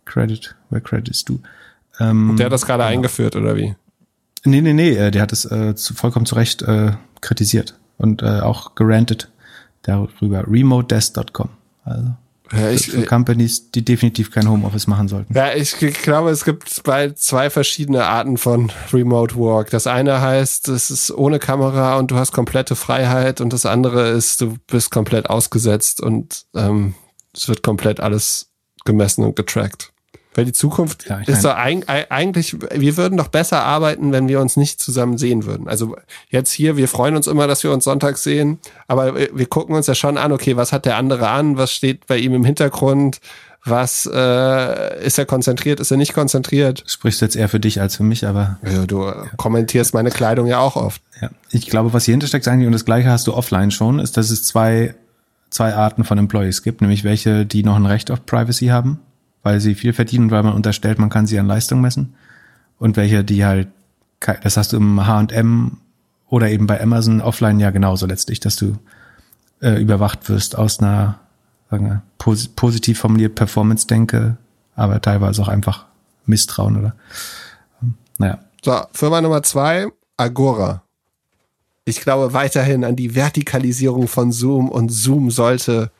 Credit, 0.03 0.55
where 0.69 0.81
credit's 0.81 1.23
du? 1.23 1.39
Ähm, 1.99 2.31
Und 2.31 2.39
der 2.39 2.47
hat 2.47 2.53
das 2.53 2.65
gerade 2.65 2.83
genau. 2.83 2.93
eingeführt, 2.93 3.35
oder 3.35 3.55
wie? 3.55 3.75
Nee, 4.43 4.61
nee, 4.61 4.73
nee, 4.73 4.91
äh, 4.91 5.11
der 5.11 5.21
hat 5.21 5.31
es 5.31 5.45
äh, 5.45 5.75
zu, 5.75 5.93
vollkommen 5.93 6.25
zu 6.25 6.35
Recht 6.35 6.61
äh, 6.61 6.91
kritisiert 7.21 7.75
und 7.97 8.21
äh, 8.21 8.41
auch 8.41 8.75
gerantet 8.75 9.29
darüber. 9.81 10.45
remotedesk.com. 10.47 11.49
Also 11.85 12.11
ja, 12.51 12.69
ich, 12.69 12.87
für, 12.87 12.99
für 12.99 13.05
Companies, 13.05 13.71
die 13.71 13.83
definitiv 13.83 14.31
kein 14.31 14.49
Homeoffice 14.49 14.87
machen 14.87 15.07
sollten. 15.07 15.33
Ja, 15.33 15.53
ich 15.53 15.77
glaube, 15.77 16.29
es 16.29 16.45
gibt 16.45 16.83
bei 16.83 17.11
zwei 17.11 17.49
verschiedene 17.49 18.05
Arten 18.05 18.37
von 18.37 18.71
Remote 18.93 19.35
Work. 19.35 19.69
Das 19.71 19.87
eine 19.87 20.21
heißt, 20.21 20.67
es 20.69 20.91
ist 20.91 21.11
ohne 21.11 21.39
Kamera 21.39 21.97
und 21.97 22.11
du 22.11 22.15
hast 22.15 22.31
komplette 22.31 22.75
Freiheit 22.75 23.41
und 23.41 23.51
das 23.53 23.65
andere 23.65 24.09
ist, 24.09 24.41
du 24.41 24.55
bist 24.67 24.91
komplett 24.91 25.29
ausgesetzt 25.29 26.01
und 26.01 26.45
ähm, 26.55 26.95
es 27.33 27.47
wird 27.47 27.63
komplett 27.63 27.99
alles 27.99 28.51
gemessen 28.85 29.23
und 29.23 29.35
getrackt. 29.35 29.91
Weil 30.35 30.45
die 30.45 30.53
Zukunft 30.53 31.07
ja, 31.09 31.19
ist 31.19 31.45
doch 31.45 31.55
eigentlich, 31.55 32.55
wir 32.59 32.97
würden 32.97 33.17
doch 33.17 33.29
besser 33.29 33.63
arbeiten, 33.63 34.11
wenn 34.11 34.27
wir 34.27 34.41
uns 34.41 34.57
nicht 34.57 34.81
zusammen 34.81 35.17
sehen 35.17 35.45
würden. 35.45 35.67
Also 35.67 35.95
jetzt 36.29 36.51
hier, 36.51 36.75
wir 36.75 36.89
freuen 36.89 37.15
uns 37.15 37.27
immer, 37.27 37.47
dass 37.47 37.63
wir 37.63 37.71
uns 37.71 37.85
sonntags 37.85 38.21
sehen, 38.23 38.59
aber 38.87 39.15
wir 39.15 39.45
gucken 39.45 39.75
uns 39.75 39.87
ja 39.87 39.95
schon 39.95 40.17
an, 40.17 40.31
okay, 40.33 40.57
was 40.57 40.73
hat 40.73 40.85
der 40.85 40.97
andere 40.97 41.29
an, 41.29 41.57
was 41.57 41.71
steht 41.71 42.05
bei 42.07 42.17
ihm 42.17 42.33
im 42.33 42.43
Hintergrund, 42.43 43.19
was 43.63 44.09
äh, 44.13 45.05
ist 45.05 45.17
er 45.17 45.25
konzentriert, 45.25 45.79
ist 45.79 45.89
er 45.89 45.97
nicht 45.97 46.13
konzentriert? 46.13 46.83
Sprichst 46.85 47.21
jetzt 47.21 47.35
eher 47.35 47.49
für 47.49 47.59
dich 47.59 47.81
als 47.81 47.95
für 47.95 48.03
mich, 48.03 48.27
aber. 48.27 48.59
Ja, 48.63 48.85
du 48.85 49.05
ja. 49.05 49.25
kommentierst 49.37 49.95
meine 49.95 50.11
Kleidung 50.11 50.45
ja 50.45 50.59
auch 50.59 50.75
oft. 50.75 51.01
Ja, 51.19 51.31
ich 51.49 51.65
glaube, 51.65 51.91
was 51.91 52.05
hier 52.05 52.13
hintersteckt 52.13 52.47
eigentlich, 52.47 52.67
und 52.67 52.73
das 52.73 52.85
gleiche 52.85 53.09
hast 53.09 53.25
du 53.25 53.33
offline 53.33 53.71
schon, 53.71 53.97
ist, 53.99 54.17
dass 54.17 54.29
es 54.29 54.43
zwei 54.43 54.93
zwei 55.49 55.73
Arten 55.73 56.03
von 56.03 56.17
Employees 56.17 56.63
gibt, 56.63 56.81
nämlich 56.81 57.03
welche, 57.03 57.45
die 57.45 57.63
noch 57.63 57.77
ein 57.77 57.85
Recht 57.85 58.11
auf 58.11 58.25
Privacy 58.25 58.67
haben, 58.67 58.99
weil 59.45 59.59
sie 59.59 59.75
viel 59.75 59.93
verdienen, 59.93 60.31
weil 60.31 60.41
man 60.41 60.53
unterstellt, 60.53 60.97
man 60.97 61.11
kann 61.11 61.27
sie 61.27 61.37
an 61.37 61.45
Leistung 61.45 61.79
messen, 61.79 62.15
und 62.79 62.97
welche, 62.97 63.23
die 63.23 63.45
halt, 63.45 63.67
das 64.41 64.57
hast 64.57 64.73
du 64.73 64.77
im 64.77 65.05
H&M 65.05 65.77
oder 66.27 66.49
eben 66.49 66.65
bei 66.65 66.81
Amazon 66.81 67.21
offline 67.21 67.59
ja 67.59 67.69
genauso 67.69 68.07
letztlich, 68.07 68.39
dass 68.39 68.55
du 68.55 68.77
äh, 69.61 69.79
überwacht 69.79 70.27
wirst 70.29 70.57
aus 70.57 70.79
einer 70.79 71.19
sagen 71.69 71.85
wir, 71.85 72.01
pos 72.17 72.47
positiv 72.47 72.99
formuliert 72.99 73.35
Performance-Denke, 73.35 74.37
aber 74.75 74.99
teilweise 75.01 75.43
auch 75.43 75.47
einfach 75.47 75.85
Misstrauen 76.25 76.77
oder 76.77 76.95
ähm, 77.83 77.93
naja. 78.17 78.39
So, 78.63 78.81
Firma 78.93 79.21
Nummer 79.21 79.43
zwei, 79.43 79.87
Agora. 80.17 80.81
Ich 81.85 82.01
glaube 82.01 82.33
weiterhin 82.33 82.83
an 82.83 82.95
die 82.95 83.13
Vertikalisierung 83.13 84.07
von 84.07 84.31
Zoom 84.31 84.69
und 84.69 84.89
Zoom 84.89 85.29
sollte 85.29 85.91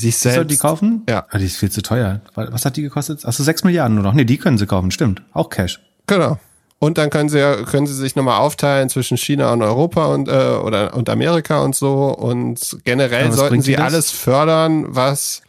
sich 0.00 0.16
selbst. 0.16 0.36
Soll 0.36 0.44
die 0.46 0.56
kaufen? 0.56 1.02
Ja. 1.08 1.26
Aber 1.28 1.38
die 1.38 1.46
ist 1.46 1.56
viel 1.56 1.70
zu 1.70 1.82
teuer. 1.82 2.20
Was 2.34 2.64
hat 2.64 2.76
die 2.76 2.82
gekostet? 2.82 3.24
Achso, 3.24 3.42
sechs 3.42 3.64
Milliarden 3.64 3.94
nur 3.94 4.04
noch. 4.04 4.14
Nee, 4.14 4.24
die 4.24 4.38
können 4.38 4.58
sie 4.58 4.66
kaufen, 4.66 4.90
stimmt. 4.90 5.22
Auch 5.32 5.50
Cash. 5.50 5.80
Genau. 6.06 6.38
Und 6.78 6.96
dann 6.96 7.10
können 7.10 7.28
sie 7.28 7.38
können 7.66 7.86
sie 7.86 7.94
sich 7.94 8.16
nochmal 8.16 8.40
aufteilen 8.40 8.88
zwischen 8.88 9.18
China 9.18 9.52
und 9.52 9.60
Europa 9.60 10.06
und 10.06 10.28
äh, 10.28 10.32
oder 10.64 10.94
und 10.94 11.10
Amerika 11.10 11.60
und 11.60 11.76
so. 11.76 12.16
Und 12.16 12.78
generell 12.84 13.30
sollten 13.32 13.60
sie 13.60 13.76
alles 13.76 14.10
fördern, 14.10 14.86
was 14.88 15.42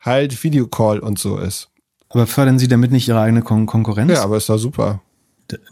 halt 0.00 0.42
Videocall 0.44 1.00
und 1.00 1.18
so 1.18 1.38
ist. 1.38 1.68
Aber 2.08 2.26
fördern 2.26 2.58
sie 2.58 2.68
damit 2.68 2.92
nicht 2.92 3.08
ihre 3.08 3.20
eigene 3.20 3.42
Kon 3.42 3.66
Konkurrenz? 3.66 4.12
Ja, 4.12 4.22
aber 4.22 4.36
ist 4.36 4.48
doch 4.48 4.58
super. 4.58 5.00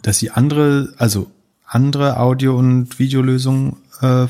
Dass 0.02 0.18
sie 0.18 0.30
andere, 0.30 0.92
also 0.98 1.30
andere 1.64 2.18
Audio- 2.18 2.58
und 2.58 2.98
Videolösungen 2.98 3.76
äh, 4.00 4.26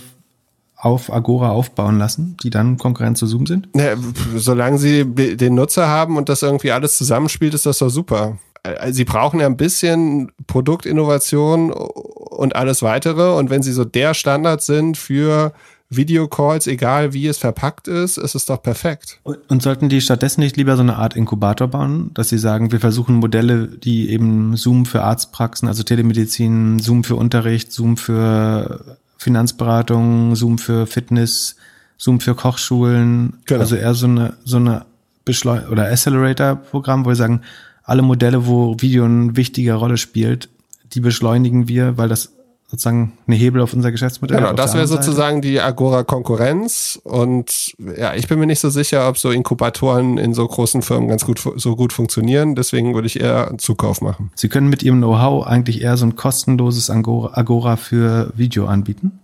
auf 0.78 1.12
Agora 1.12 1.50
aufbauen 1.50 1.98
lassen, 1.98 2.36
die 2.42 2.50
dann 2.50 2.78
Konkurrenz 2.78 3.18
zu 3.18 3.26
Zoom 3.26 3.46
sind? 3.46 3.68
Ja, 3.74 3.96
solange 4.36 4.78
sie 4.78 5.04
den 5.04 5.54
Nutzer 5.54 5.88
haben 5.88 6.16
und 6.16 6.28
das 6.28 6.42
irgendwie 6.42 6.72
alles 6.72 6.96
zusammenspielt, 6.96 7.54
ist 7.54 7.66
das 7.66 7.78
doch 7.78 7.90
super. 7.90 8.38
Äh, 8.62 8.92
sie 8.92 9.04
brauchen 9.04 9.40
ja 9.40 9.46
ein 9.46 9.56
bisschen 9.56 10.30
Produktinnovation 10.46 11.72
und 11.72 12.54
alles 12.54 12.82
weitere. 12.82 13.36
Und 13.36 13.50
wenn 13.50 13.62
sie 13.62 13.72
so 13.72 13.84
der 13.84 14.14
Standard 14.14 14.62
sind 14.62 14.96
für 14.96 15.52
Videocalls, 15.90 16.66
egal 16.66 17.14
wie 17.14 17.26
es 17.26 17.38
verpackt 17.38 17.88
ist, 17.88 18.18
ist 18.18 18.34
es 18.34 18.44
doch 18.44 18.62
perfekt. 18.62 19.20
Und 19.24 19.62
sollten 19.62 19.88
die 19.88 20.00
stattdessen 20.00 20.40
nicht 20.40 20.56
lieber 20.56 20.76
so 20.76 20.82
eine 20.82 20.96
Art 20.96 21.16
Inkubator 21.16 21.66
bauen, 21.66 22.10
dass 22.14 22.28
sie 22.28 22.38
sagen, 22.38 22.72
wir 22.72 22.80
versuchen 22.80 23.16
Modelle, 23.16 23.68
die 23.68 24.10
eben 24.10 24.54
Zoom 24.56 24.84
für 24.84 25.02
Arztpraxen, 25.02 25.66
also 25.66 25.82
Telemedizin, 25.82 26.78
Zoom 26.78 27.04
für 27.04 27.16
Unterricht, 27.16 27.72
Zoom 27.72 27.96
für 27.96 28.98
Finanzberatung, 29.18 30.34
Zoom 30.36 30.58
für 30.58 30.86
Fitness, 30.86 31.56
Zoom 31.98 32.20
für 32.20 32.34
Kochschulen, 32.34 33.34
genau. 33.44 33.60
also 33.60 33.76
eher 33.76 33.94
so 33.94 34.06
eine 34.06 34.34
so 34.44 34.56
eine 34.56 34.86
Beschleu 35.24 35.68
oder 35.70 35.90
Accelerator-Programm, 35.90 37.04
wo 37.04 37.10
wir 37.10 37.16
sagen, 37.16 37.42
alle 37.82 38.02
Modelle, 38.02 38.46
wo 38.46 38.76
Video 38.78 39.04
eine 39.04 39.36
wichtige 39.36 39.74
Rolle 39.74 39.96
spielt, 39.96 40.48
die 40.92 41.00
beschleunigen 41.00 41.68
wir, 41.68 41.98
weil 41.98 42.08
das 42.08 42.32
sozusagen 42.70 43.14
eine 43.26 43.36
Hebel 43.36 43.62
auf 43.62 43.72
unser 43.72 43.90
Geschäftsmodell. 43.90 44.36
Genau, 44.36 44.52
das 44.52 44.74
wäre 44.74 44.86
sozusagen 44.86 45.40
die 45.40 45.58
Agora-Konkurrenz. 45.58 47.00
Und 47.02 47.72
ja, 47.96 48.14
ich 48.14 48.28
bin 48.28 48.38
mir 48.38 48.46
nicht 48.46 48.60
so 48.60 48.68
sicher, 48.68 49.08
ob 49.08 49.16
so 49.16 49.30
Inkubatoren 49.30 50.18
in 50.18 50.34
so 50.34 50.46
großen 50.46 50.82
Firmen 50.82 51.08
ganz 51.08 51.24
gut 51.24 51.40
so 51.56 51.76
gut 51.76 51.94
funktionieren. 51.94 52.54
Deswegen 52.54 52.94
würde 52.94 53.06
ich 53.06 53.20
eher 53.20 53.48
einen 53.48 53.58
Zukauf 53.58 54.02
machen. 54.02 54.30
Sie 54.34 54.50
können 54.50 54.68
mit 54.68 54.82
Ihrem 54.82 54.98
Know-how 54.98 55.46
eigentlich 55.46 55.80
eher 55.80 55.96
so 55.96 56.04
ein 56.04 56.14
kostenloses 56.14 56.90
Agora 56.90 57.76
für 57.76 58.32
Video 58.36 58.66
anbieten, 58.66 59.18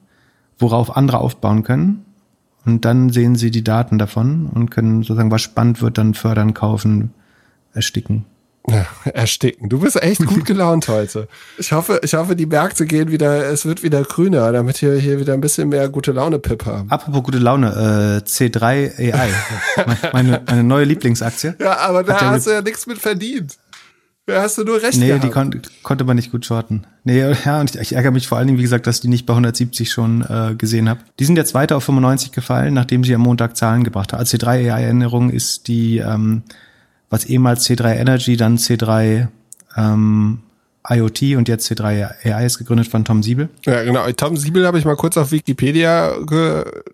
worauf 0.59 0.97
andere 0.97 1.19
aufbauen 1.19 1.65
können. 1.65 2.07
Und 2.65 2.87
dann 2.87 3.11
sehen 3.11 3.37
Sie 3.37 3.51
die 3.51 3.63
Daten 3.63 3.99
davon 3.99 4.47
und 4.55 4.71
können 4.71 5.03
sozusagen, 5.03 5.31
was 5.31 5.43
spannend 5.43 5.83
wird, 5.83 5.99
dann 5.99 6.15
fördern, 6.15 6.55
kaufen, 6.55 7.13
ersticken. 7.75 8.25
Ersticken. 9.05 9.69
Du 9.69 9.81
bist 9.81 10.03
echt 10.03 10.25
gut 10.25 10.47
gelaunt 10.47 10.89
heute. 10.89 11.29
Ich 11.59 11.73
hoffe, 11.73 12.01
ich 12.03 12.15
hoffe, 12.15 12.35
die 12.35 12.47
Märkte 12.47 12.87
gehen 12.87 13.11
wieder, 13.11 13.47
es 13.47 13.67
wird 13.67 13.83
wieder 13.83 14.03
grüner, 14.03 14.53
damit 14.53 14.81
wir 14.81 14.95
hier 14.95 15.21
wieder 15.21 15.35
ein 15.35 15.41
bisschen 15.41 15.69
mehr 15.69 15.89
gute 15.91 16.13
Laune 16.13 16.39
Pip 16.39 16.65
haben. 16.65 16.91
Apropos 16.91 17.23
gute 17.23 17.39
Laune, 17.39 18.23
äh, 18.25 18.27
C3 18.27 19.13
AI. 19.13 19.29
meine, 20.13 20.43
meine 20.47 20.65
neue 20.65 20.85
Lieblingsaktie. 20.85 21.55
Ja, 21.61 21.79
aber 21.79 22.05
da 22.05 22.21
hast 22.21 22.47
du 22.47 22.53
ja 22.53 22.63
nichts 22.63 22.87
mit 22.87 22.99
verdient. 22.99 23.59
Da 24.27 24.41
hast 24.41 24.57
du 24.57 24.65
nur 24.65 24.81
recht 24.83 24.97
Nee, 24.97 25.09
gehabt. 25.09 25.25
die 25.25 25.29
kon 25.29 25.63
konnte 25.83 26.05
man 26.05 26.17
nicht 26.17 26.33
gut 26.33 26.47
shorten. 26.47 26.87
Nee, 27.05 27.21
ja, 27.45 27.61
und 27.61 27.75
ich, 27.75 27.79
ich, 27.79 27.93
ärgere 27.93 28.11
mich 28.11 28.27
vor 28.27 28.39
allen 28.39 28.47
Dingen, 28.47 28.59
wie 28.59 28.63
gesagt, 28.63 28.87
dass 28.87 28.97
ich 28.97 29.03
die 29.03 29.09
nicht 29.09 29.27
bei 29.27 29.35
170 29.35 29.93
schon 29.93 30.23
äh, 30.23 30.55
gesehen 30.57 30.89
habe. 30.89 31.01
Die 31.19 31.27
sind 31.27 31.37
jetzt 31.37 31.53
weiter 31.53 31.77
auf 31.77 31.85
95 31.85 32.33
gefallen, 32.33 32.73
nachdem 32.73 33.05
sie 33.05 33.15
am 33.15 33.21
Montag 33.21 33.59
Zahlen 33.59 33.85
gebracht 33.85 34.15
haben. 34.15 34.21
Als 34.21 34.33
C3 34.33 34.73
AI-Erinnerung 34.73 35.29
ist 35.29 35.69
die 35.69 35.99
ähm, 35.99 36.45
was 37.15 37.25
ehemals 37.27 37.65
C3 37.65 37.95
Energy, 37.95 38.37
dann 38.37 38.57
C3 38.57 39.29
ähm, 39.77 40.41
IoT 40.87 41.37
und 41.37 41.49
jetzt 41.49 41.71
C3 41.71 42.11
AI 42.25 42.45
ist 42.45 42.59
gegründet 42.59 42.89
von 42.89 43.05
Tom 43.05 43.23
Siebel. 43.23 43.49
Ja, 43.65 43.85
genau. 43.85 44.11
Tom 44.13 44.37
Siebel 44.37 44.67
habe 44.67 44.81
ich 44.81 44.85
mal 44.85 44.97
kurz 44.97 45.17
auf 45.17 45.31
Wikipedia 45.31 46.13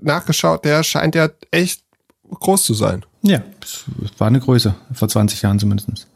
nachgeschaut. 0.00 0.64
Der 0.66 0.82
scheint 0.82 1.14
ja 1.14 1.30
echt 1.50 1.82
groß 2.28 2.64
zu 2.64 2.74
sein. 2.74 3.04
Ja, 3.22 3.40
es 3.62 3.84
war 4.18 4.28
eine 4.28 4.40
Größe, 4.40 4.74
vor 4.92 5.08
20 5.08 5.40
Jahren 5.42 5.58
zumindest. 5.58 6.06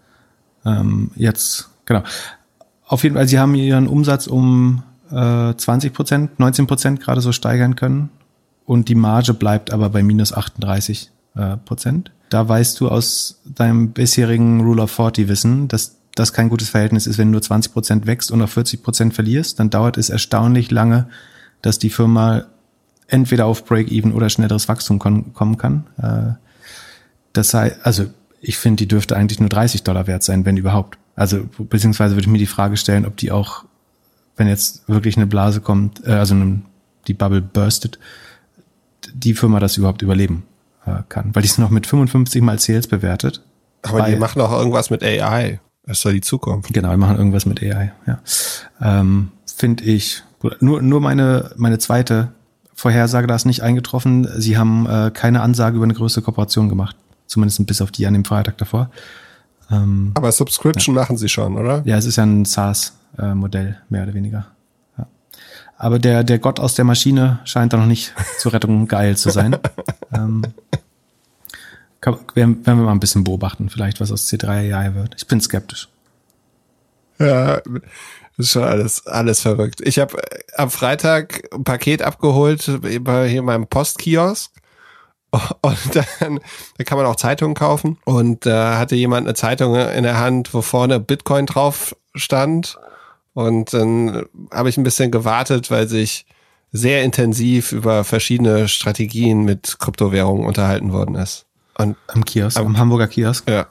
Ähm, 0.66 1.10
jetzt, 1.16 1.70
genau. 1.86 2.02
Auf 2.86 3.02
jeden 3.04 3.16
Fall, 3.16 3.26
sie 3.26 3.38
haben 3.38 3.54
ihren 3.54 3.88
Umsatz 3.88 4.26
um 4.26 4.82
äh, 5.10 5.54
20 5.54 5.94
Prozent, 5.94 6.38
19 6.38 6.66
Prozent 6.66 7.00
gerade 7.00 7.22
so 7.22 7.32
steigern 7.32 7.74
können. 7.74 8.10
Und 8.66 8.88
die 8.88 8.94
Marge 8.94 9.32
bleibt 9.32 9.72
aber 9.72 9.88
bei 9.88 10.02
minus 10.02 10.32
38 10.34 11.10
äh, 11.36 11.56
Prozent 11.56 12.12
da 12.30 12.48
weißt 12.48 12.80
du 12.80 12.88
aus 12.88 13.40
deinem 13.44 13.92
bisherigen 13.92 14.60
Rule 14.60 14.82
of 14.82 14.90
40 14.90 15.28
Wissen, 15.28 15.68
dass 15.68 15.96
das 16.14 16.32
kein 16.32 16.48
gutes 16.48 16.70
Verhältnis 16.70 17.06
ist, 17.06 17.18
wenn 17.18 17.28
du 17.28 17.32
nur 17.32 17.42
20 17.42 17.72
Prozent 17.72 18.06
wächst 18.06 18.30
und 18.30 18.40
auf 18.40 18.52
40 18.52 18.82
Prozent 18.82 19.14
verlierst, 19.14 19.58
dann 19.58 19.70
dauert 19.70 19.98
es 19.98 20.10
erstaunlich 20.10 20.70
lange, 20.70 21.08
dass 21.62 21.78
die 21.78 21.90
Firma 21.90 22.46
entweder 23.08 23.46
auf 23.46 23.64
Break-Even 23.64 24.12
oder 24.12 24.30
schnelleres 24.30 24.68
Wachstum 24.68 24.98
kommen 24.98 25.58
kann. 25.58 25.86
Äh, 25.98 26.34
das 27.32 27.52
heißt, 27.52 27.78
also 27.82 28.06
ich 28.40 28.58
finde, 28.58 28.82
die 28.82 28.88
dürfte 28.88 29.16
eigentlich 29.16 29.40
nur 29.40 29.48
30 29.48 29.82
Dollar 29.82 30.06
wert 30.06 30.22
sein, 30.22 30.44
wenn 30.44 30.56
überhaupt. 30.56 30.98
Also 31.16 31.48
beziehungsweise 31.58 32.14
würde 32.14 32.22
ich 32.22 32.32
mir 32.32 32.38
die 32.38 32.46
Frage 32.46 32.76
stellen, 32.76 33.06
ob 33.06 33.16
die 33.16 33.30
auch, 33.30 33.64
wenn 34.36 34.48
jetzt 34.48 34.88
wirklich 34.88 35.16
eine 35.16 35.26
Blase 35.26 35.60
kommt, 35.60 36.06
äh, 36.06 36.12
also 36.12 36.36
die 37.06 37.14
Bubble 37.14 37.42
burstet, 37.42 37.98
die 39.12 39.34
Firma 39.34 39.60
das 39.60 39.76
überhaupt 39.76 40.02
überleben 40.02 40.44
äh, 40.86 41.02
kann. 41.08 41.34
Weil 41.34 41.42
die 41.42 41.48
sind 41.48 41.62
noch 41.62 41.70
mit 41.70 41.86
55 41.86 42.42
mal 42.42 42.58
Sales 42.58 42.86
bewertet. 42.86 43.42
Aber 43.82 44.02
die 44.02 44.16
machen 44.16 44.40
auch 44.40 44.52
irgendwas 44.52 44.90
mit 44.90 45.02
AI. 45.02 45.60
Das 45.86 45.98
ist 45.98 46.04
ja 46.04 46.12
die 46.12 46.22
Zukunft. 46.22 46.72
Genau, 46.72 46.90
die 46.90 46.96
machen 46.96 47.16
irgendwas 47.16 47.44
mit 47.44 47.62
AI, 47.62 47.92
ja. 48.06 48.18
Ähm, 48.80 49.30
Finde 49.56 49.84
ich. 49.84 50.22
Nur, 50.60 50.82
nur 50.82 51.00
meine, 51.00 51.52
meine 51.56 51.78
zweite 51.78 52.32
Vorhersage 52.74 53.26
da 53.26 53.34
ist 53.34 53.44
nicht 53.44 53.62
eingetroffen. 53.62 54.28
Sie 54.36 54.58
haben 54.58 54.86
äh, 54.86 55.10
keine 55.12 55.42
Ansage 55.42 55.76
über 55.76 55.84
eine 55.84 55.94
größere 55.94 56.22
Kooperation 56.22 56.68
gemacht. 56.68 56.96
Zumindest 57.26 57.66
bis 57.66 57.80
auf 57.80 57.90
die 57.90 58.06
an 58.06 58.14
dem 58.14 58.24
Freitag 58.24 58.58
davor. 58.58 58.90
Ähm, 59.70 60.12
Aber 60.14 60.30
Subscription 60.32 60.94
ja. 60.94 61.02
machen 61.02 61.16
sie 61.16 61.28
schon, 61.28 61.56
oder? 61.56 61.82
Ja, 61.84 61.96
es 61.96 62.04
ist 62.04 62.16
ja 62.16 62.24
ein 62.24 62.44
SaaS-Modell, 62.44 63.68
äh, 63.68 63.74
mehr 63.88 64.02
oder 64.02 64.14
weniger. 64.14 64.46
Aber 65.76 65.98
der, 65.98 66.24
der 66.24 66.38
Gott 66.38 66.60
aus 66.60 66.74
der 66.74 66.84
Maschine 66.84 67.40
scheint 67.44 67.72
da 67.72 67.76
noch 67.76 67.86
nicht 67.86 68.12
zur 68.38 68.52
Rettung 68.52 68.86
geil 68.86 69.16
zu 69.16 69.30
sein. 69.30 69.56
ähm, 70.12 70.42
kann, 72.00 72.18
werden, 72.34 72.66
werden 72.66 72.78
wir 72.78 72.84
mal 72.84 72.92
ein 72.92 73.00
bisschen 73.00 73.24
beobachten, 73.24 73.70
vielleicht 73.70 74.00
was 74.00 74.12
aus 74.12 74.28
C3 74.28 74.74
AI 74.74 74.94
wird. 74.94 75.14
Ich 75.16 75.26
bin 75.26 75.40
skeptisch. 75.40 75.88
Ja, 77.18 77.60
ist 78.36 78.50
schon 78.50 78.64
alles, 78.64 79.06
alles 79.06 79.40
verrückt. 79.40 79.80
Ich 79.82 79.98
habe 79.98 80.18
äh, 80.18 80.40
am 80.56 80.70
Freitag 80.70 81.48
ein 81.52 81.64
Paket 81.64 82.02
abgeholt 82.02 82.80
bei 83.00 83.28
hier 83.28 83.42
meinem 83.42 83.66
Postkiosk. 83.66 84.52
Und 85.62 85.96
dann, 86.20 86.40
da 86.78 86.84
kann 86.84 86.98
man 86.98 87.06
auch 87.06 87.16
Zeitungen 87.16 87.54
kaufen. 87.54 87.98
Und 88.04 88.46
da 88.46 88.78
hatte 88.78 88.94
jemand 88.94 89.26
eine 89.26 89.34
Zeitung 89.34 89.74
in 89.74 90.04
der 90.04 90.18
Hand, 90.18 90.54
wo 90.54 90.62
vorne 90.62 91.00
Bitcoin 91.00 91.46
drauf 91.46 91.96
stand. 92.14 92.78
Und 93.34 93.72
dann 93.74 94.24
habe 94.50 94.68
ich 94.68 94.76
ein 94.76 94.84
bisschen 94.84 95.10
gewartet, 95.10 95.70
weil 95.70 95.88
sich 95.88 96.24
sehr 96.72 97.04
intensiv 97.04 97.72
über 97.72 98.04
verschiedene 98.04 98.68
Strategien 98.68 99.44
mit 99.44 99.76
Kryptowährungen 99.78 100.46
unterhalten 100.46 100.92
worden 100.92 101.14
ist. 101.14 101.46
Und 101.76 101.96
am 102.08 102.24
Kiosk, 102.24 102.58
am, 102.58 102.66
am 102.66 102.78
Hamburger 102.78 103.08
Kiosk? 103.08 103.48
Ja. 103.48 103.66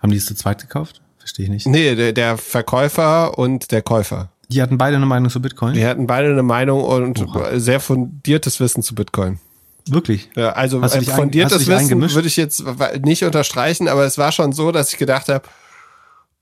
Haben 0.00 0.10
die 0.10 0.18
es 0.18 0.26
zu 0.26 0.34
zweit 0.34 0.60
gekauft? 0.60 1.02
Verstehe 1.18 1.44
ich 1.44 1.50
nicht. 1.50 1.66
Nee, 1.66 1.94
der, 1.94 2.12
der 2.12 2.38
Verkäufer 2.38 3.38
und 3.38 3.72
der 3.72 3.82
Käufer. 3.82 4.30
Die 4.48 4.62
hatten 4.62 4.78
beide 4.78 4.96
eine 4.96 5.06
Meinung 5.06 5.28
zu 5.30 5.42
Bitcoin? 5.42 5.74
Die 5.74 5.84
hatten 5.84 6.06
beide 6.06 6.30
eine 6.30 6.42
Meinung 6.44 6.84
und 6.84 7.20
Oha. 7.20 7.58
sehr 7.58 7.80
fundiertes 7.80 8.60
Wissen 8.60 8.82
zu 8.82 8.94
Bitcoin. 8.94 9.40
Wirklich? 9.88 10.30
Ja, 10.36 10.50
also 10.50 10.80
ein 10.80 11.04
fundiertes 11.04 11.66
Wissen 11.66 12.00
würde 12.00 12.28
ich 12.28 12.36
jetzt 12.36 12.64
nicht 13.02 13.24
unterstreichen, 13.24 13.88
aber 13.88 14.04
es 14.04 14.18
war 14.18 14.32
schon 14.32 14.52
so, 14.52 14.72
dass 14.72 14.92
ich 14.92 14.98
gedacht 14.98 15.28
habe, 15.28 15.46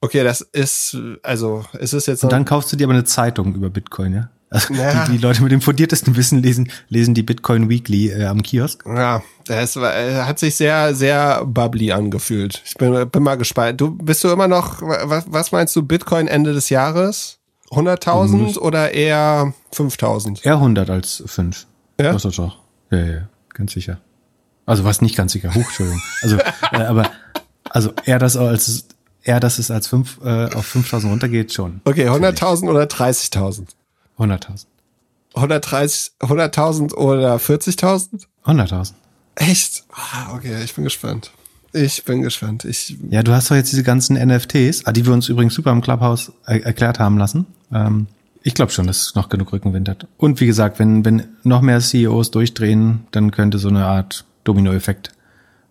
okay, 0.04 0.22
das 0.24 0.40
ist, 0.40 0.96
also 1.22 1.64
es 1.78 1.92
ist 1.92 2.06
jetzt. 2.06 2.22
Und 2.24 2.32
dann 2.32 2.44
kaufst 2.44 2.72
du 2.72 2.76
dir 2.76 2.84
aber 2.84 2.94
eine 2.94 3.04
Zeitung 3.04 3.54
über 3.54 3.70
Bitcoin, 3.70 4.14
ja? 4.14 4.30
Also 4.50 4.72
Ja. 4.74 5.06
die, 5.06 5.12
die 5.12 5.18
Leute 5.18 5.42
mit 5.42 5.50
dem 5.50 5.60
fundiertesten 5.60 6.14
Wissen 6.16 6.40
lesen, 6.40 6.70
lesen 6.88 7.14
die 7.14 7.24
Bitcoin 7.24 7.68
Weekly 7.68 8.10
äh, 8.10 8.26
am 8.26 8.42
Kiosk. 8.42 8.84
Ja, 8.86 9.22
das 9.46 9.74
war, 9.76 9.94
äh, 9.96 10.22
hat 10.22 10.38
sich 10.38 10.54
sehr, 10.54 10.94
sehr 10.94 11.44
bubbly 11.44 11.90
angefühlt. 11.90 12.62
Ich 12.64 12.74
bin, 12.74 13.08
bin 13.10 13.22
mal 13.22 13.36
gespannt. 13.36 13.80
Du 13.80 13.90
bist 13.96 14.22
du 14.22 14.28
immer 14.30 14.46
noch, 14.46 14.80
was, 14.80 15.24
was 15.28 15.50
meinst 15.50 15.74
du, 15.74 15.82
Bitcoin 15.82 16.28
Ende 16.28 16.52
des 16.52 16.68
Jahres? 16.70 17.38
100.000 17.70 18.58
oder 18.58 18.92
eher 18.92 19.52
5.000? 19.74 20.44
Eher 20.44 20.54
100 20.54 20.88
als 20.90 21.24
5. 21.26 21.66
Ja? 22.00 22.12
Das 22.12 22.24
ist 22.24 22.38
doch. 22.38 22.58
Ja, 22.90 22.98
ja, 22.98 23.06
ja, 23.06 23.28
ganz 23.52 23.72
sicher. 23.72 23.98
Also 24.66 24.84
was 24.84 25.02
nicht 25.02 25.16
ganz 25.16 25.32
sicher. 25.32 25.50
Entschuldigung. 25.52 26.00
Also, 26.22 26.36
äh, 26.72 26.76
aber, 26.76 27.10
also 27.70 27.92
eher 28.04 28.20
das 28.20 28.36
als, 28.36 28.86
eher, 29.24 29.40
dass 29.40 29.58
es 29.58 29.70
als 29.70 29.88
5 29.88 30.20
äh, 30.24 30.54
auf 30.54 30.66
5000 30.66 31.10
runtergeht, 31.12 31.52
schon. 31.52 31.80
Okay, 31.84 32.08
100.000 32.08 32.68
oder 32.68 32.84
30.000? 32.84 33.66
100.000. 34.18 34.66
130, 35.34 36.12
100.000 36.20 36.94
oder 36.94 37.36
40.000? 37.36 38.26
100.000. 38.44 38.92
Echt? 39.34 39.84
Ah, 39.92 40.34
okay, 40.34 40.62
ich 40.62 40.74
bin 40.74 40.84
gespannt. 40.84 41.32
Ich 41.72 42.04
bin 42.04 42.22
gespannt. 42.22 42.64
Ich, 42.64 42.96
Ja, 43.10 43.24
du 43.24 43.32
hast 43.32 43.50
doch 43.50 43.56
jetzt 43.56 43.72
diese 43.72 43.82
ganzen 43.82 44.14
NFTs, 44.16 44.86
ah, 44.86 44.92
die 44.92 45.04
wir 45.04 45.12
uns 45.12 45.28
übrigens 45.28 45.54
super 45.54 45.72
im 45.72 45.80
Clubhouse 45.80 46.30
er 46.46 46.64
erklärt 46.64 47.00
haben 47.00 47.18
lassen. 47.18 47.46
Ähm, 47.72 48.06
ich 48.44 48.54
glaube 48.54 48.70
schon, 48.70 48.86
dass 48.86 49.08
es 49.08 49.14
noch 49.16 49.28
genug 49.28 49.52
Rückenwind 49.52 49.88
hat. 49.88 50.06
Und 50.18 50.40
wie 50.40 50.46
gesagt, 50.46 50.78
wenn, 50.78 51.04
wenn 51.04 51.24
noch 51.42 51.62
mehr 51.62 51.80
CEOs 51.80 52.30
durchdrehen, 52.30 53.06
dann 53.10 53.32
könnte 53.32 53.58
so 53.58 53.68
eine 53.68 53.86
Art 53.86 54.24
Dominoeffekt 54.44 55.10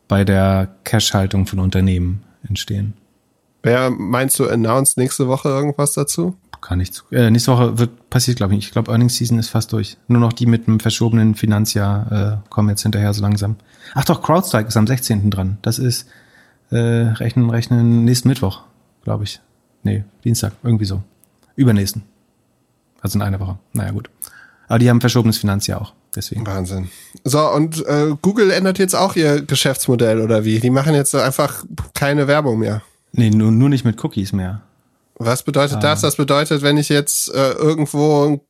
bei 0.09 0.25
der 0.25 0.75
Cash-Haltung 0.83 1.45
von 1.45 1.59
Unternehmen 1.59 2.23
entstehen. 2.45 2.93
Wer 3.63 3.89
meinst 3.89 4.37
du, 4.39 4.47
announced 4.47 4.97
nächste 4.97 5.27
Woche 5.27 5.49
irgendwas 5.49 5.93
dazu? 5.93 6.35
Kann 6.61 6.83
zu- 6.85 7.03
Äh, 7.11 7.29
nächste 7.31 7.51
Woche 7.51 7.77
wird 7.77 8.09
passiert, 8.09 8.37
glaube 8.37 8.53
ich. 8.53 8.57
nicht. 8.57 8.65
Ich 8.67 8.71
glaube, 8.71 8.91
Earnings 8.91 9.17
Season 9.17 9.37
ist 9.39 9.49
fast 9.49 9.73
durch. 9.73 9.97
Nur 10.07 10.21
noch 10.21 10.31
die 10.31 10.45
mit 10.45 10.67
einem 10.67 10.79
verschobenen 10.79 11.35
Finanzjahr 11.35 12.11
äh, 12.45 12.49
kommen 12.49 12.69
jetzt 12.69 12.83
hinterher 12.83 13.13
so 13.13 13.21
langsam. 13.21 13.57
Ach 13.95 14.05
doch, 14.05 14.21
CrowdStrike 14.21 14.69
ist 14.69 14.77
am 14.77 14.87
16. 14.87 15.29
dran. 15.29 15.57
Das 15.61 15.77
ist 15.79 16.07
äh, 16.71 16.77
rechnen, 16.77 17.49
rechnen 17.49 18.05
nächsten 18.05 18.29
Mittwoch, 18.29 18.61
glaube 19.03 19.25
ich. 19.25 19.41
Nee, 19.83 20.05
Dienstag, 20.23 20.53
irgendwie 20.63 20.85
so. 20.85 21.01
Übernächsten. 21.55 22.03
Also 23.01 23.17
in 23.19 23.21
einer 23.23 23.39
Woche. 23.41 23.57
Naja, 23.73 23.91
gut. 23.91 24.09
Aber 24.69 24.79
die 24.79 24.89
haben 24.89 25.01
verschobenes 25.01 25.37
Finanzjahr 25.37 25.81
auch. 25.81 25.93
Deswegen. 26.15 26.47
Wahnsinn. 26.47 26.89
So, 27.25 27.45
und 27.51 27.85
äh, 27.85 28.15
Google 28.21 28.51
ändert 28.51 28.79
jetzt 28.79 28.95
auch 28.95 29.15
ihr 29.17 29.41
Geschäftsmodell 29.41 30.21
oder 30.21 30.45
wie? 30.45 30.59
Die 30.61 30.69
machen 30.69 30.93
jetzt 30.93 31.13
einfach 31.13 31.65
keine 31.93 32.27
Werbung 32.27 32.59
mehr. 32.59 32.81
Nee, 33.13 33.29
nur, 33.29 33.51
nur 33.51 33.69
nicht 33.69 33.85
mit 33.85 34.03
Cookies 34.03 34.33
mehr. 34.33 34.61
Was 35.15 35.43
bedeutet 35.43 35.83
das? 35.83 36.01
Das 36.01 36.15
bedeutet, 36.15 36.63
wenn 36.63 36.77
ich 36.77 36.89
jetzt 36.89 37.33
äh, 37.33 37.51
irgendwo 37.51 38.41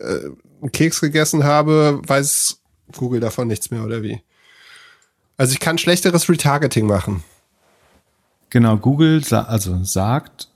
äh, 0.00 0.30
einen 0.60 0.72
Keks 0.72 1.00
gegessen 1.00 1.44
habe, 1.44 2.00
weiß 2.06 2.60
Google 2.96 3.20
davon 3.20 3.46
nichts 3.46 3.70
mehr 3.70 3.84
oder 3.84 4.02
wie? 4.02 4.22
Also 5.36 5.52
ich 5.52 5.60
kann 5.60 5.76
schlechteres 5.76 6.28
Retargeting 6.28 6.86
machen. 6.86 7.22
Genau, 8.48 8.78
Google 8.78 9.22
sa 9.22 9.42
also 9.42 9.84
sagt, 9.84 10.48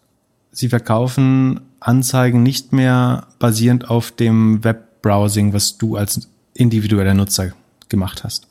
sie 0.52 0.68
verkaufen 0.68 1.61
Anzeigen 1.80 2.42
nicht 2.42 2.72
mehr 2.72 3.26
basierend 3.38 3.90
auf 3.90 4.11
dem 4.11 4.64
Webbrowsing, 4.64 5.52
was 5.52 5.76
du 5.76 5.96
als 5.96 6.28
individueller 6.54 7.14
Nutzer 7.14 7.52
gemacht 7.88 8.24
hast. 8.24 8.46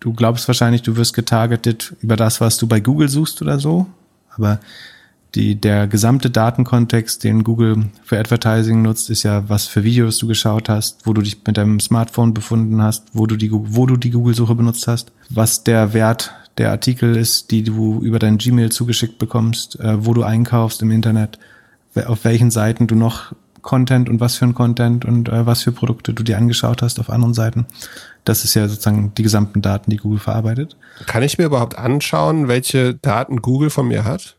Du 0.00 0.12
glaubst 0.12 0.46
wahrscheinlich, 0.46 0.82
du 0.82 0.96
wirst 0.96 1.14
getargetet 1.14 1.94
über 2.02 2.16
das, 2.16 2.40
was 2.40 2.58
du 2.58 2.66
bei 2.66 2.80
Google 2.80 3.08
suchst 3.08 3.40
oder 3.40 3.58
so, 3.58 3.86
aber 4.36 4.60
die, 5.34 5.60
der 5.60 5.86
gesamte 5.86 6.30
Datenkontext, 6.30 7.22
den 7.22 7.44
Google 7.44 7.90
für 8.02 8.18
Advertising 8.18 8.80
nutzt, 8.82 9.10
ist 9.10 9.22
ja, 9.22 9.48
was 9.48 9.66
für 9.66 9.84
Videos 9.84 10.18
du 10.18 10.26
geschaut 10.26 10.68
hast, 10.68 11.06
wo 11.06 11.12
du 11.12 11.20
dich 11.20 11.36
mit 11.46 11.58
deinem 11.58 11.78
Smartphone 11.78 12.32
befunden 12.32 12.80
hast, 12.80 13.04
wo 13.12 13.26
du 13.26 13.36
die, 13.36 13.50
wo 13.52 13.84
du 13.86 13.96
die 13.96 14.10
Google-Suche 14.10 14.54
benutzt 14.54 14.88
hast, 14.88 15.12
was 15.28 15.62
der 15.62 15.92
Wert 15.92 16.32
der 16.56 16.70
Artikel 16.70 17.16
ist, 17.16 17.50
die 17.50 17.62
du 17.62 18.00
über 18.00 18.18
dein 18.18 18.38
Gmail 18.38 18.70
zugeschickt 18.70 19.18
bekommst, 19.18 19.78
äh, 19.78 20.06
wo 20.06 20.14
du 20.14 20.22
einkaufst 20.22 20.80
im 20.80 20.90
Internet, 20.90 21.38
auf 22.06 22.24
welchen 22.24 22.50
Seiten 22.50 22.86
du 22.86 22.94
noch 22.94 23.34
Content 23.60 24.08
und 24.08 24.20
was 24.20 24.36
für 24.36 24.46
ein 24.46 24.54
Content 24.54 25.04
und 25.04 25.28
äh, 25.28 25.44
was 25.44 25.62
für 25.62 25.72
Produkte 25.72 26.14
du 26.14 26.22
dir 26.22 26.38
angeschaut 26.38 26.82
hast 26.82 26.98
auf 26.98 27.10
anderen 27.10 27.34
Seiten. 27.34 27.66
Das 28.26 28.42
ist 28.42 28.54
ja 28.54 28.66
sozusagen 28.66 29.14
die 29.14 29.22
gesamten 29.22 29.62
Daten, 29.62 29.88
die 29.88 29.98
Google 29.98 30.18
verarbeitet. 30.18 30.76
Kann 31.06 31.22
ich 31.22 31.38
mir 31.38 31.44
überhaupt 31.44 31.78
anschauen, 31.78 32.48
welche 32.48 32.94
Daten 32.94 33.40
Google 33.40 33.70
von 33.70 33.86
mir 33.86 34.04
hat? 34.04 34.36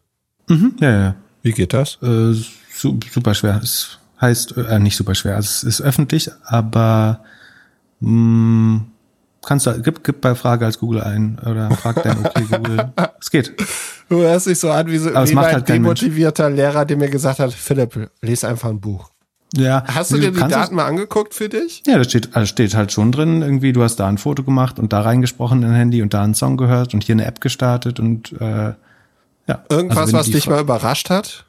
Mhm, 0.49 0.75
ja, 0.81 0.91
ja. 0.91 1.15
Wie 1.41 1.53
geht 1.53 1.73
das? 1.73 1.97
Äh, 2.03 2.33
su 2.33 2.99
super 3.09 3.33
schwer. 3.33 3.61
Es 3.63 3.97
heißt, 4.19 4.57
äh, 4.57 4.79
nicht 4.79 4.97
super 4.97 5.15
schwer. 5.15 5.37
Also 5.37 5.47
es 5.47 5.63
ist 5.63 5.81
öffentlich, 5.81 6.29
aber 6.43 7.21
mh, 8.01 8.81
kannst 9.45 9.67
du, 9.67 9.81
gib, 9.81 10.03
gib 10.03 10.19
bei 10.19 10.35
Frage 10.35 10.65
als 10.65 10.79
Google 10.79 11.01
ein 11.01 11.39
oder 11.45 11.71
frag 11.71 12.03
dein 12.03 12.25
okay 12.25 12.43
Google. 12.43 12.91
es 13.21 13.31
geht. 13.31 13.53
Du 14.09 14.17
hörst 14.17 14.47
dich 14.47 14.59
so 14.59 14.69
an 14.69 14.87
wie, 14.87 14.97
so, 14.97 15.11
wie 15.11 15.33
mein 15.33 15.45
halt 15.45 15.53
Mensch. 15.53 15.67
demotivierter 15.67 16.49
Lehrer, 16.49 16.83
der 16.83 16.97
mir 16.97 17.09
gesagt 17.09 17.39
hat, 17.39 17.53
Philipp, 17.53 18.11
lies 18.21 18.43
einfach 18.43 18.69
ein 18.69 18.81
Buch. 18.81 19.11
Ja. 19.55 19.83
Hast 19.87 20.11
du 20.11 20.17
dir 20.17 20.31
die 20.31 20.39
Daten 20.39 20.75
mal 20.75 20.85
angeguckt 20.85 21.33
für 21.33 21.47
dich? 21.49 21.83
Ja, 21.87 21.97
da 21.97 22.03
steht, 22.03 22.35
also 22.35 22.45
steht 22.45 22.75
halt 22.75 22.91
schon 22.91 23.11
drin, 23.11 23.41
irgendwie, 23.41 23.71
du 23.73 23.81
hast 23.81 23.95
da 23.95 24.07
ein 24.07 24.17
Foto 24.17 24.43
gemacht 24.43 24.77
und 24.77 24.91
da 24.91 25.01
reingesprochen 25.01 25.63
in 25.63 25.69
dein 25.69 25.77
Handy 25.77 26.01
und 26.01 26.13
da 26.13 26.23
einen 26.23 26.35
Song 26.35 26.57
gehört 26.57 26.93
und 26.93 27.03
hier 27.03 27.15
eine 27.15 27.25
App 27.25 27.39
gestartet 27.39 27.99
und 27.99 28.33
äh, 28.41 28.73
ja. 29.47 29.63
Irgendwas, 29.69 29.97
Also 29.97 30.13
was 30.13 30.25
dich 30.27 30.47
mal 30.47 30.59
überrascht 30.59 31.09
hat? 31.09 31.45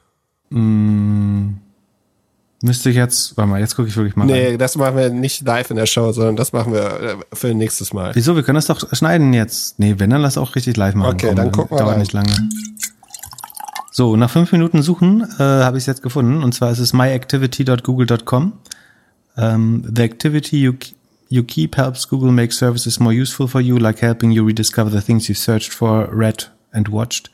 Müsste 2.60 2.90
ich 2.90 2.96
jetzt, 2.96 3.36
warte 3.36 3.50
mal, 3.50 3.60
jetzt 3.60 3.76
gucke 3.76 3.88
ich 3.88 3.96
wirklich 3.96 4.16
mal 4.16 4.30
rein. 4.30 4.32
Nee, 4.52 4.56
das 4.56 4.76
machen 4.76 4.96
wir 4.96 5.10
nicht 5.10 5.44
live 5.46 5.70
in 5.70 5.76
der 5.76 5.86
Show, 5.86 6.10
sondern 6.12 6.36
das 6.36 6.52
machen 6.52 6.72
wir 6.72 7.00
äh, 7.00 7.16
für 7.32 7.54
nächstes 7.54 7.92
Mal. 7.92 8.14
Wieso? 8.14 8.34
Wir 8.34 8.42
können 8.42 8.56
das 8.56 8.66
doch 8.66 8.80
schneiden 8.94 9.32
jetzt. 9.32 9.78
Nee, 9.78 9.94
wenn, 9.98 10.10
dann 10.10 10.22
lass 10.22 10.38
auch 10.38 10.54
richtig 10.56 10.76
live 10.76 10.94
machen. 10.94 11.14
Okay, 11.14 11.34
dann 11.34 11.52
gucken 11.52 11.76
wir 11.76 11.78
Dauert 11.78 11.92
rein. 11.92 12.00
nicht 12.00 12.12
lange. 12.12 12.32
So, 13.98 14.14
nach 14.14 14.30
fünf 14.30 14.52
Minuten 14.52 14.80
Suchen 14.80 15.22
äh, 15.22 15.42
habe 15.42 15.76
ich 15.76 15.82
es 15.82 15.86
jetzt 15.86 16.04
gefunden. 16.04 16.44
Und 16.44 16.54
zwar 16.54 16.70
ist 16.70 16.78
es 16.78 16.92
myactivity.google.com. 16.92 18.52
Um, 19.34 19.82
the 19.92 20.02
activity 20.02 20.60
you, 20.60 20.74
you 21.28 21.42
keep 21.42 21.76
helps 21.76 22.08
Google 22.08 22.30
make 22.30 22.52
services 22.52 23.00
more 23.00 23.12
useful 23.12 23.48
for 23.48 23.60
you, 23.60 23.76
like 23.76 24.00
helping 24.00 24.30
you 24.30 24.46
rediscover 24.46 24.88
the 24.88 25.04
things 25.04 25.28
you've 25.28 25.40
searched 25.40 25.74
for, 25.74 26.08
read 26.12 26.48
and 26.70 26.92
watched. 26.92 27.32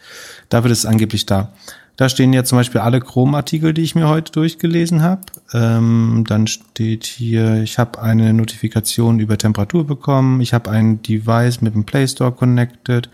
Dafür 0.49 0.71
ist 0.71 0.79
es 0.79 0.87
angeblich 0.87 1.27
da. 1.27 1.53
Da 1.99 2.09
stehen 2.09 2.33
ja 2.33 2.45
zum 2.45 2.57
Beispiel 2.57 2.81
alle 2.81 3.01
Chrome-Artikel, 3.01 3.75
die 3.75 3.83
ich 3.83 3.95
mir 3.95 4.09
heute 4.09 4.33
durchgelesen 4.33 5.03
habe. 5.03 5.21
Ähm, 5.53 6.25
dann 6.27 6.47
steht 6.47 7.05
hier, 7.05 7.63
ich 7.63 7.79
habe 7.79 8.01
eine 8.01 8.33
Notifikation 8.33 9.21
über 9.21 9.37
Temperatur 9.37 9.87
bekommen. 9.87 10.41
Ich 10.41 10.55
habe 10.55 10.71
ein 10.71 11.03
Device 11.03 11.61
mit 11.61 11.75
dem 11.75 11.85
Play 11.85 12.09
Store 12.09 12.33
connected. 12.33 13.11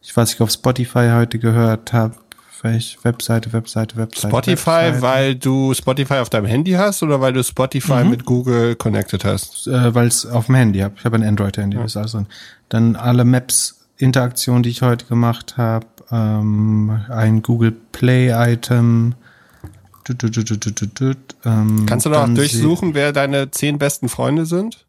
Ich 0.00 0.16
weiß, 0.16 0.32
ich 0.32 0.40
auf 0.40 0.50
Spotify 0.50 1.10
heute 1.12 1.38
gehört 1.38 1.92
habe. 1.92 2.14
Welche 2.64 2.96
Webseite, 3.04 3.52
Webseite, 3.52 3.98
Webseite. 3.98 4.28
Spotify, 4.28 4.66
Webseite. 4.70 5.02
weil 5.02 5.34
du 5.34 5.74
Spotify 5.74 6.14
auf 6.14 6.30
deinem 6.30 6.46
Handy 6.46 6.72
hast 6.72 7.02
oder 7.02 7.20
weil 7.20 7.34
du 7.34 7.44
Spotify 7.44 8.04
mit 8.04 8.24
Google 8.24 8.74
connected 8.74 9.22
hast? 9.22 9.66
äh, 9.66 9.94
weil 9.94 10.06
es 10.06 10.24
auf 10.24 10.46
dem 10.46 10.54
Handy 10.54 10.78
habe. 10.78 10.94
Ich 10.96 11.04
habe 11.04 11.16
ein 11.16 11.22
Android-Handy, 11.22 11.76
das 11.76 11.92
ist 11.92 11.96
alles 11.98 12.12
drin. 12.12 12.26
Dann 12.70 12.96
alle 12.96 13.26
Maps-Interaktionen, 13.26 14.62
die 14.62 14.70
ich 14.70 14.80
heute 14.80 15.04
gemacht 15.04 15.58
habe. 15.58 15.84
Ähm, 16.10 17.02
ein 17.10 17.42
Google 17.42 17.72
Play-Item. 17.92 19.14
Ähm, 20.08 21.86
Kannst 21.86 22.06
du 22.06 22.10
dann 22.10 22.34
durchsuchen, 22.34 22.94
wer 22.94 23.12
deine 23.12 23.50
zehn 23.50 23.76
besten 23.76 24.08
Freunde 24.08 24.46
sind? 24.46 24.86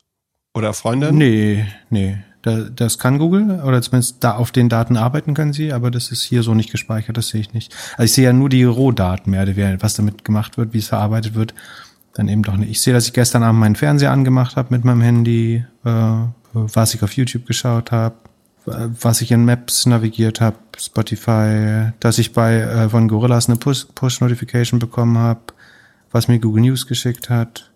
Oder 0.53 0.73
Freundinnen? 0.73 1.17
Nee, 1.17 1.65
nee. 1.89 2.19
Da, 2.45 2.59
das 2.75 2.99
kann 2.99 3.17
Google, 3.17 3.59
oder 3.63 3.81
zumindest 3.81 4.17
da 4.23 4.35
auf 4.35 4.51
den 4.51 4.69
Daten 4.69 4.97
arbeiten 4.97 5.33
können 5.33 5.51
sie, 5.51 5.73
aber 5.73 5.89
das 5.89 6.11
ist 6.11 6.21
hier 6.21 6.43
so 6.43 6.53
nicht 6.53 6.71
gespeichert, 6.71 7.17
das 7.17 7.29
sehe 7.29 7.41
ich 7.41 7.53
nicht. 7.53 7.75
Also 7.93 8.03
ich 8.03 8.11
sehe 8.11 8.25
ja 8.25 8.33
nur 8.33 8.49
die 8.49 8.63
Rohdaten 8.63 9.31
mehr, 9.31 9.47
was 9.81 9.95
damit 9.95 10.23
gemacht 10.23 10.55
wird, 10.55 10.71
wie 10.71 10.77
es 10.77 10.89
verarbeitet 10.89 11.33
wird, 11.33 11.55
dann 12.13 12.27
eben 12.27 12.43
doch 12.43 12.55
nicht. 12.55 12.69
Ich 12.69 12.81
sehe, 12.81 12.93
dass 12.93 13.07
ich 13.07 13.13
gestern 13.13 13.41
Abend 13.41 13.61
meinen 13.61 13.75
Fernseher 13.75 14.11
angemacht 14.11 14.57
habe 14.57 14.75
mit 14.75 14.85
meinem 14.85 15.01
Handy, 15.01 15.65
äh, 15.85 16.11
was 16.53 16.93
ich 16.93 17.01
auf 17.01 17.13
YouTube 17.13 17.47
geschaut 17.47 17.91
habe, 17.91 18.15
was 18.65 19.21
ich 19.21 19.31
in 19.31 19.43
Maps 19.45 19.87
navigiert 19.87 20.39
habe, 20.39 20.57
Spotify, 20.77 21.93
dass 21.99 22.19
ich 22.19 22.31
bei 22.31 22.59
äh, 22.59 22.89
von 22.89 23.07
Gorillas 23.07 23.49
eine 23.49 23.57
Push- 23.57 23.87
Push-Notification 23.95 24.79
bekommen 24.79 25.17
habe, 25.17 25.41
was 26.11 26.27
mir 26.27 26.37
Google 26.37 26.61
News 26.61 26.85
geschickt 26.85 27.31
hat. 27.31 27.71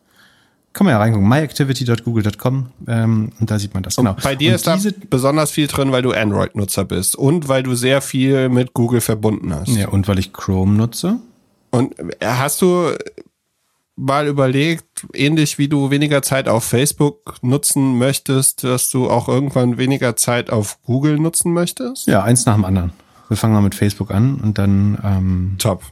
Kann 0.74 0.86
man 0.86 0.94
ja 0.94 1.00
reingucken, 1.00 1.28
myactivity.google.com 1.28 2.68
ähm, 2.88 3.32
und 3.40 3.52
da 3.52 3.58
sieht 3.58 3.74
man 3.74 3.84
das. 3.84 3.96
Genau. 3.96 4.16
Bei 4.24 4.36
dir 4.36 4.50
und 4.50 4.56
ist 4.56 4.68
da 4.68 4.78
besonders 5.10 5.52
viel 5.52 5.68
drin, 5.68 5.91
weil 5.91 6.04
du 6.04 6.12
Android-Nutzer 6.12 6.86
bist 6.86 7.16
und 7.16 7.48
weil 7.48 7.64
du 7.64 7.76
sehr 7.76 8.02
viel 8.02 8.50
mit 8.50 8.74
Google 8.74 9.02
verbunden 9.02 9.54
hast. 9.54 9.70
ja, 9.70 9.90
und 9.90 10.08
weil 10.08 10.20
ich 10.20 10.32
Chrome 10.32 10.76
nutze. 10.76 11.20
Und 11.72 11.96
hast 12.22 12.62
du 12.62 12.91
mal 14.00 14.28
überlegt, 14.28 15.06
ähnlich 15.14 15.58
wie 15.58 15.68
du 15.68 15.91
weniger 15.91 16.22
Zeit 16.22 16.48
auf 16.48 16.64
Facebook 16.64 17.36
nutzen 17.41 17.98
möchtest, 17.98 18.64
dass 18.64 18.90
du 18.90 19.10
auch 19.10 19.28
irgendwann 19.28 19.78
weniger 19.78 20.16
Zeit 20.16 20.50
auf 20.50 20.82
Google 20.84 21.20
nutzen 21.20 21.54
möchtest? 21.54 22.08
Ja, 22.08 22.24
eins 22.24 22.46
nach 22.46 22.56
dem 22.56 22.66
anderen. 22.66 22.94
Wir 23.28 23.38
fangen 23.38 23.54
mal 23.54 23.62
mit 23.62 23.76
Facebook 23.76 24.12
an 24.12 24.36
und 24.36 24.58
dann 24.58 24.98
ähm, 25.04 25.56
Top. 25.60 25.84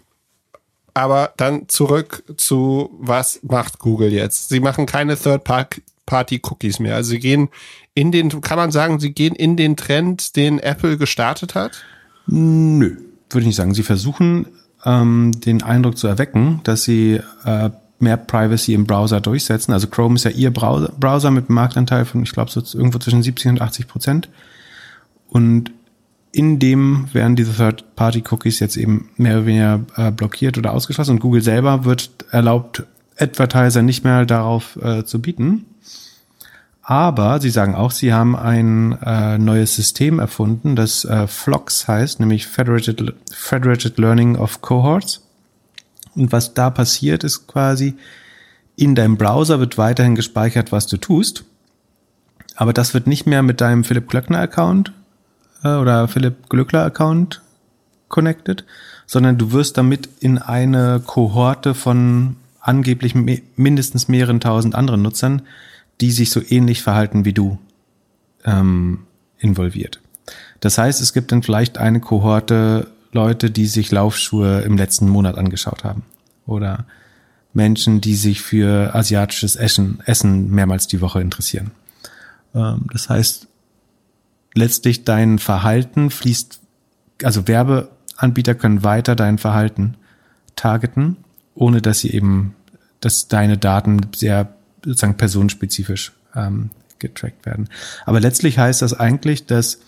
Aber 0.98 1.34
dann 1.38 1.70
zurück 1.70 2.24
zu, 2.38 2.90
was 3.00 3.40
macht 3.44 3.78
Google 3.78 4.12
jetzt? 4.12 4.50
Sie 4.50 4.60
machen 4.60 4.88
keine 4.88 5.16
Third-Party-Cookies 5.16 6.80
mehr. 6.80 6.96
Also 6.96 7.12
sie 7.12 7.20
gehen 7.20 7.50
in 7.94 8.12
den, 8.12 8.42
kann 8.42 8.58
man 8.58 8.72
sagen, 8.72 9.00
sie 9.00 9.12
gehen 9.12 9.36
in 9.36 9.58
den 9.58 9.78
Trend, 9.78 10.36
den 10.36 10.58
Apple 10.58 10.98
gestartet 10.98 11.54
hat? 11.54 11.84
Nö, 12.26 12.98
würde 13.30 13.42
ich 13.42 13.46
nicht 13.46 13.56
sagen. 13.56 13.76
Sie 13.76 13.84
versuchen 13.84 14.48
ähm, 14.86 15.34
den 15.40 15.62
Eindruck 15.62 16.00
zu 16.00 16.08
erwecken, 16.08 16.62
dass 16.64 16.84
sie 16.84 17.22
äh, 17.46 17.70
mehr 18.00 18.18
Privacy 18.18 18.74
im 18.74 18.88
Browser 18.88 19.22
durchsetzen. 19.22 19.74
Also 19.74 19.86
Chrome 19.86 20.16
ist 20.16 20.24
ja 20.24 20.32
ihr 20.32 20.52
Browser, 20.52 20.92
Browser 21.00 21.30
mit 21.30 21.48
einem 21.48 21.56
Marktanteil 21.56 22.06
von, 22.06 22.24
ich 22.24 22.32
glaube, 22.32 22.50
so 22.50 22.60
irgendwo 22.76 22.98
zwischen 22.98 23.22
70 23.22 23.52
und 23.52 23.62
80 23.62 23.88
Prozent. 23.88 24.30
Und 25.30 25.72
in 26.38 26.60
dem 26.60 27.08
werden 27.14 27.36
diese 27.36 27.56
Third-Party-Cookies 27.56 28.60
jetzt 28.60 28.78
eben 28.78 29.10
mehr 29.18 29.38
oder 29.38 29.46
weniger 29.48 29.80
äh, 29.96 30.12
blockiert 30.12 30.60
oder 30.60 30.72
ausgeschlossen. 30.72 31.14
Und 31.14 31.20
Google 31.20 31.42
selber 31.42 31.84
wird 31.84 32.12
erlaubt, 32.30 32.84
Advertiser 33.18 33.82
nicht 33.82 34.04
mehr 34.04 34.24
darauf 34.28 34.78
äh, 34.80 35.04
zu 35.04 35.20
bieten. 35.20 35.66
Aber 36.84 37.42
sie 37.42 37.50
sagen 37.50 37.74
auch, 37.74 37.90
sie 37.90 38.14
haben 38.14 38.36
ein 38.36 39.00
äh, 39.02 39.40
neues 39.40 39.76
System 39.76 40.20
erfunden, 40.20 40.76
das 40.76 41.06
äh, 41.06 41.26
Flocks 41.26 41.88
heißt, 41.88 42.20
nämlich 42.20 42.46
Federated, 42.46 43.16
Federated 43.34 43.98
Learning 43.98 44.36
of 44.36 44.62
Cohorts. 44.62 45.22
Und 46.14 46.32
was 46.32 46.54
da 46.54 46.70
passiert, 46.70 47.24
ist 47.24 47.48
quasi, 47.48 47.96
in 48.76 48.94
deinem 48.94 49.18
Browser 49.18 49.60
wird 49.60 49.80
weiterhin 49.80 50.14
gespeichert, 50.14 50.72
was 50.72 50.86
du 50.86 50.98
tust. 50.98 51.46
Aber 52.56 52.74
das 52.74 52.94
wird 52.94 53.08
nicht 53.08 53.26
mehr 53.26 53.42
mit 53.42 53.60
deinem 53.60 53.84
Philipp 53.84 54.08
Klöckner 54.08 54.40
Account 54.40 54.94
äh, 55.64 55.76
oder 55.76 56.08
Philipp 56.08 56.50
Glückler 56.50 56.84
Account 56.84 57.42
connected, 58.08 58.66
sondern 59.06 59.38
du 59.38 59.52
wirst 59.52 59.78
damit 59.78 60.10
in 60.20 60.38
eine 60.38 61.02
Kohorte 61.06 61.74
von 61.74 62.38
angeblich 62.62 63.16
me 63.16 63.42
mindestens 63.56 64.08
mehreren 64.08 64.40
tausend 64.40 64.76
anderen 64.76 65.02
Nutzern, 65.02 65.44
die 66.02 66.12
sich 66.12 66.32
so 66.32 66.42
ähnlich 66.48 66.82
verhalten 66.82 67.26
wie 67.26 67.34
du, 67.34 67.58
ähm, 68.46 69.00
involviert. 69.40 70.02
Das 70.60 70.78
heißt, 70.78 71.02
es 71.02 71.14
gibt 71.14 71.32
dann 71.32 71.44
vielleicht 71.44 71.78
eine 71.78 72.00
Kohorte 72.00 72.88
Leute, 73.12 73.50
die 73.52 73.68
sich 73.68 73.92
Laufschuhe 73.92 74.62
im 74.62 74.78
letzten 74.78 75.08
Monat 75.08 75.38
angeschaut 75.38 75.84
haben. 75.84 76.04
Oder 76.46 76.86
Menschen, 77.54 78.02
die 78.02 78.16
sich 78.16 78.42
für 78.42 78.94
asiatisches 78.94 79.56
Essen, 79.56 80.02
Essen 80.06 80.52
mehrmals 80.52 80.88
die 80.88 81.02
Woche 81.02 81.22
interessieren. 81.22 81.72
Ähm, 82.54 82.86
das 82.92 83.10
heißt, 83.10 83.48
letztlich 84.58 85.04
dein 85.04 85.40
Verhalten 85.40 86.10
fließt, 86.10 86.60
also 87.24 87.48
Werbeanbieter 87.48 88.56
können 88.56 88.84
weiter 88.84 89.16
dein 89.16 89.38
Verhalten 89.38 89.96
targeten, 90.56 91.18
ohne 91.56 91.82
dass 91.82 92.00
sie 92.00 92.12
eben, 92.12 92.56
dass 93.00 93.28
deine 93.28 93.58
Daten 93.58 94.08
sehr 94.16 94.54
sozusagen 94.84 95.18
personenspezifisch 95.18 96.12
ähm, 96.36 96.72
getrackt 97.00 97.46
werden. 97.46 97.70
Aber 98.06 98.20
letztlich 98.20 98.58
heißt 98.58 98.82
das 98.82 98.94
eigentlich, 98.94 99.46
dass 99.46 99.80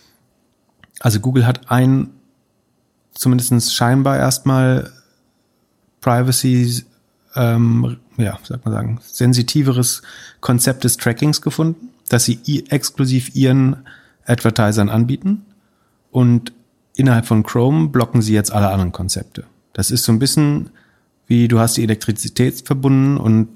also 1.00 1.20
Google 1.20 1.46
hat 1.46 1.72
ein 1.72 2.10
zumindestens 3.14 3.74
scheinbar 3.74 4.18
erstmal 4.18 4.92
Privacy, 6.02 6.84
ähm, 7.36 7.98
ja, 8.18 8.38
sag 8.44 8.66
mal 8.66 8.72
sagen, 8.72 9.00
sensitiveres 9.04 10.02
Konzept 10.40 10.84
des 10.84 10.98
Trackings 10.98 11.42
gefunden, 11.42 11.90
dass 12.10 12.26
sie 12.26 12.66
exklusiv 12.70 13.36
ihren 13.36 13.88
Advertisern 14.30 14.90
anbieten 14.90 15.46
und 16.12 16.54
innerhalb 16.96 17.26
von 17.26 17.44
Chrome 17.44 17.90
blocken 17.90 18.22
sie 18.22 18.34
jetzt 18.34 18.52
alle 18.52 18.70
anderen 18.70 18.92
Konzepte. 18.92 19.46
Das 19.74 19.92
ist 19.92 20.04
so 20.04 20.12
ein 20.12 20.20
bisschen 20.20 20.70
wie 21.30 21.48
du 21.48 21.60
hast 21.60 21.78
die 21.78 21.84
Elektrizität 21.84 22.66
verbunden 22.66 23.16
und 23.16 23.48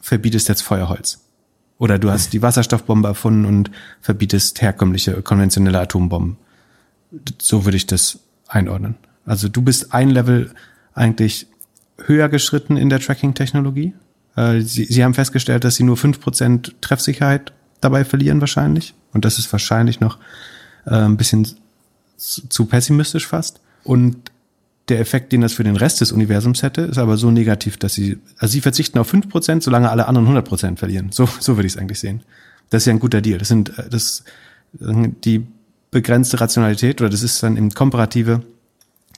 verbietest 0.00 0.48
jetzt 0.48 0.60
Feuerholz. 0.60 1.18
Oder 1.78 1.98
du 1.98 2.10
hast 2.10 2.32
die 2.32 2.42
Wasserstoffbombe 2.42 3.08
erfunden 3.08 3.46
und 3.46 3.70
verbietest 4.00 4.62
herkömmliche 4.62 5.22
konventionelle 5.22 5.80
Atombomben. 5.80 6.36
So 7.40 7.64
würde 7.64 7.78
ich 7.78 7.86
das 7.86 8.18
einordnen. 8.46 8.96
Also 9.24 9.48
du 9.48 9.62
bist 9.62 9.94
ein 9.94 10.10
Level 10.10 10.52
eigentlich 10.94 11.46
höher 11.98 12.28
geschritten 12.28 12.76
in 12.76 12.90
der 12.90 13.00
Tracking-Technologie. 13.00 13.94
Äh, 14.36 14.60
sie, 14.60 14.84
sie 14.84 15.02
haben 15.02 15.14
festgestellt, 15.14 15.64
dass 15.64 15.76
sie 15.76 15.84
nur 15.84 15.96
fünf 15.96 16.20
Prozent 16.20 16.74
Treffsicherheit 16.82 17.52
dabei 17.80 18.04
verlieren 18.04 18.40
wahrscheinlich. 18.40 18.94
Und 19.16 19.24
das 19.24 19.38
ist 19.38 19.50
wahrscheinlich 19.50 19.98
noch 19.98 20.18
äh, 20.84 20.90
ein 20.90 21.16
bisschen 21.16 21.48
zu 22.18 22.66
pessimistisch 22.66 23.26
fast. 23.26 23.60
Und 23.82 24.30
der 24.90 25.00
Effekt, 25.00 25.32
den 25.32 25.40
das 25.40 25.54
für 25.54 25.64
den 25.64 25.74
Rest 25.74 26.02
des 26.02 26.12
Universums 26.12 26.62
hätte, 26.62 26.82
ist 26.82 26.98
aber 26.98 27.16
so 27.16 27.30
negativ, 27.30 27.78
dass 27.78 27.94
sie, 27.94 28.18
also 28.36 28.52
sie 28.52 28.60
verzichten 28.60 28.98
auf 28.98 29.08
fünf 29.08 29.30
Prozent, 29.30 29.62
solange 29.62 29.90
alle 29.90 30.06
anderen 30.06 30.28
100% 30.28 30.76
verlieren. 30.76 31.12
So, 31.12 31.26
so 31.40 31.56
würde 31.56 31.66
ich 31.66 31.72
es 31.72 31.78
eigentlich 31.78 31.98
sehen. 31.98 32.22
Das 32.68 32.82
ist 32.82 32.86
ja 32.86 32.92
ein 32.92 33.00
guter 33.00 33.22
Deal. 33.22 33.38
Das 33.38 33.48
sind, 33.48 33.76
äh, 33.78 33.88
das, 33.88 34.22
die 34.74 35.46
begrenzte 35.90 36.38
Rationalität 36.38 37.00
oder 37.00 37.08
das 37.08 37.22
ist 37.22 37.42
dann 37.42 37.56
eben 37.56 37.70
komparative 37.70 38.42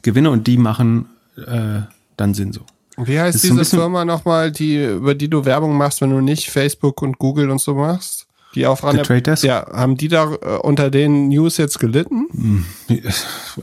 Gewinne 0.03 0.31
und 0.31 0.47
die 0.47 0.59
machen 0.59 1.07
äh, 1.37 1.81
dann 2.17 2.35
Sinn 2.35 2.53
so. 2.53 2.61
Wie 2.97 3.19
heißt 3.19 3.43
diese 3.43 3.65
Firma 3.65 4.05
nochmal, 4.05 4.53
die, 4.53 4.85
über 4.85 5.17
die 5.17 5.29
du 5.29 5.45
Werbung 5.45 5.77
machst, 5.77 6.01
wenn 6.03 6.11
du 6.11 6.21
nicht 6.21 6.51
Facebook 6.51 7.03
und 7.03 7.19
Google 7.19 7.51
und 7.51 7.61
so 7.61 7.75
machst? 7.75 8.28
Die 8.55 8.67
auch 8.67 8.83
an 8.83 8.97
der, 8.97 9.21
Desk? 9.21 9.45
Ja, 9.45 9.67
haben 9.73 9.97
die 9.97 10.09
da 10.09 10.33
äh, 10.33 10.59
unter 10.63 10.91
den 10.91 11.29
News 11.29 11.59
jetzt 11.59 11.79
gelitten? 11.79 12.29
Hm, 12.33 12.65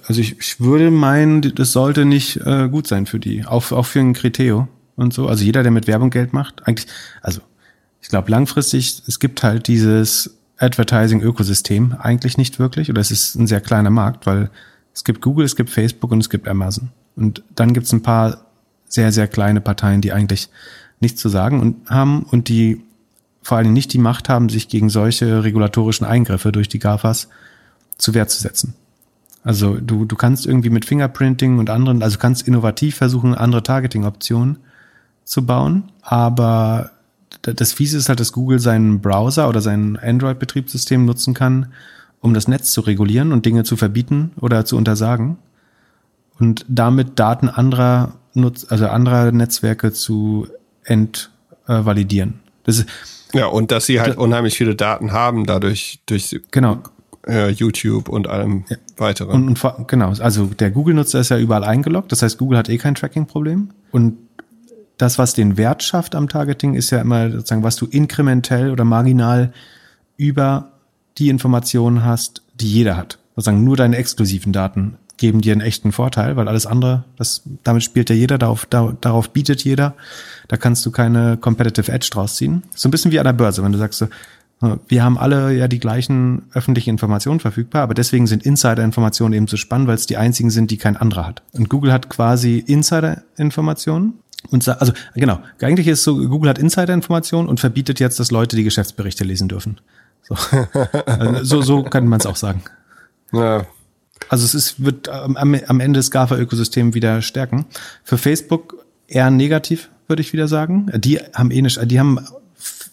also 0.07 0.21
ich, 0.21 0.39
ich 0.39 0.59
würde 0.59 0.91
meinen, 0.91 1.41
das 1.41 1.71
sollte 1.71 2.05
nicht 2.05 2.37
äh, 2.45 2.69
gut 2.69 2.87
sein 2.87 3.05
für 3.05 3.19
die, 3.19 3.45
auch, 3.45 3.71
auch 3.71 3.85
für 3.85 3.99
ein 3.99 4.13
Kriteo 4.13 4.67
und 4.95 5.13
so. 5.13 5.27
Also 5.27 5.43
jeder, 5.43 5.63
der 5.63 5.71
mit 5.71 5.87
Werbung 5.87 6.11
Geld 6.11 6.33
macht, 6.33 6.67
eigentlich, 6.67 6.87
also 7.21 7.41
ich 8.01 8.09
glaube 8.09 8.29
langfristig, 8.29 9.01
es 9.07 9.19
gibt 9.19 9.41
halt 9.41 9.67
dieses 9.67 10.37
Advertising-Ökosystem 10.57 11.95
eigentlich 11.99 12.37
nicht 12.37 12.59
wirklich, 12.59 12.89
oder 12.89 13.01
es 13.01 13.11
ist 13.11 13.35
ein 13.35 13.47
sehr 13.47 13.61
kleiner 13.61 13.89
Markt, 13.89 14.25
weil 14.25 14.49
es 14.93 15.03
gibt 15.03 15.21
Google, 15.21 15.45
es 15.45 15.55
gibt 15.55 15.69
Facebook 15.69 16.11
und 16.11 16.19
es 16.19 16.29
gibt 16.29 16.47
Amazon. 16.47 16.89
Und 17.15 17.43
dann 17.55 17.73
gibt 17.73 17.87
es 17.87 17.93
ein 17.93 18.03
paar 18.03 18.45
sehr, 18.87 19.11
sehr 19.11 19.27
kleine 19.27 19.61
Parteien, 19.61 20.01
die 20.01 20.13
eigentlich 20.13 20.49
nichts 20.99 21.19
zu 21.19 21.29
sagen 21.29 21.59
und 21.59 21.89
haben 21.89 22.23
und 22.23 22.47
die 22.47 22.81
vor 23.45 23.59
allen 23.59 23.73
nicht 23.73 23.93
die 23.93 23.99
Macht 23.99 24.27
haben, 24.27 24.49
sich 24.49 24.69
gegen 24.69 24.89
solche 24.89 25.43
regulatorischen 25.43 26.03
Eingriffe 26.03 26.51
durch 26.51 26.67
die 26.67 26.79
GAFAs 26.79 27.29
zu 27.95 28.15
Wehr 28.15 28.27
zu 28.27 28.41
setzen. 28.41 28.73
Also 29.43 29.75
du, 29.75 30.05
du 30.05 30.15
kannst 30.15 30.47
irgendwie 30.47 30.71
mit 30.71 30.83
Fingerprinting 30.83 31.59
und 31.59 31.69
anderen, 31.69 32.01
also 32.01 32.17
kannst 32.17 32.47
innovativ 32.47 32.95
versuchen, 32.95 33.35
andere 33.35 33.61
Targeting-Optionen 33.61 34.57
zu 35.25 35.45
bauen, 35.45 35.91
aber 36.01 36.89
das 37.43 37.71
Fiese 37.71 37.99
ist 37.99 38.09
halt, 38.09 38.19
dass 38.19 38.31
Google 38.31 38.57
seinen 38.57 38.99
Browser 38.99 39.47
oder 39.47 39.61
sein 39.61 39.95
Android-Betriebssystem 39.95 41.05
nutzen 41.05 41.35
kann, 41.35 41.67
um 42.21 42.33
das 42.33 42.47
Netz 42.47 42.71
zu 42.71 42.81
regulieren 42.81 43.31
und 43.31 43.45
Dinge 43.45 43.63
zu 43.63 43.77
verbieten 43.77 44.31
oder 44.41 44.65
zu 44.65 44.75
untersagen 44.75 45.37
und 46.39 46.65
damit 46.67 47.19
Daten 47.19 47.47
anderer 47.47 48.13
Nutz, 48.33 48.65
also 48.67 48.87
anderer 48.87 49.31
Netzwerke 49.31 49.93
zu 49.93 50.47
entvalidieren. 50.83 52.39
Das 52.63 52.79
ist, 52.79 52.89
ja, 53.35 53.47
und 53.47 53.71
dass 53.71 53.85
sie 53.85 53.99
halt 53.99 54.17
unheimlich 54.17 54.57
viele 54.57 54.75
Daten 54.75 55.11
haben, 55.11 55.45
dadurch 55.45 55.99
durch 56.05 56.39
genau. 56.51 56.79
Äh, 57.27 57.49
YouTube 57.49 58.07
und 58.07 58.27
allem 58.27 58.65
ja. 58.69 58.77
weiteren. 58.97 59.47
Und, 59.47 59.63
und, 59.63 59.87
genau, 59.87 60.13
also 60.19 60.45
der 60.45 60.69
Google-Nutzer 60.69 61.19
ist 61.19 61.29
ja 61.29 61.39
überall 61.39 61.63
eingeloggt, 61.63 62.11
das 62.11 62.21
heißt, 62.21 62.37
Google 62.37 62.57
hat 62.57 62.69
eh 62.69 62.77
kein 62.77 62.93
Tracking-Problem. 62.93 63.69
Und 63.91 64.17
das, 64.97 65.17
was 65.17 65.33
den 65.33 65.57
Wert 65.57 65.83
schafft 65.83 66.15
am 66.15 66.29
Targeting, 66.29 66.75
ist 66.75 66.91
ja 66.91 67.01
immer 67.01 67.31
sozusagen, 67.31 67.63
was 67.63 67.75
du 67.77 67.87
inkrementell 67.87 68.71
oder 68.71 68.85
marginal 68.85 69.51
über 70.17 70.71
die 71.17 71.29
Informationen 71.29 72.05
hast, 72.05 72.43
die 72.53 72.71
jeder 72.71 72.95
hat. 72.95 73.17
Sozusagen 73.35 73.63
nur 73.63 73.75
deine 73.75 73.97
exklusiven 73.97 74.53
Daten 74.53 74.97
geben 75.17 75.41
dir 75.41 75.53
einen 75.53 75.61
echten 75.61 75.91
Vorteil, 75.91 76.35
weil 76.35 76.47
alles 76.47 76.65
andere, 76.65 77.05
das, 77.17 77.43
damit 77.63 77.83
spielt 77.83 78.09
ja 78.09 78.15
jeder, 78.15 78.37
darauf, 78.37 78.65
da, 78.65 78.95
darauf 79.01 79.29
bietet 79.31 79.63
jeder. 79.63 79.95
Da 80.47 80.57
kannst 80.57 80.85
du 80.85 80.91
keine 80.91 81.37
Competitive 81.37 81.91
Edge 81.91 82.09
draus 82.11 82.35
ziehen. 82.35 82.63
So 82.75 82.87
ein 82.87 82.91
bisschen 82.91 83.11
wie 83.11 83.19
an 83.19 83.25
der 83.25 83.33
Börse, 83.33 83.63
wenn 83.63 83.71
du 83.71 83.77
sagst 83.77 83.99
so, 83.99 84.07
wir 84.87 85.03
haben 85.03 85.17
alle 85.17 85.53
ja 85.53 85.67
die 85.67 85.79
gleichen 85.79 86.43
öffentlichen 86.53 86.91
Informationen 86.91 87.39
verfügbar, 87.39 87.83
aber 87.83 87.93
deswegen 87.93 88.25
sind 88.25 88.43
Insider-Informationen 88.43 89.33
eben 89.33 89.47
so 89.47 89.57
spannend, 89.57 89.87
weil 89.87 89.95
es 89.95 90.05
die 90.05 90.17
einzigen 90.17 90.49
sind, 90.49 90.71
die 90.71 90.77
kein 90.77 90.95
anderer 90.95 91.27
hat. 91.27 91.43
Und 91.51 91.69
Google 91.69 91.91
hat 91.91 92.09
quasi 92.09 92.59
Insider-Informationen 92.59 94.13
und 94.51 94.67
also 94.67 94.93
genau, 95.13 95.39
eigentlich 95.61 95.87
ist 95.87 95.99
es 95.99 96.03
so, 96.05 96.15
Google 96.15 96.49
hat 96.49 96.57
Insider-Informationen 96.57 97.49
und 97.49 97.59
verbietet 97.59 97.99
jetzt, 97.99 98.19
dass 98.19 98.31
Leute 98.31 98.55
die 98.55 98.63
Geschäftsberichte 98.63 99.23
lesen 99.23 99.47
dürfen. 99.47 99.79
So, 100.23 100.35
also, 101.05 101.43
so, 101.43 101.61
so 101.61 101.83
kann 101.83 102.07
man 102.07 102.19
es 102.19 102.25
auch 102.25 102.35
sagen. 102.35 102.63
Ja. 103.31 103.65
Also 104.29 104.45
es 104.45 104.53
ist, 104.55 104.83
wird 104.83 105.09
am, 105.09 105.35
am 105.35 105.79
Ende 105.79 105.99
das 105.99 106.11
GAFA-Ökosystem 106.11 106.93
wieder 106.93 107.21
stärken. 107.21 107.65
Für 108.03 108.17
Facebook 108.17 108.85
eher 109.07 109.29
negativ, 109.29 109.89
würde 110.07 110.21
ich 110.21 110.33
wieder 110.33 110.47
sagen. 110.47 110.89
Die 110.95 111.19
haben 111.33 111.51
eh 111.51 111.61
nicht, 111.61 111.79
die 111.91 111.99
haben, 111.99 112.19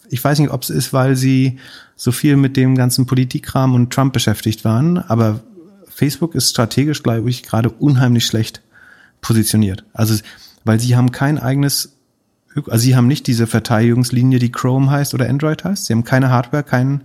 ich 0.09 0.23
weiß 0.23 0.39
nicht, 0.39 0.51
ob 0.51 0.63
es 0.63 0.71
ist, 0.71 0.93
weil 0.93 1.17
sie 1.17 1.59
so 1.97 2.13
viel 2.13 2.37
mit 2.37 2.57
dem 2.57 2.75
ganzen 2.75 3.07
Politikkram 3.07 3.75
und 3.75 3.93
Trump 3.93 4.13
beschäftigt 4.13 4.65
waren, 4.65 4.99
aber 4.99 5.41
Facebook 5.89 6.35
ist 6.35 6.51
strategisch, 6.51 7.03
glaube 7.03 7.31
ich, 7.31 7.43
gerade 7.43 7.71
unheimlich 7.71 8.27
schlecht 8.27 8.63
positioniert. 9.21 9.85
Also 9.93 10.17
weil 10.65 10.81
sie 10.81 10.97
haben 10.97 11.13
kein 11.13 11.39
eigenes, 11.39 11.97
also 12.55 12.79
sie 12.79 12.97
haben 12.97 13.07
nicht 13.07 13.27
diese 13.27 13.47
Verteidigungslinie, 13.47 14.39
die 14.39 14.53
Chrome 14.53 14.91
heißt 14.91 15.15
oder 15.15 15.29
Android 15.29 15.65
heißt. 15.65 15.87
Sie 15.87 15.93
haben 15.93 16.05
keine 16.05 16.31
Hardware, 16.31 16.63
kein, 16.63 17.03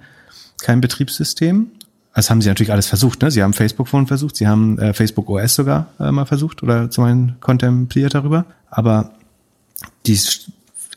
kein 0.62 0.82
Betriebssystem. 0.82 1.72
Das 2.18 2.32
haben 2.32 2.42
sie 2.42 2.50
natürlich 2.50 2.72
alles 2.72 2.88
versucht. 2.88 3.22
Ne? 3.22 3.30
Sie 3.30 3.44
haben 3.44 3.54
Facebook 3.54 3.88
Phone 3.88 4.08
versucht, 4.08 4.38
sie 4.38 4.48
haben 4.48 4.80
äh, 4.80 4.92
Facebook 4.96 5.30
OS 5.30 5.54
sogar 5.54 5.86
äh, 6.00 6.12
mal 6.12 6.26
versucht 6.26 6.64
oder 6.64 6.90
zumindest 6.90 7.40
kontempliert 7.42 8.16
darüber. 8.16 8.46
Aber 8.72 9.12
die, 10.08 10.20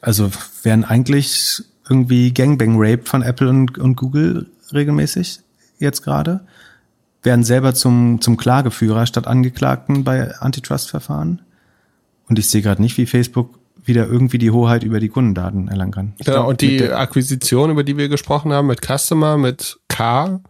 also 0.00 0.30
werden 0.62 0.82
eigentlich 0.82 1.62
irgendwie 1.90 2.32
Gangbang 2.32 2.76
Rape 2.78 3.02
von 3.04 3.20
Apple 3.20 3.50
und, 3.50 3.76
und 3.76 3.96
Google 3.96 4.46
regelmäßig 4.72 5.40
jetzt 5.78 6.00
gerade, 6.00 6.40
werden 7.22 7.44
selber 7.44 7.74
zum, 7.74 8.22
zum 8.22 8.38
Klageführer 8.38 9.04
statt 9.04 9.26
Angeklagten 9.26 10.04
bei 10.04 10.34
Antitrust-Verfahren. 10.38 11.42
Und 12.30 12.38
ich 12.38 12.48
sehe 12.48 12.62
gerade 12.62 12.80
nicht, 12.80 12.96
wie 12.96 13.04
Facebook 13.04 13.58
wieder 13.84 14.06
irgendwie 14.06 14.38
die 14.38 14.52
Hoheit 14.52 14.84
über 14.84 15.00
die 15.00 15.10
Kundendaten 15.10 15.68
erlangen 15.68 15.92
kann. 15.92 16.12
Ich 16.16 16.24
genau, 16.24 16.38
glaub, 16.38 16.48
und 16.48 16.62
die 16.62 16.82
Akquisition, 16.90 17.70
über 17.70 17.84
die 17.84 17.98
wir 17.98 18.08
gesprochen 18.08 18.54
haben, 18.54 18.68
mit 18.68 18.80
Customer, 18.80 19.36
mit 19.36 19.78
K, 19.88 20.40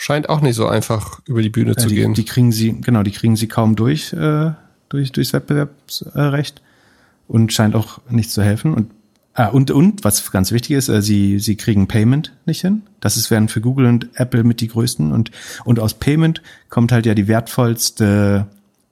scheint 0.00 0.30
auch 0.30 0.40
nicht 0.40 0.54
so 0.54 0.66
einfach 0.66 1.20
über 1.26 1.42
die 1.42 1.50
Bühne 1.50 1.72
ja, 1.72 1.76
zu 1.76 1.88
die, 1.88 1.96
gehen. 1.96 2.14
Die 2.14 2.24
kriegen 2.24 2.52
sie, 2.52 2.80
genau, 2.80 3.02
die 3.02 3.10
kriegen 3.10 3.36
sie 3.36 3.48
kaum 3.48 3.76
durch, 3.76 4.14
äh, 4.14 4.52
durch 4.88 5.12
durchs 5.12 5.34
Wettbewerbsrecht 5.34 6.62
und 7.28 7.52
scheint 7.52 7.74
auch 7.74 8.00
nicht 8.08 8.30
zu 8.30 8.42
helfen. 8.42 8.72
Und 8.72 8.90
Ah, 9.32 9.46
und, 9.46 9.70
und, 9.70 10.02
was 10.02 10.32
ganz 10.32 10.50
wichtig 10.50 10.72
ist, 10.72 10.88
äh, 10.88 11.02
sie, 11.02 11.38
sie 11.38 11.54
kriegen 11.54 11.86
Payment 11.86 12.32
nicht 12.46 12.62
hin. 12.62 12.82
Das 12.98 13.16
ist, 13.16 13.30
werden 13.30 13.48
für 13.48 13.60
Google 13.60 13.86
und 13.86 14.08
Apple 14.14 14.42
mit 14.42 14.60
die 14.60 14.66
größten. 14.66 15.12
Und, 15.12 15.30
und 15.64 15.78
aus 15.78 15.94
Payment 15.94 16.42
kommt 16.68 16.90
halt 16.90 17.06
ja 17.06 17.14
die 17.14 17.28
wertvollste 17.28 18.48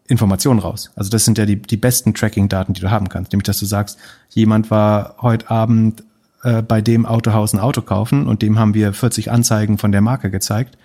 Information 0.07 0.61
raus. 0.61 0.93
Also 0.95 1.11
das 1.11 1.25
sind 1.25 1.39
ja 1.39 1.45
die, 1.45 1.57
die 1.57 1.77
besten 1.77 2.15
Tracking-Daten, 2.15 2.73
die 2.73 2.81
du 2.81 2.91
haben 2.91 3.09
kannst. 3.09 3.33
Nämlich, 3.33 3.47
dass 3.47 3.59
du 3.59 3.67
sagst, 3.67 3.99
jemand 4.31 4.71
war 4.71 5.17
heute 5.21 5.51
Abend 5.51 6.05
äh, 6.45 6.63
bei 6.63 6.83
dem 6.83 7.05
Autohaus 7.05 7.53
ein 7.53 7.59
Auto 7.59 7.83
kaufen 7.83 8.29
und 8.29 8.41
dem 8.41 8.61
haben 8.61 8.75
wir 8.75 8.93
40 8.93 9.33
Anzeigen 9.33 9.77
von 9.77 9.91
der 9.91 10.03
Marke 10.03 10.31
gezeigt. 10.31 10.79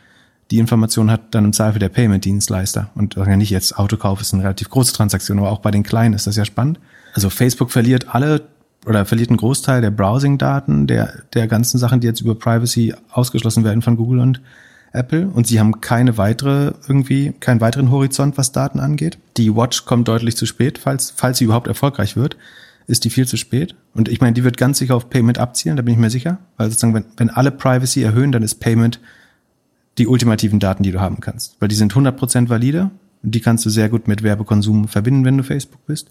Die 0.53 0.59
Information 0.59 1.09
hat 1.09 1.33
dann 1.33 1.45
im 1.45 1.51
Zweifel 1.51 1.79
der 1.79 1.89
Payment-Dienstleister. 1.89 2.91
Und 2.93 3.15
ja 3.15 3.35
nicht 3.35 3.49
jetzt 3.49 3.75
Autokauf 3.79 4.21
ist 4.21 4.35
eine 4.35 4.43
relativ 4.43 4.69
große 4.69 4.93
Transaktion, 4.93 5.39
aber 5.39 5.49
auch 5.49 5.61
bei 5.61 5.71
den 5.71 5.81
Kleinen 5.81 6.13
ist 6.13 6.27
das 6.27 6.35
ja 6.35 6.45
spannend. 6.45 6.79
Also 7.15 7.31
Facebook 7.31 7.71
verliert 7.71 8.13
alle 8.13 8.43
oder 8.85 9.03
verliert 9.05 9.31
einen 9.31 9.37
Großteil 9.37 9.81
der 9.81 9.89
Browsing-Daten, 9.89 10.85
der, 10.85 11.23
der 11.33 11.47
ganzen 11.47 11.79
Sachen, 11.79 12.01
die 12.01 12.05
jetzt 12.05 12.21
über 12.21 12.35
Privacy 12.35 12.93
ausgeschlossen 13.09 13.63
werden 13.63 13.81
von 13.81 13.97
Google 13.97 14.19
und 14.19 14.41
Apple. 14.91 15.27
Und 15.27 15.47
sie 15.47 15.59
haben 15.59 15.81
keine 15.81 16.19
weitere, 16.19 16.73
irgendwie, 16.87 17.33
keinen 17.39 17.59
weiteren 17.59 17.89
Horizont, 17.89 18.37
was 18.37 18.51
Daten 18.51 18.79
angeht. 18.79 19.17
Die 19.37 19.55
Watch 19.55 19.85
kommt 19.85 20.07
deutlich 20.07 20.37
zu 20.37 20.45
spät, 20.45 20.77
falls, 20.77 21.11
falls 21.15 21.39
sie 21.39 21.45
überhaupt 21.45 21.65
erfolgreich 21.65 22.15
wird, 22.15 22.37
ist 22.85 23.05
die 23.05 23.09
viel 23.09 23.27
zu 23.27 23.37
spät. 23.37 23.73
Und 23.95 24.07
ich 24.07 24.21
meine, 24.21 24.33
die 24.33 24.43
wird 24.43 24.57
ganz 24.57 24.77
sicher 24.77 24.95
auf 24.95 25.09
Payment 25.09 25.39
abzielen, 25.39 25.77
da 25.77 25.81
bin 25.81 25.95
ich 25.95 25.99
mir 25.99 26.11
sicher. 26.11 26.37
Weil 26.57 26.69
sozusagen, 26.69 26.93
wenn, 26.93 27.05
wenn 27.17 27.31
alle 27.31 27.49
Privacy 27.49 28.03
erhöhen, 28.03 28.31
dann 28.31 28.43
ist 28.43 28.59
Payment 28.59 28.99
die 29.97 30.07
ultimativen 30.07 30.59
Daten, 30.59 30.83
die 30.83 30.91
du 30.91 30.99
haben 30.99 31.19
kannst. 31.19 31.55
Weil 31.59 31.67
die 31.69 31.75
sind 31.75 31.93
100% 31.93 32.49
valide 32.49 32.91
die 33.23 33.39
kannst 33.39 33.65
du 33.65 33.69
sehr 33.69 33.89
gut 33.89 34.07
mit 34.07 34.21
Werbekonsum 34.21 34.87
verbinden, 34.87 35.25
wenn 35.25 35.37
du 35.37 35.43
Facebook 35.43 35.85
bist. 35.85 36.09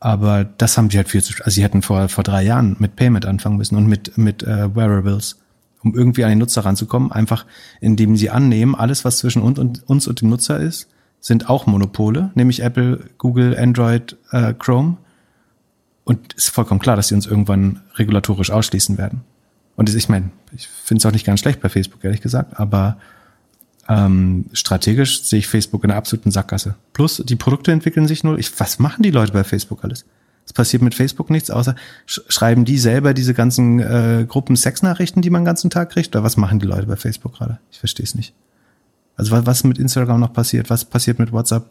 Aber 0.00 0.44
das 0.44 0.76
haben 0.76 0.90
sie 0.90 0.98
halt 0.98 1.08
viel 1.08 1.22
zu, 1.22 1.32
also 1.38 1.54
sie 1.54 1.62
hätten 1.62 1.82
vor, 1.82 2.08
vor 2.08 2.24
drei 2.24 2.42
Jahren 2.42 2.76
mit 2.78 2.96
Payment 2.96 3.24
anfangen 3.24 3.56
müssen 3.56 3.76
und 3.76 3.86
mit, 3.86 4.18
mit 4.18 4.42
äh, 4.42 4.74
Wearables, 4.74 5.38
um 5.82 5.94
irgendwie 5.94 6.24
an 6.24 6.30
den 6.30 6.38
Nutzer 6.38 6.64
ranzukommen, 6.64 7.12
einfach 7.12 7.46
indem 7.80 8.16
sie 8.16 8.28
annehmen, 8.28 8.74
alles, 8.74 9.04
was 9.04 9.18
zwischen 9.18 9.40
uns 9.40 9.58
und, 9.58 9.88
uns 9.88 10.06
und 10.06 10.20
dem 10.20 10.28
Nutzer 10.28 10.58
ist, 10.58 10.88
sind 11.20 11.48
auch 11.48 11.66
Monopole, 11.66 12.30
nämlich 12.34 12.60
Apple, 12.60 13.04
Google, 13.18 13.56
Android, 13.56 14.16
äh, 14.32 14.52
Chrome. 14.52 14.98
Und 16.04 16.34
ist 16.34 16.50
vollkommen 16.50 16.78
klar, 16.78 16.94
dass 16.94 17.08
sie 17.08 17.14
uns 17.14 17.26
irgendwann 17.26 17.80
regulatorisch 17.94 18.50
ausschließen 18.50 18.98
werden. 18.98 19.22
Und 19.76 19.94
ich 19.94 20.08
meine, 20.08 20.30
ich 20.54 20.68
finde 20.68 21.00
es 21.00 21.06
auch 21.06 21.12
nicht 21.12 21.26
ganz 21.26 21.40
schlecht 21.40 21.60
bei 21.60 21.68
Facebook, 21.68 22.02
ehrlich 22.02 22.22
gesagt, 22.22 22.58
aber 22.58 22.96
ähm, 23.88 24.46
strategisch 24.52 25.22
sehe 25.22 25.38
ich 25.38 25.46
Facebook 25.46 25.84
in 25.84 25.90
einer 25.90 25.98
absoluten 25.98 26.30
Sackgasse. 26.30 26.74
Plus, 26.92 27.22
die 27.24 27.36
Produkte 27.36 27.72
entwickeln 27.72 28.08
sich 28.08 28.24
null. 28.24 28.40
Ich, 28.40 28.58
was 28.58 28.78
machen 28.78 29.02
die 29.02 29.10
Leute 29.10 29.32
bei 29.32 29.44
Facebook 29.44 29.84
alles? 29.84 30.04
Es 30.44 30.52
passiert 30.52 30.82
mit 30.82 30.94
Facebook 30.94 31.28
nichts, 31.30 31.50
außer 31.50 31.74
sch 32.06 32.20
schreiben 32.28 32.64
die 32.64 32.78
selber 32.78 33.14
diese 33.14 33.34
ganzen 33.34 33.80
äh, 33.80 34.24
Gruppen 34.28 34.56
Sexnachrichten, 34.56 35.20
die 35.20 35.30
man 35.30 35.42
den 35.42 35.46
ganzen 35.46 35.70
Tag 35.70 35.90
kriegt? 35.90 36.14
Oder 36.14 36.24
was 36.24 36.36
machen 36.36 36.58
die 36.58 36.66
Leute 36.66 36.86
bei 36.86 36.96
Facebook 36.96 37.34
gerade? 37.34 37.58
Ich 37.70 37.78
verstehe 37.78 38.04
es 38.04 38.14
nicht. 38.14 38.32
Also 39.16 39.32
was, 39.32 39.46
was 39.46 39.64
mit 39.64 39.78
Instagram 39.78 40.20
noch 40.20 40.32
passiert? 40.32 40.70
Was 40.70 40.84
passiert 40.84 41.18
mit 41.18 41.32
WhatsApp? 41.32 41.68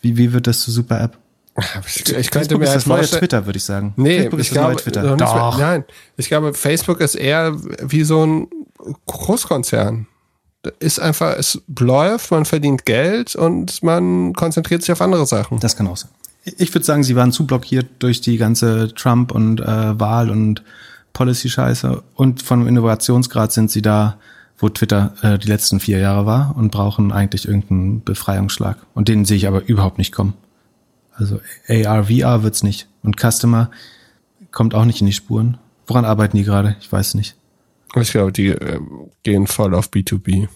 Wie, 0.00 0.16
wie 0.16 0.32
wird 0.32 0.46
das 0.46 0.60
zur 0.60 0.74
super 0.74 1.00
App? 1.00 1.18
Ich, 2.18 2.30
könnte 2.30 2.56
mir 2.56 2.64
ist 2.64 2.70
halt 2.70 2.76
das 2.76 2.86
neue 2.86 3.06
Twitter, 3.06 3.46
würde 3.46 3.56
ich 3.56 3.64
sagen. 3.64 3.94
Nee, 3.96 4.20
Facebook 4.20 4.40
ich 4.40 4.46
ist 4.46 4.50
das 4.50 4.54
glaube, 4.54 4.72
neue 4.74 4.82
Twitter. 4.82 5.16
Doch. 5.16 5.58
Mehr, 5.58 5.66
nein, 5.66 5.84
ich 6.16 6.28
glaube, 6.28 6.54
Facebook 6.54 7.00
ist 7.00 7.14
eher 7.14 7.56
wie 7.82 8.04
so 8.04 8.24
ein 8.24 8.48
Großkonzern 9.06 10.06
ist 10.80 11.00
einfach, 11.00 11.36
es 11.36 11.60
läuft, 11.78 12.30
man 12.30 12.44
verdient 12.44 12.84
Geld 12.84 13.36
und 13.36 13.82
man 13.82 14.32
konzentriert 14.34 14.82
sich 14.82 14.92
auf 14.92 15.00
andere 15.00 15.26
Sachen. 15.26 15.60
Das 15.60 15.76
kann 15.76 15.86
auch 15.86 15.96
sein. 15.96 16.10
Ich 16.56 16.74
würde 16.74 16.84
sagen, 16.84 17.02
sie 17.02 17.16
waren 17.16 17.32
zu 17.32 17.46
blockiert 17.46 17.86
durch 17.98 18.20
die 18.20 18.38
ganze 18.38 18.92
Trump- 18.94 19.32
und 19.32 19.60
äh, 19.60 20.00
Wahl- 20.00 20.30
und 20.30 20.62
Policy-Scheiße. 21.12 22.02
Und 22.14 22.42
vom 22.42 22.66
Innovationsgrad 22.66 23.52
sind 23.52 23.70
sie 23.70 23.82
da, 23.82 24.18
wo 24.58 24.68
Twitter 24.68 25.14
äh, 25.22 25.38
die 25.38 25.48
letzten 25.48 25.78
vier 25.78 25.98
Jahre 25.98 26.26
war 26.26 26.54
und 26.56 26.70
brauchen 26.70 27.12
eigentlich 27.12 27.46
irgendeinen 27.46 28.02
Befreiungsschlag. 28.02 28.78
Und 28.94 29.08
den 29.08 29.24
sehe 29.24 29.36
ich 29.36 29.46
aber 29.46 29.66
überhaupt 29.66 29.98
nicht 29.98 30.12
kommen. 30.12 30.34
Also 31.18 31.40
AR, 31.68 32.04
VR 32.04 32.42
wird's 32.42 32.62
nicht. 32.62 32.88
Und 33.02 33.16
Customer 33.20 33.70
kommt 34.52 34.74
auch 34.74 34.84
nicht 34.84 35.00
in 35.00 35.06
die 35.06 35.12
Spuren. 35.12 35.58
Woran 35.86 36.04
arbeiten 36.04 36.36
die 36.36 36.44
gerade? 36.44 36.76
Ich 36.80 36.90
weiß 36.90 37.14
nicht. 37.14 37.34
Ich 37.96 38.12
glaube, 38.12 38.32
die 38.32 38.48
äh, 38.48 38.80
gehen 39.22 39.46
voll 39.46 39.74
auf 39.74 39.88
B2B. 39.88 40.48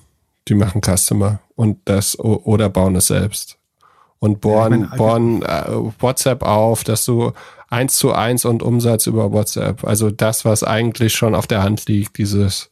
Die 0.48 0.54
machen 0.54 0.82
Customer 0.82 1.40
und 1.54 1.78
das 1.84 2.18
oder 2.18 2.68
bauen 2.68 2.96
es 2.96 3.06
selbst. 3.06 3.58
Und 4.18 4.40
bohren, 4.40 4.72
ja, 4.82 4.86
meine, 4.86 4.96
bohren 4.96 5.42
äh, 5.42 5.64
WhatsApp 6.00 6.42
auf, 6.42 6.84
dass 6.84 7.04
du 7.04 7.32
eins 7.68 7.96
zu 7.96 8.12
eins 8.12 8.44
und 8.44 8.62
Umsatz 8.62 9.06
über 9.06 9.32
WhatsApp. 9.32 9.84
Also 9.84 10.10
das, 10.10 10.44
was 10.44 10.62
eigentlich 10.62 11.14
schon 11.14 11.34
auf 11.34 11.46
der 11.46 11.62
Hand 11.62 11.86
liegt, 11.86 12.18
dieses 12.18 12.68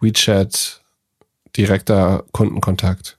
WeChat, 0.00 0.80
direkter 1.56 2.24
Kundenkontakt. 2.32 3.18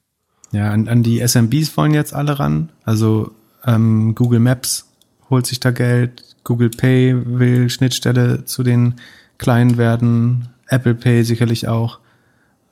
Ja, 0.52 0.72
an, 0.72 0.88
an 0.88 1.04
die 1.04 1.20
SMBs 1.20 1.78
wollen 1.78 1.94
jetzt 1.94 2.14
alle 2.14 2.40
ran. 2.40 2.70
Also 2.84 3.32
ähm, 3.66 4.16
Google 4.16 4.40
Maps 4.40 4.86
holt 5.30 5.46
sich 5.46 5.60
da 5.60 5.72
Geld, 5.72 6.24
Google 6.44 6.70
Pay 6.70 7.16
will 7.40 7.70
Schnittstelle 7.70 8.46
zu 8.46 8.64
den 8.64 8.96
Kleinen 9.38 9.78
werden, 9.78 10.50
Apple 10.68 10.96
Pay 10.96 11.24
sicherlich 11.24 11.68
auch. 11.68 12.00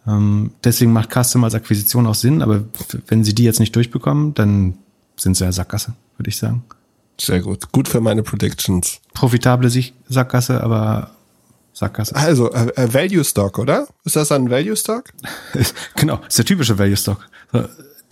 Ähm, 0.08 0.52
deswegen 0.64 0.94
macht 0.94 1.12
Custom 1.12 1.44
als 1.44 1.56
Akquisition 1.56 2.08
auch 2.08 2.16
Sinn, 2.16 2.42
aber 2.42 2.64
wenn 3.08 3.24
sie 3.24 3.36
die 3.36 3.44
jetzt 3.44 3.60
nicht 3.60 3.76
durchbekommen, 3.76 4.34
dann 4.34 4.78
sind 5.18 5.36
sie 5.36 5.44
ja 5.44 5.52
Sackgasse, 5.52 5.94
würde 6.18 6.30
ich 6.30 6.38
sagen. 6.38 6.64
Sehr 7.20 7.42
gut. 7.42 7.72
Gut 7.72 7.88
für 7.88 8.00
meine 8.00 8.24
Predictions. 8.24 9.00
Profitable 9.14 9.70
Sackgasse, 10.08 10.62
aber 10.62 11.12
Sackgasse. 11.74 12.16
Also, 12.16 12.52
äh, 12.52 12.70
äh, 12.76 12.94
Value 12.94 13.24
Stock, 13.24 13.60
oder? 13.60 13.88
Ist 14.04 14.16
das 14.16 14.32
ein 14.32 14.50
Value 14.50 14.76
Stock? 14.76 15.06
genau, 15.96 16.20
ist 16.28 16.38
der 16.38 16.46
typische 16.46 16.78
Value 16.78 16.98
Stock 16.98 17.28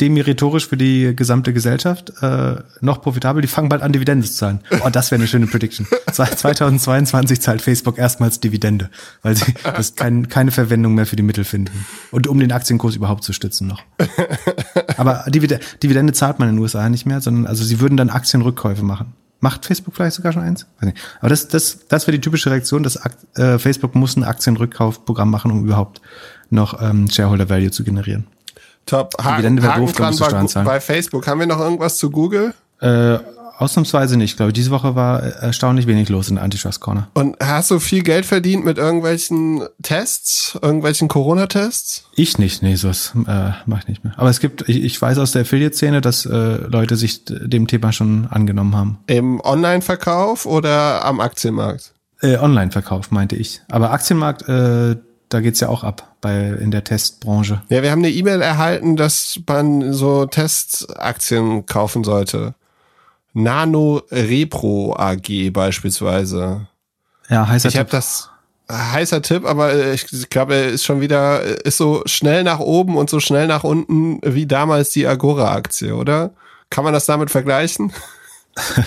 demeritorisch 0.02 0.68
für 0.68 0.78
die 0.78 1.16
gesamte 1.16 1.54
Gesellschaft, 1.54 2.12
äh, 2.22 2.56
noch 2.82 3.02
profitabel, 3.02 3.42
die 3.42 3.48
fangen 3.48 3.70
bald 3.70 3.82
an, 3.82 3.94
Dividende 3.94 4.28
zu 4.28 4.34
zahlen. 4.34 4.60
Oh, 4.84 4.90
das 4.90 5.12
wäre 5.12 5.20
eine 5.20 5.28
schöne 5.28 5.48
Prediction. 5.48 5.88
2022 6.12 7.42
zahlt 7.42 7.62
Facebook 7.62 7.98
erstmals 7.98 8.40
Dividende, 8.40 8.90
weil 9.22 9.36
sie 9.36 9.54
das 9.64 9.96
kein, 9.96 10.28
keine 10.28 10.52
Verwendung 10.52 10.96
mehr 10.96 11.06
für 11.06 11.16
die 11.16 11.24
Mittel 11.24 11.46
finden. 11.46 11.86
Und 12.12 12.28
um 12.28 12.40
den 12.40 12.52
Aktienkurs 12.52 12.96
überhaupt 12.96 13.24
zu 13.24 13.32
stützen 13.32 13.68
noch. 13.68 13.84
Aber 14.98 15.24
Dividende, 15.30 15.64
Dividende 15.82 16.14
zahlt 16.14 16.40
man 16.40 16.50
in 16.50 16.56
den 16.56 16.62
USA 16.62 16.90
nicht 16.90 17.06
mehr, 17.06 17.22
sondern 17.22 17.48
also 17.48 17.64
sie 17.64 17.80
würden 17.80 17.96
dann 17.96 18.10
Aktienrückkäufe 18.10 18.84
machen. 18.84 19.14
Macht 19.40 19.66
Facebook 19.66 19.96
vielleicht 19.96 20.16
sogar 20.16 20.34
schon 20.34 20.42
eins? 20.42 20.66
Aber 21.20 21.30
das, 21.30 21.48
das, 21.48 21.88
das 21.88 22.08
wäre 22.08 22.18
die 22.18 22.22
typische 22.22 22.50
Reaktion, 22.50 22.84
dass 22.84 23.00
äh, 23.36 23.60
Facebook 23.60 23.96
muss 23.96 24.16
ein 24.16 24.24
Aktienrückkaufprogramm 24.24 25.30
machen, 25.30 25.52
um 25.52 25.66
überhaupt 25.66 26.02
noch 26.50 26.82
ähm, 26.82 27.10
Shareholder 27.10 27.50
Value 27.50 27.72
zu 27.72 27.84
generieren. 27.84 28.28
Top. 28.86 29.14
Haken, 29.22 29.64
Haken 29.64 29.94
dran 29.94 30.18
bei, 30.18 30.64
bei 30.64 30.80
Facebook. 30.80 31.28
Haben 31.28 31.40
wir 31.40 31.48
noch 31.48 31.60
irgendwas 31.60 31.98
zu 31.98 32.12
Google? 32.12 32.54
Äh, 32.82 33.18
ausnahmsweise 33.58 34.18
nicht. 34.18 34.32
Ich 34.32 34.38
glaube, 34.38 34.54
diese 34.54 34.72
Woche 34.72 34.96
war 34.96 35.22
erstaunlich 35.22 35.88
wenig 35.88 36.10
los 36.10 36.30
in 36.30 36.36
der 36.36 36.44
Antitrust 36.44 36.82
Corner. 36.82 37.08
Und 37.14 37.38
hast 37.42 37.72
du 37.72 37.80
viel 37.80 38.04
Geld 38.04 38.26
verdient 38.26 38.66
mit 38.66 38.78
irgendwelchen 38.78 39.64
Tests, 39.82 40.58
irgendwelchen 40.62 41.08
Corona-Tests? 41.08 42.06
Ich 42.16 42.38
nicht, 42.38 42.62
nee, 42.62 42.76
sowas 42.76 43.14
äh, 43.16 43.52
mache 43.66 43.82
ich 43.82 43.88
nicht 43.88 44.04
mehr. 44.04 44.14
Aber 44.18 44.30
es 44.30 44.40
gibt, 44.40 44.68
ich, 44.68 44.84
ich 44.84 45.02
weiß 45.02 45.18
aus 45.18 45.32
der 45.32 45.44
Affiliate-Szene, 45.44 46.02
dass 46.02 46.26
äh, 46.26 46.58
Leute 46.68 46.96
sich 46.96 47.24
dem 47.26 47.68
Thema 47.68 47.92
schon 47.92 48.28
angenommen 48.30 48.76
haben. 48.76 49.00
Im 49.08 49.40
Online-Verkauf 49.42 50.46
oder 50.46 51.06
am 51.06 51.20
Aktienmarkt? 51.20 51.94
Äh, 52.22 52.38
Online-Verkauf, 52.38 53.12
meinte 53.12 53.36
ich. 53.36 53.62
Aber 53.70 53.92
Aktienmarkt, 53.92 54.48
äh, 54.48 54.96
da 55.30 55.42
geht's 55.42 55.60
ja 55.60 55.70
auch 55.70 55.84
ab 55.84 56.16
bei 56.22 56.50
in 56.50 56.72
der 56.72 56.84
Testbranche. 56.84 57.62
Ja, 57.70 57.84
wir 57.84 57.92
haben 57.92 58.00
eine 58.00 58.12
E-Mail 58.12 58.42
erhalten, 58.42 58.96
dass 58.96 59.40
man 59.48 59.94
so 59.94 60.26
Testaktien 60.26 61.66
kaufen 61.66 62.04
sollte. 62.04 62.56
Nano 63.34 64.02
Repro 64.12 64.96
AG 64.98 65.52
beispielsweise. 65.52 66.68
Ja, 67.30 67.48
heißer 67.48 67.70
Ich 67.70 67.78
habe 67.78 67.90
das 67.90 68.30
heißer 68.72 69.22
Tipp, 69.22 69.46
aber 69.46 69.74
äh, 69.74 69.94
ich 69.94 70.30
glaube, 70.30 70.56
er 70.56 70.68
ist 70.68 70.86
schon 70.86 71.02
wieder 71.02 71.42
ist 71.66 71.78
so 71.78 72.02
schnell 72.06 72.44
nach 72.44 72.60
oben 72.60 72.98
und 72.98 73.10
so 73.10 73.20
schnell 73.20 73.48
nach 73.48 73.64
unten 73.64 74.20
wie 74.24 74.48
damals 74.48 74.92
die 74.92 75.06
Agora 75.06 75.54
Aktie, 75.54 75.96
oder? 75.96 76.32
Kann 76.70 76.84
man 76.84 76.94
das 76.94 77.06
damit 77.06 77.30
vergleichen? 77.30 77.92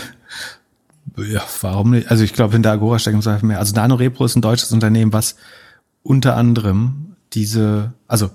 Ja, 1.17 1.43
warum 1.63 1.91
nicht? 1.91 2.11
Also 2.11 2.23
ich 2.23 2.33
glaube, 2.33 2.53
hinter 2.53 2.71
Agora 2.71 2.99
steckt 2.99 3.27
im 3.27 3.49
mehr. 3.49 3.59
Also 3.59 3.75
Nano 3.75 3.97
Repro 3.97 4.25
ist 4.25 4.37
ein 4.37 4.43
deutsches 4.43 4.71
Unternehmen, 4.71 5.13
was 5.13 5.35
unter 6.03 6.37
anderem 6.37 7.17
diese, 7.33 7.93
also 8.07 8.31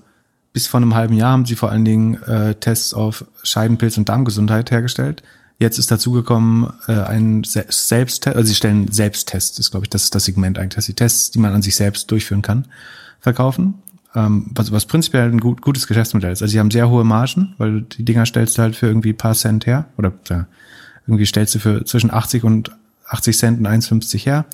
bis 0.53 0.67
vor 0.67 0.79
einem 0.79 0.93
halben 0.93 1.15
Jahr 1.15 1.31
haben 1.31 1.45
sie 1.45 1.55
vor 1.55 1.71
allen 1.71 1.83
Dingen 1.83 2.21
äh, 2.23 2.55
Tests 2.55 2.93
auf 2.93 3.25
Scheidenpilz 3.41 3.97
und 3.97 4.07
Darmgesundheit 4.07 4.69
hergestellt. 4.71 5.23
Jetzt 5.57 5.79
ist 5.79 5.91
dazugekommen 5.91 6.71
äh, 6.87 6.93
ein 6.93 7.43
Selbsttest, 7.43 8.27
also 8.27 8.47
sie 8.47 8.55
stellen 8.55 8.91
Selbsttests, 8.91 9.57
ist 9.59 9.71
glaube 9.71 9.85
ich 9.85 9.89
das 9.89 10.03
ist 10.03 10.15
das 10.15 10.25
Segment 10.25 10.59
eigentlich, 10.59 10.75
dass 10.75 10.85
sie 10.85 10.93
Tests, 10.93 11.31
die 11.31 11.39
man 11.39 11.53
an 11.53 11.61
sich 11.61 11.75
selbst 11.75 12.09
durchführen 12.11 12.41
kann, 12.41 12.67
verkaufen. 13.19 13.75
Ähm, 14.15 14.51
was, 14.53 14.71
was 14.71 14.85
prinzipiell 14.85 15.29
ein 15.29 15.39
gut, 15.39 15.61
gutes 15.61 15.87
Geschäftsmodell 15.87 16.31
ist. 16.31 16.43
Also 16.43 16.51
sie 16.51 16.59
haben 16.59 16.69
sehr 16.69 16.89
hohe 16.89 17.03
Margen, 17.03 17.55
weil 17.57 17.81
die 17.81 18.05
Dinger 18.05 18.27
stellst 18.27 18.57
du 18.57 18.61
halt 18.61 18.75
für 18.75 18.87
irgendwie 18.87 19.13
paar 19.13 19.33
Cent 19.33 19.65
her 19.65 19.85
oder 19.97 20.13
ja, 20.29 20.45
irgendwie 21.07 21.25
stellst 21.25 21.55
du 21.55 21.59
für 21.59 21.83
zwischen 21.85 22.13
80 22.13 22.43
und 22.43 22.71
80 23.07 23.37
Cent 23.37 23.59
und 23.59 23.67
1,50 23.67 24.19
her 24.25 24.45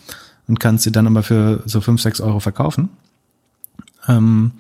und 0.49 0.59
kannst 0.59 0.83
sie 0.83 0.91
dann 0.91 1.07
aber 1.07 1.23
für 1.23 1.61
so 1.65 1.79
5, 1.79 2.01
6 2.01 2.21
Euro 2.21 2.39
verkaufen. 2.39 2.89
Ähm, 4.07 4.51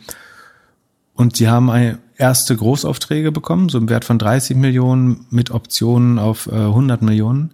und 1.15 1.35
sie 1.35 1.49
haben 1.49 1.69
eine 1.69 1.97
erste 2.15 2.55
Großaufträge 2.55 3.31
bekommen, 3.31 3.67
so 3.69 3.77
im 3.79 3.89
Wert 3.89 4.05
von 4.05 4.19
30 4.19 4.55
Millionen 4.55 5.25
mit 5.31 5.51
Optionen 5.51 6.19
auf 6.19 6.47
äh, 6.47 6.55
100 6.55 7.01
Millionen. 7.01 7.51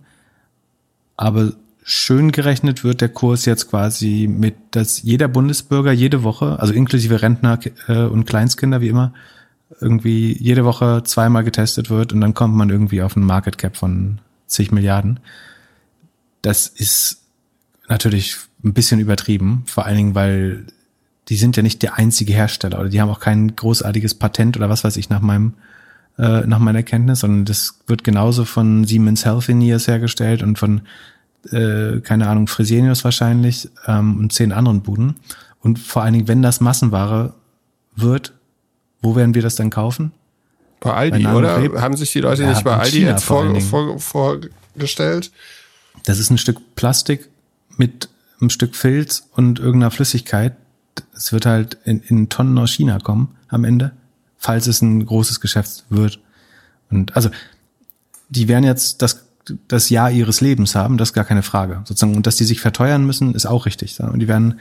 Aber 1.16 1.54
schön 1.82 2.32
gerechnet 2.32 2.84
wird 2.84 3.02
der 3.02 3.10
Kurs 3.10 3.46
jetzt 3.46 3.70
quasi 3.70 4.28
mit, 4.30 4.56
dass 4.72 5.02
jeder 5.02 5.30
Bundesbürger 5.30 5.94
jede 5.94 6.24
Woche, 6.24 6.60
also 6.60 6.74
inklusive 6.74 7.22
Rentner 7.22 7.58
äh, 7.88 8.04
und 8.04 8.26
Kleinstkinder 8.26 8.82
wie 8.82 8.90
immer, 8.90 9.14
irgendwie 9.80 10.38
jede 10.38 10.66
Woche 10.66 11.04
zweimal 11.06 11.44
getestet 11.44 11.90
wird 11.90 12.12
und 12.12 12.22
dann 12.22 12.34
kommt 12.34 12.56
man 12.56 12.70
irgendwie 12.70 13.02
auf 13.02 13.16
einen 13.16 13.26
Market 13.26 13.58
Cap 13.58 13.78
von 13.78 14.20
zig 14.46 14.72
Milliarden. 14.72 15.20
Das 16.42 16.68
ist 16.68 17.25
natürlich 17.88 18.36
ein 18.64 18.74
bisschen 18.74 19.00
übertrieben, 19.00 19.64
vor 19.68 19.86
allen 19.86 19.98
Dingen, 19.98 20.16
weil 20.16 20.66
die 21.30 21.38
sind 21.38 21.58
ja 21.58 21.64
nicht 21.64 21.82
der 21.82 21.96
einzige 21.96 22.34
Hersteller 22.34 22.80
oder 22.80 22.90
die 22.90 23.02
haben 23.02 23.10
auch 23.10 23.20
kein 23.20 23.56
großartiges 23.56 24.16
Patent 24.16 24.58
oder 24.58 24.70
was 24.70 24.84
weiß 24.84 24.98
ich 24.98 25.10
nach 25.10 25.22
meinem 25.22 25.54
äh, 26.18 26.42
nach 26.46 26.60
meiner 26.60 26.84
Kenntnis, 26.84 27.22
sondern 27.22 27.46
das 27.46 27.80
wird 27.88 28.04
genauso 28.04 28.46
von 28.46 28.86
Siemens 28.86 29.26
Healthineers 29.26 29.88
hergestellt 29.88 30.44
und 30.44 30.58
von 30.58 30.82
äh, 31.52 32.00
keine 32.02 32.28
Ahnung 32.28 32.48
Fresenius 32.48 33.04
wahrscheinlich 33.04 33.70
ähm, 33.86 34.18
und 34.20 34.34
zehn 34.34 34.52
anderen 34.52 34.82
Buden. 34.82 35.16
Und 35.62 35.80
vor 35.80 36.04
allen 36.04 36.14
Dingen, 36.14 36.28
wenn 36.28 36.42
das 36.42 36.62
Massenware 36.62 37.34
wird, 37.96 38.34
wo 39.02 39.16
werden 39.16 39.36
wir 39.36 39.42
das 39.42 39.56
dann 39.56 39.70
kaufen? 39.70 40.12
Bei 40.80 40.94
Aldi, 40.94 41.24
bei 41.24 41.34
oder? 41.34 41.62
Reb 41.62 41.76
Haben 41.80 41.98
sich 41.98 42.12
die 42.12 42.20
Leute 42.20 42.44
ja, 42.44 42.50
nicht 42.50 42.64
bei 42.64 42.78
Aldi 42.78 42.98
China 43.00 43.12
jetzt 43.12 43.24
vor, 43.24 43.60
vor, 43.62 44.00
vorgestellt? 44.00 45.32
Das 46.06 46.20
ist 46.20 46.30
ein 46.30 46.38
Stück 46.38 46.60
Plastik 46.76 47.30
mit 47.78 48.10
einem 48.40 48.50
Stück 48.50 48.76
Filz 48.76 49.28
und 49.32 49.60
irgendeiner 49.60 49.92
Flüssigkeit. 49.92 50.56
Es 51.16 51.32
wird 51.32 51.46
halt 51.46 51.78
in, 51.86 52.02
in 52.02 52.30
Tonnen 52.30 52.58
aus 52.58 52.72
China 52.72 53.00
kommen 53.00 53.36
am 53.48 53.64
Ende, 53.64 53.92
falls 54.38 54.68
es 54.68 54.82
ein 54.82 55.06
großes 55.06 55.40
Geschäft 55.40 55.86
wird. 55.90 56.20
Und 56.90 57.16
also, 57.16 57.30
die 58.30 58.48
werden 58.48 58.64
jetzt 58.64 59.02
das, 59.02 59.26
das 59.68 59.90
Jahr 59.90 60.12
ihres 60.12 60.42
Lebens 60.42 60.76
haben, 60.76 60.98
das 60.98 61.10
ist 61.10 61.14
gar 61.14 61.26
keine 61.26 61.44
Frage. 61.44 61.82
Sozusagen, 61.86 62.16
und 62.16 62.28
dass 62.28 62.38
die 62.38 62.44
sich 62.46 62.62
verteuern 62.62 63.06
müssen, 63.06 63.34
ist 63.36 63.46
auch 63.46 63.66
richtig. 63.66 64.00
Und 64.00 64.20
die 64.20 64.28
werden 64.28 64.60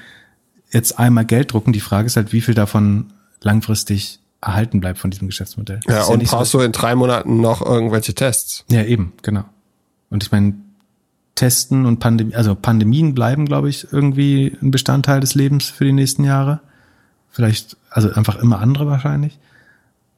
jetzt 0.70 0.99
einmal 0.99 1.24
Geld 1.24 1.53
drucken. 1.53 1.73
Die 1.73 1.81
Frage 1.81 2.07
ist 2.07 2.16
halt, 2.16 2.32
wie 2.32 2.41
viel 2.41 2.55
davon 2.55 3.12
langfristig 3.43 4.20
erhalten 4.41 4.81
bleibt 4.81 4.99
von 4.99 5.11
diesem 5.11 5.28
Geschäftsmodell. 5.28 5.81
Ja, 5.89 6.05
und 6.05 6.23
ja 6.23 6.28
brauchst 6.28 6.53
so, 6.53 6.59
du 6.59 6.65
in 6.65 6.73
drei 6.73 6.95
Monaten 6.95 7.41
noch 7.41 7.62
irgendwelche 7.62 8.15
Tests? 8.15 8.65
Ja, 8.69 8.82
eben, 8.82 9.12
genau. 9.23 9.45
Und 10.11 10.23
ich 10.23 10.32
meine, 10.32 10.55
Testen 11.35 11.86
und 11.86 11.98
Pandemie, 11.98 12.35
also 12.35 12.55
Pandemien 12.55 13.15
bleiben, 13.15 13.47
glaube 13.47 13.69
ich, 13.69 13.93
irgendwie 13.93 14.56
ein 14.62 14.70
Bestandteil 14.70 15.20
des 15.20 15.35
Lebens 15.35 15.69
für 15.69 15.85
die 15.85 15.93
nächsten 15.93 16.24
Jahre. 16.24 16.61
Vielleicht, 17.31 17.77
also 17.90 18.11
einfach 18.12 18.36
immer 18.36 18.61
andere 18.61 18.86
wahrscheinlich. 18.86 19.39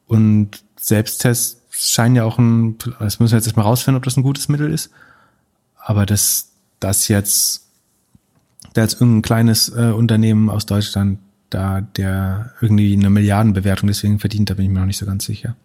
Und 0.05 0.63
Selbsttests 0.79 1.61
scheinen 1.71 2.15
ja 2.15 2.23
auch 2.23 2.37
ein, 2.37 2.77
das 2.99 3.19
müssen 3.19 3.31
wir 3.31 3.37
jetzt 3.37 3.47
erstmal 3.47 3.65
rausfinden, 3.65 3.97
ob 3.97 4.03
das 4.03 4.17
ein 4.17 4.23
gutes 4.23 4.47
Mittel 4.47 4.71
ist. 4.71 4.91
Aber 5.77 6.05
dass 6.05 6.49
das 6.79 7.07
jetzt, 7.07 7.67
da 8.73 8.81
jetzt 8.81 9.01
irgendein 9.01 9.21
kleines 9.23 9.69
äh, 9.69 9.91
Unternehmen 9.91 10.49
aus 10.49 10.65
Deutschland 10.65 11.19
da 11.49 11.81
der 11.81 12.51
irgendwie 12.61 12.93
eine 12.93 13.09
Milliardenbewertung 13.09 13.87
deswegen 13.87 14.19
verdient, 14.19 14.49
da 14.49 14.55
bin 14.55 14.65
ich 14.65 14.71
mir 14.71 14.79
noch 14.79 14.85
nicht 14.85 14.97
so 14.97 15.05
ganz 15.05 15.25
sicher. 15.25 15.55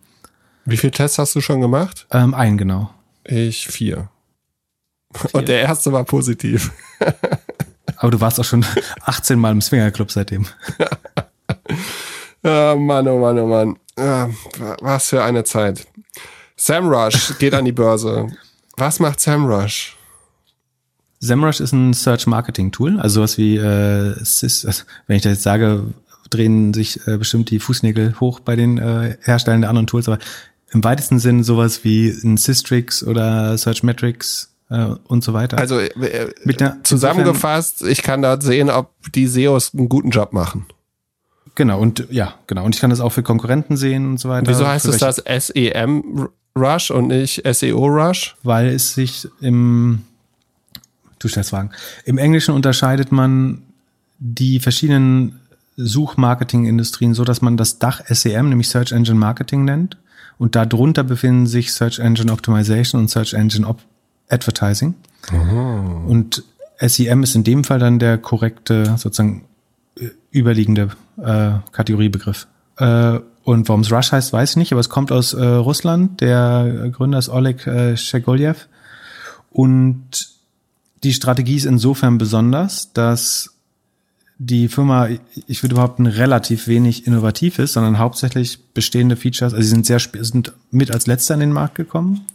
Wie 0.64 0.76
viele 0.76 0.92
Tests 0.92 1.18
hast 1.18 1.34
du 1.34 1.40
schon 1.40 1.60
gemacht? 1.60 2.06
Ähm, 2.12 2.34
einen, 2.34 2.56
genau. 2.56 2.90
Ich 3.24 3.66
vier. 3.66 4.08
Und 5.32 5.48
der 5.48 5.62
erste 5.62 5.92
war 5.92 6.04
positiv. 6.04 6.72
Aber 7.96 8.10
du 8.10 8.20
warst 8.20 8.40
auch 8.40 8.44
schon 8.44 8.64
18 9.04 9.38
Mal 9.38 9.52
im 9.52 9.60
Swingerclub 9.60 10.10
seitdem. 10.10 10.46
ja, 12.42 12.74
Mann, 12.76 13.06
oh 13.08 13.18
Mann, 13.18 13.38
oh 13.38 13.46
Mann. 13.46 13.78
Ja, 13.96 14.30
was 14.80 15.10
für 15.10 15.22
eine 15.22 15.44
Zeit. 15.44 15.86
Sam 16.56 16.88
Rush 16.88 17.38
geht 17.38 17.54
an 17.54 17.64
die 17.64 17.72
Börse. 17.72 18.28
Was 18.76 19.00
macht 19.00 19.20
Sam 19.20 19.46
Rush? 19.46 19.96
SEMrush 21.22 21.60
ist 21.60 21.72
ein 21.72 21.94
Search 21.94 22.26
Marketing 22.26 22.72
Tool, 22.72 22.98
also 22.98 23.20
sowas 23.20 23.38
wie 23.38 23.56
äh, 23.56 24.14
Sys, 24.24 24.66
also 24.66 24.82
wenn 25.06 25.16
ich 25.16 25.22
das 25.22 25.34
jetzt 25.34 25.42
sage, 25.44 25.86
drehen 26.30 26.74
sich 26.74 27.06
äh, 27.06 27.16
bestimmt 27.16 27.50
die 27.50 27.60
Fußnägel 27.60 28.18
hoch 28.18 28.40
bei 28.40 28.56
den 28.56 28.78
äh, 28.78 29.16
Herstellern 29.22 29.60
der 29.60 29.70
anderen 29.70 29.86
Tools, 29.86 30.08
aber 30.08 30.18
im 30.72 30.82
weitesten 30.82 31.20
Sinn 31.20 31.44
sowas 31.44 31.84
wie 31.84 32.08
ein 32.08 32.38
Systrix 32.38 33.04
oder 33.04 33.56
Searchmetrics 33.56 34.51
äh, 34.72 34.94
und 35.06 35.22
so 35.22 35.32
weiter. 35.34 35.58
Also 35.58 35.78
äh, 35.78 36.32
einer, 36.58 36.82
zusammengefasst, 36.82 37.82
ich 37.82 38.02
kann 38.02 38.22
dort 38.22 38.42
sehen, 38.42 38.70
ob 38.70 38.90
die 39.14 39.26
SEOs 39.26 39.74
einen 39.74 39.88
guten 39.88 40.10
Job 40.10 40.32
machen. 40.32 40.66
Genau, 41.54 41.78
und 41.78 42.06
ja, 42.10 42.34
genau. 42.46 42.64
Und 42.64 42.74
ich 42.74 42.80
kann 42.80 42.90
das 42.90 43.00
auch 43.00 43.10
für 43.10 43.22
Konkurrenten 43.22 43.76
sehen 43.76 44.06
und 44.06 44.18
so 44.18 44.30
weiter. 44.30 44.50
Wieso 44.50 44.66
heißt 44.66 44.86
es 44.86 44.98
das 44.98 45.16
SEM 45.16 46.28
Rush 46.56 46.90
und 46.90 47.08
nicht 47.08 47.42
SEO 47.54 47.86
Rush? 47.86 48.36
Weil 48.42 48.68
es 48.68 48.94
sich 48.94 49.28
im 49.40 50.02
Du 51.18 51.28
stellst 51.28 51.50
Fragen. 51.50 51.70
Im 52.04 52.18
Englischen 52.18 52.52
unterscheidet 52.52 53.12
man 53.12 53.62
die 54.18 54.58
verschiedenen 54.58 55.38
Suchmarketing-Industrien 55.76 57.14
so, 57.14 57.22
dass 57.22 57.42
man 57.42 57.56
das 57.56 57.78
Dach 57.78 58.00
SEM, 58.08 58.48
nämlich 58.48 58.68
Search 58.68 58.90
Engine 58.90 59.18
Marketing 59.18 59.64
nennt. 59.64 59.98
Und 60.38 60.56
darunter 60.56 61.04
befinden 61.04 61.46
sich 61.46 61.72
Search 61.72 62.00
Engine 62.00 62.32
Optimization 62.32 63.02
und 63.02 63.08
Search 63.08 63.34
Engine 63.34 63.68
Op 63.68 63.78
Advertising. 64.32 64.94
Oh. 65.32 66.08
Und 66.08 66.42
SEM 66.78 67.22
ist 67.22 67.34
in 67.34 67.44
dem 67.44 67.64
Fall 67.64 67.78
dann 67.78 67.98
der 67.98 68.18
korrekte, 68.18 68.96
sozusagen 68.96 69.44
äh, 69.98 70.08
überliegende 70.32 70.90
äh, 71.18 71.52
Kategoriebegriff. 71.70 72.46
Äh, 72.78 73.20
und 73.44 73.68
warum 73.68 73.80
es 73.80 73.92
Rush 73.92 74.12
heißt, 74.12 74.32
weiß 74.32 74.50
ich 74.50 74.56
nicht, 74.56 74.72
aber 74.72 74.80
es 74.80 74.88
kommt 74.88 75.12
aus 75.12 75.34
äh, 75.34 75.44
Russland. 75.44 76.20
Der 76.20 76.90
Gründer 76.92 77.18
ist 77.18 77.28
Oleg 77.28 77.66
äh, 77.66 77.96
Shegoljev. 77.96 78.68
Und 79.50 80.28
die 81.02 81.12
Strategie 81.12 81.56
ist 81.56 81.64
insofern 81.64 82.18
besonders, 82.18 82.92
dass 82.92 83.50
die 84.38 84.68
Firma, 84.68 85.08
ich 85.46 85.62
würde 85.62 85.74
behaupten, 85.74 86.06
relativ 86.06 86.66
wenig 86.66 87.06
innovativ 87.06 87.58
ist, 87.58 87.74
sondern 87.74 87.98
hauptsächlich 87.98 88.58
bestehende 88.74 89.16
Features, 89.16 89.52
also 89.52 89.62
sie 89.62 89.68
sind 89.68 89.86
sehr, 89.86 90.00
sind 90.00 90.52
mit 90.70 90.90
als 90.90 91.06
letzter 91.06 91.34
in 91.34 91.40
den 91.40 91.52
Markt 91.52 91.74
gekommen. 91.74 92.26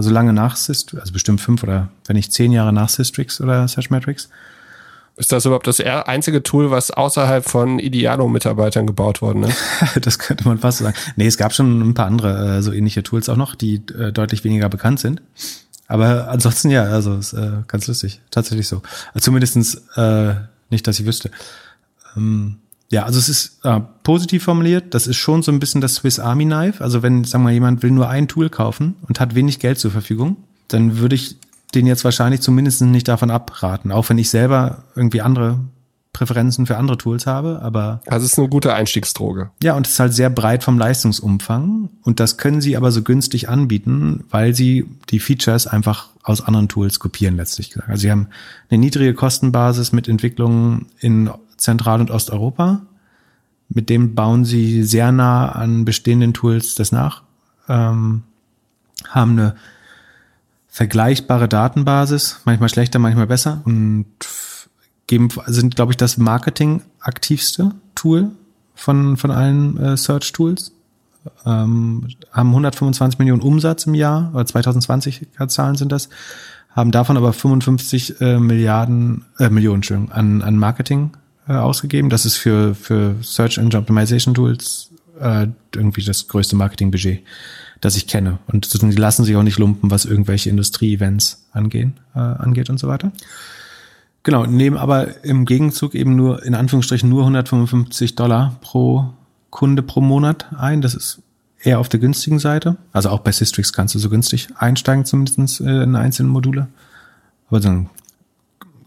Also 0.00 0.08
lange 0.08 0.32
nach 0.32 0.56
Systrix, 0.56 0.98
also 0.98 1.12
bestimmt 1.12 1.42
fünf 1.42 1.62
oder 1.62 1.90
wenn 2.06 2.16
nicht 2.16 2.32
zehn 2.32 2.52
Jahre 2.52 2.72
nach 2.72 2.88
Systrix 2.88 3.38
oder 3.38 3.68
Searchmetrics. 3.68 4.30
Ist 5.16 5.30
das 5.30 5.44
überhaupt 5.44 5.66
das 5.66 5.78
einzige 5.78 6.42
Tool, 6.42 6.70
was 6.70 6.90
außerhalb 6.90 7.44
von 7.44 7.78
Idealo-Mitarbeitern 7.78 8.86
gebaut 8.86 9.20
worden 9.20 9.42
ist? 9.42 9.58
das 10.00 10.18
könnte 10.18 10.48
man 10.48 10.56
fast 10.56 10.78
sagen. 10.78 10.96
Nee, 11.16 11.26
es 11.26 11.36
gab 11.36 11.52
schon 11.52 11.82
ein 11.82 11.92
paar 11.92 12.06
andere 12.06 12.56
äh, 12.56 12.62
so 12.62 12.72
ähnliche 12.72 13.02
Tools 13.02 13.28
auch 13.28 13.36
noch, 13.36 13.54
die 13.54 13.82
äh, 13.94 14.10
deutlich 14.10 14.42
weniger 14.42 14.70
bekannt 14.70 15.00
sind. 15.00 15.20
Aber 15.86 16.28
ansonsten 16.28 16.70
ja, 16.70 16.84
also 16.84 17.16
ist 17.16 17.34
äh, 17.34 17.58
ganz 17.68 17.86
lustig. 17.86 18.22
Tatsächlich 18.30 18.68
so. 18.68 18.80
Zumindestens 19.18 19.86
äh, 19.96 20.32
nicht, 20.70 20.86
dass 20.86 20.98
ich 20.98 21.04
wüsste. 21.04 21.30
Ähm, 22.16 22.56
ja, 22.90 23.04
also 23.04 23.18
es 23.18 23.28
ist 23.28 23.64
äh, 23.64 23.80
positiv 24.02 24.44
formuliert. 24.44 24.94
Das 24.94 25.06
ist 25.06 25.16
schon 25.16 25.42
so 25.42 25.52
ein 25.52 25.60
bisschen 25.60 25.80
das 25.80 25.96
Swiss 25.96 26.18
Army 26.18 26.44
Knife. 26.44 26.82
Also 26.82 27.02
wenn, 27.02 27.24
sagen 27.24 27.44
wir 27.44 27.50
mal, 27.50 27.54
jemand 27.54 27.82
will 27.82 27.92
nur 27.92 28.08
ein 28.08 28.26
Tool 28.26 28.50
kaufen 28.50 28.96
und 29.06 29.20
hat 29.20 29.34
wenig 29.34 29.60
Geld 29.60 29.78
zur 29.78 29.92
Verfügung, 29.92 30.36
dann 30.68 30.98
würde 30.98 31.14
ich 31.14 31.36
den 31.74 31.86
jetzt 31.86 32.04
wahrscheinlich 32.04 32.40
zumindest 32.40 32.82
nicht 32.82 33.06
davon 33.06 33.30
abraten. 33.30 33.92
Auch 33.92 34.08
wenn 34.08 34.18
ich 34.18 34.28
selber 34.28 34.82
irgendwie 34.96 35.20
andere 35.20 35.60
Präferenzen 36.12 36.66
für 36.66 36.76
andere 36.76 36.98
Tools 36.98 37.26
habe, 37.26 37.60
aber. 37.62 38.00
Also 38.06 38.26
es 38.26 38.32
ist 38.32 38.38
eine 38.38 38.48
gute 38.48 38.74
Einstiegsdroge. 38.74 39.50
Ja, 39.62 39.74
und 39.74 39.86
es 39.86 39.92
ist 39.92 40.00
halt 40.00 40.12
sehr 40.12 40.28
breit 40.28 40.64
vom 40.64 40.76
Leistungsumfang. 40.76 41.90
Und 42.02 42.18
das 42.18 42.36
können 42.36 42.60
sie 42.60 42.76
aber 42.76 42.90
so 42.90 43.02
günstig 43.02 43.48
anbieten, 43.48 44.24
weil 44.30 44.52
sie 44.52 44.86
die 45.10 45.20
Features 45.20 45.68
einfach 45.68 46.08
aus 46.24 46.40
anderen 46.40 46.68
Tools 46.68 46.98
kopieren, 46.98 47.36
letztlich 47.36 47.70
gesagt. 47.70 47.88
Also 47.88 48.02
sie 48.02 48.10
haben 48.10 48.26
eine 48.68 48.80
niedrige 48.80 49.14
Kostenbasis 49.14 49.92
mit 49.92 50.08
Entwicklungen 50.08 50.86
in 50.98 51.30
Zentral- 51.60 52.00
und 52.00 52.10
Osteuropa. 52.10 52.82
Mit 53.68 53.88
dem 53.88 54.14
bauen 54.14 54.44
sie 54.44 54.82
sehr 54.82 55.12
nah 55.12 55.50
an 55.52 55.84
bestehenden 55.84 56.34
Tools 56.34 56.74
das 56.74 56.90
nach. 56.90 57.22
Ähm, 57.68 58.24
haben 59.08 59.32
eine 59.32 59.54
vergleichbare 60.68 61.48
Datenbasis, 61.48 62.40
manchmal 62.44 62.68
schlechter, 62.68 62.98
manchmal 62.98 63.26
besser 63.26 63.60
und 63.64 64.06
geben, 65.06 65.28
sind, 65.46 65.76
glaube 65.76 65.92
ich, 65.92 65.96
das 65.96 66.16
marketingaktivste 66.16 67.72
Tool 67.94 68.30
von, 68.74 69.16
von 69.16 69.30
allen 69.30 69.76
äh, 69.76 69.96
Search-Tools. 69.96 70.72
Ähm, 71.44 72.08
haben 72.32 72.48
125 72.48 73.18
Millionen 73.18 73.42
Umsatz 73.42 73.86
im 73.86 73.94
Jahr, 73.94 74.30
oder 74.32 74.46
2020 74.46 75.26
Zahlen 75.48 75.76
sind 75.76 75.92
das, 75.92 76.08
haben 76.70 76.92
davon 76.92 77.16
aber 77.16 77.32
55 77.32 78.20
äh, 78.20 78.38
Milliarden, 78.38 79.26
äh, 79.38 79.50
Millionen 79.50 79.76
Entschuldigung, 79.76 80.12
an, 80.12 80.42
an 80.42 80.56
Marketing 80.56 81.10
äh, 81.50 81.54
ausgegeben. 81.54 82.10
Das 82.10 82.24
ist 82.24 82.36
für, 82.36 82.76
für 82.76 83.16
Search 83.22 83.58
Engine 83.58 83.80
Optimization 83.80 84.34
Tools 84.34 84.90
äh, 85.18 85.48
irgendwie 85.74 86.04
das 86.04 86.28
größte 86.28 86.54
Marketingbudget, 86.54 87.24
das 87.80 87.96
ich 87.96 88.06
kenne. 88.06 88.38
Und 88.46 88.72
die 88.72 88.92
lassen 88.92 89.24
sich 89.24 89.34
auch 89.34 89.42
nicht 89.42 89.58
lumpen, 89.58 89.90
was 89.90 90.04
irgendwelche 90.04 90.48
Industrie-Events 90.48 91.48
angehen, 91.50 91.98
äh, 92.14 92.20
angeht 92.20 92.70
und 92.70 92.78
so 92.78 92.86
weiter. 92.86 93.10
Genau, 94.22 94.46
nehmen 94.46 94.76
aber 94.76 95.24
im 95.24 95.44
Gegenzug 95.44 95.96
eben 95.96 96.14
nur, 96.14 96.44
in 96.44 96.54
Anführungsstrichen, 96.54 97.08
nur 97.08 97.22
155 97.22 98.14
Dollar 98.14 98.56
pro 98.60 99.12
Kunde 99.50 99.82
pro 99.82 100.00
Monat 100.00 100.46
ein. 100.56 100.82
Das 100.82 100.94
ist 100.94 101.20
eher 101.60 101.80
auf 101.80 101.88
der 101.88 101.98
günstigen 101.98 102.38
Seite. 102.38 102.76
Also 102.92 103.08
auch 103.08 103.20
bei 103.20 103.32
Systrix 103.32 103.72
kannst 103.72 103.96
du 103.96 103.98
so 103.98 104.08
günstig 104.08 104.50
einsteigen, 104.56 105.04
zumindest 105.04 105.60
äh, 105.62 105.82
in 105.82 105.96
einzelne 105.96 106.28
Module. 106.28 106.68
Aber 107.48 107.60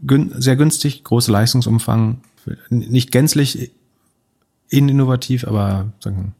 gün 0.05 0.31
sehr 0.37 0.55
günstig, 0.55 1.03
großer 1.03 1.33
Leistungsumfang, 1.33 2.21
nicht 2.69 3.11
gänzlich 3.11 3.71
innovativ, 4.69 5.45
aber 5.45 5.91
sagen, 5.99 6.33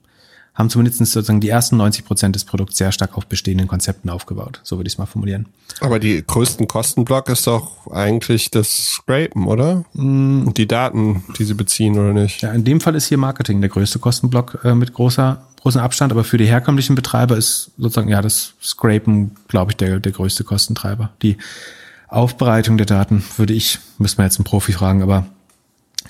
haben 0.56 0.70
zumindest 0.70 1.00
sozusagen 1.00 1.40
die 1.40 1.50
ersten 1.50 1.78
90 1.78 2.06
Prozent 2.06 2.36
des 2.36 2.46
Produkts 2.46 2.78
sehr 2.78 2.92
stark 2.92 3.18
auf 3.18 3.26
bestehenden 3.26 3.68
Konzepten 3.68 4.10
aufgebaut. 4.10 4.60
So 4.64 4.78
würde 4.78 4.88
ich 4.88 4.94
es 4.94 4.98
mal 5.00 5.08
formulieren. 5.08 5.48
Aber 5.82 5.98
die 5.98 6.24
größten 6.26 6.68
Kostenblock 6.68 7.30
ist 7.30 7.48
doch 7.48 7.88
eigentlich 7.92 8.52
das 8.52 8.86
Scrapen, 8.86 9.48
oder? 9.48 9.84
Mm. 9.94 10.48
Und 10.48 10.58
die 10.58 10.68
Daten, 10.68 11.24
die 11.40 11.44
sie 11.44 11.56
beziehen, 11.56 11.98
oder 11.98 12.14
nicht? 12.14 12.42
Ja, 12.44 12.52
in 12.52 12.64
dem 12.64 12.82
Fall 12.82 12.94
ist 12.94 13.08
hier 13.08 13.18
Marketing 13.18 13.62
der 13.62 13.72
größte 13.72 13.98
Kostenblock 13.98 14.60
äh, 14.64 14.76
mit 14.76 14.94
großer, 14.94 15.42
großem 15.62 15.82
Abstand, 15.82 16.12
aber 16.12 16.24
für 16.24 16.38
die 16.38 16.46
herkömmlichen 16.46 16.96
Betreiber 16.96 17.36
ist 17.36 17.72
sozusagen, 17.78 18.10
ja, 18.10 18.22
das 18.22 18.54
Scrapen, 18.62 19.32
glaube 19.48 19.72
ich, 19.72 19.78
der, 19.78 20.00
der 20.00 20.12
größte 20.12 20.44
Kostentreiber. 20.44 21.10
Die 21.24 21.38
Aufbereitung 22.10 22.78
der 22.78 22.86
Daten 22.86 23.24
würde 23.38 23.54
ich, 23.54 23.80
müsste 23.98 24.20
man 24.20 24.28
jetzt 24.28 24.38
einen 24.38 24.46
Profi 24.46 24.72
fragen, 24.72 25.02
aber 25.02 25.26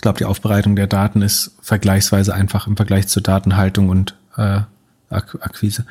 glaube, 0.04 0.20
die 0.20 0.26
Aufbereitung 0.26 0.76
der 0.76 0.86
Daten 0.86 1.24
ist 1.24 1.56
vergleichsweise 1.62 2.36
einfach 2.36 2.68
im 2.68 2.76
Vergleich 2.76 3.08
zur 3.08 3.24
Datenhaltung 3.24 3.90
und 3.90 4.16
äh, 4.38 4.62
Akquise. 5.10 5.86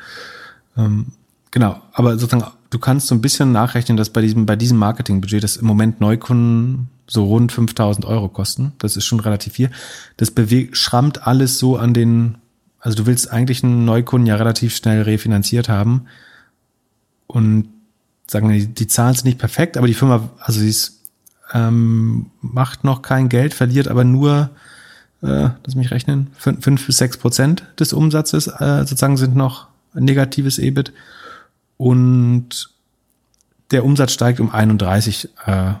Ähm, 0.77 1.07
genau, 1.51 1.81
aber 1.91 2.17
sozusagen, 2.17 2.51
du 2.69 2.79
kannst 2.79 3.07
so 3.07 3.15
ein 3.15 3.21
bisschen 3.21 3.51
nachrechnen, 3.51 3.97
dass 3.97 4.11
bei 4.11 4.21
diesem, 4.21 4.45
bei 4.45 4.55
diesem 4.55 4.77
Marketingbudget, 4.77 5.43
das 5.43 5.57
im 5.57 5.65
Moment 5.65 5.99
Neukunden 5.99 6.89
so 7.07 7.25
rund 7.25 7.51
5000 7.51 8.05
Euro 8.05 8.29
kosten. 8.29 8.73
Das 8.77 8.95
ist 8.95 9.05
schon 9.05 9.19
relativ 9.19 9.53
viel. 9.53 9.71
Das 10.17 10.31
bewegt, 10.31 10.77
schrammt 10.77 11.25
alles 11.27 11.57
so 11.57 11.75
an 11.77 11.93
den, 11.93 12.37
also 12.79 12.95
du 12.95 13.05
willst 13.07 13.31
eigentlich 13.31 13.63
einen 13.63 13.83
Neukunden 13.83 14.27
ja 14.27 14.35
relativ 14.35 14.75
schnell 14.75 15.01
refinanziert 15.01 15.69
haben. 15.69 16.05
Und 17.25 17.67
sagen 18.27 18.49
die, 18.49 18.67
die 18.67 18.87
Zahlen 18.87 19.15
sind 19.15 19.25
nicht 19.25 19.39
perfekt, 19.39 19.75
aber 19.75 19.87
die 19.87 19.95
Firma, 19.95 20.29
also 20.39 20.59
sie 20.59 20.69
ist, 20.69 21.02
ähm, 21.53 22.27
macht 22.41 22.83
noch 22.83 23.01
kein 23.01 23.29
Geld, 23.29 23.53
verliert 23.53 23.87
aber 23.87 24.03
nur 24.03 24.49
äh, 25.21 25.49
lass 25.65 25.75
mich 25.75 25.91
rechnen, 25.91 26.27
fünf, 26.37 26.63
fünf 26.63 26.85
bis 26.85 26.97
sechs 26.97 27.17
Prozent 27.17 27.65
des 27.79 27.93
Umsatzes 27.93 28.47
äh, 28.47 28.79
sozusagen 28.79 29.17
sind 29.17 29.35
noch 29.35 29.67
negatives 29.93 30.59
EBIT 30.59 30.91
und 31.77 32.69
der 33.71 33.85
Umsatz 33.85 34.11
steigt 34.11 34.39
um 34.39 34.51
31 34.51 35.29
äh, 35.45 35.73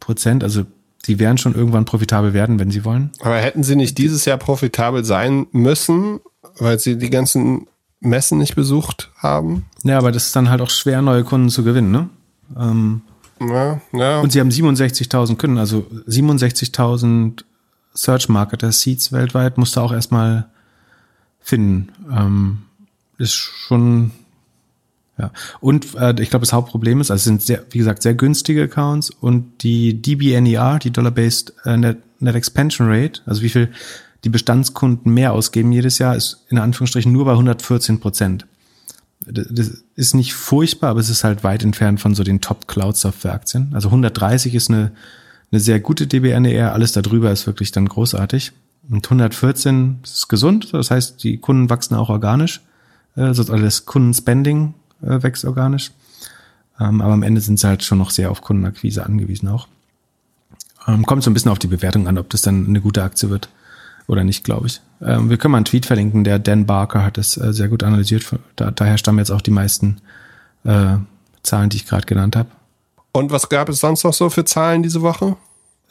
Prozent, 0.00 0.44
also 0.44 0.64
die 1.06 1.18
werden 1.18 1.38
schon 1.38 1.54
irgendwann 1.54 1.84
profitabel 1.84 2.32
werden, 2.32 2.58
wenn 2.58 2.70
sie 2.70 2.84
wollen. 2.84 3.10
Aber 3.20 3.36
hätten 3.36 3.62
sie 3.62 3.76
nicht 3.76 3.98
dieses 3.98 4.24
Jahr 4.24 4.38
profitabel 4.38 5.04
sein 5.04 5.46
müssen, 5.52 6.20
weil 6.58 6.78
sie 6.78 6.96
die 6.96 7.10
ganzen 7.10 7.66
Messen 8.00 8.38
nicht 8.38 8.54
besucht 8.54 9.10
haben? 9.16 9.66
Ja, 9.82 9.98
aber 9.98 10.12
das 10.12 10.26
ist 10.26 10.36
dann 10.36 10.48
halt 10.48 10.62
auch 10.62 10.70
schwer, 10.70 11.02
neue 11.02 11.24
Kunden 11.24 11.50
zu 11.50 11.64
gewinnen, 11.64 11.90
ne? 11.90 12.08
Ähm, 12.58 13.02
ja, 13.40 13.80
ja. 13.92 14.20
Und 14.20 14.32
sie 14.32 14.40
haben 14.40 14.50
67.000 14.50 15.36
Kunden, 15.36 15.58
also 15.58 15.86
67.000 16.08 17.44
Search 17.94 18.28
Marketer 18.28 18.72
Seeds 18.72 19.12
weltweit 19.12 19.56
musst 19.56 19.76
du 19.76 19.80
auch 19.80 19.92
erstmal 19.92 20.46
finden. 21.40 21.92
Ähm, 22.10 22.62
ist 23.18 23.34
schon, 23.34 24.10
ja. 25.18 25.30
Und 25.60 25.94
äh, 25.94 26.14
ich 26.20 26.30
glaube, 26.30 26.44
das 26.44 26.52
Hauptproblem 26.52 27.00
ist, 27.00 27.10
also 27.10 27.20
es 27.20 27.24
sind 27.24 27.42
sehr, 27.42 27.64
wie 27.70 27.78
gesagt, 27.78 28.02
sehr 28.02 28.14
günstige 28.14 28.64
Accounts 28.64 29.10
und 29.10 29.62
die 29.62 30.00
DBNER, 30.00 30.80
die 30.80 30.90
Dollar-Based 30.90 31.54
äh, 31.64 31.76
Net, 31.76 31.98
Net 32.18 32.34
Expansion 32.34 32.88
Rate, 32.90 33.20
also 33.26 33.42
wie 33.42 33.48
viel 33.48 33.70
die 34.24 34.30
Bestandskunden 34.30 35.12
mehr 35.12 35.32
ausgeben 35.32 35.70
jedes 35.70 35.98
Jahr, 35.98 36.16
ist 36.16 36.44
in 36.48 36.58
Anführungsstrichen 36.58 37.12
nur 37.12 37.26
bei 37.26 37.32
114 37.32 38.00
Prozent. 38.00 38.46
Das 39.26 39.70
ist 39.96 40.14
nicht 40.14 40.34
furchtbar, 40.34 40.90
aber 40.90 41.00
es 41.00 41.08
ist 41.08 41.24
halt 41.24 41.44
weit 41.44 41.62
entfernt 41.62 42.00
von 42.00 42.14
so 42.14 42.24
den 42.24 42.40
Top-Cloud-Software-Aktien. 42.40 43.70
Also 43.74 43.88
130 43.88 44.54
ist 44.54 44.70
eine 44.70 44.92
eine 45.54 45.60
sehr 45.60 45.78
gute 45.78 46.08
DBNER, 46.08 46.72
alles 46.72 46.90
darüber 46.92 47.30
ist 47.30 47.46
wirklich 47.46 47.70
dann 47.70 47.88
großartig. 47.88 48.50
Und 48.90 49.06
114 49.06 50.00
ist 50.02 50.28
gesund, 50.28 50.74
das 50.74 50.90
heißt, 50.90 51.22
die 51.22 51.38
Kunden 51.38 51.70
wachsen 51.70 51.94
auch 51.94 52.08
organisch, 52.08 52.60
also 53.14 53.44
das 53.44 53.86
Kundenspending 53.86 54.74
äh, 55.02 55.22
wächst 55.22 55.44
organisch. 55.44 55.92
Ähm, 56.80 57.00
aber 57.00 57.12
am 57.12 57.22
Ende 57.22 57.40
sind 57.40 57.60
sie 57.60 57.68
halt 57.68 57.84
schon 57.84 57.98
noch 57.98 58.10
sehr 58.10 58.32
auf 58.32 58.42
Kundenakquise 58.42 59.06
angewiesen 59.06 59.48
auch. 59.48 59.68
Ähm, 60.88 61.06
kommt 61.06 61.22
so 61.22 61.30
ein 61.30 61.34
bisschen 61.34 61.52
auf 61.52 61.60
die 61.60 61.68
Bewertung 61.68 62.08
an, 62.08 62.18
ob 62.18 62.30
das 62.30 62.42
dann 62.42 62.66
eine 62.66 62.80
gute 62.80 63.04
Aktie 63.04 63.30
wird 63.30 63.48
oder 64.08 64.24
nicht, 64.24 64.42
glaube 64.42 64.66
ich. 64.66 64.80
Ähm, 65.02 65.30
wir 65.30 65.36
können 65.36 65.52
mal 65.52 65.58
einen 65.58 65.64
Tweet 65.64 65.86
verlinken, 65.86 66.24
der 66.24 66.38
Dan 66.38 66.66
Barker 66.66 67.04
hat 67.04 67.18
das 67.18 67.36
äh, 67.36 67.52
sehr 67.52 67.68
gut 67.68 67.82
analysiert. 67.82 68.24
Da, 68.56 68.70
daher 68.70 68.98
stammen 68.98 69.18
jetzt 69.18 69.30
auch 69.30 69.40
die 69.40 69.50
meisten 69.50 70.00
äh, 70.64 70.96
Zahlen, 71.42 71.70
die 71.70 71.76
ich 71.76 71.86
gerade 71.86 72.06
genannt 72.06 72.36
habe. 72.36 72.48
Und 73.12 73.30
was 73.30 73.48
gab 73.48 73.68
es 73.68 73.80
sonst 73.80 74.04
noch 74.04 74.14
so 74.14 74.30
für 74.30 74.44
Zahlen 74.44 74.82
diese 74.82 75.02
Woche? 75.02 75.36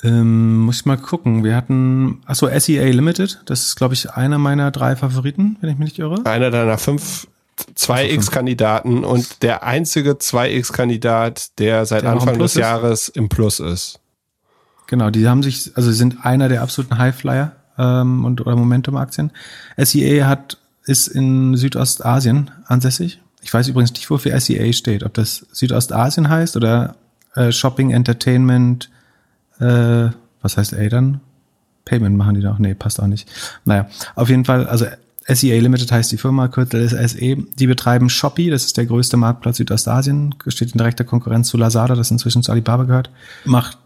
Ähm, 0.04 0.60
muss 0.60 0.82
ich 0.82 0.86
mal 0.86 0.98
gucken. 0.98 1.44
Wir 1.44 1.56
hatten, 1.56 2.22
achso, 2.26 2.48
SEA 2.48 2.92
Limited. 2.92 3.42
Das 3.46 3.66
ist, 3.66 3.76
glaube 3.76 3.94
ich, 3.94 4.12
einer 4.12 4.38
meiner 4.38 4.72
drei 4.72 4.96
Favoriten, 4.96 5.58
wenn 5.62 5.70
ich 5.70 5.78
mich 5.78 5.90
nicht 5.90 6.00
irre. 6.00 6.26
Einer 6.26 6.52
deiner 6.52 6.78
fünf 6.78 7.28
2x-Kandidaten 7.76 9.04
und 9.06 9.44
der 9.44 9.64
einzige 9.64 10.14
2x-Kandidat, 10.14 11.60
der 11.60 11.86
seit 11.86 12.04
der 12.04 12.12
Anfang 12.12 12.38
des 12.38 12.56
ist. 12.56 12.60
Jahres 12.60 13.08
im 13.08 13.30
Plus 13.30 13.60
ist. 13.60 14.00
Genau, 14.88 15.10
die 15.10 15.28
haben 15.28 15.44
sich, 15.44 15.72
also 15.76 15.92
sind 15.92 16.26
einer 16.26 16.50
der 16.50 16.62
absoluten 16.62 16.98
Highflyer 16.98 17.54
ähm, 17.78 18.26
und 18.26 18.42
oder 18.42 18.56
Momentum-Aktien. 18.56 19.32
SEA 19.78 20.28
hat 20.28 20.58
ist 20.86 21.08
in 21.08 21.56
Südostasien 21.56 22.52
ansässig. 22.66 23.22
Ich 23.42 23.54
weiß 23.54 23.68
übrigens 23.68 23.94
nicht, 23.94 24.10
wofür 24.10 24.40
SEA 24.40 24.72
steht, 24.74 25.04
ob 25.04 25.14
das 25.14 25.46
Südostasien 25.52 26.30
heißt 26.30 26.58
oder 26.58 26.96
äh, 27.36 27.52
Shopping, 27.52 27.92
Entertainment, 27.92 28.90
äh, 29.60 30.10
was 30.42 30.58
heißt 30.58 30.74
A 30.74 30.90
dann? 30.90 31.22
Payment 31.86 32.16
machen 32.16 32.36
die 32.36 32.42
doch? 32.42 32.60
Nee, 32.60 32.76
passt 32.76 33.02
auch 33.02 33.08
nicht. 33.08 33.30
Naja, 33.66 33.88
auf 34.16 34.30
jeden 34.30 34.46
Fall, 34.46 34.68
also 34.68 34.86
SEA 35.28 35.60
Limited 35.60 35.92
heißt 35.92 36.12
die 36.12 36.18
Firma, 36.18 36.48
Kürzel 36.48 36.82
ist 36.82 37.12
SE. 37.12 37.36
Die 37.36 37.68
betreiben 37.68 38.10
Shopee, 38.10 38.50
das 38.50 38.66
ist 38.66 38.78
der 38.78 38.86
größte 38.86 39.18
Marktplatz 39.18 39.58
Südostasien, 39.58 40.36
steht 40.48 40.72
in 40.72 40.78
direkter 40.78 41.04
Konkurrenz 41.04 41.50
zu 41.50 41.58
Lazada, 41.58 41.96
das 41.96 42.12
inzwischen 42.12 42.44
zu 42.44 42.52
Alibaba 42.52 42.84
gehört, 42.84 43.10
macht 43.46 43.78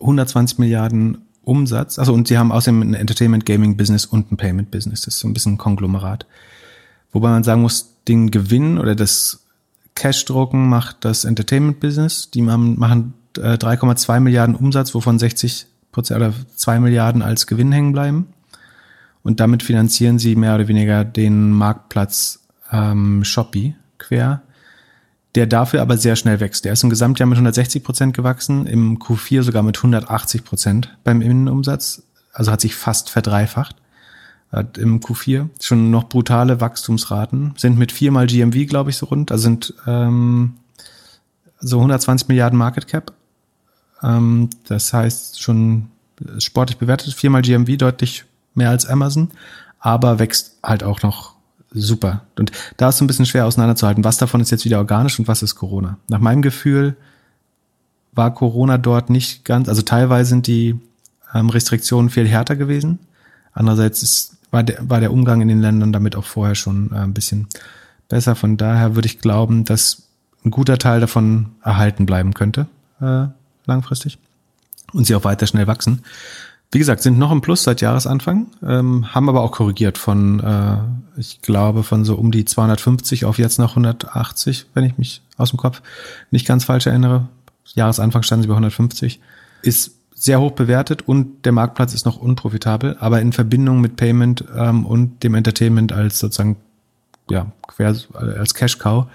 120 0.00 0.58
Milliarden 0.58 1.18
Umsatz. 1.44 1.98
Also 1.98 2.12
und 2.12 2.28
sie 2.28 2.38
haben 2.38 2.52
außerdem 2.52 2.82
ein 2.82 2.94
Entertainment 2.94 3.46
Gaming 3.46 3.76
Business 3.76 4.04
und 4.04 4.30
ein 4.30 4.36
Payment 4.36 4.70
Business. 4.70 5.02
Das 5.02 5.14
ist 5.14 5.20
so 5.20 5.28
ein 5.28 5.34
bisschen 5.34 5.54
ein 5.54 5.58
Konglomerat. 5.58 6.26
Wobei 7.12 7.28
man 7.28 7.44
sagen 7.44 7.62
muss, 7.62 7.94
den 8.08 8.30
Gewinn 8.30 8.78
oder 8.78 8.94
das 8.94 9.44
Cash-Drucken 9.94 10.68
macht 10.68 11.04
das 11.04 11.24
Entertainment-Business. 11.24 12.30
Die 12.30 12.42
machen, 12.42 12.78
machen 12.78 13.14
äh, 13.36 13.54
3,2 13.54 14.20
Milliarden 14.20 14.54
Umsatz, 14.54 14.94
wovon 14.94 15.18
60 15.18 15.66
Prozent 15.92 16.20
oder 16.20 16.32
2 16.56 16.80
Milliarden 16.80 17.22
als 17.22 17.46
Gewinn 17.46 17.72
hängen 17.72 17.92
bleiben. 17.92 18.28
Und 19.22 19.40
damit 19.40 19.62
finanzieren 19.62 20.18
sie 20.18 20.34
mehr 20.34 20.54
oder 20.54 20.68
weniger 20.68 21.04
den 21.04 21.50
Marktplatz 21.52 22.40
ähm, 22.72 23.24
Shopee 23.24 23.74
quer. 23.98 24.42
Der 25.34 25.46
dafür 25.46 25.82
aber 25.82 25.96
sehr 25.96 26.16
schnell 26.16 26.40
wächst. 26.40 26.64
Der 26.64 26.74
ist 26.74 26.82
im 26.82 26.90
Gesamtjahr 26.90 27.28
mit 27.28 27.36
160 27.36 27.82
Prozent 27.82 28.14
gewachsen, 28.14 28.66
im 28.66 28.98
Q4 28.98 29.42
sogar 29.42 29.62
mit 29.62 29.78
180 29.78 30.44
Prozent 30.44 30.96
beim 31.04 31.22
Innenumsatz. 31.22 32.02
Also 32.32 32.52
hat 32.52 32.60
sich 32.60 32.74
fast 32.74 33.10
verdreifacht 33.10 33.76
hat 34.52 34.76
im 34.76 35.00
Q4 35.00 35.48
schon 35.60 35.90
noch 35.90 36.04
brutale 36.04 36.60
Wachstumsraten, 36.60 37.54
sind 37.56 37.78
mit 37.78 37.90
viermal 37.90 38.26
GMV, 38.26 38.68
glaube 38.68 38.90
ich, 38.90 38.96
so 38.98 39.06
rund, 39.06 39.32
also 39.32 39.42
sind 39.42 39.74
ähm, 39.86 40.54
so 41.58 41.78
120 41.78 42.28
Milliarden 42.28 42.58
Market 42.58 42.86
Cap. 42.86 43.12
Ähm, 44.02 44.50
das 44.68 44.92
heißt 44.92 45.40
schon 45.40 45.88
sportlich 46.38 46.76
bewertet, 46.76 47.14
viermal 47.14 47.42
GMV, 47.42 47.78
deutlich 47.78 48.24
mehr 48.54 48.68
als 48.68 48.84
Amazon, 48.84 49.30
aber 49.78 50.18
wächst 50.18 50.58
halt 50.62 50.84
auch 50.84 51.02
noch 51.02 51.31
super. 51.74 52.22
Und 52.38 52.52
da 52.76 52.88
ist 52.88 52.98
so 52.98 53.04
ein 53.04 53.06
bisschen 53.06 53.26
schwer 53.26 53.46
auseinanderzuhalten, 53.46 54.04
was 54.04 54.18
davon 54.18 54.40
ist 54.40 54.50
jetzt 54.50 54.64
wieder 54.64 54.78
organisch 54.78 55.18
und 55.18 55.28
was 55.28 55.42
ist 55.42 55.54
Corona. 55.54 55.98
Nach 56.08 56.18
meinem 56.18 56.42
Gefühl 56.42 56.96
war 58.12 58.34
Corona 58.34 58.78
dort 58.78 59.10
nicht 59.10 59.44
ganz, 59.44 59.68
also 59.68 59.82
teilweise 59.82 60.30
sind 60.30 60.46
die 60.46 60.78
ähm, 61.34 61.48
Restriktionen 61.48 62.10
viel 62.10 62.28
härter 62.28 62.56
gewesen. 62.56 62.98
Andererseits 63.52 64.02
ist, 64.02 64.36
war, 64.50 64.62
der, 64.62 64.78
war 64.88 65.00
der 65.00 65.12
Umgang 65.12 65.40
in 65.40 65.48
den 65.48 65.60
Ländern 65.60 65.92
damit 65.92 66.16
auch 66.16 66.24
vorher 66.24 66.54
schon 66.54 66.90
äh, 66.92 66.96
ein 66.96 67.14
bisschen 67.14 67.48
besser. 68.08 68.34
Von 68.34 68.56
daher 68.56 68.94
würde 68.94 69.06
ich 69.06 69.18
glauben, 69.18 69.64
dass 69.64 70.02
ein 70.44 70.50
guter 70.50 70.78
Teil 70.78 71.00
davon 71.00 71.52
erhalten 71.62 72.06
bleiben 72.06 72.34
könnte, 72.34 72.66
äh, 73.00 73.26
langfristig. 73.66 74.18
Und 74.92 75.06
sie 75.06 75.14
auch 75.14 75.24
weiter 75.24 75.46
schnell 75.46 75.66
wachsen. 75.66 76.02
Wie 76.72 76.78
gesagt, 76.78 77.02
sind 77.02 77.18
noch 77.18 77.30
im 77.30 77.42
Plus 77.42 77.64
seit 77.64 77.82
Jahresanfang, 77.82 78.46
ähm, 78.66 79.14
haben 79.14 79.28
aber 79.28 79.42
auch 79.42 79.52
korrigiert 79.52 79.98
von, 79.98 80.40
äh, 80.40 80.78
ich 81.20 81.42
glaube, 81.42 81.82
von 81.82 82.06
so 82.06 82.14
um 82.14 82.32
die 82.32 82.46
250 82.46 83.26
auf 83.26 83.38
jetzt 83.38 83.58
noch 83.58 83.72
180, 83.72 84.66
wenn 84.72 84.84
ich 84.84 84.96
mich 84.96 85.20
aus 85.36 85.50
dem 85.50 85.58
Kopf 85.58 85.82
nicht 86.30 86.46
ganz 86.46 86.64
falsch 86.64 86.86
erinnere. 86.86 87.28
Jahresanfang 87.74 88.22
standen 88.22 88.44
sie 88.44 88.48
bei 88.48 88.54
150. 88.54 89.20
Ist 89.60 89.92
sehr 90.14 90.40
hoch 90.40 90.52
bewertet 90.52 91.02
und 91.06 91.44
der 91.44 91.52
Marktplatz 91.52 91.92
ist 91.92 92.06
noch 92.06 92.16
unprofitabel, 92.16 92.96
aber 93.00 93.20
in 93.20 93.32
Verbindung 93.32 93.82
mit 93.82 93.96
Payment 93.96 94.42
ähm, 94.56 94.86
und 94.86 95.22
dem 95.22 95.34
Entertainment 95.34 95.92
als 95.92 96.20
sozusagen, 96.20 96.56
ja, 97.28 97.52
quer 97.66 97.94
als 98.14 98.54
Cash 98.54 98.78
Cow, 98.78 99.08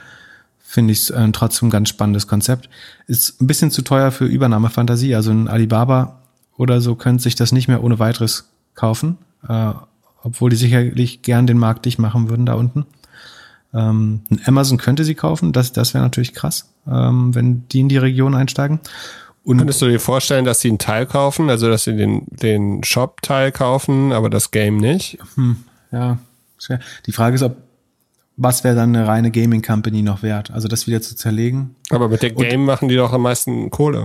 finde 0.59 0.91
ich 0.93 0.99
es 0.99 1.09
äh, 1.09 1.27
trotzdem 1.31 1.69
ein 1.69 1.71
ganz 1.71 1.89
spannendes 1.89 2.27
Konzept. 2.27 2.69
Ist 3.07 3.41
ein 3.41 3.47
bisschen 3.47 3.71
zu 3.71 3.81
teuer 3.81 4.11
für 4.11 4.25
Übernahmefantasie. 4.25 5.15
Also 5.15 5.31
ein 5.31 5.47
Alibaba 5.47 6.19
oder 6.57 6.81
so 6.81 6.95
können 6.95 7.19
sich 7.19 7.35
das 7.35 7.51
nicht 7.51 7.67
mehr 7.67 7.83
ohne 7.83 7.99
weiteres 7.99 8.49
kaufen, 8.75 9.17
äh, 9.47 9.71
obwohl 10.23 10.49
die 10.49 10.55
sicherlich 10.55 11.21
gern 11.21 11.47
den 11.47 11.57
Markt 11.57 11.85
dicht 11.85 11.99
machen 11.99 12.29
würden 12.29 12.45
da 12.45 12.55
unten. 12.55 12.85
Ähm, 13.73 14.21
Amazon 14.45 14.77
könnte 14.77 15.03
sie 15.03 15.15
kaufen, 15.15 15.53
das, 15.53 15.71
das 15.71 15.93
wäre 15.93 16.03
natürlich 16.03 16.33
krass, 16.33 16.69
ähm, 16.89 17.35
wenn 17.35 17.67
die 17.69 17.81
in 17.81 17.89
die 17.89 17.97
Region 17.97 18.33
einsteigen. 18.33 18.79
Und 19.43 19.59
Könntest 19.59 19.81
du 19.81 19.87
dir 19.87 19.99
vorstellen, 19.99 20.43
dass 20.43 20.59
sie 20.59 20.67
einen 20.67 20.77
Teil 20.77 21.05
kaufen, 21.05 21.49
also 21.49 21.69
dass 21.69 21.85
sie 21.85 21.95
den, 21.95 22.23
den 22.27 22.83
Shop-Teil 22.83 23.53
kaufen, 23.53 24.11
aber 24.11 24.29
das 24.29 24.51
Game 24.51 24.77
nicht? 24.77 25.19
Hm, 25.35 25.57
ja, 25.91 26.17
schwer. 26.57 26.79
Die 27.05 27.13
Frage 27.13 27.35
ist, 27.35 27.43
ob 27.43 27.55
was 28.37 28.63
wäre 28.63 28.75
dann 28.75 28.95
eine 28.95 29.07
reine 29.07 29.31
Gaming 29.31 29.63
Company 29.63 30.03
noch 30.03 30.21
wert? 30.21 30.51
Also 30.51 30.67
das 30.67 30.85
wieder 30.85 31.01
zu 31.01 31.15
zerlegen. 31.15 31.75
Aber 31.89 32.07
mit 32.07 32.21
der 32.21 32.31
Game 32.31 32.61
und, 32.61 32.65
machen 32.67 32.87
die 32.87 32.95
doch 32.95 33.11
am 33.11 33.23
meisten 33.23 33.71
Kohle. 33.71 34.03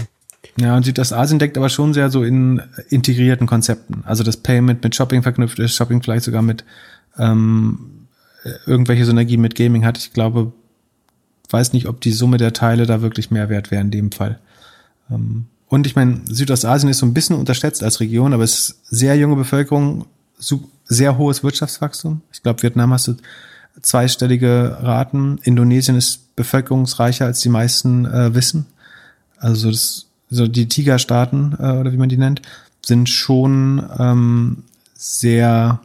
Ja, 0.56 0.76
und 0.76 0.84
Südostasien 0.84 1.38
deckt 1.38 1.56
aber 1.56 1.68
schon 1.68 1.94
sehr 1.94 2.10
so 2.10 2.24
in 2.24 2.62
integrierten 2.88 3.46
Konzepten. 3.46 4.02
Also 4.04 4.22
das 4.22 4.36
Payment 4.36 4.82
mit 4.82 4.94
Shopping 4.94 5.22
verknüpft 5.22 5.58
ist, 5.58 5.74
Shopping 5.74 6.02
vielleicht 6.02 6.24
sogar 6.24 6.42
mit 6.42 6.64
ähm, 7.18 8.06
irgendwelche 8.66 9.04
Synergie 9.04 9.36
mit 9.36 9.54
Gaming 9.54 9.84
hat. 9.84 9.98
Ich 9.98 10.12
glaube, 10.12 10.52
weiß 11.50 11.72
nicht, 11.72 11.86
ob 11.86 12.00
die 12.00 12.12
Summe 12.12 12.38
der 12.38 12.52
Teile 12.52 12.86
da 12.86 13.02
wirklich 13.02 13.30
mehr 13.30 13.48
wert 13.48 13.70
wäre 13.70 13.82
in 13.82 13.90
dem 13.90 14.10
Fall. 14.12 14.38
Ähm, 15.10 15.46
und 15.68 15.86
ich 15.86 15.96
meine, 15.96 16.20
Südostasien 16.26 16.90
ist 16.90 16.98
so 16.98 17.06
ein 17.06 17.14
bisschen 17.14 17.36
unterschätzt 17.36 17.82
als 17.82 18.00
Region, 18.00 18.34
aber 18.34 18.44
es 18.44 18.58
ist 18.58 18.80
sehr 18.90 19.16
junge 19.16 19.36
Bevölkerung, 19.36 20.04
sehr 20.84 21.16
hohes 21.16 21.42
Wirtschaftswachstum. 21.42 22.20
Ich 22.30 22.42
glaube, 22.42 22.62
Vietnam 22.62 22.92
hast 22.92 23.08
du 23.08 23.16
zweistellige 23.80 24.76
Raten. 24.82 25.38
Indonesien 25.44 25.96
ist 25.96 26.36
bevölkerungsreicher, 26.36 27.24
als 27.24 27.40
die 27.40 27.48
meisten 27.48 28.04
äh, 28.04 28.34
wissen. 28.34 28.66
Also 29.38 29.70
das 29.70 30.08
so 30.32 30.48
die 30.48 30.66
Tigerstaaten 30.66 31.56
äh, 31.58 31.72
oder 31.72 31.92
wie 31.92 31.98
man 31.98 32.08
die 32.08 32.16
nennt, 32.16 32.42
sind 32.84 33.08
schon 33.08 33.86
ähm, 33.98 34.64
sehr 34.94 35.80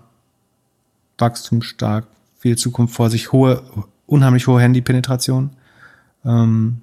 wachstumsstark, 1.18 2.07
viel 2.40 2.57
Zukunft 2.57 2.95
vor 2.95 3.10
sich, 3.10 3.32
hohe, 3.32 3.61
unheimlich 4.06 4.48
hohe 4.48 4.61
Handypenetration. 4.61 5.52
Ähm, 6.26 6.82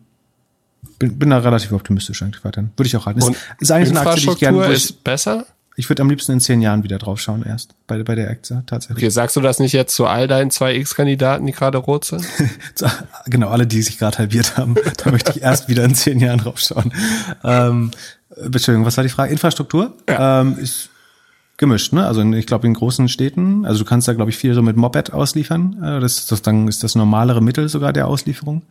bin, 0.98 1.18
bin 1.18 1.30
da 1.30 1.38
relativ 1.38 1.72
optimistisch 1.72 2.22
eigentlich 2.22 2.44
weiterhin. 2.44 2.70
Würde 2.76 2.86
ich 2.86 2.96
auch 2.96 3.06
halten. 3.06 3.20
Ist, 3.20 3.32
ist 3.60 3.70
eigentlich 3.70 3.90
eine 3.90 4.08
Aktie, 4.08 4.26
die 4.26 4.32
ich 4.32 4.38
gerne 4.38 4.66
ist 4.66 5.02
besser? 5.02 5.46
Ich 5.76 5.88
würde 5.88 6.02
am 6.02 6.10
liebsten 6.10 6.32
in 6.32 6.40
zehn 6.40 6.62
Jahren 6.62 6.84
wieder 6.84 6.98
drauf 6.98 7.20
schauen 7.20 7.42
erst 7.44 7.74
bei, 7.86 8.02
bei 8.02 8.14
der 8.14 8.30
Aktie 8.30 8.62
tatsächlich. 8.66 8.98
Okay, 8.98 9.10
sagst 9.10 9.34
du 9.34 9.40
das 9.40 9.58
nicht 9.58 9.72
jetzt 9.72 9.94
zu 9.94 10.06
all 10.06 10.28
deinen 10.28 10.50
zwei 10.50 10.74
X-Kandidaten, 10.76 11.46
die 11.46 11.52
gerade 11.52 11.78
rot 11.78 12.04
sind? 12.04 12.24
genau, 13.26 13.48
alle, 13.48 13.66
die 13.66 13.82
sich 13.82 13.98
gerade 13.98 14.18
halbiert 14.18 14.56
haben. 14.56 14.76
da 15.04 15.10
möchte 15.10 15.32
ich 15.32 15.42
erst 15.42 15.68
wieder 15.68 15.84
in 15.84 15.94
zehn 15.94 16.20
Jahren 16.20 16.38
drauf 16.38 16.60
schauen. 16.60 16.92
Ähm, 17.42 17.90
Entschuldigung, 18.36 18.86
was 18.86 18.96
war 18.96 19.04
die 19.04 19.10
Frage? 19.10 19.32
Infrastruktur? 19.32 19.92
Ja. 20.08 20.42
Ähm, 20.42 20.58
ist 20.58 20.90
gemischt, 21.56 21.92
ne? 21.92 22.06
Also 22.06 22.22
ich 22.32 22.46
glaube 22.46 22.66
in 22.66 22.74
großen 22.74 23.08
Städten, 23.08 23.64
also 23.64 23.80
du 23.80 23.88
kannst 23.88 24.08
da 24.08 24.12
glaube 24.12 24.30
ich 24.30 24.36
viel 24.36 24.54
so 24.54 24.62
mit 24.62 24.76
Moped 24.76 25.12
ausliefern. 25.12 25.82
Äh, 25.82 26.00
das, 26.00 26.26
das 26.26 26.42
dann 26.42 26.68
ist 26.68 26.82
das 26.84 26.94
normalere 26.94 27.40
Mittel 27.40 27.68
sogar 27.68 27.92
der 27.92 28.06
Auslieferung. 28.06 28.62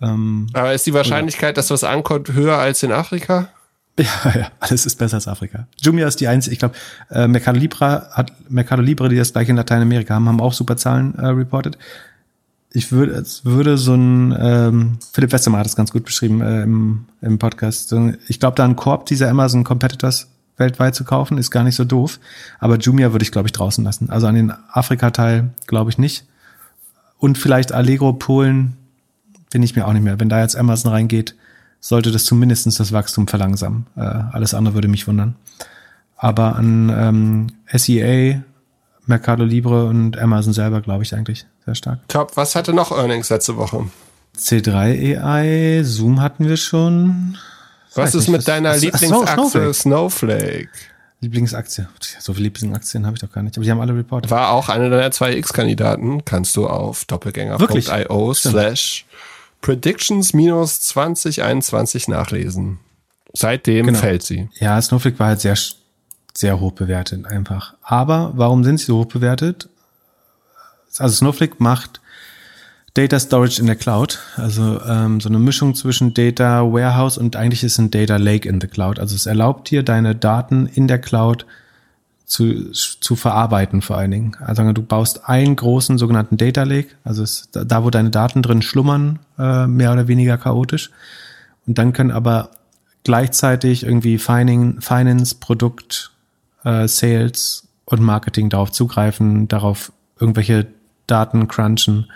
Ähm, 0.00 0.46
Aber 0.52 0.72
ist 0.74 0.86
die 0.86 0.94
Wahrscheinlichkeit, 0.94 1.50
oder? 1.50 1.54
dass 1.54 1.70
was 1.70 1.84
ankommt, 1.84 2.32
höher 2.32 2.56
als 2.56 2.82
in 2.82 2.92
Afrika? 2.92 3.48
Ja, 4.24 4.32
ja, 4.32 4.52
alles 4.60 4.86
ist 4.86 4.96
besser 4.96 5.16
als 5.16 5.26
Afrika. 5.26 5.66
Jumia 5.80 6.06
ist 6.06 6.20
die 6.20 6.28
einzige, 6.28 6.52
ich 6.52 6.58
glaube, 6.60 6.74
äh, 7.10 7.26
Mercado 7.26 7.58
Libre 7.58 8.08
hat 8.12 8.32
Mercado 8.48 8.80
Libre, 8.80 9.08
die 9.08 9.16
das 9.16 9.32
gleiche 9.32 9.50
in 9.50 9.56
Lateinamerika 9.56 10.14
haben, 10.14 10.28
haben 10.28 10.40
auch 10.40 10.52
super 10.52 10.76
Zahlen 10.76 11.14
äh, 11.16 11.26
reported. 11.26 11.76
Ich 12.70 12.92
würde, 12.92 13.24
würde 13.42 13.76
so 13.76 13.94
ein 13.94 14.36
ähm, 14.38 14.98
Philipp 15.12 15.32
Westermann 15.32 15.60
hat 15.60 15.66
das 15.66 15.74
ganz 15.74 15.90
gut 15.90 16.04
beschrieben 16.04 16.42
äh, 16.42 16.62
im, 16.62 17.06
im 17.22 17.38
Podcast. 17.38 17.92
Ich 18.28 18.38
glaube, 18.38 18.54
da 18.54 18.64
ein 18.64 18.76
Korb 18.76 19.06
dieser 19.06 19.30
Amazon 19.30 19.64
Competitors 19.64 20.28
weltweit 20.58 20.94
zu 20.94 21.04
kaufen, 21.04 21.38
ist 21.38 21.50
gar 21.50 21.64
nicht 21.64 21.76
so 21.76 21.84
doof. 21.84 22.20
Aber 22.60 22.76
Jumia 22.76 23.12
würde 23.12 23.24
ich, 23.24 23.32
glaube 23.32 23.48
ich, 23.48 23.52
draußen 23.52 23.82
lassen. 23.82 24.10
Also 24.10 24.26
an 24.26 24.34
den 24.34 24.52
Afrika-Teil 24.70 25.50
glaube 25.66 25.90
ich 25.90 25.98
nicht. 25.98 26.26
Und 27.18 27.38
vielleicht 27.38 27.72
Allegro 27.72 28.12
Polen 28.12 28.76
bin 29.50 29.62
ich 29.62 29.74
mir 29.74 29.86
auch 29.86 29.92
nicht 29.92 30.04
mehr. 30.04 30.20
Wenn 30.20 30.28
da 30.28 30.40
jetzt 30.40 30.56
Amazon 30.56 30.92
reingeht, 30.92 31.34
sollte 31.80 32.10
das 32.10 32.24
zumindest 32.24 32.66
das 32.66 32.92
Wachstum 32.92 33.28
verlangsamen. 33.28 33.86
Äh, 33.96 34.00
alles 34.00 34.54
andere 34.54 34.74
würde 34.74 34.88
mich 34.88 35.06
wundern. 35.06 35.36
Aber 36.16 36.56
an 36.56 36.92
ähm, 36.94 37.46
SEA, 37.72 38.42
Mercado 39.06 39.44
Libre 39.44 39.86
und 39.86 40.18
Amazon 40.18 40.52
selber 40.52 40.80
glaube 40.80 41.04
ich 41.04 41.14
eigentlich 41.14 41.46
sehr 41.64 41.74
stark. 41.74 42.00
Top. 42.08 42.36
Was 42.36 42.54
hatte 42.54 42.72
noch 42.72 42.90
Earnings 42.90 43.30
letzte 43.30 43.56
Woche? 43.56 43.88
C3 44.36 45.20
AI, 45.20 45.82
Zoom 45.84 46.20
hatten 46.20 46.48
wir 46.48 46.56
schon. 46.56 47.36
Was 47.94 48.14
ist 48.14 48.28
nicht, 48.28 48.38
mit 48.38 48.48
deiner 48.48 48.70
was, 48.70 48.82
Lieblingsaktie 48.82 49.34
Snowflake? 49.34 49.74
Snowflake? 49.74 50.68
Lieblingsaktie. 51.20 51.86
So 52.20 52.32
viele 52.32 52.44
Lieblingsaktien 52.44 53.04
habe 53.04 53.16
ich 53.16 53.20
doch 53.20 53.32
gar 53.32 53.42
nicht, 53.42 53.56
aber 53.56 53.64
die 53.64 53.70
haben 53.70 53.80
alle 53.80 53.94
reported. 53.94 54.30
War 54.30 54.50
auch 54.50 54.68
einer 54.68 54.88
deiner 54.88 55.10
zwei 55.10 55.34
X-Kandidaten. 55.36 56.24
Kannst 56.24 56.56
du 56.56 56.68
auf 56.68 57.04
doppelgänger.io 57.06 58.34
slash 58.34 59.04
Predictions 59.60 60.32
minus 60.32 60.80
2021 60.80 62.08
nachlesen. 62.08 62.78
Seitdem 63.34 63.86
genau. 63.86 63.98
fällt 63.98 64.22
sie. 64.22 64.48
Ja, 64.58 64.80
Snowflake 64.80 65.18
war 65.18 65.28
halt 65.28 65.40
sehr, 65.40 65.56
sehr 66.34 66.60
hoch 66.60 66.72
bewertet 66.72 67.26
einfach. 67.26 67.74
Aber 67.82 68.32
warum 68.34 68.64
sind 68.64 68.78
sie 68.78 68.86
so 68.86 68.98
hoch 68.98 69.06
bewertet? 69.06 69.68
Also 70.98 71.16
Snowflake 71.16 71.56
macht 71.58 72.00
Data 72.94 73.20
Storage 73.20 73.60
in 73.60 73.66
der 73.66 73.76
Cloud, 73.76 74.18
also 74.36 74.80
ähm, 74.82 75.20
so 75.20 75.28
eine 75.28 75.38
Mischung 75.38 75.74
zwischen 75.76 76.14
Data 76.14 76.62
Warehouse 76.62 77.16
und 77.16 77.36
eigentlich 77.36 77.62
ist 77.62 77.78
ein 77.78 77.92
Data 77.92 78.16
Lake 78.16 78.48
in 78.48 78.60
the 78.60 78.66
Cloud. 78.66 78.98
Also 78.98 79.14
es 79.14 79.26
erlaubt 79.26 79.70
dir, 79.70 79.84
deine 79.84 80.16
Daten 80.16 80.66
in 80.66 80.88
der 80.88 80.98
Cloud 80.98 81.46
zu, 82.28 82.70
zu 82.72 83.16
verarbeiten 83.16 83.80
vor 83.80 83.96
allen 83.96 84.10
Dingen. 84.10 84.36
Also 84.40 84.70
du 84.72 84.82
baust 84.82 85.28
einen 85.28 85.56
großen 85.56 85.96
sogenannten 85.96 86.36
Data 86.36 86.62
Lake, 86.62 86.90
also 87.02 87.22
es, 87.22 87.48
da, 87.50 87.82
wo 87.82 87.90
deine 87.90 88.10
Daten 88.10 88.42
drin 88.42 88.60
schlummern, 88.60 89.18
äh, 89.38 89.66
mehr 89.66 89.92
oder 89.92 90.08
weniger 90.08 90.36
chaotisch. 90.36 90.90
Und 91.66 91.78
dann 91.78 91.94
können 91.94 92.10
aber 92.10 92.50
gleichzeitig 93.02 93.82
irgendwie 93.82 94.18
Fining, 94.18 94.82
Finance, 94.82 95.36
Produkt, 95.40 96.12
äh, 96.64 96.86
Sales 96.86 97.66
und 97.86 98.02
Marketing 98.02 98.50
darauf 98.50 98.72
zugreifen, 98.72 99.48
darauf 99.48 99.90
irgendwelche 100.20 100.66
Daten 101.06 101.48
crunchen. 101.48 102.12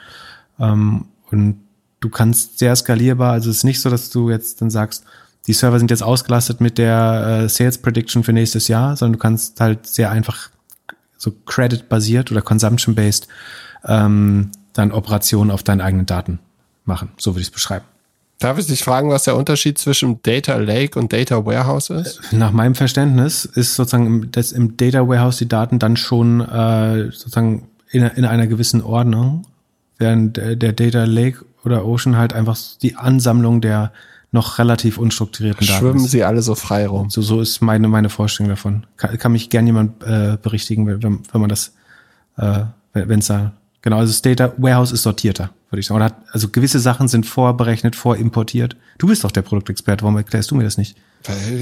Ähm, 0.60 1.06
und 1.30 1.56
du 2.01 2.10
kannst 2.10 2.59
sehr 2.59 2.76
skalierbar, 2.76 3.32
also 3.32 3.48
es 3.48 3.59
ist 3.59 3.64
nicht 3.64 3.80
so, 3.80 3.89
dass 3.89 4.10
du 4.10 4.28
jetzt 4.28 4.60
dann 4.60 4.68
sagst, 4.68 5.05
die 5.47 5.52
Server 5.52 5.78
sind 5.78 5.90
jetzt 5.90 6.02
ausgelastet 6.02 6.60
mit 6.60 6.78
der 6.78 7.43
äh, 7.44 7.48
Sales 7.48 7.78
Prediction 7.78 8.23
für 8.23 8.32
nächstes 8.32 8.69
Jahr, 8.69 8.97
sondern 8.97 9.14
du 9.14 9.19
kannst 9.19 9.60
halt 9.60 9.86
sehr 9.86 10.10
einfach 10.10 10.51
so 11.19 11.32
Credit-basiert 11.47 12.31
oder 12.31 12.43
Consumption-based 12.43 13.28
ähm, 13.86 14.51
dann 14.73 14.93
Operationen 14.93 15.51
auf 15.51 15.62
deinen 15.62 15.81
eigenen 15.81 16.06
Daten 16.06 16.39
machen. 16.85 17.10
So 17.16 17.32
würde 17.32 17.43
ich 17.43 17.48
es 17.48 17.52
beschreiben. 17.52 17.85
Darf 18.39 18.59
ich 18.59 18.66
dich 18.66 18.82
fragen, 18.82 19.10
was 19.10 19.24
der 19.24 19.36
Unterschied 19.36 19.78
zwischen 19.78 20.20
Data 20.23 20.56
Lake 20.56 20.98
und 20.98 21.12
Data 21.12 21.47
Warehouse 21.47 21.90
ist? 21.90 22.20
Nach 22.32 22.51
meinem 22.51 22.74
Verständnis 22.74 23.44
ist 23.44 23.77
sozusagen 23.77 24.06
im, 24.06 24.31
das 24.32 24.51
im 24.51 24.77
Data 24.77 25.06
Warehouse 25.06 25.36
die 25.36 25.48
Daten 25.48 25.78
dann 25.78 25.97
schon 25.97 26.40
äh, 26.40 27.05
sozusagen 27.12 27.69
in, 27.90 28.02
in 28.02 28.24
einer 28.24 28.48
gewissen 28.48 28.82
Ordnung, 28.82 29.47
während 29.98 30.39
der, 30.39 30.56
der 30.56 30.73
Data 30.73 31.05
Lake 31.05 31.44
oder 31.64 31.86
Ocean 31.86 32.16
halt 32.16 32.32
einfach 32.32 32.59
die 32.82 32.97
Ansammlung 32.97 33.60
der 33.60 33.93
noch 34.33 34.59
relativ 34.59 34.99
unstrukturierten 34.99 35.67
Daten. 35.67 35.79
Schwimmen 35.79 36.07
sie 36.07 36.25
alle 36.25 36.43
so 36.43 36.55
frei 36.55 36.87
rum. 36.87 37.11
So, 37.11 37.21
so 37.21 37.41
ist 37.41 37.61
meine, 37.61 37.87
meine 37.89 38.09
Vorstellung 38.09 38.49
davon. 38.49 38.87
Kann, 38.97 39.19
kann 39.19 39.33
mich 39.33 39.51
gern 39.51 39.67
jemand 39.67 40.03
äh, 40.03 40.39
berichtigen, 40.43 40.87
wenn, 40.87 41.03
wenn 41.03 41.41
man 41.41 41.51
das, 41.51 41.75
äh, 42.39 42.65
wenn 42.95 43.21
es 43.21 43.27
da, 43.27 43.53
genau, 43.83 43.99
also 43.99 44.11
das 44.11 44.23
Data 44.23 44.55
Warehouse 44.57 44.91
ist 44.93 45.03
sortierter, 45.03 45.51
würde 45.71 45.81
ich 45.81 45.87
sagen. 45.87 45.97
Oder 45.97 46.07
hat, 46.07 46.17
also 46.33 46.49
gewisse 46.49 46.81
Sachen 46.81 47.09
sind 47.09 47.27
vorberechnet, 47.27 47.95
vorimportiert. 47.95 48.77
Du 48.97 49.07
bist 49.07 49.23
doch 49.23 49.31
der 49.31 49.43
Produktexperte, 49.43 50.03
warum 50.03 50.17
erklärst 50.17 50.51
du 50.51 50.55
mir 50.55 50.65
das 50.65 50.79
nicht? 50.79 50.97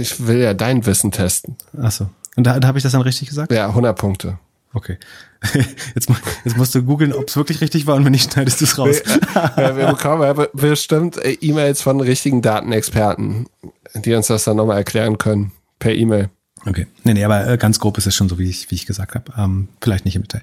Ich 0.00 0.26
will 0.26 0.38
ja 0.38 0.54
dein 0.54 0.86
Wissen 0.86 1.10
testen. 1.10 1.56
Ach 1.80 1.90
so. 1.90 2.08
Und 2.36 2.46
da, 2.46 2.60
da 2.60 2.68
habe 2.68 2.78
ich 2.78 2.84
das 2.84 2.92
dann 2.92 3.02
richtig 3.02 3.28
gesagt? 3.28 3.50
Ja, 3.52 3.68
100 3.68 3.98
Punkte. 3.98 4.38
Okay. 4.72 4.98
Jetzt, 5.94 6.10
jetzt 6.44 6.56
musst 6.58 6.74
du 6.74 6.82
googeln, 6.82 7.14
ob 7.14 7.28
es 7.28 7.36
wirklich 7.36 7.62
richtig 7.62 7.86
war 7.86 7.96
und 7.96 8.04
wenn 8.04 8.12
nicht, 8.12 8.30
schneidest 8.30 8.60
du 8.60 8.66
es 8.66 8.76
raus. 8.76 9.02
ja, 9.34 9.74
wir 9.74 9.86
bekommen 9.86 10.46
bestimmt 10.52 11.16
äh, 11.16 11.32
E-Mails 11.40 11.80
von 11.80 12.00
richtigen 12.00 12.42
Datenexperten, 12.42 13.46
die 13.94 14.14
uns 14.14 14.26
das 14.26 14.44
dann 14.44 14.58
nochmal 14.58 14.76
erklären 14.76 15.16
können 15.16 15.52
per 15.78 15.94
E-Mail. 15.94 16.28
Okay. 16.66 16.86
Nee, 17.04 17.14
nee, 17.14 17.24
aber 17.24 17.48
äh, 17.48 17.56
ganz 17.56 17.80
grob 17.80 17.96
ist 17.96 18.06
es 18.06 18.14
schon 18.14 18.28
so, 18.28 18.38
wie 18.38 18.50
ich, 18.50 18.70
wie 18.70 18.74
ich 18.74 18.84
gesagt 18.84 19.14
habe. 19.14 19.32
Ähm, 19.36 19.68
vielleicht 19.80 20.04
nicht 20.04 20.16
im 20.16 20.22
Detail. 20.22 20.42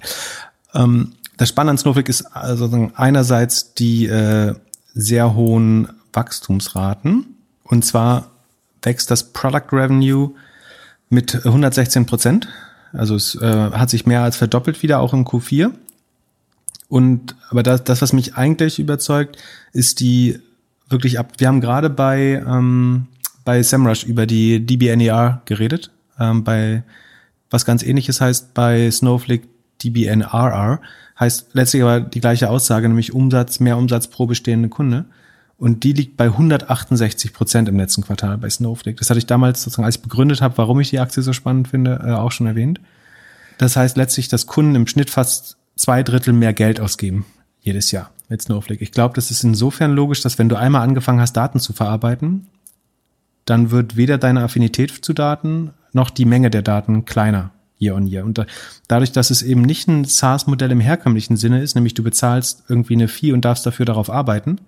Ähm, 0.73 1.13
das 1.37 1.49
Spannende 1.49 1.71
an 1.71 1.77
Snowflake 1.77 2.09
ist 2.09 2.23
also 2.23 2.91
einerseits 2.95 3.75
die 3.75 4.07
äh, 4.07 4.55
sehr 4.95 5.35
hohen 5.35 5.89
Wachstumsraten. 6.11 7.35
Und 7.63 7.85
zwar 7.85 8.31
wächst 8.81 9.11
das 9.11 9.31
Product 9.31 9.71
Revenue 9.71 10.31
mit 11.09 11.35
116 11.45 12.07
Prozent 12.07 12.47
also 12.93 13.15
es 13.15 13.35
äh, 13.35 13.71
hat 13.71 13.89
sich 13.89 14.05
mehr 14.05 14.23
als 14.23 14.37
verdoppelt 14.37 14.83
wieder, 14.83 14.99
auch 14.99 15.13
im 15.13 15.25
Q4. 15.25 15.71
Und 16.89 17.35
aber 17.49 17.63
das, 17.63 17.83
das, 17.83 18.01
was 18.01 18.13
mich 18.13 18.35
eigentlich 18.35 18.79
überzeugt, 18.79 19.37
ist 19.73 19.99
die 19.99 20.39
wirklich 20.89 21.19
ab. 21.19 21.33
Wir 21.37 21.47
haben 21.47 21.61
gerade 21.61 21.89
bei 21.89 22.43
ähm, 22.47 23.07
bei 23.43 23.61
SEMrush 23.61 24.03
über 24.03 24.25
die 24.25 24.65
DBNER 24.65 25.41
geredet. 25.45 25.91
Ähm, 26.19 26.43
bei 26.43 26.83
was 27.49 27.65
ganz 27.65 27.83
ähnliches 27.83 28.21
heißt 28.21 28.53
bei 28.53 28.91
Snowflake 28.91 29.47
DBNRR 29.83 30.81
heißt 31.19 31.49
letztlich 31.53 31.83
aber 31.83 31.99
die 32.01 32.19
gleiche 32.19 32.49
Aussage, 32.49 32.87
nämlich 32.87 33.13
Umsatz, 33.13 33.59
mehr 33.59 33.77
Umsatz 33.77 34.07
pro 34.07 34.25
bestehende 34.25 34.69
Kunde. 34.69 35.05
Und 35.57 35.83
die 35.83 35.93
liegt 35.93 36.17
bei 36.17 36.25
168 36.25 37.33
Prozent 37.33 37.67
im 37.67 37.77
letzten 37.77 38.03
Quartal 38.03 38.37
bei 38.37 38.49
Snowflake. 38.49 38.97
Das 38.97 39.09
hatte 39.09 39.17
ich 39.17 39.25
damals 39.25 39.63
sozusagen, 39.63 39.85
als 39.85 39.95
ich 39.95 40.01
begründet 40.03 40.41
habe, 40.41 40.57
warum 40.57 40.79
ich 40.79 40.91
die 40.91 40.99
Aktie 40.99 41.23
so 41.23 41.33
spannend 41.33 41.67
finde, 41.67 41.99
äh, 42.05 42.11
auch 42.11 42.31
schon 42.31 42.45
erwähnt. 42.45 42.79
Das 43.57 43.75
heißt 43.75 43.97
letztlich, 43.97 44.27
dass 44.27 44.45
Kunden 44.45 44.75
im 44.75 44.85
Schnitt 44.85 45.09
fast 45.09 45.57
zwei 45.75 46.03
Drittel 46.03 46.33
mehr 46.33 46.53
Geld 46.53 46.79
ausgeben 46.79 47.25
jedes 47.61 47.91
Jahr 47.91 48.11
mit 48.29 48.41
Snowflake. 48.41 48.83
Ich 48.83 48.91
glaube, 48.91 49.15
das 49.15 49.31
ist 49.31 49.43
insofern 49.43 49.93
logisch, 49.93 50.21
dass 50.21 50.37
wenn 50.37 50.49
du 50.49 50.55
einmal 50.55 50.83
angefangen 50.83 51.21
hast, 51.21 51.33
Daten 51.33 51.59
zu 51.59 51.73
verarbeiten, 51.73 52.47
dann 53.45 53.71
wird 53.71 53.95
weder 53.95 54.17
deine 54.17 54.43
Affinität 54.43 54.91
zu 54.91 55.13
Daten 55.13 55.71
noch 55.93 56.09
die 56.09 56.25
Menge 56.25 56.49
der 56.51 56.61
Daten 56.61 57.05
kleiner 57.05 57.51
year 57.79 57.95
on 57.95 58.07
year. 58.07 58.25
Und 58.25 58.45
dadurch, 58.87 59.11
dass 59.11 59.31
es 59.31 59.41
eben 59.41 59.61
nicht 59.61 59.87
ein 59.87 60.05
SaaS-Modell 60.05 60.71
im 60.71 60.79
herkömmlichen 60.79 61.37
Sinne 61.37 61.61
ist, 61.61 61.75
nämlich 61.75 61.93
du 61.93 62.03
bezahlst 62.03 62.63
irgendwie 62.67 62.95
eine 62.95 63.07
Fee 63.07 63.31
und 63.31 63.45
darfst 63.45 63.65
dafür 63.65 63.85
darauf 63.85 64.09
arbeiten, 64.09 64.59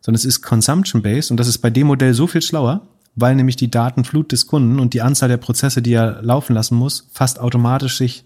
sondern 0.00 0.16
es 0.16 0.24
ist 0.24 0.42
consumption-based 0.42 1.30
und 1.30 1.38
das 1.38 1.48
ist 1.48 1.58
bei 1.58 1.70
dem 1.70 1.86
Modell 1.86 2.14
so 2.14 2.26
viel 2.26 2.42
schlauer, 2.42 2.82
weil 3.16 3.34
nämlich 3.34 3.56
die 3.56 3.70
Datenflut 3.70 4.32
des 4.32 4.46
Kunden 4.46 4.80
und 4.80 4.94
die 4.94 5.02
Anzahl 5.02 5.28
der 5.28 5.36
Prozesse, 5.36 5.82
die 5.82 5.92
er 5.92 6.22
laufen 6.22 6.54
lassen 6.54 6.76
muss, 6.76 7.08
fast 7.12 7.40
automatisch 7.40 7.98
sich 7.98 8.24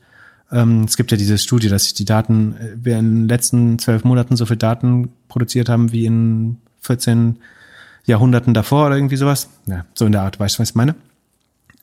ähm, 0.53 0.85
es 0.85 0.97
gibt 0.97 1.11
ja 1.11 1.17
diese 1.17 1.39
Studie, 1.39 1.69
dass 1.69 1.85
sich 1.85 1.95
die 1.95 2.05
Daten, 2.05 2.57
äh, 2.57 2.77
wir 2.77 2.99
in 2.99 3.23
den 3.23 3.29
letzten 3.29 3.79
zwölf 3.79 4.05
Monaten 4.05 4.37
so 4.37 4.47
viel 4.47 4.57
Daten 4.57 5.11
produziert 5.29 5.69
haben 5.69 5.93
wie 5.93 6.07
in 6.07 6.59
14 6.83 7.37
Jahrhunderten 8.05 8.55
davor 8.55 8.87
oder 8.87 8.97
irgendwie 8.97 9.17
sowas. 9.17 9.49
Ja, 9.67 9.85
so 9.95 10.07
in 10.07 10.13
der 10.13 10.23
Art, 10.23 10.39
weißt 10.39 10.57
du, 10.57 10.61
was 10.61 10.71
ich 10.71 10.75
meine? 10.75 10.95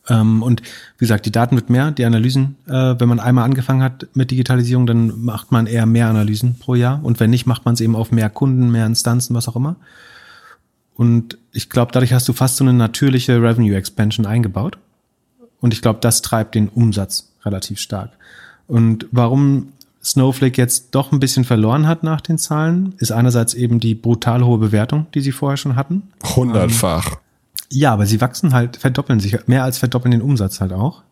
Ähm, 0.09 0.41
und 0.43 0.61
wie 0.61 1.05
gesagt, 1.05 1.25
die 1.25 1.31
Daten 1.31 1.55
wird 1.55 1.69
mehr, 1.69 1.91
die 1.91 2.05
Analysen, 2.05 2.55
äh, 2.67 2.95
wenn 2.97 3.09
man 3.09 3.19
einmal 3.19 3.45
angefangen 3.45 3.83
hat 3.83 4.07
mit 4.13 4.31
Digitalisierung, 4.31 4.85
dann 4.85 5.23
macht 5.23 5.51
man 5.51 5.67
eher 5.67 5.85
mehr 5.85 6.07
Analysen 6.07 6.55
pro 6.59 6.75
Jahr. 6.75 7.03
Und 7.03 7.19
wenn 7.19 7.29
nicht, 7.29 7.45
macht 7.45 7.65
man 7.65 7.75
es 7.75 7.81
eben 7.81 7.95
auf 7.95 8.11
mehr 8.11 8.29
Kunden, 8.29 8.71
mehr 8.71 8.85
Instanzen, 8.85 9.35
was 9.35 9.47
auch 9.47 9.55
immer. 9.55 9.75
Und 10.95 11.37
ich 11.51 11.69
glaube, 11.69 11.91
dadurch 11.91 12.13
hast 12.13 12.27
du 12.27 12.33
fast 12.33 12.57
so 12.57 12.63
eine 12.63 12.73
natürliche 12.73 13.41
Revenue 13.41 13.75
Expansion 13.75 14.25
eingebaut. 14.25 14.77
Und 15.59 15.73
ich 15.73 15.81
glaube, 15.81 15.99
das 16.01 16.21
treibt 16.21 16.55
den 16.55 16.67
Umsatz 16.69 17.31
relativ 17.45 17.79
stark. 17.79 18.11
Und 18.67 19.05
warum 19.11 19.69
Snowflake 20.03 20.59
jetzt 20.59 20.95
doch 20.95 21.11
ein 21.11 21.19
bisschen 21.19 21.43
verloren 21.43 21.87
hat 21.87 22.03
nach 22.03 22.21
den 22.21 22.37
Zahlen, 22.37 22.95
ist 22.97 23.11
einerseits 23.11 23.53
eben 23.53 23.79
die 23.79 23.93
brutal 23.93 24.43
hohe 24.43 24.57
Bewertung, 24.57 25.05
die 25.13 25.21
sie 25.21 25.31
vorher 25.31 25.57
schon 25.57 25.75
hatten. 25.75 26.03
Hundertfach. 26.35 27.17
Ja, 27.73 27.93
aber 27.93 28.05
sie 28.05 28.19
wachsen 28.19 28.53
halt, 28.53 28.75
verdoppeln 28.75 29.21
sich, 29.21 29.47
mehr 29.47 29.63
als 29.63 29.77
verdoppeln 29.77 30.11
den 30.11 30.21
Umsatz 30.21 30.59
halt 30.59 30.73
auch. 30.73 31.03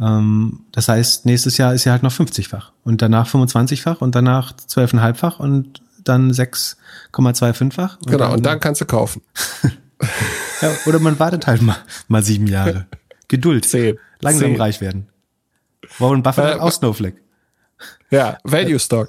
Ähm, 0.00 0.60
das 0.70 0.88
heißt, 0.88 1.26
nächstes 1.26 1.58
Jahr 1.58 1.74
ist 1.74 1.84
ja 1.84 1.92
halt 1.92 2.04
noch 2.04 2.12
50-fach 2.12 2.72
und 2.84 3.02
danach 3.02 3.28
25-fach 3.28 4.00
und 4.00 4.14
danach 4.14 4.52
12,5-fach 4.52 5.40
und 5.40 5.82
dann 6.04 6.30
6,25-fach. 6.30 7.98
Genau, 8.06 8.18
dann, 8.18 8.32
und 8.32 8.46
dann 8.46 8.60
kannst 8.60 8.80
du 8.80 8.86
kaufen. 8.86 9.22
ja, 10.62 10.70
oder 10.86 11.00
man 11.00 11.18
wartet 11.18 11.48
halt 11.48 11.62
mal, 11.62 11.76
mal 12.06 12.22
sieben 12.22 12.46
Jahre. 12.46 12.86
Geduld. 13.26 13.64
Zehn. 13.64 13.98
Langsam 14.20 14.52
Zehn. 14.52 14.60
reich 14.60 14.80
werden. 14.80 15.08
Warren 15.98 16.22
Buffett 16.22 16.56
äh, 16.56 16.60
auch 16.60 16.70
Snowflake. 16.70 17.18
Ja, 18.10 18.38
Value 18.44 18.78
Stock. 18.78 19.08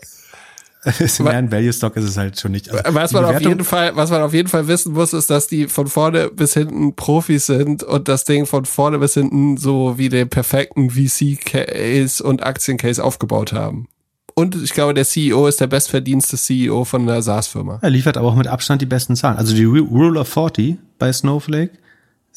Mehr 1.20 1.34
ein 1.34 1.52
Value 1.52 1.74
Stock 1.74 1.98
ist 1.98 2.06
es 2.06 2.18
halt 2.18 2.40
schon 2.40 2.52
nicht. 2.52 2.70
Also 2.72 2.96
was 2.96 3.12
man 3.12 3.26
auf 3.26 3.42
jeden 3.42 3.66
Fall, 3.66 3.96
was 3.96 4.12
man 4.12 4.22
auf 4.22 4.34
jeden 4.34 4.48
Fall 4.48 4.68
wissen 4.68 4.94
muss, 4.94 5.12
ist, 5.12 5.30
dass 5.30 5.48
die 5.48 5.68
von 5.68 5.88
vorne 5.88 6.30
bis 6.30 6.54
hinten 6.54 6.96
Profis 6.96 7.48
sind 7.48 7.84
und 7.84 8.08
das 8.08 8.24
Ding 8.24 8.46
von 8.46 8.64
vorne 8.64 8.98
bis 9.00 9.16
hinten 9.16 9.58
so 9.58 9.98
wie 9.98 10.08
den 10.08 10.30
perfekten 10.30 10.92
VC-Case 10.92 12.24
und 12.24 12.44
Aktien-Case 12.44 13.04
aufgebaut 13.04 13.52
haben. 13.52 13.88
Und 14.36 14.56
ich 14.56 14.74
glaube, 14.74 14.94
der 14.94 15.04
CEO 15.04 15.48
ist 15.48 15.60
der 15.60 15.68
bestverdienste 15.68 16.38
CEO 16.38 16.86
von 16.86 17.02
einer 17.02 17.22
SaaS-Firma. 17.22 17.80
Er 17.82 17.90
liefert 17.90 18.16
aber 18.16 18.30
auch 18.30 18.36
mit 18.36 18.48
Abstand 18.48 18.82
die 18.82 18.86
besten 18.86 19.18
Zahlen. 19.18 19.38
Also 19.38 19.54
die 19.54 19.66
Rule 19.66 20.18
of 20.18 20.30
40 20.30 20.78
bei 20.98 21.12
Snowflake 21.12 21.74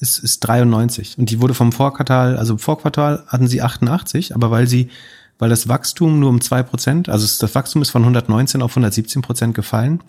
ist, 0.01 0.19
ist 0.19 0.40
93. 0.40 1.16
Und 1.16 1.31
die 1.31 1.40
wurde 1.40 1.55
vom 1.55 1.70
Vorquartal, 1.70 2.36
also 2.36 2.55
im 2.55 2.59
Vorquartal 2.59 3.23
hatten 3.28 3.47
sie 3.47 3.62
88, 3.62 4.35
aber 4.35 4.51
weil 4.51 4.66
sie, 4.66 4.89
weil 5.43 5.51
das 5.51 5.66
Wachstum 5.66 6.20
nur 6.20 6.31
um 6.31 6.40
zwei 6.40 6.62
Prozent, 6.62 7.09
also 7.09 7.27
das 7.27 7.52
Wachstum 7.56 7.82
ist 7.82 7.90
von 7.90 8.02
119 8.02 8.62
auf 8.62 8.70
117 8.70 9.23
Prozent 9.23 9.56
gefallen. 9.56 10.01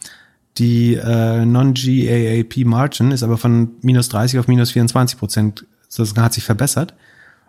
Die 0.60 0.94
äh, 0.94 1.44
Non-GAAP 1.44 2.66
Margin 2.66 3.10
ist 3.10 3.24
aber 3.24 3.40
von 3.40 3.72
minus 3.82 4.10
30 4.10 4.38
auf 4.38 4.48
minus 4.48 4.70
24 4.70 5.18
Prozent. 5.18 5.66
Das 5.98 6.14
hat 6.16 6.34
sich 6.36 6.44
verbessert. 6.44 6.94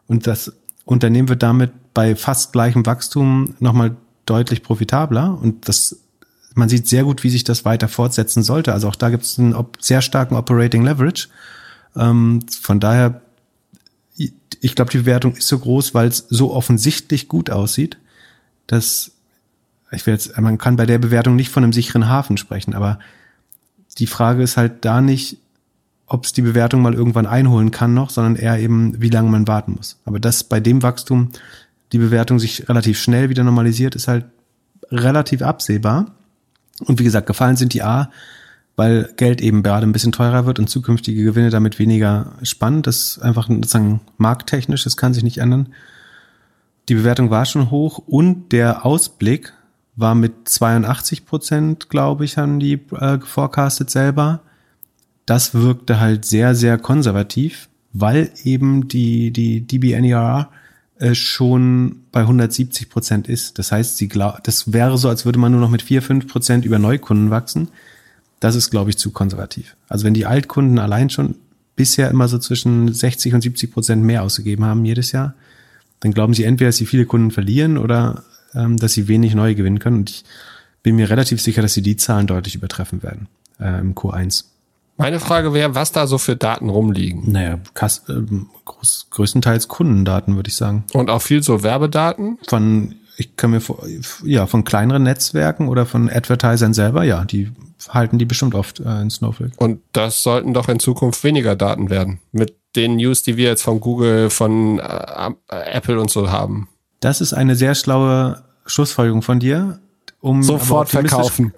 Und 0.07 0.27
das 0.27 0.55
Unternehmen 0.87 1.29
wird 1.29 1.43
damit 1.43 1.73
bei 1.93 2.17
fast 2.17 2.55
gleichem 2.55 2.87
Wachstum 2.87 3.55
nochmal 3.61 3.95
deutlich 4.25 4.63
profitabler. 4.63 5.39
Und 5.39 5.69
das, 5.69 5.95
man 6.55 6.71
sieht 6.71 6.89
sehr 6.89 7.05
gut, 7.05 7.23
wie 7.23 7.29
sich 7.29 7.45
das 7.45 7.67
weiter 7.67 7.89
fortsetzen 7.89 8.43
sollte. 8.43 8.73
Also 8.73 8.89
auch 8.89 8.97
da 8.97 9.11
gibt 9.11 9.25
es 9.25 9.39
einen 9.39 9.55
sehr 9.79 10.01
starken 10.01 10.37
Operating 10.37 10.85
Leverage. 10.85 11.29
Ähm, 11.97 12.41
von 12.63 12.81
daher, 12.81 13.21
ich 14.17 14.75
glaube, 14.75 14.91
die 14.91 14.99
Bewertung 14.99 15.37
ist 15.37 15.49
so 15.49 15.59
groß, 15.59 15.95
weil 15.95 16.09
es 16.09 16.27
so 16.31 16.53
offensichtlich 16.53 17.29
gut 17.29 17.51
aussieht, 17.51 17.99
dass 18.67 19.13
ich 19.93 20.07
will 20.07 20.15
jetzt, 20.15 20.39
man 20.41 20.59
kann 20.59 20.77
bei 20.77 20.87
der 20.87 20.99
Bewertung 20.99 21.37
nicht 21.37 21.51
von 21.51 21.63
einem 21.63 21.73
sicheren 21.73 22.09
Hafen 22.09 22.37
sprechen, 22.37 22.75
aber 22.75 22.99
die 23.99 24.07
Frage 24.07 24.43
ist 24.43 24.57
halt 24.57 24.85
da 24.85 25.01
nicht, 25.01 25.39
ob 26.07 26.25
es 26.25 26.33
die 26.33 26.43
Bewertung 26.43 26.83
mal 26.83 26.95
irgendwann 26.95 27.27
einholen 27.27 27.71
kann 27.71 27.95
noch, 27.95 28.11
sondern 28.11 28.37
eher 28.37 28.59
eben, 28.59 29.01
wie 29.01 29.11
lange 29.11 29.31
man 29.31 29.47
warten 29.47 29.73
muss. 29.73 29.99
Aber 30.05 30.19
dass 30.19 30.45
bei 30.45 30.61
dem 30.61 30.83
Wachstum 30.83 31.31
die 31.93 31.99
Bewertung 31.99 32.39
sich 32.39 32.69
relativ 32.69 32.99
schnell 32.99 33.31
wieder 33.31 33.45
normalisiert, 33.45 33.95
ist 33.95 34.09
halt 34.09 34.25
relativ 34.91 35.43
absehbar. 35.43 36.15
Und 36.81 36.99
wie 36.99 37.05
gesagt, 37.05 37.27
gefallen 37.27 37.57
sind 37.57 37.73
die 37.73 37.83
A 37.83 38.11
weil 38.77 39.13
Geld 39.17 39.41
eben 39.41 39.63
gerade 39.63 39.87
ein 39.87 39.93
bisschen 39.93 40.13
teurer 40.13 40.47
wird 40.47 40.59
und 40.59 40.69
zukünftige 40.69 41.23
Gewinne 41.23 41.51
damit 41.51 41.79
weniger 41.79 42.33
spannend. 42.43 42.87
Das 42.87 42.97
ist 42.97 43.19
einfach 43.23 43.49
sozusagen 43.49 44.01
markttechnisch, 44.17 44.85
das 44.85 44.97
kann 44.97 45.15
sich 45.15 45.23
nicht 45.23 45.39
ändern. 45.39 45.69
Die 46.89 46.95
Bewertung 46.95 47.31
war 47.31 47.47
schon 47.47 47.71
hoch 47.71 47.99
und 47.99 48.53
der 48.53 48.85
Ausblick 48.85 49.53
war 49.97 50.15
mit 50.15 50.49
82 50.49 51.25
Prozent, 51.25 51.89
glaube 51.89 52.25
ich, 52.25 52.37
haben 52.37 52.59
die 52.59 52.81
äh, 52.99 53.21
forecastet 53.21 53.91
selber. 53.91 54.41
Das 55.25 55.55
wirkte 55.55 56.01
halt 56.01 56.25
sehr, 56.25 56.55
sehr 56.55 56.77
konservativ, 56.79 57.69
weil 57.93 58.31
eben 58.43 58.89
die, 58.89 59.31
die 59.31 59.67
DBNER 59.67 60.51
äh, 60.99 61.15
schon 61.15 62.03
bei 62.11 62.21
170 62.21 62.91
Prozent 62.91 63.29
ist. 63.29 63.59
Das 63.59 63.71
heißt, 63.71 63.97
sie 63.97 64.09
glaub, 64.09 64.43
das 64.43 64.73
wäre 64.73 64.99
so, 64.99 65.09
als 65.09 65.25
würde 65.25 65.39
man 65.39 65.53
nur 65.53 65.61
noch 65.61 65.71
mit 65.71 65.83
4, 65.83 66.03
5 66.03 66.27
Prozent 66.27 66.65
über 66.65 66.81
Neukunden 66.81 67.31
wachsen 67.31 67.69
das 68.45 68.57
ist, 68.57 68.71
glaube 68.71 68.91
ich, 68.91 68.99
zu 68.99 69.11
konservativ. 69.11 69.75
Also 69.89 70.05
wenn 70.05 70.13
die 70.13 70.27
Altkunden 70.27 70.79
allein 70.79 71.09
schon 71.09 71.37
bisher 71.77 72.11
immer 72.11 72.29
so 72.29 72.37
zwischen 72.37 72.93
60 72.93 73.33
und 73.33 73.41
70 73.41 73.73
Prozent 73.73 74.03
mehr 74.03 74.23
ausgegeben 74.23 74.67
haben 74.67 74.85
jedes 74.85 75.13
Jahr, 75.13 75.33
dann 76.01 76.13
glauben 76.13 76.35
sie 76.35 76.45
entweder, 76.45 76.69
dass 76.69 76.77
sie 76.77 76.85
viele 76.85 77.07
Kunden 77.07 77.31
verlieren 77.31 77.79
oder 77.79 78.23
ähm, 78.55 78.77
dass 78.77 78.93
sie 78.93 79.09
wenig 79.09 79.35
neue 79.35 79.55
gewinnen 79.55 79.79
können. 79.79 79.97
Und 79.97 80.11
ich 80.11 80.25
bin 80.83 80.97
mir 80.97 81.09
relativ 81.09 81.41
sicher, 81.41 81.63
dass 81.63 81.73
sie 81.73 81.81
die 81.81 81.97
Zahlen 81.97 82.27
deutlich 82.27 82.55
übertreffen 82.55 83.03
werden 83.03 83.29
äh, 83.59 83.81
im 83.81 83.95
Q1. 83.95 84.45
Meine 84.99 85.21
Frage 85.21 85.55
wäre, 85.55 85.75
was 85.75 85.93
da 85.93 86.07
so 86.07 86.19
für 86.19 86.37
Daten 86.37 86.69
rumliegen. 86.69 87.33
Naja, 87.33 87.61
Kass, 87.73 88.03
äh, 88.11 88.21
groß, 88.67 89.07
größtenteils 89.09 89.69
Kundendaten, 89.69 90.37
würde 90.37 90.49
ich 90.49 90.57
sagen. 90.57 90.85
Und 90.93 91.09
auch 91.09 91.23
viel 91.23 91.43
so 91.43 91.63
Werbedaten? 91.63 92.37
Von, 92.47 92.97
ich 93.17 93.37
kann 93.37 93.51
mir 93.51 93.61
vor, 93.61 93.85
ja, 94.25 94.47
von 94.47 94.65
kleineren 94.65 95.03
Netzwerken 95.03 95.69
oder 95.69 95.87
von 95.87 96.11
Advertisern 96.11 96.75
selber, 96.75 97.05
ja, 97.05 97.25
die 97.25 97.53
halten 97.89 98.19
die 98.19 98.25
bestimmt 98.25 98.55
oft 98.55 98.81
äh, 98.81 99.01
in 99.01 99.11
Snowflake. 99.11 99.53
Und 99.57 99.81
das 99.93 100.23
sollten 100.23 100.55
doch 100.55 100.69
in 100.69 100.79
Zukunft 100.79 101.23
weniger 101.23 101.57
Daten 101.57 101.91
werden. 101.91 102.21
Mit 102.33 102.57
den 102.77 102.97
News, 102.97 103.23
die 103.23 103.37
wir 103.37 103.49
jetzt 103.49 103.63
von 103.63 103.81
Google, 103.81 104.31
von 104.31 104.79
äh, 104.79 105.31
Apple 105.49 106.01
und 106.01 106.11
so 106.11 106.31
haben. 106.31 106.69
Das 107.01 107.21
ist 107.21 107.33
eine 107.33 107.55
sehr 107.55 107.75
schlaue 107.75 108.43
Schlussfolgerung 108.67 109.23
von 109.23 109.39
dir. 109.39 109.81
Um 110.21 110.43
Sofort 110.43 110.89
verkaufen. 110.89 111.53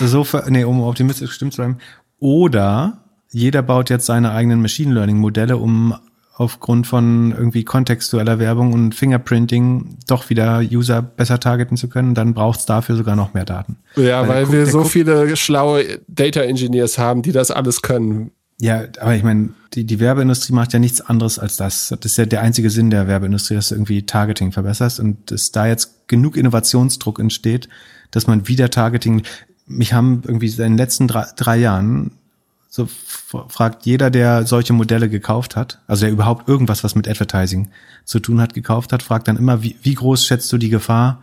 So, 0.00 0.26
nee, 0.48 0.64
um 0.64 0.82
optimistisch 0.82 1.32
stimmt 1.32 1.52
zu 1.52 1.58
bleiben. 1.58 1.78
Oder 2.18 3.04
jeder 3.30 3.62
baut 3.62 3.88
jetzt 3.88 4.06
seine 4.06 4.32
eigenen 4.32 4.60
Machine 4.60 4.92
Learning 4.92 5.18
Modelle, 5.18 5.56
um 5.56 5.94
aufgrund 6.40 6.86
von 6.86 7.32
irgendwie 7.32 7.64
kontextueller 7.64 8.38
Werbung 8.38 8.72
und 8.72 8.94
Fingerprinting 8.94 9.98
doch 10.06 10.30
wieder 10.30 10.60
User 10.60 11.02
besser 11.02 11.38
targeten 11.38 11.76
zu 11.76 11.86
können, 11.86 12.14
dann 12.14 12.32
braucht 12.32 12.60
es 12.60 12.66
dafür 12.66 12.96
sogar 12.96 13.14
noch 13.14 13.34
mehr 13.34 13.44
Daten. 13.44 13.76
Ja, 13.94 14.22
weil, 14.22 14.46
weil 14.46 14.52
wir 14.52 14.66
so 14.66 14.84
viele 14.84 15.36
schlaue 15.36 16.00
Data 16.08 16.40
Engineers 16.40 16.96
haben, 16.96 17.20
die 17.20 17.32
das 17.32 17.50
alles 17.50 17.82
können. 17.82 18.30
Ja, 18.58 18.84
aber 19.00 19.14
ich 19.14 19.22
meine, 19.22 19.50
die, 19.74 19.84
die 19.84 20.00
Werbeindustrie 20.00 20.54
macht 20.54 20.72
ja 20.72 20.78
nichts 20.78 21.02
anderes 21.02 21.38
als 21.38 21.58
das. 21.58 21.88
Das 21.88 22.10
ist 22.10 22.16
ja 22.16 22.24
der 22.24 22.40
einzige 22.40 22.70
Sinn 22.70 22.88
der 22.88 23.06
Werbeindustrie, 23.06 23.56
dass 23.56 23.68
du 23.68 23.74
irgendwie 23.74 24.06
Targeting 24.06 24.50
verbesserst 24.50 24.98
und 24.98 25.30
dass 25.30 25.52
da 25.52 25.66
jetzt 25.66 26.08
genug 26.08 26.38
Innovationsdruck 26.38 27.18
entsteht, 27.18 27.68
dass 28.12 28.26
man 28.26 28.48
wieder 28.48 28.70
Targeting, 28.70 29.24
mich 29.66 29.92
haben 29.92 30.22
irgendwie 30.26 30.48
in 30.48 30.56
den 30.56 30.78
letzten 30.78 31.06
drei, 31.06 31.26
drei 31.36 31.58
Jahren 31.58 32.12
so 32.72 32.86
fragt 32.86 33.84
jeder, 33.84 34.10
der 34.10 34.46
solche 34.46 34.72
Modelle 34.72 35.08
gekauft 35.08 35.56
hat, 35.56 35.80
also 35.88 36.02
der 36.02 36.12
überhaupt 36.12 36.48
irgendwas, 36.48 36.84
was 36.84 36.94
mit 36.94 37.08
Advertising 37.08 37.68
zu 38.04 38.20
tun 38.20 38.40
hat, 38.40 38.54
gekauft 38.54 38.92
hat, 38.92 39.02
fragt 39.02 39.26
dann 39.26 39.36
immer, 39.36 39.64
wie, 39.64 39.76
wie 39.82 39.94
groß 39.94 40.24
schätzt 40.24 40.52
du 40.52 40.56
die 40.56 40.68
Gefahr 40.68 41.20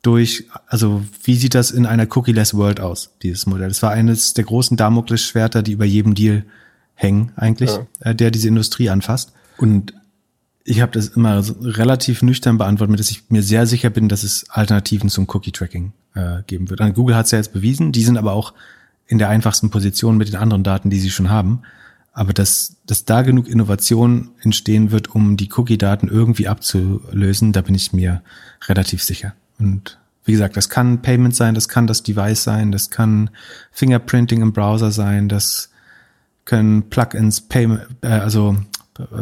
durch, 0.00 0.46
also 0.66 1.04
wie 1.22 1.36
sieht 1.36 1.54
das 1.54 1.70
in 1.70 1.84
einer 1.84 2.06
cookie-less 2.16 2.54
World 2.54 2.80
aus, 2.80 3.10
dieses 3.22 3.44
Modell? 3.44 3.68
Das 3.68 3.82
war 3.82 3.90
eines 3.90 4.32
der 4.32 4.44
großen 4.44 4.78
Damoklesschwerter, 4.78 5.62
die 5.62 5.72
über 5.72 5.84
jedem 5.84 6.14
Deal 6.14 6.46
hängen 6.94 7.32
eigentlich, 7.36 7.70
ja. 7.70 7.86
äh, 8.00 8.14
der 8.14 8.30
diese 8.30 8.48
Industrie 8.48 8.88
anfasst. 8.88 9.32
Und 9.58 9.92
ich 10.64 10.80
habe 10.80 10.92
das 10.92 11.08
immer 11.08 11.42
so 11.42 11.56
relativ 11.60 12.22
nüchtern 12.22 12.56
beantwortet, 12.56 12.98
dass 12.98 13.10
ich 13.10 13.24
mir 13.28 13.42
sehr 13.42 13.66
sicher 13.66 13.90
bin, 13.90 14.08
dass 14.08 14.22
es 14.22 14.48
Alternativen 14.48 15.10
zum 15.10 15.28
Cookie-Tracking 15.28 15.92
äh, 16.14 16.42
geben 16.46 16.70
wird. 16.70 16.80
Und 16.80 16.94
Google 16.94 17.16
hat 17.16 17.26
es 17.26 17.32
ja 17.32 17.38
jetzt 17.38 17.52
bewiesen, 17.52 17.92
die 17.92 18.04
sind 18.04 18.16
aber 18.16 18.32
auch 18.32 18.54
in 19.10 19.18
der 19.18 19.28
einfachsten 19.28 19.70
Position 19.70 20.16
mit 20.16 20.28
den 20.28 20.36
anderen 20.36 20.62
Daten, 20.62 20.88
die 20.88 21.00
sie 21.00 21.10
schon 21.10 21.30
haben. 21.30 21.62
Aber 22.12 22.32
dass, 22.32 22.76
dass 22.86 23.04
da 23.04 23.22
genug 23.22 23.48
Innovation 23.48 24.30
entstehen 24.40 24.92
wird, 24.92 25.12
um 25.12 25.36
die 25.36 25.50
Cookie-Daten 25.52 26.06
irgendwie 26.06 26.46
abzulösen, 26.46 27.52
da 27.52 27.60
bin 27.60 27.74
ich 27.74 27.92
mir 27.92 28.22
relativ 28.68 29.02
sicher. 29.02 29.34
Und 29.58 29.98
wie 30.24 30.32
gesagt, 30.32 30.56
das 30.56 30.68
kann 30.68 31.02
Payment 31.02 31.34
sein, 31.34 31.56
das 31.56 31.68
kann 31.68 31.88
das 31.88 32.04
Device 32.04 32.44
sein, 32.44 32.70
das 32.70 32.90
kann 32.90 33.30
Fingerprinting 33.72 34.42
im 34.42 34.52
Browser 34.52 34.92
sein, 34.92 35.28
das 35.28 35.70
können 36.44 36.88
Plugins, 36.88 37.40
Payment, 37.40 37.82
äh, 38.02 38.08
also 38.08 38.56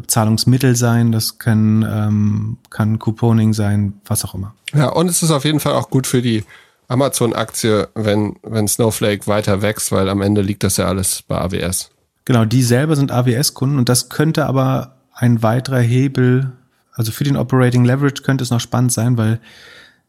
Zahlungsmittel 0.06 0.76
sein, 0.76 1.12
das 1.12 1.38
kann, 1.38 1.86
ähm, 1.88 2.58
kann 2.68 2.98
Couponing 2.98 3.54
sein, 3.54 3.94
was 4.04 4.24
auch 4.24 4.34
immer. 4.34 4.54
Ja, 4.74 4.90
und 4.90 5.08
es 5.08 5.22
ist 5.22 5.30
auf 5.30 5.46
jeden 5.46 5.60
Fall 5.60 5.72
auch 5.72 5.88
gut 5.88 6.06
für 6.06 6.20
die 6.20 6.44
Amazon-Aktie, 6.88 7.88
wenn, 7.94 8.36
wenn 8.42 8.66
Snowflake 8.66 9.26
weiter 9.26 9.62
wächst, 9.62 9.92
weil 9.92 10.08
am 10.08 10.22
Ende 10.22 10.40
liegt 10.40 10.64
das 10.64 10.78
ja 10.78 10.86
alles 10.86 11.22
bei 11.22 11.38
AWS. 11.38 11.90
Genau, 12.24 12.44
die 12.44 12.62
selber 12.62 12.96
sind 12.96 13.12
AWS-Kunden 13.12 13.78
und 13.78 13.88
das 13.88 14.08
könnte 14.08 14.46
aber 14.46 14.96
ein 15.14 15.42
weiterer 15.42 15.80
Hebel, 15.80 16.52
also 16.92 17.12
für 17.12 17.24
den 17.24 17.36
Operating 17.36 17.84
Leverage 17.84 18.22
könnte 18.22 18.42
es 18.42 18.50
noch 18.50 18.60
spannend 18.60 18.92
sein, 18.92 19.16
weil 19.16 19.40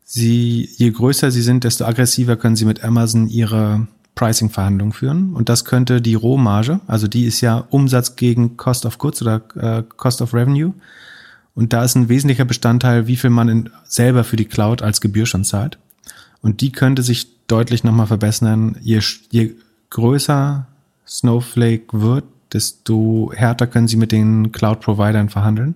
sie, 0.04 0.70
je 0.78 0.90
größer 0.92 1.32
sie 1.32 1.42
sind, 1.42 1.64
desto 1.64 1.86
aggressiver 1.86 2.36
können 2.36 2.56
sie 2.56 2.66
mit 2.66 2.84
Amazon 2.84 3.28
ihre 3.28 3.88
Pricing-Verhandlungen 4.16 4.94
führen. 4.94 5.34
Und 5.34 5.50
das 5.50 5.66
könnte 5.66 6.02
die 6.02 6.16
Rohmarge, 6.16 6.80
also 6.88 7.08
die 7.08 7.26
ist 7.26 7.42
ja 7.42 7.66
Umsatz 7.70 8.16
gegen 8.16 8.58
Cost 8.58 8.86
of 8.86 8.98
Goods 8.98 9.22
oder 9.22 9.42
äh, 9.56 9.84
Cost 9.98 10.22
of 10.22 10.34
Revenue. 10.34 10.74
Und 11.56 11.74
da 11.74 11.84
ist 11.84 11.96
ein 11.96 12.10
wesentlicher 12.10 12.46
Bestandteil, 12.46 13.08
wie 13.08 13.18
viel 13.18 13.30
man 13.30 13.50
in, 13.50 13.70
selber 13.86 14.24
für 14.24 14.36
die 14.36 14.46
Cloud 14.46 14.82
als 14.82 15.02
Gebühr 15.02 15.26
schon 15.26 15.44
zahlt. 15.44 15.78
Und 16.42 16.62
die 16.62 16.72
könnte 16.72 17.04
sich 17.04 17.28
deutlich 17.48 17.84
nochmal 17.84 18.08
verbessern. 18.08 18.78
Je, 18.82 19.02
je 19.30 19.56
größer 19.90 20.68
Snowflake 21.08 21.88
wird, 21.92 22.26
desto 22.54 23.32
härter 23.36 23.68
können 23.68 23.88
sie 23.88 23.98
mit 23.98 24.12
den 24.12 24.52
Cloud-Providern 24.52 25.30
verhandeln. 25.30 25.76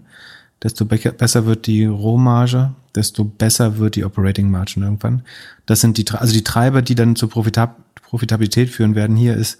Desto 0.62 0.86
be 0.86 0.98
besser 0.98 1.46
wird 1.46 1.68
die 1.68 1.86
Rohmarge, 1.86 2.74
desto 2.96 3.26
besser 3.26 3.78
wird 3.78 3.96
die 3.96 4.06
Operating 4.06 4.50
Margin 4.50 4.84
irgendwann. 4.84 5.24
Das 5.66 5.82
sind 5.82 5.98
die, 5.98 6.06
also 6.12 6.34
die 6.34 6.44
Treiber, 6.44 6.82
die 6.82 6.96
dann 6.96 7.16
zur 7.16 7.30
Profitab 7.30 7.78
Profitabilität 8.14 8.70
führen 8.70 8.94
werden. 8.94 9.16
Hier 9.16 9.36
ist 9.36 9.58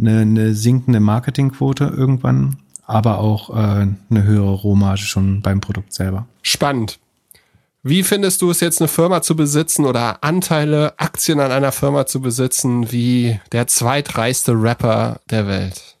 eine, 0.00 0.20
eine 0.20 0.54
sinkende 0.54 1.00
Marketingquote 1.00 1.84
irgendwann, 1.84 2.56
aber 2.86 3.18
auch 3.18 3.50
äh, 3.50 3.86
eine 4.10 4.22
höhere 4.24 4.54
Rohmarge 4.54 5.02
schon 5.02 5.42
beim 5.42 5.60
Produkt 5.60 5.92
selber. 5.92 6.26
Spannend. 6.42 6.98
Wie 7.82 8.02
findest 8.02 8.42
du 8.42 8.50
es 8.50 8.60
jetzt, 8.60 8.80
eine 8.80 8.88
Firma 8.88 9.22
zu 9.22 9.34
besitzen 9.34 9.86
oder 9.86 10.22
Anteile, 10.22 10.92
Aktien 10.98 11.40
an 11.40 11.50
einer 11.50 11.72
Firma 11.72 12.04
zu 12.06 12.20
besitzen, 12.20 12.92
wie 12.92 13.40
der 13.52 13.66
zweitreichste 13.68 14.52
Rapper 14.52 15.20
der 15.30 15.46
Welt? 15.46 15.96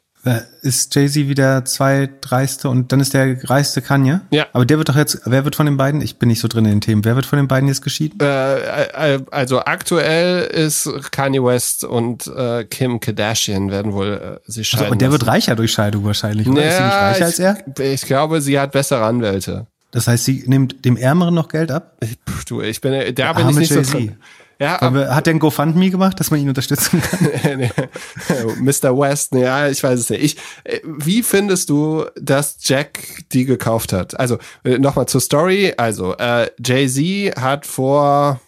Ist 0.60 0.94
Jay-Z 0.94 1.28
wieder 1.28 1.64
zweitreichste 1.64 2.68
und 2.68 2.92
dann 2.92 3.00
ist 3.00 3.14
der 3.14 3.42
reichste 3.48 3.80
Kanye? 3.80 4.20
Ja. 4.30 4.44
Aber 4.52 4.66
der 4.66 4.76
wird 4.76 4.90
doch 4.90 4.96
jetzt, 4.96 5.22
wer 5.24 5.44
wird 5.44 5.56
von 5.56 5.64
den 5.64 5.78
beiden, 5.78 6.02
ich 6.02 6.18
bin 6.18 6.28
nicht 6.28 6.40
so 6.40 6.48
drin 6.48 6.66
in 6.66 6.72
den 6.72 6.80
Themen, 6.82 7.06
wer 7.06 7.16
wird 7.16 7.24
von 7.24 7.38
den 7.38 7.48
beiden 7.48 7.66
jetzt 7.68 7.80
geschieden? 7.80 8.20
Äh, 8.20 9.14
äh 9.14 9.20
also 9.30 9.60
aktuell 9.60 10.42
ist 10.42 10.90
Kanye 11.10 11.42
West 11.42 11.84
und 11.84 12.26
äh, 12.26 12.64
Kim 12.64 13.00
Kardashian 13.00 13.70
werden 13.70 13.94
wohl 13.94 14.40
äh, 14.46 14.50
sich 14.50 14.68
scheiden. 14.68 14.84
Also, 14.84 14.92
und 14.92 15.00
der 15.00 15.12
wird 15.12 15.26
reicher 15.26 15.56
durch 15.56 15.72
Scheidung 15.72 16.04
wahrscheinlich, 16.04 16.46
oder? 16.46 16.62
Ja, 16.62 16.68
ist 16.68 16.76
sie 16.76 16.82
nicht 16.82 16.94
reicher 16.94 17.16
ich, 17.16 17.24
als 17.24 17.38
er? 17.38 17.92
Ich 17.92 18.02
glaube, 18.02 18.42
sie 18.42 18.60
hat 18.60 18.72
bessere 18.72 19.06
Anwälte. 19.06 19.68
Das 19.90 20.06
heißt, 20.06 20.24
sie 20.24 20.44
nimmt 20.46 20.84
dem 20.84 20.96
Ärmeren 20.96 21.34
noch 21.34 21.48
Geld 21.48 21.70
ab? 21.70 21.96
Puh, 22.24 22.32
du, 22.46 22.60
ich 22.62 22.80
bin, 22.80 22.92
der, 22.92 23.12
der 23.12 23.34
bin 23.34 23.48
ich 23.48 23.56
nicht 23.56 23.72
so 23.72 23.82
drin. 23.82 24.16
Ja, 24.60 24.82
aber, 24.82 25.14
hat 25.14 25.26
der 25.26 25.34
ein 25.34 25.38
GoFundMe 25.38 25.88
gemacht, 25.88 26.20
dass 26.20 26.30
man 26.30 26.38
ihn 26.38 26.48
unterstützen 26.48 27.00
kann? 27.00 27.60
Mr. 28.60 28.96
West, 28.96 29.34
ja, 29.34 29.68
ich 29.68 29.82
weiß 29.82 29.98
es 29.98 30.10
nicht. 30.10 30.22
Ich, 30.22 30.36
äh, 30.64 30.80
wie 30.84 31.22
findest 31.22 31.70
du, 31.70 32.04
dass 32.20 32.58
Jack 32.60 33.00
die 33.32 33.46
gekauft 33.46 33.94
hat? 33.94 34.20
Also 34.20 34.38
äh, 34.62 34.78
nochmal 34.78 35.06
zur 35.06 35.22
Story. 35.22 35.72
Also 35.78 36.14
äh, 36.18 36.50
Jay-Z 36.62 37.40
hat 37.40 37.64
vor 37.64 38.38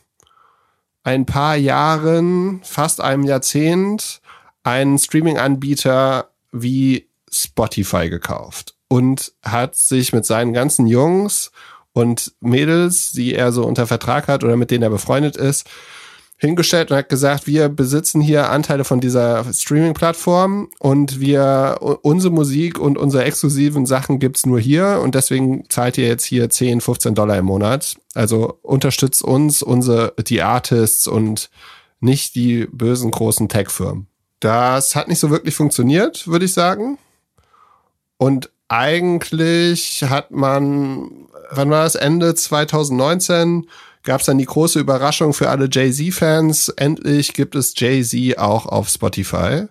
ein 1.03 1.25
paar 1.25 1.57
Jahren, 1.57 2.61
fast 2.63 3.01
einem 3.01 3.25
Jahrzehnt, 3.25 4.21
einen 4.65 4.99
Streaming-Anbieter 4.99 6.29
wie 6.53 7.09
Spotify 7.33 8.11
gekauft 8.11 8.75
und 8.93 9.33
hat 9.43 9.75
sich 9.75 10.13
mit 10.13 10.27
seinen 10.27 10.53
ganzen 10.53 10.87
Jungs 10.87 11.51
und 11.95 12.35
Mädels, 12.41 13.13
die 13.13 13.35
er 13.35 13.51
so 13.51 13.65
unter 13.65 13.87
Vertrag 13.87 14.29
hat 14.29 14.45
oder 14.45 14.59
mit 14.59 14.71
denen 14.71 14.83
er 14.83 14.91
befreundet 14.91 15.35
ist, 15.35 15.67
hingestellt 16.37 16.91
und 16.91 16.99
hat 16.99 17.09
gesagt, 17.09 17.47
wir 17.47 17.71
besitzen 17.71 18.21
hier 18.21 18.51
Anteile 18.51 18.85
von 18.85 19.01
dieser 19.01 19.51
Streaming-Plattform 19.51 20.69
und 20.79 21.21
wir, 21.21 21.79
unsere 22.03 22.35
Musik 22.35 22.79
und 22.79 22.99
unsere 22.99 23.25
exklusiven 23.25 23.87
Sachen 23.87 24.19
gibt's 24.19 24.45
nur 24.45 24.61
hier 24.61 25.01
und 25.03 25.15
deswegen 25.15 25.65
zahlt 25.71 25.97
ihr 25.97 26.07
jetzt 26.07 26.27
hier 26.27 26.51
10, 26.51 26.83
15 26.83 27.15
Dollar 27.15 27.39
im 27.39 27.47
Monat. 27.47 27.97
Also 28.13 28.59
unterstützt 28.61 29.25
uns, 29.25 29.63
unsere, 29.63 30.13
die 30.19 30.43
Artists 30.43 31.07
und 31.07 31.49
nicht 32.01 32.35
die 32.35 32.67
bösen 32.71 33.11
großen 33.11 33.49
Tech-Firmen. 33.49 34.07
Das 34.41 34.95
hat 34.97 35.09
nicht 35.09 35.21
so 35.21 35.31
wirklich 35.31 35.55
funktioniert, 35.55 36.29
würde 36.29 36.45
ich 36.45 36.53
sagen. 36.53 36.99
Und 38.19 38.51
eigentlich 38.73 40.03
hat 40.09 40.31
man, 40.31 41.29
wann 41.51 41.71
war 41.71 41.85
das, 41.85 41.95
Ende 41.95 42.35
2019, 42.35 43.69
gab 44.03 44.21
es 44.21 44.27
dann 44.27 44.39
die 44.39 44.47
große 44.47 44.81
Überraschung 44.81 45.35
für 45.35 45.51
alle 45.51 45.69
Jay-Z-Fans. 45.71 46.71
Endlich 46.71 47.35
gibt 47.35 47.55
es 47.55 47.75
Jay-Z 47.77 48.39
auch 48.39 48.65
auf 48.65 48.89
Spotify. 48.89 49.67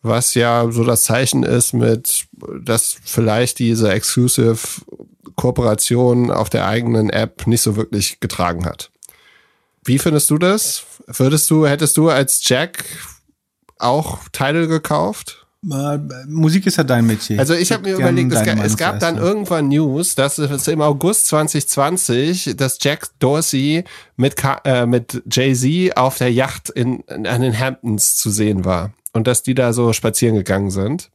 Was 0.00 0.34
ja 0.34 0.70
so 0.70 0.82
das 0.84 1.04
Zeichen 1.04 1.42
ist 1.42 1.74
mit, 1.74 2.26
dass 2.62 2.96
vielleicht 3.04 3.58
diese 3.58 3.92
Exclusive 3.92 4.58
Kooperation 5.34 6.30
auf 6.30 6.48
der 6.48 6.66
eigenen 6.66 7.10
App 7.10 7.46
nicht 7.46 7.60
so 7.60 7.76
wirklich 7.76 8.20
getragen 8.20 8.64
hat. 8.64 8.90
Wie 9.84 9.98
findest 9.98 10.30
du 10.30 10.38
das? 10.38 10.84
Würdest 11.06 11.50
du, 11.50 11.66
hättest 11.66 11.98
du 11.98 12.08
als 12.08 12.40
Jack 12.48 12.84
auch 13.78 14.20
Teile 14.32 14.68
gekauft? 14.68 15.45
Äh, 15.64 15.98
Musik 16.26 16.66
ist 16.66 16.76
ja 16.76 16.84
dein 16.84 17.06
Metier. 17.06 17.38
Also 17.38 17.54
ich 17.54 17.72
habe 17.72 17.88
mir 17.88 17.96
überlegt, 17.96 18.32
es, 18.32 18.44
gab, 18.44 18.64
es 18.64 18.76
gab 18.76 19.00
dann 19.00 19.16
irgendwann 19.16 19.68
News, 19.68 20.14
dass 20.14 20.38
es 20.38 20.68
im 20.68 20.80
August 20.80 21.26
2020, 21.28 22.54
dass 22.56 22.78
Jack 22.80 23.08
Dorsey 23.18 23.84
mit, 24.16 24.36
äh, 24.64 24.86
mit 24.86 25.22
Jay-Z 25.30 25.96
auf 25.96 26.18
der 26.18 26.32
Yacht 26.32 26.70
in, 26.70 27.00
in, 27.00 27.26
an 27.26 27.40
den 27.40 27.58
Hamptons 27.58 28.16
zu 28.16 28.30
sehen 28.30 28.64
war. 28.64 28.92
Und 29.12 29.26
dass 29.26 29.42
die 29.42 29.54
da 29.54 29.72
so 29.72 29.92
spazieren 29.92 30.36
gegangen 30.36 30.70
sind. 30.70 31.10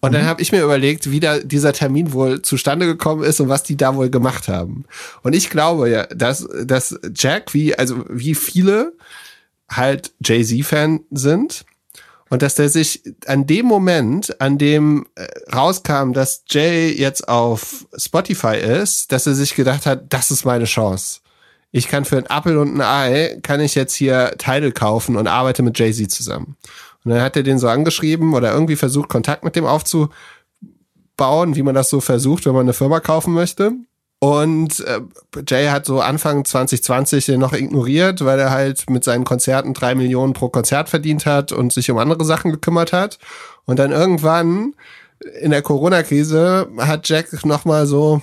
Und 0.00 0.10
mhm. 0.10 0.14
dann 0.14 0.24
habe 0.26 0.42
ich 0.42 0.50
mir 0.52 0.62
überlegt, 0.62 1.10
wie 1.10 1.20
da 1.20 1.38
dieser 1.38 1.72
Termin 1.72 2.12
wohl 2.12 2.42
zustande 2.42 2.86
gekommen 2.86 3.22
ist 3.22 3.40
und 3.40 3.48
was 3.48 3.62
die 3.62 3.76
da 3.76 3.94
wohl 3.94 4.10
gemacht 4.10 4.48
haben. 4.48 4.84
Und 5.22 5.34
ich 5.34 5.48
glaube 5.48 5.88
ja, 5.90 6.06
dass, 6.06 6.48
dass 6.64 6.98
Jack, 7.14 7.54
wie, 7.54 7.78
also 7.78 8.04
wie 8.08 8.34
viele 8.34 8.94
halt 9.70 10.12
Jay-Z-Fan 10.20 11.00
sind, 11.10 11.64
und 12.32 12.40
dass 12.40 12.54
der 12.54 12.70
sich 12.70 13.02
an 13.26 13.46
dem 13.46 13.66
Moment, 13.66 14.40
an 14.40 14.56
dem 14.56 15.06
äh, 15.16 15.26
rauskam, 15.54 16.14
dass 16.14 16.44
Jay 16.48 16.90
jetzt 16.90 17.28
auf 17.28 17.84
Spotify 17.94 18.56
ist, 18.56 19.12
dass 19.12 19.26
er 19.26 19.34
sich 19.34 19.54
gedacht 19.54 19.84
hat, 19.84 20.10
das 20.14 20.30
ist 20.30 20.46
meine 20.46 20.64
Chance. 20.64 21.20
Ich 21.72 21.88
kann 21.88 22.06
für 22.06 22.16
ein 22.16 22.24
Apple 22.24 22.58
und 22.58 22.74
ein 22.74 22.80
Ei, 22.80 23.38
kann 23.42 23.60
ich 23.60 23.74
jetzt 23.74 23.92
hier 23.92 24.32
Title 24.38 24.72
kaufen 24.72 25.16
und 25.16 25.26
arbeite 25.26 25.62
mit 25.62 25.78
Jay-Z 25.78 26.10
zusammen. 26.10 26.56
Und 27.04 27.10
dann 27.10 27.20
hat 27.20 27.36
er 27.36 27.42
den 27.42 27.58
so 27.58 27.68
angeschrieben 27.68 28.32
oder 28.32 28.50
irgendwie 28.54 28.76
versucht, 28.76 29.10
Kontakt 29.10 29.44
mit 29.44 29.54
dem 29.54 29.66
aufzubauen, 29.66 30.14
wie 31.18 31.62
man 31.62 31.74
das 31.74 31.90
so 31.90 32.00
versucht, 32.00 32.46
wenn 32.46 32.54
man 32.54 32.62
eine 32.62 32.72
Firma 32.72 33.00
kaufen 33.00 33.34
möchte. 33.34 33.72
Und 34.22 34.78
äh, 34.86 35.00
Jay 35.48 35.66
hat 35.66 35.84
so 35.84 36.00
Anfang 36.00 36.44
2020 36.44 37.26
den 37.26 37.40
noch 37.40 37.52
ignoriert, 37.52 38.24
weil 38.24 38.38
er 38.38 38.52
halt 38.52 38.88
mit 38.88 39.02
seinen 39.02 39.24
Konzerten 39.24 39.74
drei 39.74 39.96
Millionen 39.96 40.32
pro 40.32 40.48
Konzert 40.48 40.88
verdient 40.88 41.26
hat 41.26 41.50
und 41.50 41.72
sich 41.72 41.90
um 41.90 41.98
andere 41.98 42.24
Sachen 42.24 42.52
gekümmert 42.52 42.92
hat. 42.92 43.18
Und 43.64 43.80
dann 43.80 43.90
irgendwann 43.90 44.74
in 45.40 45.50
der 45.50 45.62
Corona-Krise 45.62 46.68
hat 46.78 47.08
Jack 47.08 47.44
nochmal 47.44 47.86
so 47.86 48.22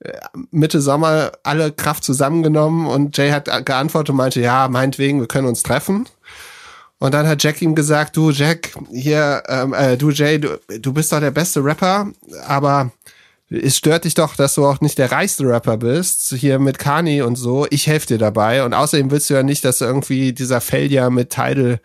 äh, 0.00 0.10
Mitte 0.50 0.80
Sommer 0.80 1.30
alle 1.44 1.70
Kraft 1.70 2.02
zusammengenommen 2.02 2.88
und 2.88 3.16
Jay 3.16 3.30
hat 3.30 3.44
geantwortet 3.64 4.10
und 4.10 4.16
meinte, 4.16 4.40
ja, 4.40 4.66
meinetwegen, 4.66 5.20
wir 5.20 5.28
können 5.28 5.46
uns 5.46 5.62
treffen. 5.62 6.08
Und 6.98 7.14
dann 7.14 7.28
hat 7.28 7.44
Jack 7.44 7.62
ihm 7.62 7.76
gesagt, 7.76 8.16
du 8.16 8.32
Jack, 8.32 8.70
hier, 8.90 9.44
ähm, 9.46 9.72
äh, 9.72 9.96
du 9.96 10.10
Jay, 10.10 10.40
du, 10.40 10.58
du 10.80 10.92
bist 10.92 11.12
doch 11.12 11.20
der 11.20 11.30
beste 11.30 11.62
Rapper, 11.62 12.08
aber 12.44 12.90
es 13.50 13.76
stört 13.76 14.04
dich 14.04 14.14
doch, 14.14 14.36
dass 14.36 14.54
du 14.54 14.66
auch 14.66 14.80
nicht 14.80 14.98
der 14.98 15.10
reichste 15.10 15.44
Rapper 15.44 15.78
bist, 15.78 16.34
hier 16.34 16.58
mit 16.58 16.78
Kani 16.78 17.22
und 17.22 17.36
so. 17.36 17.66
Ich 17.70 17.86
helfe 17.86 18.06
dir 18.08 18.18
dabei. 18.18 18.62
Und 18.64 18.74
außerdem 18.74 19.10
willst 19.10 19.30
du 19.30 19.34
ja 19.34 19.42
nicht, 19.42 19.64
dass 19.64 19.80
irgendwie 19.80 20.32
dieser 20.32 20.60
Failure 20.60 21.10
mit 21.10 21.30
Tidal 21.30 21.80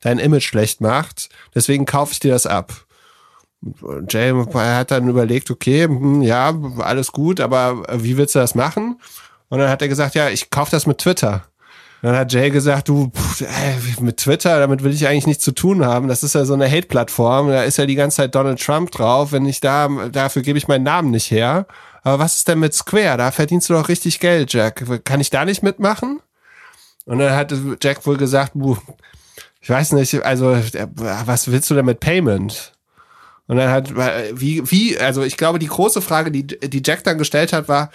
dein 0.00 0.18
Image 0.18 0.44
schlecht 0.44 0.80
macht. 0.80 1.28
Deswegen 1.54 1.86
kaufe 1.86 2.12
ich 2.12 2.20
dir 2.20 2.32
das 2.32 2.46
ab. 2.46 2.72
Jay 4.08 4.32
hat 4.54 4.92
dann 4.92 5.08
überlegt, 5.08 5.50
okay, 5.50 5.84
hm, 5.84 6.22
ja, 6.22 6.54
alles 6.78 7.10
gut, 7.10 7.40
aber 7.40 7.82
wie 7.92 8.16
willst 8.16 8.36
du 8.36 8.38
das 8.38 8.54
machen? 8.54 9.00
Und 9.48 9.58
dann 9.58 9.68
hat 9.68 9.82
er 9.82 9.88
gesagt, 9.88 10.14
ja, 10.14 10.28
ich 10.28 10.50
kaufe 10.50 10.70
das 10.70 10.86
mit 10.86 10.98
Twitter. 10.98 11.44
Dann 12.00 12.14
hat 12.14 12.32
Jay 12.32 12.50
gesagt, 12.50 12.88
du, 12.88 13.10
mit 14.00 14.18
Twitter, 14.18 14.60
damit 14.60 14.84
will 14.84 14.92
ich 14.92 15.06
eigentlich 15.08 15.26
nichts 15.26 15.44
zu 15.44 15.52
tun 15.52 15.84
haben. 15.84 16.06
Das 16.06 16.22
ist 16.22 16.34
ja 16.34 16.44
so 16.44 16.54
eine 16.54 16.70
Hate-Plattform. 16.70 17.48
Da 17.48 17.64
ist 17.64 17.78
ja 17.78 17.86
die 17.86 17.96
ganze 17.96 18.18
Zeit 18.18 18.34
Donald 18.34 18.62
Trump 18.62 18.92
drauf. 18.92 19.32
Wenn 19.32 19.46
ich 19.46 19.60
da, 19.60 19.88
dafür 20.10 20.42
gebe 20.42 20.58
ich 20.58 20.68
meinen 20.68 20.84
Namen 20.84 21.10
nicht 21.10 21.30
her. 21.30 21.66
Aber 22.02 22.20
was 22.20 22.36
ist 22.36 22.48
denn 22.48 22.60
mit 22.60 22.72
Square? 22.72 23.16
Da 23.16 23.32
verdienst 23.32 23.68
du 23.68 23.74
doch 23.74 23.88
richtig 23.88 24.20
Geld, 24.20 24.52
Jack. 24.52 24.84
Kann 25.04 25.20
ich 25.20 25.30
da 25.30 25.44
nicht 25.44 25.62
mitmachen? 25.64 26.20
Und 27.04 27.18
dann 27.18 27.34
hat 27.34 27.52
Jack 27.82 28.06
wohl 28.06 28.16
gesagt, 28.16 28.52
ich 29.60 29.70
weiß 29.70 29.92
nicht, 29.92 30.22
also, 30.22 30.56
was 30.94 31.50
willst 31.50 31.68
du 31.70 31.74
denn 31.74 31.86
mit 31.86 32.00
Payment? 32.00 32.72
Und 33.48 33.56
dann 33.56 33.70
hat, 33.70 33.94
wie, 34.34 34.62
wie, 34.70 34.98
also 34.98 35.22
ich 35.22 35.38
glaube, 35.38 35.58
die 35.58 35.68
große 35.68 36.02
Frage, 36.02 36.30
die, 36.30 36.46
die 36.46 36.82
Jack 36.84 37.02
dann 37.04 37.16
gestellt 37.16 37.54
hat, 37.54 37.66
war, 37.66 37.90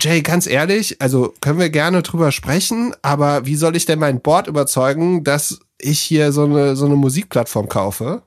Jay, 0.00 0.20
ganz 0.20 0.48
ehrlich, 0.48 1.00
also 1.00 1.32
können 1.40 1.60
wir 1.60 1.70
gerne 1.70 2.02
drüber 2.02 2.32
sprechen, 2.32 2.92
aber 3.02 3.46
wie 3.46 3.54
soll 3.54 3.76
ich 3.76 3.86
denn 3.86 4.00
mein 4.00 4.20
Board 4.20 4.48
überzeugen, 4.48 5.22
dass 5.22 5.60
ich 5.78 6.00
hier 6.00 6.32
so 6.32 6.44
eine, 6.44 6.74
so 6.74 6.86
eine 6.86 6.96
Musikplattform 6.96 7.68
kaufe? 7.68 8.22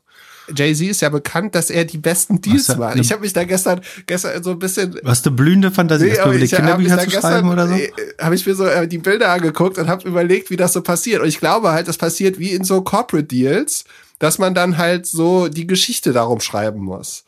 Jay-Z 0.56 0.88
ist 0.88 1.01
ja 1.01 1.10
bekannt, 1.10 1.53
dass 1.53 1.69
er 1.69 1.85
die 1.85 1.97
besten 1.97 2.41
Deals 2.41 2.76
macht. 2.77 2.97
Ich 2.97 3.11
habe 3.11 3.22
mich 3.22 3.34
da 3.34 3.43
gestern, 3.43 3.81
gestern 4.07 4.41
so 4.41 4.51
ein 4.51 4.60
bisschen. 4.60 4.97
Was 5.03 5.23
eine 5.26 5.35
blühende 5.35 5.72
Fantasie, 5.72 6.06
nee, 6.06 6.14
über 6.14 6.38
die 6.38 6.47
Kinderbücher 6.47 6.97
zu 6.99 7.06
gestern, 7.06 7.22
schreiben 7.22 7.49
oder 7.49 7.68
so? 7.68 7.76
Äh, 7.76 7.91
habe 8.19 8.35
ich 8.35 8.45
mir 8.45 8.56
so 8.56 8.65
äh, 8.65 8.88
die 8.88 8.97
Bilder 8.97 9.31
angeguckt 9.31 9.77
und 9.77 9.88
habe 9.88 10.07
überlegt, 10.07 10.49
wie 10.49 10.57
das 10.57 10.73
so 10.73 10.81
passiert. 10.81 11.22
Und 11.22 11.27
ich 11.27 11.39
glaube 11.39 11.72
halt, 11.72 11.88
das 11.88 11.97
passiert 11.97 12.39
wie 12.39 12.51
in 12.51 12.64
so 12.64 12.81
Corporate 12.81 13.27
Deals 13.27 13.84
dass 14.20 14.38
man 14.38 14.54
dann 14.54 14.78
halt 14.78 15.06
so 15.08 15.48
die 15.48 15.68
Geschichte 15.68 16.14
darum 16.14 16.40
schreiben 16.40 16.82
muss. 16.82 17.24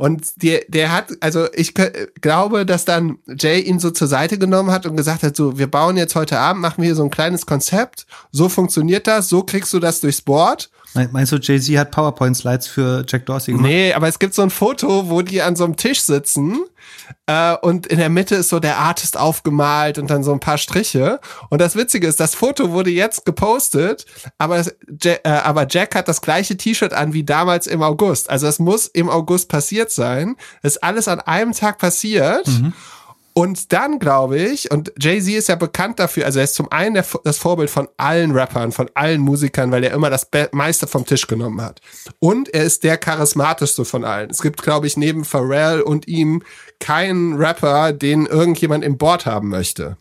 Und 0.00 0.42
der, 0.42 0.62
der 0.66 0.92
hat, 0.92 1.10
also 1.20 1.46
ich 1.52 1.74
glaube, 1.74 2.64
dass 2.64 2.86
dann 2.86 3.18
Jay 3.38 3.60
ihn 3.60 3.78
so 3.78 3.90
zur 3.90 4.08
Seite 4.08 4.38
genommen 4.38 4.70
hat 4.70 4.86
und 4.86 4.96
gesagt 4.96 5.22
hat, 5.22 5.36
so, 5.36 5.58
wir 5.58 5.70
bauen 5.70 5.98
jetzt 5.98 6.14
heute 6.14 6.38
Abend, 6.38 6.62
machen 6.62 6.78
wir 6.78 6.86
hier 6.86 6.94
so 6.94 7.04
ein 7.04 7.10
kleines 7.10 7.44
Konzept, 7.44 8.06
so 8.32 8.48
funktioniert 8.48 9.06
das, 9.06 9.28
so 9.28 9.42
kriegst 9.42 9.74
du 9.74 9.78
das 9.78 10.00
durchs 10.00 10.22
Board. 10.22 10.70
Meinst 10.94 11.32
du, 11.32 11.36
Jay-Z 11.36 11.78
hat 11.78 11.90
PowerPoint-Slides 11.92 12.66
für 12.66 13.04
Jack 13.06 13.26
Dorsey 13.26 13.52
gemacht? 13.52 13.68
Nee, 13.68 13.92
aber 13.92 14.08
es 14.08 14.18
gibt 14.18 14.34
so 14.34 14.42
ein 14.42 14.50
Foto, 14.50 15.08
wo 15.08 15.22
die 15.22 15.40
an 15.40 15.54
so 15.54 15.64
einem 15.64 15.76
Tisch 15.76 16.00
sitzen 16.00 16.58
äh, 17.26 17.56
und 17.56 17.86
in 17.86 17.98
der 17.98 18.08
Mitte 18.08 18.34
ist 18.36 18.48
so 18.48 18.60
der 18.60 18.78
Artist 18.78 19.16
aufgemalt 19.16 19.98
und 19.98 20.10
dann 20.10 20.22
so 20.22 20.32
ein 20.32 20.40
paar 20.40 20.58
Striche. 20.58 21.20
Und 21.48 21.60
das 21.60 21.76
Witzige 21.76 22.06
ist, 22.06 22.18
das 22.20 22.34
Foto 22.34 22.72
wurde 22.72 22.90
jetzt 22.90 23.24
gepostet, 23.24 24.06
aber, 24.38 24.64
äh, 25.04 25.18
aber 25.24 25.66
Jack 25.68 25.94
hat 25.94 26.08
das 26.08 26.20
gleiche 26.20 26.56
T-Shirt 26.56 26.92
an 26.92 27.12
wie 27.12 27.24
damals 27.24 27.66
im 27.66 27.82
August. 27.82 28.30
Also 28.30 28.46
es 28.46 28.58
muss 28.58 28.86
im 28.86 29.08
August 29.08 29.48
passiert 29.48 29.90
sein. 29.90 30.36
Das 30.62 30.76
ist 30.76 30.82
alles 30.82 31.08
an 31.08 31.20
einem 31.20 31.52
Tag 31.52 31.78
passiert. 31.78 32.46
Mhm. 32.48 32.72
Und 33.32 33.72
dann 33.72 33.98
glaube 33.98 34.38
ich, 34.38 34.70
und 34.70 34.92
Jay-Z 34.98 35.34
ist 35.34 35.48
ja 35.48 35.54
bekannt 35.54 35.98
dafür, 36.00 36.26
also 36.26 36.40
er 36.40 36.44
ist 36.44 36.54
zum 36.54 36.70
einen 36.72 36.94
der, 36.94 37.04
das 37.24 37.38
Vorbild 37.38 37.70
von 37.70 37.88
allen 37.96 38.32
Rappern, 38.32 38.72
von 38.72 38.90
allen 38.94 39.20
Musikern, 39.20 39.70
weil 39.70 39.84
er 39.84 39.92
immer 39.92 40.10
das 40.10 40.28
meiste 40.52 40.86
vom 40.86 41.06
Tisch 41.06 41.26
genommen 41.26 41.60
hat. 41.60 41.80
Und 42.18 42.52
er 42.52 42.64
ist 42.64 42.82
der 42.82 42.98
charismatischste 42.98 43.84
von 43.84 44.04
allen. 44.04 44.30
Es 44.30 44.42
gibt, 44.42 44.62
glaube 44.62 44.86
ich, 44.86 44.96
neben 44.96 45.24
Pharrell 45.24 45.80
und 45.80 46.08
ihm 46.08 46.42
keinen 46.80 47.34
Rapper, 47.34 47.92
den 47.92 48.26
irgendjemand 48.26 48.84
im 48.84 48.98
Board 48.98 49.26
haben 49.26 49.48
möchte. 49.48 49.96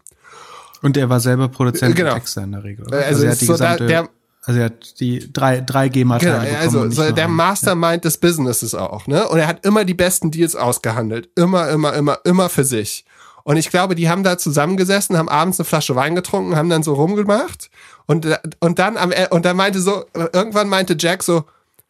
Und 0.82 0.98
er 0.98 1.10
war 1.10 1.20
selber 1.20 1.50
Produzent 1.50 1.96
genau. 1.96 2.14
und 2.14 2.20
Texter 2.20 2.44
in 2.44 2.54
der 2.54 2.64
Regel. 2.64 2.86
Oder? 2.88 2.98
Also, 2.98 3.10
also 3.10 3.26
er 3.26 3.32
hat 3.32 3.42
die 3.42 3.46
so 3.46 3.54
gesamte, 3.54 3.86
der, 3.86 4.10
also 4.44 4.60
er 4.60 4.66
hat 4.66 5.00
die 5.00 5.32
drei, 5.32 5.62
drei 5.62 5.90
GEMA-Teile 5.90 6.48
genau, 6.48 6.60
Also 6.60 6.90
so 6.90 7.12
der 7.12 7.28
Mastermind 7.28 8.04
ja. 8.04 8.10
des 8.10 8.18
Businesses 8.18 8.74
auch, 8.74 9.06
ne? 9.06 9.28
Und 9.28 9.38
er 9.38 9.48
hat 9.48 9.66
immer 9.66 9.86
die 9.86 9.94
besten 9.94 10.32
Deals 10.32 10.56
ausgehandelt. 10.56 11.30
Immer, 11.36 11.70
immer, 11.70 11.94
immer, 11.94 12.20
immer 12.24 12.50
für 12.50 12.64
sich. 12.64 13.06
Und 13.44 13.58
ich 13.58 13.70
glaube, 13.70 13.96
die 13.96 14.10
haben 14.10 14.24
da 14.24 14.38
zusammengesessen, 14.38 15.18
haben 15.18 15.30
abends 15.30 15.60
eine 15.60 15.66
Flasche 15.66 15.96
Wein 15.96 16.16
getrunken, 16.16 16.56
haben 16.56 16.70
dann 16.70 16.84
so 16.84 16.94
rumgemacht 16.94 17.70
und, 18.06 18.28
und 18.60 18.80
dann 18.80 18.98
am, 18.98 19.14
und 19.32 19.46
dann 19.46 19.58
meinte 19.58 19.80
so, 19.80 20.06
irgendwann 20.14 20.70
meinte 20.70 20.96
Jack 20.98 21.24
so, 21.24 21.46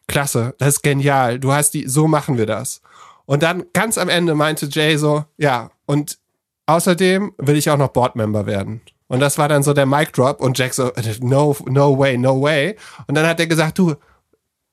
klasse, 0.06 0.54
das 0.58 0.68
ist 0.68 0.82
genial, 0.82 1.38
du 1.38 1.52
hast 1.52 1.72
die, 1.72 1.88
so 1.88 2.08
machen 2.08 2.36
wir 2.36 2.46
das. 2.46 2.80
Und 3.26 3.42
dann 3.42 3.64
ganz 3.72 3.96
am 3.96 4.08
Ende 4.08 4.34
meinte 4.34 4.66
Jay 4.66 4.96
so, 4.96 5.24
ja, 5.36 5.70
und 5.86 6.18
außerdem 6.66 7.32
will 7.38 7.56
ich 7.56 7.70
auch 7.70 7.76
noch 7.76 7.88
Boardmember 7.88 8.46
werden. 8.46 8.80
Und 9.06 9.20
das 9.20 9.38
war 9.38 9.48
dann 9.48 9.62
so 9.62 9.72
der 9.72 9.86
Mic 9.86 10.12
Drop 10.12 10.40
und 10.40 10.58
Jack 10.58 10.74
so, 10.74 10.92
no, 11.20 11.56
no 11.66 11.98
way, 11.98 12.16
no 12.16 12.40
way. 12.40 12.76
Und 13.06 13.14
dann 13.16 13.26
hat 13.26 13.40
er 13.40 13.46
gesagt, 13.46 13.78
du, 13.78 13.94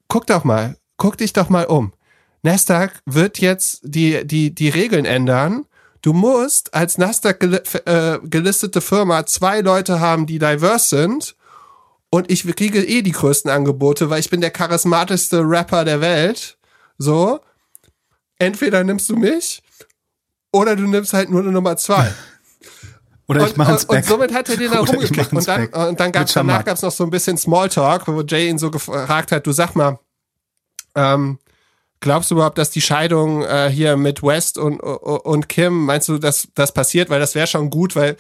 guck 0.08 0.28
doch 0.28 0.44
mal, 0.44 0.78
guck 0.98 1.18
dich 1.18 1.34
doch 1.34 1.50
mal 1.50 1.66
um. 1.66 1.94
Nasdaq 2.44 3.02
wird 3.06 3.40
jetzt 3.40 3.82
die, 3.84 4.26
die, 4.26 4.54
die 4.54 4.70
Regeln 4.70 5.06
ändern 5.06 5.66
Du 6.08 6.14
musst 6.14 6.74
als 6.74 6.98
Nasdaq 6.98 7.44
äh, 7.84 8.20
gelistete 8.24 8.80
Firma 8.80 9.26
zwei 9.26 9.60
Leute 9.60 10.00
haben, 10.00 10.26
die 10.26 10.40
diverse 10.40 10.88
sind. 10.88 11.36
Und 12.10 12.32
ich 12.32 12.48
kriege 12.56 12.82
eh 12.82 13.02
die 13.02 13.12
größten 13.12 13.52
Angebote, 13.52 14.10
weil 14.10 14.22
ich 14.22 14.30
bin 14.30 14.40
der 14.40 14.52
charismatischste 14.52 15.42
Rapper 15.42 15.84
der 15.84 16.00
Welt. 16.00 16.58
So. 16.98 17.42
Entweder 18.40 18.86
nimmst 18.86 19.10
du 19.10 19.18
mich 19.18 19.62
oder 20.54 20.78
du 20.78 20.84
nimmst 20.84 21.12
halt 21.12 21.30
nur 21.30 21.42
eine 21.42 21.52
Nummer 21.52 21.76
zwei. 21.76 22.14
Oder 23.28 23.46
ich 23.46 23.58
mach's 23.58 23.84
und, 23.84 23.90
und, 23.90 23.98
und 23.98 24.06
somit 24.06 24.34
hat 24.34 24.48
er 24.48 24.56
den 24.56 24.72
da 24.72 24.80
rumgekriegt. 24.80 25.34
Und 25.34 25.46
dann, 25.46 25.68
und 25.68 26.00
dann 26.00 26.14
gab's, 26.14 26.32
danach 26.32 26.64
gab's 26.64 26.84
noch 26.84 26.94
so 26.94 27.04
ein 27.04 27.10
bisschen 27.10 27.38
Smalltalk, 27.38 28.08
wo 28.08 28.22
Jay 28.22 28.48
ihn 28.48 28.58
so 28.58 28.72
gefragt 28.72 29.34
hat, 29.34 29.46
du 29.46 29.52
sag 29.52 29.76
mal, 29.76 30.00
ähm, 30.96 31.38
Glaubst 32.00 32.30
du 32.30 32.36
überhaupt, 32.36 32.58
dass 32.58 32.70
die 32.70 32.82
Scheidung 32.82 33.44
äh, 33.44 33.70
hier 33.70 33.98
mit 33.98 34.22
West 34.22 34.58
und, 34.58 34.80
und 34.80 35.50
Kim, 35.50 35.86
meinst 35.86 36.08
du, 36.10 36.20
dass 36.20 36.48
das 36.54 36.72
passiert? 36.72 37.10
Weil 37.10 37.20
das 37.20 37.34
wäre 37.34 37.48
schon 37.48 37.70
gut, 37.70 37.96
weil 37.96 38.18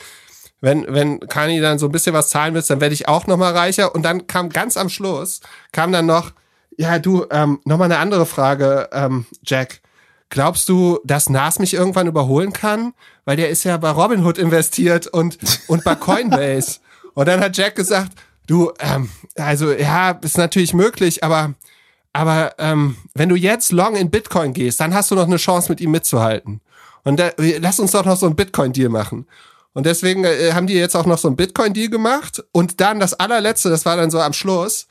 wenn, 0.62 0.86
wenn 0.88 1.20
Kanye 1.20 1.62
dann 1.62 1.78
so 1.78 1.86
ein 1.86 1.92
bisschen 1.92 2.14
was 2.14 2.30
zahlen 2.30 2.54
willst, 2.54 2.70
dann 2.70 2.82
werde 2.82 2.96
ich 2.96 3.08
auch 3.08 3.28
noch 3.28 3.38
mal 3.38 3.56
reicher. 3.56 3.94
Und 3.94 4.04
dann 4.04 4.28
kam 4.28 4.50
ganz 4.50 4.78
am 4.78 4.90
Schluss, 4.90 5.42
kam 5.72 5.92
dann 5.92 6.08
noch, 6.08 6.32
ja, 6.78 7.00
du, 7.00 7.26
ähm, 7.30 7.60
noch 7.66 7.78
mal 7.78 7.86
eine 7.86 8.00
andere 8.00 8.26
Frage, 8.26 8.90
ähm, 8.92 9.26
Jack. 9.44 9.82
Glaubst 10.30 10.68
du, 10.68 11.00
dass 11.06 11.30
Nas 11.30 11.60
mich 11.60 11.74
irgendwann 11.74 12.08
überholen 12.08 12.54
kann? 12.54 12.94
Weil 13.26 13.38
der 13.38 13.50
ist 13.50 13.64
ja 13.64 13.78
bei 13.78 13.92
Robinhood 13.92 14.38
investiert 14.38 15.08
und, 15.08 15.38
und 15.68 15.84
bei 15.84 15.96
Coinbase. 15.96 16.80
und 17.14 17.28
dann 17.28 17.40
hat 17.40 17.56
Jack 17.56 17.76
gesagt, 17.76 18.14
du, 18.48 18.72
ähm, 18.80 19.10
also 19.36 19.72
ja, 19.72 20.12
ist 20.12 20.38
natürlich 20.38 20.74
möglich, 20.74 21.24
aber, 21.24 21.54
aber 22.18 22.56
ähm, 22.58 22.98
wenn 23.14 23.30
du 23.30 23.36
jetzt 23.36 23.72
long 23.72 23.96
in 23.96 24.10
Bitcoin 24.10 24.52
gehst, 24.52 24.80
dann 24.80 24.96
hast 24.96 25.12
du 25.12 25.16
noch 25.16 25.28
eine 25.28 25.38
Chance, 25.38 25.72
mit 25.72 25.80
ihm 25.80 25.92
mitzuhalten. 25.92 26.62
Und 27.04 27.20
da, 27.20 27.30
lass 27.38 27.80
uns 27.80 27.92
doch 27.92 28.06
noch 28.06 28.18
so 28.18 28.26
einen 28.26 28.36
Bitcoin-Deal 28.36 28.90
machen. 28.90 29.28
Und 29.74 29.86
deswegen 29.86 30.24
äh, 30.24 30.52
haben 30.54 30.66
die 30.66 30.74
jetzt 30.74 30.96
auch 30.96 31.06
noch 31.06 31.20
so 31.20 31.28
einen 31.28 31.38
Bitcoin-Deal 31.38 31.90
gemacht. 31.92 32.44
Und 32.52 32.82
dann 32.82 33.00
das 33.00 33.14
allerletzte, 33.14 33.70
das 33.70 33.86
war 33.86 33.98
dann 33.98 34.10
so 34.10 34.20
am 34.20 34.34
Schluss, 34.34 34.88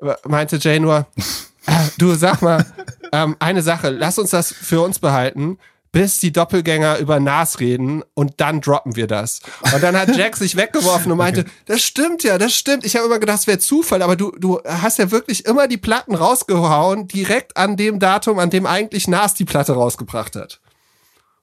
äh, 0.00 0.14
meinte 0.28 0.58
Jay 0.58 0.78
nur, 0.78 1.08
äh, 1.66 1.72
du 1.98 2.14
sag 2.14 2.42
mal, 2.42 2.64
ähm, 3.10 3.34
eine 3.40 3.62
Sache, 3.62 3.90
lass 3.90 4.16
uns 4.20 4.30
das 4.30 4.52
für 4.52 4.80
uns 4.80 5.00
behalten 5.00 5.58
bis 5.92 6.18
die 6.18 6.32
Doppelgänger 6.32 6.98
über 6.98 7.20
Nas 7.20 7.60
reden 7.60 8.02
und 8.14 8.34
dann 8.38 8.60
droppen 8.60 8.96
wir 8.96 9.06
das. 9.06 9.40
Und 9.72 9.82
dann 9.82 9.96
hat 9.96 10.14
Jack 10.16 10.36
sich 10.36 10.56
weggeworfen 10.56 11.10
und 11.10 11.18
meinte, 11.18 11.40
okay. 11.42 11.50
das 11.66 11.82
stimmt 11.82 12.22
ja, 12.22 12.38
das 12.38 12.54
stimmt. 12.54 12.84
Ich 12.84 12.96
habe 12.96 13.06
immer 13.06 13.18
gedacht, 13.18 13.38
das 13.38 13.46
wäre 13.46 13.58
Zufall, 13.58 14.02
aber 14.02 14.16
du, 14.16 14.32
du 14.32 14.60
hast 14.64 14.98
ja 14.98 15.10
wirklich 15.10 15.46
immer 15.46 15.68
die 15.68 15.78
Platten 15.78 16.14
rausgehauen, 16.14 17.08
direkt 17.08 17.56
an 17.56 17.76
dem 17.76 17.98
Datum, 17.98 18.38
an 18.38 18.50
dem 18.50 18.66
eigentlich 18.66 19.08
Nas 19.08 19.34
die 19.34 19.44
Platte 19.44 19.72
rausgebracht 19.72 20.36
hat. 20.36 20.60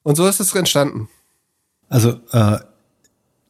Und 0.04 0.16
so 0.16 0.28
ist 0.28 0.40
es 0.40 0.54
entstanden. 0.54 1.10
Also, 1.90 2.20
äh, 2.32 2.60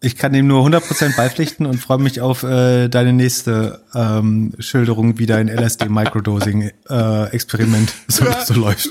ich 0.02 0.18
kann 0.18 0.34
dem 0.34 0.48
nur 0.48 0.66
100% 0.66 1.16
beipflichten 1.16 1.66
und 1.66 1.78
freue 1.80 1.98
mich 1.98 2.20
auf 2.22 2.44
äh, 2.44 2.88
deine 2.90 3.14
nächste 3.14 3.82
ähm, 3.96 4.54
Schilderung, 4.60 5.18
wie 5.18 5.26
dein 5.26 5.48
LSD-Microdosing-Experiment 5.48 7.90
äh, 7.90 7.94
so, 8.12 8.26
ja. 8.26 8.46
so 8.46 8.54
läuft. 8.54 8.90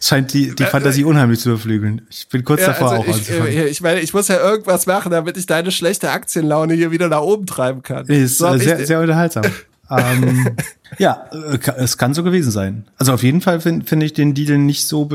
Scheint 0.00 0.32
die, 0.32 0.54
die 0.54 0.62
äh, 0.62 0.66
Fantasie 0.66 1.04
unheimlich 1.04 1.40
zu 1.40 1.50
überflügeln. 1.50 2.06
Ich 2.08 2.26
bin 2.28 2.42
kurz 2.44 2.62
ja, 2.62 2.68
davor 2.68 2.92
also 2.92 3.02
auch 3.02 3.08
ich, 3.08 3.30
äh, 3.30 3.66
ich 3.66 3.82
meine, 3.82 4.00
ich 4.00 4.14
muss 4.14 4.28
ja 4.28 4.40
irgendwas 4.40 4.86
machen, 4.86 5.10
damit 5.10 5.36
ich 5.36 5.44
deine 5.46 5.72
schlechte 5.72 6.10
Aktienlaune 6.10 6.72
hier 6.74 6.90
wieder 6.90 7.08
nach 7.08 7.22
oben 7.22 7.46
treiben 7.46 7.82
kann. 7.82 8.06
Ist 8.06 8.38
so 8.38 8.56
sehr, 8.56 8.86
sehr 8.86 9.00
unterhaltsam. 9.00 9.44
ähm, 9.98 10.56
ja, 10.98 11.28
äh, 11.32 11.58
es 11.76 11.98
kann 11.98 12.14
so 12.14 12.22
gewesen 12.22 12.50
sein. 12.50 12.86
Also 12.96 13.12
auf 13.12 13.22
jeden 13.22 13.40
Fall 13.40 13.60
finde 13.60 13.86
find 13.86 14.02
ich 14.02 14.12
den 14.12 14.34
Deal 14.34 14.58
nicht 14.58 14.86
so 14.86 15.08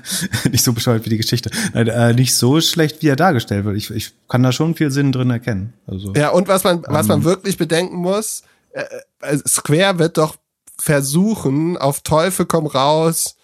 nicht 0.50 0.64
so 0.64 0.72
bescheuert 0.72 1.04
wie 1.04 1.10
die 1.10 1.16
Geschichte. 1.16 1.50
Nein, 1.74 1.88
äh, 1.88 2.12
nicht 2.14 2.34
so 2.34 2.60
schlecht, 2.60 3.02
wie 3.02 3.08
er 3.08 3.16
dargestellt 3.16 3.64
wird. 3.64 3.76
Ich, 3.76 3.90
ich 3.90 4.12
kann 4.28 4.42
da 4.42 4.52
schon 4.52 4.74
viel 4.74 4.90
Sinn 4.90 5.12
drin 5.12 5.30
erkennen. 5.30 5.72
Also, 5.86 6.12
ja, 6.14 6.30
und 6.30 6.48
was 6.48 6.64
man, 6.64 6.84
was 6.88 7.06
man 7.06 7.20
ähm, 7.20 7.24
wirklich 7.24 7.56
bedenken 7.56 7.96
muss, 7.96 8.42
äh, 8.70 8.84
äh, 9.20 9.38
Square 9.46 9.98
wird 9.98 10.18
doch 10.18 10.36
versuchen, 10.78 11.76
auf 11.76 12.00
Teufel 12.02 12.46
komm 12.46 12.66
raus, 12.66 13.36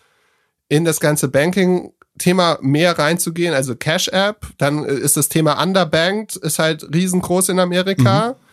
in 0.69 0.85
das 0.85 1.01
ganze 1.01 1.29
Banking 1.29 1.93
Thema 2.19 2.59
mehr 2.61 2.99
reinzugehen, 2.99 3.55
also 3.55 3.75
Cash 3.75 4.09
App, 4.09 4.47
dann 4.59 4.85
ist 4.85 5.17
das 5.17 5.29
Thema 5.29 5.63
Underbanked, 5.63 6.37
ist 6.37 6.59
halt 6.59 6.87
riesengroß 6.95 7.49
in 7.49 7.59
Amerika. 7.59 8.31
Mhm 8.31 8.52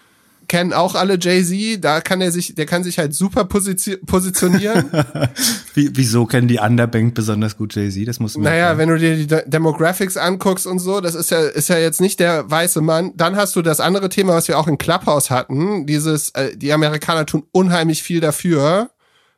kennen 0.49 0.73
auch 0.73 0.95
alle 0.95 1.17
Jay-Z, 1.17 1.81
da 1.81 2.01
kann 2.01 2.19
er 2.19 2.31
sich, 2.31 2.55
der 2.55 2.65
kann 2.65 2.83
sich 2.83 2.97
halt 2.97 3.13
super 3.13 3.45
positionieren. 3.45 4.89
Wie, 5.75 5.91
wieso 5.93 6.25
kennen 6.25 6.49
die 6.49 6.57
Underbank 6.57 7.13
besonders 7.13 7.55
gut 7.55 7.75
Jay-Z? 7.75 8.05
Das 8.07 8.19
muss 8.19 8.35
man. 8.35 8.45
Naja, 8.45 8.77
wenn 8.77 8.89
du 8.89 8.97
dir 8.97 9.15
die 9.15 9.49
Demographics 9.49 10.17
anguckst 10.17 10.67
und 10.67 10.79
so, 10.79 10.99
das 10.99 11.15
ist 11.15 11.31
ja, 11.31 11.39
ist 11.39 11.69
ja 11.69 11.77
jetzt 11.77 12.01
nicht 12.01 12.19
der 12.19 12.49
weiße 12.49 12.81
Mann. 12.81 13.13
Dann 13.15 13.37
hast 13.37 13.55
du 13.55 13.61
das 13.61 13.79
andere 13.79 14.09
Thema, 14.09 14.33
was 14.33 14.47
wir 14.49 14.59
auch 14.59 14.67
in 14.67 14.77
Clubhouse 14.77 15.29
hatten. 15.29 15.85
Dieses, 15.85 16.29
äh, 16.31 16.57
die 16.57 16.73
Amerikaner 16.73 17.25
tun 17.25 17.43
unheimlich 17.51 18.03
viel 18.03 18.19
dafür, 18.19 18.89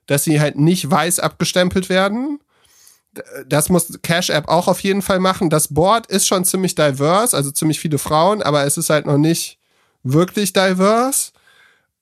dass 0.07 0.23
sie 0.23 0.39
halt 0.39 0.57
nicht 0.57 0.89
weiß 0.89 1.19
abgestempelt 1.19 1.89
werden. 1.89 2.39
Das 3.45 3.67
muss 3.67 3.99
Cash 4.01 4.29
App 4.29 4.47
auch 4.47 4.69
auf 4.69 4.79
jeden 4.79 5.01
Fall 5.01 5.19
machen. 5.19 5.49
Das 5.49 5.67
Board 5.67 6.07
ist 6.07 6.27
schon 6.27 6.45
ziemlich 6.45 6.75
diverse, 6.75 7.35
also 7.35 7.51
ziemlich 7.51 7.81
viele 7.81 7.97
Frauen, 7.97 8.41
aber 8.41 8.63
es 8.63 8.77
ist 8.77 8.89
halt 8.89 9.05
noch 9.05 9.17
nicht 9.17 9.60
wirklich 10.03 10.53
diverse 10.53 11.31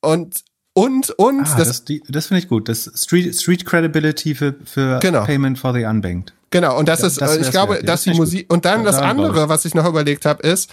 und 0.02 0.44
und 0.74 1.10
und 1.12 1.42
ah, 1.42 1.56
das, 1.58 1.84
das, 1.84 2.00
das 2.08 2.28
finde 2.28 2.44
ich 2.44 2.48
gut. 2.48 2.70
Das 2.70 2.90
Street 2.96 3.36
Street 3.36 3.66
Credibility 3.66 4.36
für, 4.36 4.56
für 4.64 5.00
genau. 5.00 5.26
Payment 5.26 5.60
for 5.60 5.74
the 5.74 5.84
Unbanked. 5.84 6.34
Genau 6.52 6.78
und 6.78 6.88
das 6.88 7.02
ja, 7.02 7.08
ist 7.08 7.22
das 7.22 7.38
ich 7.38 7.52
glaube, 7.52 7.84
dass 7.84 8.04
die 8.04 8.14
Musik 8.14 8.52
und 8.52 8.66
dann 8.66 8.80
ja, 8.80 8.86
das 8.86 8.98
andere, 8.98 9.50
was 9.50 9.66
ich 9.66 9.76
noch 9.76 9.88
überlegt 9.88 10.26
habe, 10.26 10.42
ist 10.44 10.70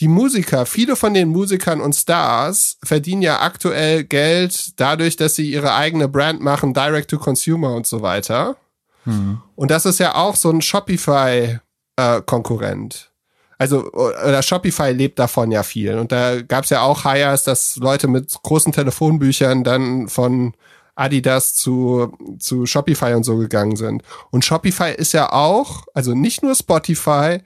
die 0.00 0.08
Musiker, 0.08 0.66
viele 0.66 0.94
von 0.94 1.14
den 1.14 1.28
Musikern 1.28 1.80
und 1.80 1.94
Stars 1.94 2.76
verdienen 2.82 3.22
ja 3.22 3.40
aktuell 3.40 4.04
Geld 4.04 4.78
dadurch, 4.78 5.16
dass 5.16 5.36
sie 5.36 5.50
ihre 5.50 5.74
eigene 5.74 6.06
Brand 6.06 6.40
machen, 6.42 6.74
Direct 6.74 7.10
to 7.10 7.18
Consumer 7.18 7.74
und 7.74 7.86
so 7.86 8.02
weiter. 8.02 8.56
Hm. 9.04 9.40
Und 9.54 9.70
das 9.70 9.86
ist 9.86 9.98
ja 9.98 10.14
auch 10.14 10.36
so 10.36 10.50
ein 10.50 10.60
Shopify 10.60 11.60
äh, 11.96 12.20
Konkurrent. 12.26 13.10
Also, 13.58 13.90
oder 13.92 14.42
Shopify 14.42 14.92
lebt 14.92 15.18
davon 15.18 15.50
ja 15.50 15.62
viel. 15.62 15.96
Und 15.98 16.12
da 16.12 16.42
gab 16.42 16.64
es 16.64 16.70
ja 16.70 16.82
auch 16.82 17.04
Hires, 17.04 17.42
dass 17.42 17.76
Leute 17.76 18.06
mit 18.06 18.34
großen 18.42 18.72
Telefonbüchern 18.72 19.64
dann 19.64 20.08
von 20.08 20.52
Adidas 20.94 21.54
zu, 21.54 22.12
zu 22.38 22.66
Shopify 22.66 23.14
und 23.14 23.24
so 23.24 23.36
gegangen 23.36 23.76
sind. 23.76 24.02
Und 24.30 24.44
Shopify 24.44 24.92
ist 24.94 25.12
ja 25.12 25.32
auch, 25.32 25.84
also 25.94 26.14
nicht 26.14 26.42
nur 26.42 26.54
Spotify, 26.54 27.40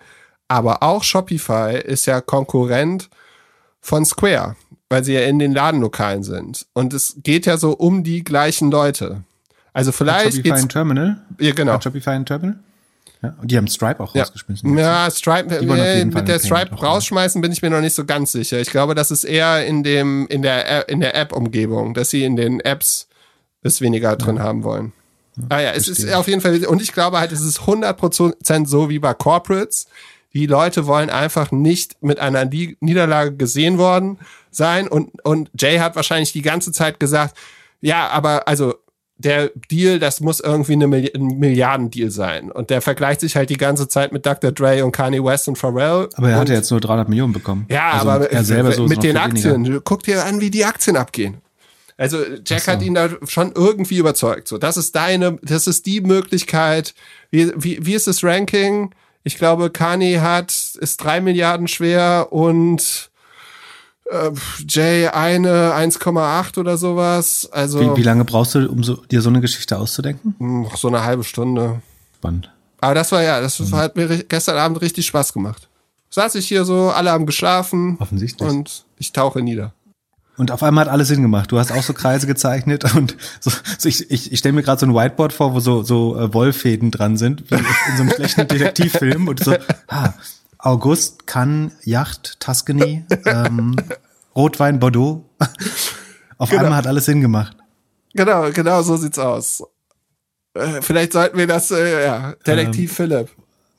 aber 0.49 0.83
auch 0.83 1.05
Shopify 1.05 1.79
ist 1.79 2.07
ja 2.07 2.21
Konkurrent 2.21 3.09
von 3.81 4.05
Square, 4.05 4.57
weil 4.89 5.05
sie 5.05 5.15
ja 5.15 5.21
in 5.23 5.39
den 5.39 5.53
Ladenlokalen 5.53 6.25
sind. 6.25 6.67
Und 6.73 6.93
es 6.93 7.19
geht 7.23 7.47
ja 7.47 7.57
so 7.57 7.73
um 7.73 8.03
die 8.03 8.25
gleichen 8.25 8.71
Leute. 8.71 9.23
Also 9.73 9.93
vielleicht. 9.93 10.27
Hat 10.27 10.33
Shopify 10.35 10.53
ein 10.53 10.69
Terminal? 10.69 11.23
Ja, 11.39 11.53
genau. 11.53 11.75
Hat 11.75 11.85
Shopify 11.85 12.11
ein 12.11 12.27
Terminal? 12.27 12.59
Ja, 13.23 13.35
und 13.41 13.51
die 13.51 13.57
haben 13.57 13.69
Stripe 13.69 14.01
auch 14.01 14.15
ja. 14.15 14.23
rausgeschmissen. 14.23 14.79
Ja, 14.79 15.11
Stripe, 15.11 15.55
äh, 15.55 16.05
mit 16.05 16.29
der 16.29 16.39
Stripe 16.39 16.75
rausschmeißen 16.75 17.41
bin 17.43 17.53
ich 17.53 17.61
mir 17.61 17.69
noch 17.69 17.83
nicht 17.83 17.95
so 17.95 18.05
ganz 18.07 18.33
sicher. 18.33 18.61
Ich 18.61 18.71
glaube, 18.71 18.95
das 18.95 19.11
ist 19.11 19.25
eher 19.25 19.67
in 19.67 19.83
dem, 19.83 20.27
in 20.29 20.43
der, 20.43 20.89
in 20.89 21.01
der 21.01 21.15
App-Umgebung, 21.15 21.93
dass 21.93 22.11
sie 22.11 22.25
in 22.25 22.37
den 22.37 22.61
Apps 22.61 23.09
es 23.63 23.83
weniger 23.83 24.17
drin 24.17 24.37
ja. 24.37 24.43
haben 24.43 24.65
wollen. 24.65 24.93
Ja, 25.37 25.45
ah 25.51 25.61
ja, 25.61 25.71
es 25.73 25.89
ist 25.89 26.11
auf 26.13 26.29
jeden 26.29 26.41
Fall, 26.41 26.65
und 26.65 26.81
ich 26.81 26.93
glaube 26.93 27.21
halt, 27.21 27.33
es 27.33 27.43
ist 27.43 27.61
100% 27.61 28.67
so 28.67 28.89
wie 28.89 28.99
bei 28.99 29.15
Corporates. 29.15 29.87
Die 30.33 30.47
Leute 30.47 30.87
wollen 30.87 31.11
einfach 31.11 31.51
nicht 31.51 32.03
mit 32.03 32.21
einer 32.21 32.45
Niederlage 32.45 33.37
gesehen 33.37 33.79
worden 33.79 34.19
sein 34.51 34.89
und, 34.89 35.25
und 35.25 35.51
Jay 35.59 35.79
hat 35.79 35.97
wahrscheinlich 35.97 36.33
die 36.33 36.43
ganze 36.43 36.73
Zeit 36.73 37.01
gesagt, 37.01 37.37
ja, 37.81 38.09
aber 38.09 38.47
also 38.47 38.75
der 39.21 39.51
Deal, 39.71 39.99
das 39.99 40.21
muss 40.21 40.41
irgendwie 40.41 40.73
eine 40.73 40.87
Milli 40.87 41.11
ein 41.15 41.39
Milliardendeal 41.39 42.11
sein. 42.11 42.51
Und 42.51 42.71
der 42.71 42.81
vergleicht 42.81 43.21
sich 43.21 43.37
halt 43.37 43.51
die 43.51 43.57
ganze 43.57 43.89
Zeit 43.89 44.13
mit 44.13 44.25
Dr. 44.27 44.53
Dre 44.53 44.85
und 44.85 44.93
Kanye 44.93 45.23
West 45.23 45.49
und 45.49 45.57
Pharrell. 45.57 46.09
Aber 46.15 46.31
er 46.31 46.39
hat 46.39 46.49
ja 46.49 46.57
jetzt 46.57 46.71
nur 46.71 46.81
300 46.81 47.09
Millionen 47.09 47.33
bekommen. 47.33 47.67
Ja, 47.69 47.93
also 47.93 48.11
aber 48.11 48.33
er 48.33 48.45
selber 48.45 48.73
so 48.73 48.87
mit 48.87 49.03
den 49.03 49.17
Aktien. 49.17 49.65
Weniger. 49.65 49.81
Guck 49.81 50.03
dir 50.03 50.25
an, 50.25 50.41
wie 50.41 50.51
die 50.51 50.65
Aktien 50.65 50.97
abgehen. 50.97 51.39
Also 51.99 52.19
Jack 52.47 52.63
so. 52.63 52.73
hat 52.73 52.83
ihn 52.83 52.95
da 52.95 53.11
schon 53.29 53.53
irgendwie 53.55 53.99
überzeugt. 53.99 54.49
So, 54.49 54.57
das 54.57 54.79
ist 54.79 54.97
deine, 54.97 55.39
das 55.43 55.67
ist 55.67 55.85
die 55.85 56.01
Möglichkeit. 56.01 56.95
Wie, 57.31 57.53
wie, 57.57 57.85
wie 57.85 57.95
ist 57.95 58.07
das 58.07 58.25
Ranking? 58.25 58.95
Ich 59.23 59.37
glaube, 59.37 59.71
Kanye 59.71 60.21
hat, 60.21 60.51
ist 60.81 61.05
drei 61.05 61.21
Milliarden 61.21 61.69
schwer 61.69 62.29
und 62.31 63.10
äh, 64.11 64.31
Jay 64.69 65.09
eine 65.09 65.75
1,8 65.75 66.59
oder 66.59 66.77
sowas. 66.77 67.49
Also 67.53 67.81
wie, 67.81 67.97
wie 67.97 68.03
lange 68.03 68.25
brauchst 68.25 68.55
du, 68.55 68.71
um 68.71 68.83
so, 68.83 68.97
dir 68.97 69.23
so 69.23 69.31
eine 69.31 69.41
Geschichte 69.41 69.79
auszudenken? 69.79 70.35
Hm, 70.39 70.67
so 70.75 70.89
eine 70.89 71.05
halbe 71.05 71.25
Stunde. 71.25 71.83
Spannend. 72.17 72.53
Aber 72.81 72.95
das 72.95 73.13
war 73.13 73.23
ja, 73.23 73.41
das 73.41 73.59
mhm. 73.59 73.77
hat 73.77 73.97
mir 73.97 74.25
gestern 74.25 74.57
Abend 74.57 74.81
richtig 74.81 75.07
Spaß 75.07 75.33
gemacht. 75.33 75.69
Saß 76.11 76.35
ich 76.35 76.49
hier 76.49 76.65
so, 76.65 76.91
alle 76.91 77.11
haben 77.11 77.27
geschlafen. 77.27 77.97
Offensichtlich. 78.01 78.49
Und 78.49 78.85
ich 78.99 79.13
tauche 79.13 79.43
nieder. 79.43 79.73
Und 80.37 80.51
auf 80.51 80.63
einmal 80.63 80.87
hat 80.87 80.93
alles 80.93 81.09
Sinn 81.09 81.21
gemacht. 81.21 81.53
Du 81.53 81.59
hast 81.59 81.71
auch 81.71 81.83
so 81.83 81.93
Kreise 81.93 82.27
gezeichnet 82.27 82.95
und 82.97 83.17
so, 83.41 83.51
so 83.79 83.89
ich, 83.89 84.11
ich, 84.11 84.33
ich 84.33 84.39
stelle 84.39 84.55
mir 84.55 84.63
gerade 84.63 84.81
so 84.81 84.87
ein 84.87 84.95
Whiteboard 84.95 85.33
vor, 85.33 85.55
wo 85.55 85.61
so, 85.61 85.83
so 85.83 86.19
äh, 86.19 86.33
Wollfäden 86.33 86.91
dran 86.91 87.17
sind, 87.17 87.51
wie 87.51 87.57
in 87.57 87.97
so 87.97 88.03
einem 88.03 88.13
schlechten 88.13 88.49
Detektivfilm 88.49 89.29
und 89.29 89.45
so, 89.45 89.55
ah, 89.89 90.15
August, 90.63 91.27
Cannes, 91.27 91.73
Yacht, 91.85 92.39
Tuscany, 92.41 93.05
ähm, 93.25 93.77
Rotwein, 94.35 94.79
Bordeaux. 94.79 95.25
Auf 96.39 96.51
genau. 96.51 96.65
einmal 96.65 96.79
hat 96.79 96.87
alles 96.87 97.07
Sinn 97.07 97.21
gemacht. 97.21 97.57
Genau, 98.15 98.51
genau 98.51 98.83
so 98.83 98.97
sieht's 98.97 99.19
aus. 99.19 99.63
Äh, 100.55 100.83
vielleicht 100.83 101.13
sollten 101.13 101.39
wir 101.39 101.47
das, 101.47 101.71
äh, 101.71 102.05
ja, 102.05 102.35
Detektiv 102.47 102.91
ähm, 102.91 102.97
Philipp. 102.97 103.29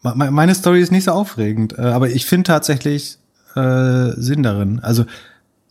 Meine 0.04 0.56
Story 0.56 0.82
ist 0.82 0.92
nicht 0.92 1.04
so 1.04 1.12
aufregend, 1.12 1.78
äh, 1.78 1.82
aber 1.82 2.10
ich 2.10 2.26
finde 2.26 2.48
tatsächlich 2.48 3.20
äh, 3.56 4.12
Sinn 4.16 4.42
darin. 4.42 4.80
Also 4.80 5.06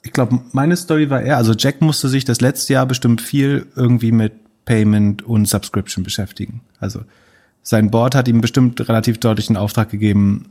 ich 0.03 0.12
glaube, 0.12 0.41
meine 0.53 0.77
Story 0.77 1.11
war 1.11 1.20
eher, 1.20 1.37
also 1.37 1.53
Jack 1.53 1.81
musste 1.81 2.09
sich 2.09 2.24
das 2.24 2.41
letzte 2.41 2.74
Jahr 2.74 2.87
bestimmt 2.87 3.20
viel 3.20 3.66
irgendwie 3.74 4.12
mit 4.12 4.32
Payment 4.65 5.23
und 5.23 5.47
Subscription 5.47 6.05
beschäftigen. 6.05 6.61
Also 6.78 7.01
sein 7.62 7.91
Board 7.91 8.15
hat 8.15 8.28
ihm 8.28 8.41
bestimmt 8.41 8.89
relativ 8.89 9.19
deutlich 9.19 9.49
einen 9.49 9.57
Auftrag 9.57 9.91
gegeben, 9.91 10.47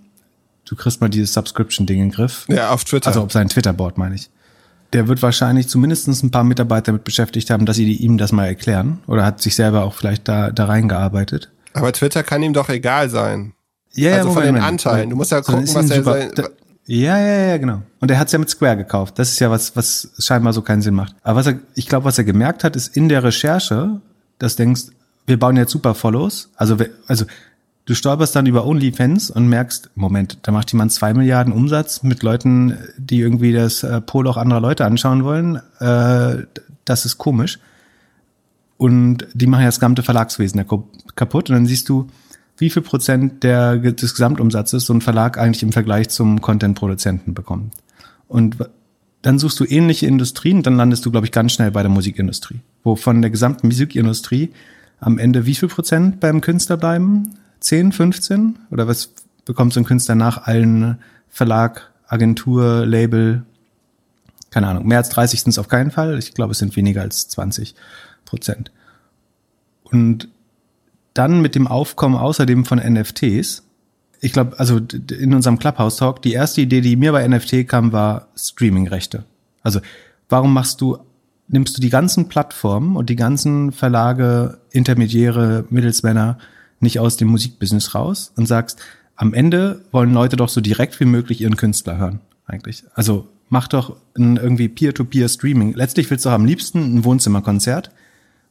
du 0.69 0.75
kriegst 0.75 1.01
mal 1.01 1.09
dieses 1.09 1.33
Subscription-Ding 1.33 1.97
in 1.97 2.05
den 2.05 2.11
Griff. 2.11 2.45
Ja, 2.47 2.69
auf 2.69 2.83
Twitter. 2.83 3.07
Also 3.07 3.23
auf 3.23 3.31
sein 3.31 3.49
Twitter-Board, 3.49 3.97
meine 3.97 4.15
ich. 4.15 4.29
Der 4.93 5.07
wird 5.07 5.21
wahrscheinlich 5.21 5.67
zumindest 5.67 6.07
ein 6.07 6.31
paar 6.31 6.43
Mitarbeiter 6.43 6.87
damit 6.87 7.03
beschäftigt 7.03 7.49
haben, 7.49 7.65
dass 7.65 7.75
sie 7.75 7.91
ihm 7.91 8.17
das 8.17 8.31
mal 8.31 8.45
erklären. 8.45 8.99
Oder 9.07 9.25
hat 9.25 9.41
sich 9.41 9.55
selber 9.55 9.83
auch 9.83 9.93
vielleicht 9.93 10.27
da, 10.27 10.51
da 10.51 10.65
reingearbeitet. 10.65 11.49
Aber 11.73 11.91
Twitter 11.91 12.23
kann 12.23 12.41
ihm 12.43 12.53
doch 12.53 12.69
egal 12.69 13.09
sein. 13.09 13.53
Ja, 13.93 14.17
also 14.17 14.29
ja, 14.29 14.33
von 14.33 14.43
den 14.43 14.57
Anteilen. 14.57 15.09
Du 15.09 15.15
musst 15.15 15.31
ja 15.31 15.41
gucken, 15.41 15.67
was 15.73 15.89
er 15.89 16.03
sein, 16.03 16.31
Ja, 16.85 17.19
ja, 17.19 17.47
ja, 17.47 17.57
genau. 17.57 17.81
Und 17.99 18.11
er 18.11 18.19
hat's 18.19 18.31
ja 18.31 18.39
mit 18.39 18.49
Square 18.49 18.77
gekauft. 18.77 19.17
Das 19.17 19.31
ist 19.31 19.39
ja 19.39 19.49
was, 19.49 19.75
was 19.75 20.09
scheinbar 20.19 20.53
so 20.53 20.61
keinen 20.61 20.81
Sinn 20.81 20.95
macht. 20.95 21.15
Aber 21.23 21.39
was 21.39 21.47
er, 21.47 21.59
ich 21.75 21.87
glaube, 21.87 22.05
was 22.05 22.17
er 22.17 22.23
gemerkt 22.23 22.63
hat, 22.63 22.75
ist 22.75 22.95
in 22.95 23.09
der 23.09 23.23
Recherche, 23.23 24.01
dass 24.37 24.55
du 24.55 24.63
denkst, 24.63 24.83
wir 25.25 25.37
bauen 25.37 25.55
jetzt 25.57 25.71
super 25.71 25.93
Follows. 25.93 26.49
Also, 26.55 26.77
also 27.07 27.25
du 27.89 27.95
stolperst 27.95 28.35
dann 28.35 28.45
über 28.45 28.67
OnlyFans 28.67 29.31
und 29.31 29.47
merkst, 29.47 29.89
Moment, 29.95 30.37
da 30.43 30.51
macht 30.51 30.71
jemand 30.71 30.91
zwei 30.91 31.15
Milliarden 31.15 31.51
Umsatz 31.51 32.03
mit 32.03 32.21
Leuten, 32.21 32.77
die 32.97 33.19
irgendwie 33.19 33.51
das 33.51 33.81
äh, 33.81 33.99
Poloch 33.99 34.37
anderer 34.37 34.61
Leute 34.61 34.85
anschauen 34.85 35.23
wollen. 35.23 35.55
Äh, 35.79 36.45
das 36.85 37.05
ist 37.05 37.17
komisch. 37.17 37.57
Und 38.77 39.25
die 39.33 39.47
machen 39.47 39.61
ja 39.61 39.67
das 39.67 39.79
gesamte 39.79 40.03
Verlagswesen 40.03 40.63
kaputt. 41.15 41.49
Und 41.49 41.55
dann 41.55 41.65
siehst 41.65 41.89
du, 41.89 42.05
wie 42.57 42.69
viel 42.69 42.83
Prozent 42.83 43.41
der, 43.43 43.77
des 43.77 44.13
Gesamtumsatzes 44.13 44.85
so 44.85 44.93
ein 44.93 45.01
Verlag 45.01 45.39
eigentlich 45.39 45.63
im 45.63 45.71
Vergleich 45.71 46.09
zum 46.09 46.41
Content-Produzenten 46.41 47.33
bekommt. 47.33 47.73
Und 48.27 48.57
dann 49.23 49.39
suchst 49.39 49.59
du 49.59 49.65
ähnliche 49.65 50.05
Industrien, 50.05 50.61
dann 50.61 50.77
landest 50.77 51.07
du, 51.07 51.11
glaube 51.11 51.25
ich, 51.25 51.31
ganz 51.31 51.53
schnell 51.53 51.71
bei 51.71 51.81
der 51.81 51.89
Musikindustrie, 51.89 52.59
wo 52.83 52.95
von 52.95 53.23
der 53.23 53.31
gesamten 53.31 53.67
Musikindustrie 53.67 54.51
am 54.99 55.17
Ende 55.17 55.47
wie 55.47 55.55
viel 55.55 55.69
Prozent 55.69 56.19
beim 56.19 56.39
Künstler 56.39 56.77
bleiben? 56.77 57.33
10, 57.59 57.91
15? 57.91 58.59
Oder 58.71 58.87
was 58.87 59.13
bekommt 59.45 59.73
so 59.73 59.79
ein 59.79 59.85
Künstler 59.85 60.15
nach 60.15 60.43
allen 60.43 60.99
Verlag, 61.29 61.91
Agentur, 62.07 62.85
Label? 62.85 63.43
Keine 64.49 64.67
Ahnung, 64.67 64.87
mehr 64.87 64.97
als 64.97 65.09
30 65.09 65.41
sind 65.41 65.51
es 65.51 65.59
auf 65.59 65.67
keinen 65.67 65.91
Fall. 65.91 66.17
Ich 66.17 66.33
glaube, 66.33 66.51
es 66.51 66.59
sind 66.59 66.75
weniger 66.75 67.01
als 67.01 67.27
20 67.29 67.75
Prozent. 68.25 68.71
Und 69.83 70.29
dann 71.13 71.41
mit 71.41 71.55
dem 71.55 71.67
Aufkommen 71.67 72.15
außerdem 72.15 72.65
von 72.65 72.79
NFTs, 72.79 73.63
ich 74.21 74.33
glaube, 74.33 74.59
also 74.59 74.79
in 75.11 75.33
unserem 75.33 75.59
Clubhouse-Talk, 75.59 76.21
die 76.21 76.33
erste 76.33 76.61
Idee, 76.61 76.81
die 76.81 76.95
mir 76.95 77.11
bei 77.11 77.27
NFT 77.27 77.67
kam, 77.67 77.91
war 77.91 78.27
Streaming-Rechte. 78.35 79.23
Also 79.63 79.79
warum 80.27 80.53
machst 80.53 80.81
du, 80.81 80.97
nimmst 81.47 81.77
du 81.77 81.81
die 81.81 81.89
ganzen 81.89 82.27
Plattformen 82.27 82.95
und 82.95 83.09
die 83.09 83.15
ganzen 83.15 83.71
Verlage, 83.71 84.59
Intermediäre, 84.71 85.65
Mittelsmänner 85.69 86.37
nicht 86.79 86.99
aus 86.99 87.17
dem 87.17 87.27
Musikbusiness 87.29 87.95
raus 87.95 88.31
und 88.35 88.47
sagst, 88.47 88.79
am 89.15 89.33
Ende 89.33 89.81
wollen 89.91 90.13
Leute 90.13 90.37
doch 90.37 90.49
so 90.49 90.61
direkt 90.61 90.99
wie 90.99 91.05
möglich 91.05 91.41
ihren 91.41 91.57
Künstler 91.57 91.97
hören, 91.97 92.21
eigentlich. 92.45 92.83
Also 92.93 93.27
mach 93.49 93.67
doch 93.67 93.97
ein 94.17 94.37
irgendwie 94.37 94.69
Peer-to-Peer-Streaming. 94.69 95.73
Letztlich 95.73 96.09
willst 96.09 96.25
du 96.25 96.29
doch 96.29 96.35
am 96.35 96.45
liebsten 96.45 96.95
ein 96.95 97.03
Wohnzimmerkonzert 97.03 97.91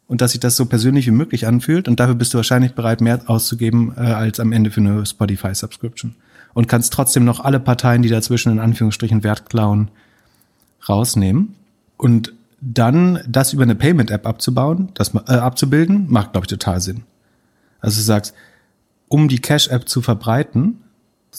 und 0.06 0.20
dass 0.20 0.32
sich 0.32 0.40
das 0.40 0.56
so 0.56 0.66
persönlich 0.66 1.06
wie 1.06 1.12
möglich 1.12 1.46
anfühlt 1.46 1.88
und 1.88 2.00
dafür 2.00 2.14
bist 2.14 2.34
du 2.34 2.38
wahrscheinlich 2.38 2.72
bereit, 2.74 3.00
mehr 3.00 3.20
auszugeben 3.26 3.92
äh, 3.96 4.00
als 4.00 4.40
am 4.40 4.52
Ende 4.52 4.70
für 4.70 4.80
eine 4.80 5.06
Spotify-Subscription. 5.06 6.16
Und 6.54 6.66
kannst 6.66 6.92
trotzdem 6.92 7.24
noch 7.24 7.40
alle 7.40 7.60
Parteien, 7.60 8.02
die 8.02 8.08
dazwischen 8.08 8.50
in 8.50 8.58
Anführungsstrichen 8.58 9.22
Wert 9.22 9.48
klauen, 9.48 9.90
rausnehmen. 10.88 11.54
Und 11.96 12.32
dann 12.60 13.20
das 13.28 13.52
über 13.52 13.62
eine 13.62 13.74
Payment-App 13.74 14.26
abzubauen, 14.26 14.88
das 14.94 15.14
äh, 15.14 15.34
abzubilden, 15.34 16.06
macht, 16.08 16.32
glaube 16.32 16.46
ich, 16.46 16.48
total 16.48 16.80
Sinn. 16.80 17.04
Also 17.80 17.96
du 17.98 18.02
sagst, 18.02 18.34
um 19.08 19.28
die 19.28 19.38
Cash-App 19.40 19.88
zu 19.88 20.02
verbreiten, 20.02 20.78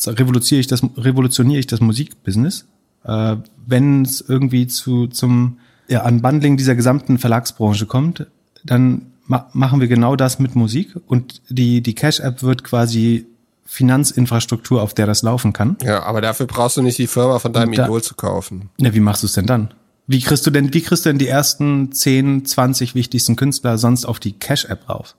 revolutioniere 0.06 0.62
ich 0.62 0.68
das, 0.68 0.82
revolutioniere 0.98 1.60
ich 1.60 1.68
das 1.68 1.82
Musikbusiness, 1.82 2.66
äh, 3.04 3.36
wenn 3.66 4.04
es 4.04 4.22
irgendwie 4.22 4.68
zu, 4.68 5.08
zum 5.08 5.60
ja, 5.88 6.06
Unbundling 6.06 6.58
dieser 6.58 6.76
gesamten 6.76 7.18
Verlagsbranche 7.18 7.86
kommt, 7.86 8.28
dann 8.64 9.08
ma 9.26 9.50
machen 9.54 9.80
wir 9.80 9.88
genau 9.88 10.16
das 10.16 10.40
mit 10.40 10.56
Musik 10.56 10.96
und 11.08 11.42
die, 11.50 11.82
die 11.82 11.96
Cash-App 11.96 12.42
wird 12.44 12.64
quasi 12.64 13.26
Finanzinfrastruktur, 13.66 14.82
auf 14.82 14.94
der 14.94 15.06
das 15.06 15.22
laufen 15.24 15.54
kann. 15.54 15.78
Ja, 15.84 16.04
aber 16.04 16.22
dafür 16.22 16.46
brauchst 16.48 16.78
du 16.78 16.82
nicht 16.82 16.98
die 16.98 17.08
Firma 17.08 17.40
von 17.40 17.54
deinem 17.54 17.74
da- 17.74 17.86
Idol 17.86 18.02
zu 18.04 18.16
kaufen. 18.16 18.70
Ja, 18.80 18.94
wie 18.94 19.00
machst 19.00 19.24
du 19.24 19.28
es 19.28 19.34
denn 19.34 19.46
dann? 19.46 19.74
Wie 20.08 20.20
kriegst 20.22 20.46
du 20.48 20.52
denn, 20.52 20.74
wie 20.74 20.82
kriegst 20.82 21.06
du 21.06 21.10
denn 21.10 21.20
die 21.20 21.28
ersten 21.28 21.92
10, 21.92 22.46
20 22.46 22.96
wichtigsten 22.96 23.36
Künstler 23.36 23.78
sonst 23.78 24.06
auf 24.06 24.20
die 24.20 24.34
Cash-App 24.34 24.90
rauf? 24.90 25.16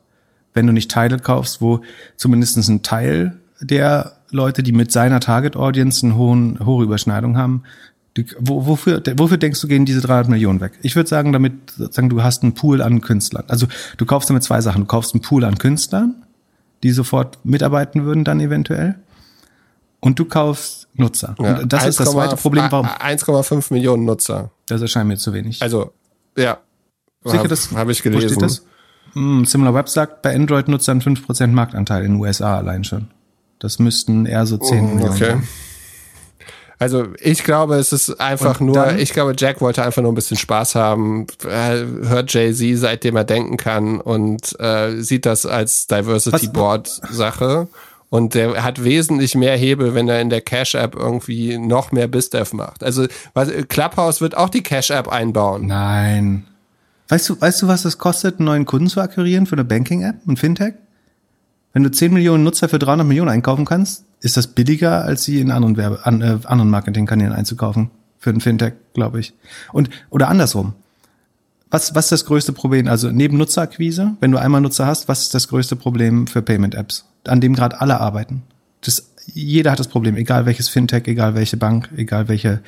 Wenn 0.54 0.66
du 0.66 0.72
nicht 0.72 0.90
Teile 0.90 1.18
kaufst, 1.18 1.60
wo 1.60 1.80
zumindest 2.16 2.56
ein 2.56 2.82
Teil 2.82 3.38
der 3.60 4.16
Leute, 4.30 4.62
die 4.62 4.72
mit 4.72 4.90
seiner 4.92 5.20
Target-Audience 5.20 6.04
eine 6.06 6.16
hohen, 6.16 6.58
hohe 6.64 6.84
Überschneidung 6.84 7.36
haben, 7.36 7.62
die, 8.16 8.26
wo, 8.40 8.66
wofür, 8.66 9.00
wofür 9.16 9.36
denkst 9.36 9.60
du, 9.60 9.68
gehen 9.68 9.84
diese 9.84 10.00
300 10.00 10.28
Millionen 10.30 10.60
weg? 10.60 10.72
Ich 10.82 10.96
würde 10.96 11.08
sagen, 11.08 11.32
damit, 11.32 11.52
sagen, 11.76 12.08
du 12.10 12.22
hast 12.22 12.42
einen 12.42 12.54
Pool 12.54 12.82
an 12.82 13.00
Künstlern. 13.00 13.44
Also, 13.48 13.66
du 13.96 14.04
kaufst 14.06 14.28
damit 14.30 14.42
zwei 14.42 14.60
Sachen. 14.60 14.80
Du 14.82 14.86
kaufst 14.86 15.14
einen 15.14 15.22
Pool 15.22 15.44
an 15.44 15.58
Künstlern, 15.58 16.16
die 16.82 16.90
sofort 16.90 17.38
mitarbeiten 17.44 18.04
würden 18.04 18.24
dann 18.24 18.40
eventuell. 18.40 18.96
Und 20.00 20.18
du 20.18 20.24
kaufst 20.24 20.88
Nutzer. 20.94 21.36
Ja, 21.38 21.58
Und 21.58 21.72
das 21.72 21.86
ist 21.86 22.00
das 22.00 22.08
1,5 22.08 22.12
zweite 22.12 22.36
Problem, 22.36 22.64
warum, 22.70 22.86
1,5 22.86 23.72
Millionen 23.72 24.04
Nutzer. 24.06 24.50
das 24.66 24.80
erscheint 24.80 25.06
mir 25.08 25.16
zu 25.16 25.32
wenig. 25.32 25.62
Also, 25.62 25.92
ja. 26.36 26.58
Sicher, 27.24 27.46
das- 27.48 27.70
Habe 27.72 27.92
ich 27.92 28.00
Wo 28.04 28.10
gelesen. 28.10 28.28
steht 28.30 28.42
das? 28.42 28.64
Hm, 29.14 29.44
SimilarWeb 29.44 29.88
sagt, 29.88 30.22
bei 30.22 30.34
Android-Nutzern 30.34 31.00
5% 31.00 31.48
Marktanteil 31.48 32.04
in 32.04 32.12
den 32.14 32.20
USA 32.20 32.56
allein 32.58 32.84
schon. 32.84 33.08
Das 33.58 33.78
müsten 33.78 34.26
eher 34.26 34.46
so 34.46 34.56
10 34.56 34.94
Millionen 34.94 35.10
Oh, 35.12 35.14
Okay. 35.14 35.24
sein. 35.30 35.48
Also 36.78 37.08
ich 37.20 37.44
glaube, 37.44 37.74
es 37.74 37.92
ist 37.92 38.18
einfach 38.22 38.58
Und 38.60 38.68
nur, 38.68 38.74
dann- 38.76 38.98
ich 38.98 39.12
glaube, 39.12 39.34
Jack 39.36 39.60
wollte 39.60 39.82
einfach 39.84 40.00
nur 40.00 40.12
ein 40.12 40.14
bisschen 40.14 40.38
Spaß 40.38 40.76
haben, 40.76 41.26
hört 41.42 42.32
Jay-Z, 42.32 42.78
seitdem 42.78 43.16
er 43.16 43.24
denken 43.24 43.58
kann 43.58 44.00
und 44.00 44.58
äh, 44.58 44.98
sieht 45.02 45.26
das 45.26 45.44
als 45.44 45.86
Diversity 45.88 46.46
Was- 46.46 46.52
Board 46.52 46.88
Sache. 47.10 47.68
Und 48.08 48.34
der 48.34 48.64
hat 48.64 48.82
wesentlich 48.82 49.34
mehr 49.36 49.56
Hebel, 49.56 49.94
wenn 49.94 50.08
er 50.08 50.20
in 50.20 50.30
der 50.30 50.40
Cash-App 50.40 50.96
irgendwie 50.96 51.58
noch 51.58 51.92
mehr 51.92 52.08
BizDev 52.08 52.54
macht. 52.56 52.82
Also 52.82 53.06
was, 53.34 53.50
Clubhouse 53.68 54.20
wird 54.22 54.36
auch 54.36 54.48
die 54.48 54.62
Cash-App 54.62 55.06
einbauen. 55.06 55.66
Nein. 55.66 56.46
Weißt 57.10 57.28
du, 57.28 57.40
weißt 57.40 57.62
du, 57.62 57.66
was 57.66 57.84
es 57.84 57.98
kostet, 57.98 58.38
einen 58.38 58.46
neuen 58.46 58.66
Kunden 58.66 58.88
zu 58.88 59.00
akquirieren 59.00 59.46
für 59.46 59.56
eine 59.56 59.64
Banking-App, 59.64 60.26
ein 60.28 60.36
Fintech? 60.36 60.74
Wenn 61.72 61.82
du 61.82 61.90
10 61.90 62.12
Millionen 62.12 62.44
Nutzer 62.44 62.68
für 62.68 62.78
300 62.78 63.04
Millionen 63.04 63.30
einkaufen 63.30 63.64
kannst, 63.64 64.04
ist 64.20 64.36
das 64.36 64.46
billiger, 64.46 65.04
als 65.04 65.24
sie 65.24 65.40
in 65.40 65.50
anderen 65.50 65.76
Werbe, 65.76 66.06
an, 66.06 66.22
äh, 66.22 66.38
anderen 66.44 66.70
Marketingkanälen 66.70 67.32
einzukaufen. 67.32 67.90
Für 68.18 68.30
ein 68.30 68.40
Fintech, 68.40 68.74
glaube 68.94 69.18
ich. 69.18 69.34
Und, 69.72 69.90
oder 70.10 70.28
andersrum. 70.28 70.74
Was, 71.70 71.96
was 71.96 72.06
ist 72.06 72.12
das 72.12 72.24
größte 72.26 72.52
Problem? 72.52 72.86
Also 72.86 73.10
neben 73.10 73.38
Nutzerakquise, 73.38 74.16
wenn 74.20 74.30
du 74.30 74.38
einmal 74.38 74.60
Nutzer 74.60 74.86
hast, 74.86 75.08
was 75.08 75.22
ist 75.22 75.34
das 75.34 75.48
größte 75.48 75.74
Problem 75.74 76.28
für 76.28 76.42
Payment-Apps, 76.42 77.06
an 77.26 77.40
dem 77.40 77.54
gerade 77.54 77.80
alle 77.80 77.98
arbeiten? 77.98 78.42
Das, 78.82 79.10
jeder 79.26 79.72
hat 79.72 79.80
das 79.80 79.88
Problem, 79.88 80.16
egal 80.16 80.46
welches 80.46 80.68
Fintech, 80.68 81.08
egal 81.08 81.34
welche 81.34 81.56
Bank, 81.56 81.88
egal 81.96 82.28
welche 82.28 82.60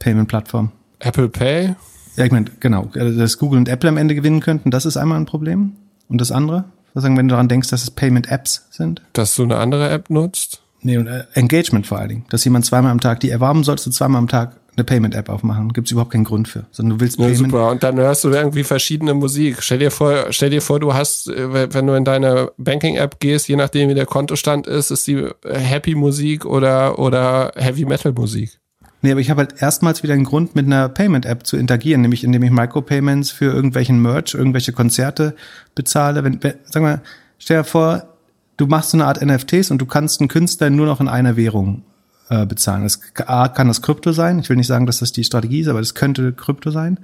Payment-Plattform. 0.00 0.72
Apple 0.98 1.28
Pay? 1.28 1.76
Ja, 2.16 2.24
ich 2.24 2.32
meine, 2.32 2.46
genau, 2.60 2.90
dass 2.94 3.38
Google 3.38 3.58
und 3.58 3.68
Apple 3.68 3.88
am 3.88 3.96
Ende 3.96 4.14
gewinnen 4.14 4.40
könnten, 4.40 4.70
das 4.70 4.86
ist 4.86 4.96
einmal 4.96 5.18
ein 5.18 5.26
Problem. 5.26 5.72
Und 6.08 6.20
das 6.20 6.32
andere? 6.32 6.64
Was 6.94 7.02
sagen, 7.02 7.16
wenn 7.18 7.28
du 7.28 7.32
daran 7.32 7.48
denkst, 7.48 7.68
dass 7.68 7.82
es 7.82 7.90
Payment-Apps 7.90 8.68
sind? 8.70 9.02
Dass 9.12 9.34
du 9.34 9.42
eine 9.42 9.56
andere 9.56 9.90
App 9.90 10.08
nutzt? 10.08 10.62
Nee, 10.80 10.96
und 10.98 11.08
äh, 11.08 11.24
Engagement 11.34 11.86
vor 11.86 11.98
allen 11.98 12.08
Dingen. 12.08 12.24
Dass 12.30 12.44
jemand 12.44 12.64
zweimal 12.64 12.90
am 12.92 13.00
Tag, 13.00 13.20
die, 13.20 13.34
warum 13.38 13.64
sollst 13.64 13.84
du 13.86 13.90
zweimal 13.90 14.20
am 14.20 14.28
Tag 14.28 14.56
eine 14.76 14.84
Payment-App 14.84 15.28
aufmachen? 15.28 15.72
Gibt 15.72 15.88
es 15.88 15.92
überhaupt 15.92 16.12
keinen 16.12 16.24
Grund 16.24 16.48
für. 16.48 16.64
Sondern 16.70 16.98
du 16.98 17.04
willst 17.04 17.18
Ja, 17.18 17.26
Payment. 17.26 17.50
super. 17.50 17.70
Und 17.70 17.82
dann 17.82 17.96
hörst 17.96 18.24
du 18.24 18.30
irgendwie 18.30 18.62
verschiedene 18.62 19.14
Musik. 19.14 19.62
Stell 19.62 19.78
dir 19.78 19.90
vor, 19.90 20.26
stell 20.30 20.50
dir 20.50 20.62
vor, 20.62 20.78
du 20.80 20.94
hast, 20.94 21.28
äh, 21.28 21.72
wenn 21.74 21.86
du 21.86 21.94
in 21.94 22.04
deine 22.04 22.52
Banking-App 22.56 23.18
gehst, 23.20 23.48
je 23.48 23.56
nachdem 23.56 23.88
wie 23.90 23.94
der 23.94 24.06
Kontostand 24.06 24.66
ist, 24.66 24.90
ist 24.90 25.06
die 25.06 25.14
äh, 25.14 25.32
Happy 25.58 25.94
Musik 25.94 26.46
oder, 26.46 26.98
oder 26.98 27.52
Heavy 27.56 27.84
Metal 27.84 28.12
Musik. 28.12 28.58
Nee, 29.06 29.12
aber 29.12 29.20
ich 29.20 29.30
habe 29.30 29.42
halt 29.42 29.62
erstmals 29.62 30.02
wieder 30.02 30.14
einen 30.14 30.24
Grund, 30.24 30.56
mit 30.56 30.66
einer 30.66 30.88
Payment-App 30.88 31.46
zu 31.46 31.56
interagieren, 31.56 32.00
nämlich 32.00 32.24
indem 32.24 32.42
ich 32.42 32.50
Micropayments 32.50 33.30
für 33.30 33.44
irgendwelchen 33.44 34.02
Merch, 34.02 34.34
irgendwelche 34.34 34.72
Konzerte 34.72 35.36
bezahle. 35.76 36.24
Wenn, 36.24 36.42
wenn, 36.42 36.54
sag 36.64 36.82
mal, 36.82 37.02
stell 37.38 37.58
dir 37.58 37.64
vor, 37.64 38.08
du 38.56 38.66
machst 38.66 38.90
so 38.90 38.96
eine 38.96 39.06
Art 39.06 39.24
NFTs 39.24 39.70
und 39.70 39.78
du 39.78 39.86
kannst 39.86 40.20
einen 40.20 40.26
Künstler 40.26 40.70
nur 40.70 40.86
noch 40.86 41.00
in 41.00 41.06
einer 41.06 41.36
Währung 41.36 41.82
äh, 42.30 42.46
bezahlen. 42.46 42.82
Das 42.82 43.00
A, 43.28 43.46
kann 43.46 43.68
das 43.68 43.80
Krypto 43.80 44.10
sein. 44.10 44.40
Ich 44.40 44.48
will 44.48 44.56
nicht 44.56 44.66
sagen, 44.66 44.86
dass 44.86 44.98
das 44.98 45.12
die 45.12 45.22
Strategie 45.22 45.60
ist, 45.60 45.68
aber 45.68 45.78
das 45.78 45.94
könnte 45.94 46.32
Krypto 46.32 46.72
sein. 46.72 46.98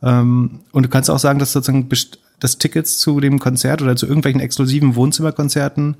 Ähm, 0.00 0.60
und 0.70 0.84
du 0.84 0.88
kannst 0.88 1.10
auch 1.10 1.18
sagen, 1.18 1.40
dass 1.40 1.50
sozusagen 1.50 1.88
dass 2.38 2.58
Tickets 2.58 3.00
zu 3.00 3.18
dem 3.18 3.40
Konzert 3.40 3.82
oder 3.82 3.96
zu 3.96 4.06
irgendwelchen 4.06 4.40
exklusiven 4.40 4.94
Wohnzimmerkonzerten 4.94 5.96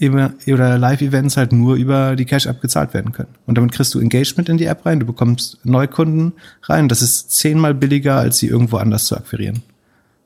oder 0.00 0.76
Live-Events 0.78 1.36
halt 1.36 1.52
nur 1.52 1.76
über 1.76 2.16
die 2.16 2.26
Cash-App 2.26 2.60
gezahlt 2.60 2.92
werden 2.92 3.12
können. 3.12 3.34
Und 3.46 3.56
damit 3.56 3.72
kriegst 3.72 3.94
du 3.94 4.00
Engagement 4.00 4.48
in 4.48 4.58
die 4.58 4.66
App 4.66 4.84
rein, 4.84 5.00
du 5.00 5.06
bekommst 5.06 5.58
Neukunden 5.64 6.34
rein. 6.64 6.88
Das 6.88 7.00
ist 7.02 7.30
zehnmal 7.30 7.72
billiger, 7.74 8.16
als 8.16 8.38
sie 8.38 8.48
irgendwo 8.48 8.76
anders 8.76 9.06
zu 9.06 9.16
akquirieren. 9.16 9.62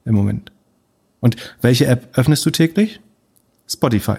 Im 0.04 0.14
Moment. 0.14 0.50
Und 1.20 1.36
welche 1.60 1.86
App 1.86 2.08
öffnest 2.18 2.44
du 2.46 2.50
täglich? 2.50 3.00
Spotify. 3.68 4.16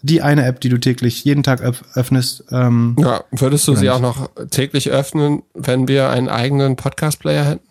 Die 0.00 0.22
eine 0.22 0.46
App, 0.46 0.60
die 0.60 0.68
du 0.68 0.78
täglich 0.78 1.24
jeden 1.24 1.42
Tag 1.42 1.60
öff- 1.60 1.82
öffnest. 1.94 2.44
Ähm, 2.50 2.96
Ja, 2.98 3.24
würdest 3.32 3.66
du 3.68 3.74
sie 3.74 3.82
nicht? 3.82 3.90
auch 3.90 4.00
noch 4.00 4.30
täglich 4.50 4.90
öffnen, 4.90 5.42
wenn 5.54 5.88
wir 5.88 6.08
einen 6.08 6.28
eigenen 6.28 6.76
Podcast-Player 6.76 7.44
hätten? 7.44 7.66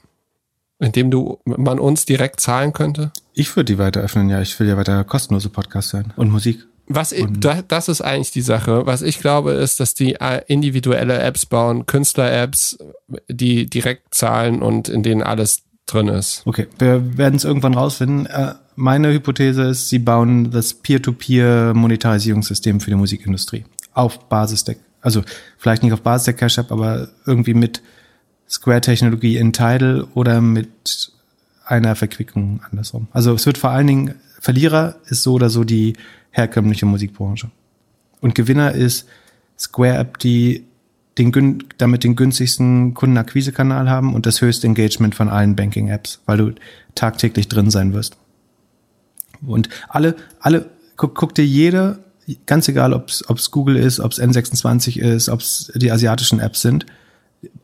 In 0.79 0.91
dem 0.91 1.09
du, 1.09 1.39
man 1.45 1.79
uns 1.79 2.05
direkt 2.05 2.41
zahlen 2.41 2.73
könnte? 2.73 3.11
Ich 3.35 3.55
würde 3.55 3.73
die 3.73 3.77
weiter 3.77 4.01
öffnen, 4.01 4.29
ja. 4.29 4.41
Ich 4.41 4.59
will 4.59 4.67
ja 4.67 4.77
weiter 4.77 5.03
kostenlose 5.03 5.49
Podcasts 5.49 5.93
hören. 5.93 6.13
Und 6.15 6.31
Musik. 6.31 6.65
Was 6.87 7.11
ich, 7.11 7.25
das 7.39 7.89
ist 7.89 8.01
eigentlich 8.01 8.31
die 8.31 8.41
Sache. 8.41 8.85
Was 8.85 9.01
ich 9.01 9.19
glaube, 9.19 9.53
ist, 9.53 9.79
dass 9.79 9.95
die 9.95 10.15
äh, 10.15 10.43
individuelle 10.47 11.19
Apps 11.19 11.45
bauen, 11.45 11.87
Künstler-Apps, 11.87 12.77
die 13.27 13.67
direkt 13.67 14.13
zahlen 14.13 14.61
und 14.61 14.87
in 14.87 15.01
denen 15.01 15.23
alles 15.23 15.63
drin 15.87 16.07
ist. 16.07 16.43
Okay, 16.45 16.67
wir 16.77 17.17
werden 17.17 17.35
es 17.35 17.43
irgendwann 17.43 17.73
rausfinden. 17.73 18.27
Äh, 18.27 18.53
meine 18.75 19.11
Hypothese 19.11 19.63
ist, 19.63 19.89
sie 19.89 19.99
bauen 19.99 20.51
das 20.51 20.75
Peer-to-Peer-Monetarisierungssystem 20.75 22.79
für 22.79 22.91
die 22.91 22.97
Musikindustrie 22.97 23.65
auf 23.93 24.29
Basis 24.29 24.63
der, 24.63 24.75
also 25.01 25.23
vielleicht 25.57 25.81
nicht 25.81 25.93
auf 25.93 26.01
Basis 26.01 26.25
der 26.25 26.33
Cash 26.35 26.59
App, 26.59 26.71
aber 26.71 27.07
irgendwie 27.25 27.53
mit 27.53 27.81
Square-Technologie 28.47 29.37
in 29.37 29.53
Tidal 29.53 30.05
oder 30.13 30.41
mit 30.41 31.13
einer 31.65 31.95
Verquickung 31.95 32.61
andersrum. 32.69 33.07
Also 33.11 33.33
es 33.33 33.45
wird 33.45 33.57
vor 33.57 33.71
allen 33.71 33.87
Dingen, 33.87 34.15
Verlierer 34.39 34.95
ist 35.07 35.23
so 35.23 35.33
oder 35.33 35.49
so 35.49 35.63
die 35.63 35.93
herkömmliche 36.31 36.85
Musikbranche. 36.85 37.49
Und 38.21 38.35
Gewinner 38.35 38.71
ist 38.73 39.07
Square 39.57 39.97
App, 39.97 40.19
die 40.19 40.65
den, 41.17 41.63
damit 41.77 42.03
den 42.03 42.15
günstigsten 42.15 42.93
Kundenakquisekanal 42.93 43.89
haben 43.89 44.13
und 44.13 44.25
das 44.25 44.41
höchste 44.41 44.67
Engagement 44.67 45.15
von 45.15 45.29
allen 45.29 45.55
Banking-Apps, 45.55 46.21
weil 46.25 46.37
du 46.37 46.51
tagtäglich 46.93 47.47
drin 47.47 47.71
sein 47.71 47.93
wirst. 47.93 48.17
Und 49.45 49.69
alle, 49.87 50.15
alle, 50.39 50.65
guck, 50.97 51.15
guck 51.15 51.35
dir 51.35 51.45
jede, 51.45 51.99
ganz 52.45 52.67
egal, 52.67 52.93
ob 52.93 53.09
es 53.09 53.51
Google 53.51 53.77
ist, 53.77 53.99
ob 53.99 54.11
es 54.11 54.21
N26 54.21 54.99
ist, 54.99 55.29
ob 55.29 55.39
es 55.39 55.71
die 55.75 55.91
asiatischen 55.91 56.39
Apps 56.39 56.61
sind, 56.61 56.85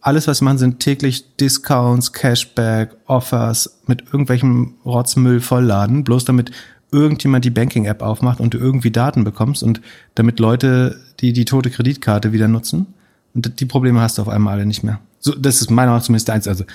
alles, 0.02 0.28
was 0.28 0.42
machen, 0.42 0.58
sind 0.58 0.80
täglich 0.80 1.36
Discounts, 1.38 2.14
Cashback, 2.14 2.96
Offers 3.08 3.80
mit 3.88 4.04
irgendwelchem 4.06 4.76
Rotzmüll 4.86 5.42
vollladen, 5.42 6.04
bloß 6.04 6.26
damit 6.26 6.52
irgendjemand 6.92 7.46
die 7.46 7.50
Banking-App 7.50 8.02
aufmacht 8.02 8.40
und 8.40 8.54
du 8.54 8.58
irgendwie 8.58 8.92
Daten 8.92 9.24
bekommst 9.24 9.64
und 9.64 9.82
damit 10.16 10.40
Leute 10.40 11.00
die 11.22 11.34
die 11.34 11.46
tote 11.46 11.70
Kreditkarte 11.70 12.34
wieder 12.34 12.48
nutzen. 12.48 12.88
Und 13.34 13.60
die 13.60 13.66
Probleme 13.66 14.02
hast 14.02 14.18
du 14.18 14.24
auf 14.24 14.28
einmal 14.28 14.56
alle 14.56 14.66
nicht 14.66 14.84
mehr. 14.84 15.00
So, 15.20 15.34
das 15.36 15.62
ist 15.62 15.70
meiner 15.70 15.88
Meinung 15.88 16.00
nach 16.00 16.04
zumindest 16.04 16.30
eins. 16.30 16.48
Also 16.48 16.66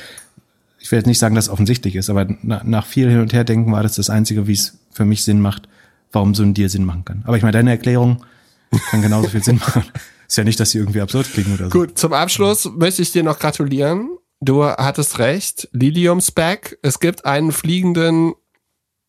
ich 0.78 0.90
will 0.90 0.98
jetzt 0.98 1.06
nicht 1.06 1.18
sagen, 1.18 1.34
dass 1.34 1.46
es 1.46 1.50
offensichtlich 1.50 1.96
ist, 1.96 2.08
aber 2.08 2.26
na, 2.42 2.62
nach 2.64 2.86
viel 2.86 3.10
hin 3.10 3.20
und 3.20 3.32
her 3.32 3.44
denken 3.44 3.72
war 3.72 3.82
das 3.82 3.96
das 3.96 4.08
Einzige, 4.08 4.46
wie 4.46 4.52
es 4.52 4.78
für 4.92 5.04
mich 5.04 5.24
Sinn 5.24 5.40
macht, 5.40 5.68
warum 6.12 6.34
so 6.34 6.42
ein 6.42 6.54
Deal 6.54 6.68
Sinn 6.68 6.84
machen 6.84 7.04
kann. 7.04 7.22
Aber 7.24 7.36
ich 7.36 7.42
meine, 7.42 7.52
deine 7.52 7.70
Erklärung 7.70 8.24
kann 8.90 9.02
genauso 9.02 9.28
viel 9.28 9.42
Sinn 9.42 9.56
machen. 9.56 9.84
Ist 10.28 10.36
ja 10.36 10.44
nicht, 10.44 10.58
dass 10.58 10.70
sie 10.70 10.78
irgendwie 10.78 11.00
absurd 11.00 11.32
klingen 11.32 11.54
oder 11.54 11.66
so. 11.66 11.70
Gut, 11.70 11.98
zum 11.98 12.12
Abschluss 12.12 12.70
möchte 12.76 13.02
ich 13.02 13.12
dir 13.12 13.22
noch 13.22 13.38
gratulieren. 13.38 14.18
Du 14.40 14.64
hattest 14.64 15.18
recht. 15.18 15.68
Lilium 15.72 16.20
Spec. 16.20 16.78
Es 16.82 17.00
gibt 17.00 17.24
einen 17.24 17.52
fliegenden 17.52 18.34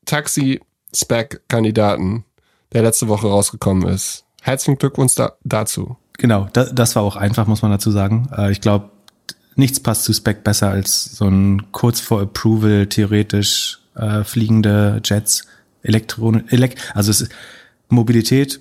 Taxi-Spec-Kandidaten, 0.05 2.23
der 2.71 2.83
letzte 2.83 3.07
Woche 3.07 3.27
rausgekommen 3.27 3.89
ist. 3.89 4.25
Herzlichen 4.41 4.77
Glückwunsch 4.77 5.15
da, 5.15 5.33
dazu. 5.43 5.97
Genau, 6.17 6.47
da, 6.53 6.65
das 6.65 6.95
war 6.95 7.03
auch 7.03 7.15
einfach, 7.15 7.47
muss 7.47 7.61
man 7.61 7.71
dazu 7.71 7.91
sagen. 7.91 8.29
Äh, 8.35 8.51
ich 8.51 8.61
glaube, 8.61 8.89
nichts 9.55 9.79
passt 9.79 10.03
zu 10.03 10.13
Spec 10.13 10.43
besser 10.43 10.69
als 10.69 11.03
so 11.03 11.25
ein 11.25 11.71
kurz 11.71 11.99
vor 11.99 12.21
Approval 12.21 12.87
theoretisch 12.87 13.79
äh, 13.95 14.23
fliegende 14.23 15.01
Jets, 15.03 15.47
Elektronen, 15.83 16.47
Elekt 16.49 16.91
also 16.95 17.11
es 17.11 17.21
ist 17.21 17.31
Mobilität, 17.89 18.59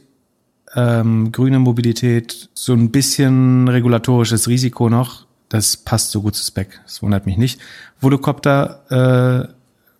ähm, 0.76 1.32
grüne 1.32 1.58
Mobilität, 1.58 2.50
so 2.54 2.74
ein 2.74 2.90
bisschen 2.90 3.66
regulatorisches 3.66 4.46
Risiko 4.46 4.88
noch. 4.88 5.26
Das 5.48 5.76
passt 5.76 6.10
so 6.10 6.22
gut 6.22 6.36
zu 6.36 6.44
Spec. 6.44 6.80
Das 6.84 7.02
wundert 7.02 7.24
mich 7.24 7.38
nicht. 7.38 7.60
Volocopter, 8.00 9.48
äh, 9.48 9.52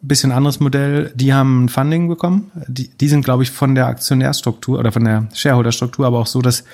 bisschen 0.03 0.33
anderes 0.33 0.61
Modell. 0.61 1.13
Die 1.15 1.33
haben 1.33 1.65
ein 1.65 1.69
Funding 1.69 2.09
bekommen. 2.09 2.53
Die, 2.69 2.89
die 2.89 3.09
sind, 3.09 3.25
glaube 3.25 3.43
ich, 3.43 3.51
von 3.51 3.75
der 3.75 3.87
Aktionärstruktur 3.87 4.79
oder 4.79 4.93
von 4.93 5.05
der 5.05 5.29
Shareholderstruktur, 5.33 6.07
aber 6.07 6.19
auch 6.19 6.27
so, 6.27 6.43
dass 6.43 6.65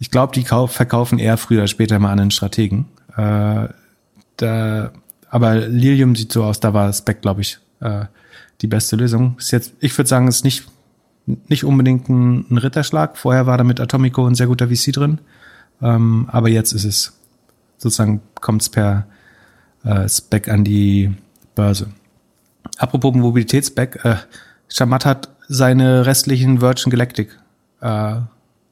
ich 0.00 0.10
glaube, 0.10 0.34
die 0.34 0.42
kauf, 0.42 0.72
verkaufen 0.72 1.20
eher 1.20 1.36
früher 1.36 1.58
oder 1.58 1.68
später 1.68 1.98
mal 2.00 2.10
an 2.10 2.18
einen 2.18 2.30
Strategen. 2.32 2.86
Äh, 3.16 3.68
da, 4.36 4.90
aber 5.30 5.54
Lilium 5.54 6.16
sieht 6.16 6.32
so 6.32 6.42
aus, 6.42 6.58
da 6.58 6.74
war 6.74 6.92
Spec, 6.92 7.22
glaube 7.22 7.42
ich, 7.42 7.58
äh, 7.80 8.06
die 8.62 8.66
beste 8.66 8.96
Lösung. 8.96 9.36
Ist 9.38 9.52
jetzt, 9.52 9.74
ich 9.78 9.96
würde 9.96 10.08
sagen, 10.08 10.26
ist 10.26 10.44
nicht, 10.44 10.66
nicht 11.26 11.64
unbedingt 11.64 12.08
ein, 12.08 12.46
ein, 12.50 12.58
Ritterschlag. 12.58 13.16
Vorher 13.16 13.46
war 13.46 13.58
da 13.58 13.64
mit 13.64 13.80
Atomico 13.80 14.26
ein 14.26 14.34
sehr 14.34 14.46
guter 14.46 14.68
VC 14.68 14.92
drin. 14.92 15.18
Ähm, 15.80 16.28
aber 16.30 16.48
jetzt 16.48 16.72
ist 16.72 16.84
es 16.84 17.12
sozusagen, 17.78 18.20
kommt 18.40 18.62
es 18.62 18.68
per 18.68 19.06
äh, 19.84 20.08
Spec 20.08 20.48
an 20.48 20.64
die 20.64 21.12
Börse. 21.54 21.88
Apropos 22.78 23.14
Mobilitätsspec, 23.14 24.04
äh, 24.04 24.16
Shamat 24.68 25.04
hat 25.04 25.28
seine 25.48 26.06
restlichen 26.06 26.60
Virgin 26.60 26.90
Galactic 26.90 27.38
äh, 27.80 28.16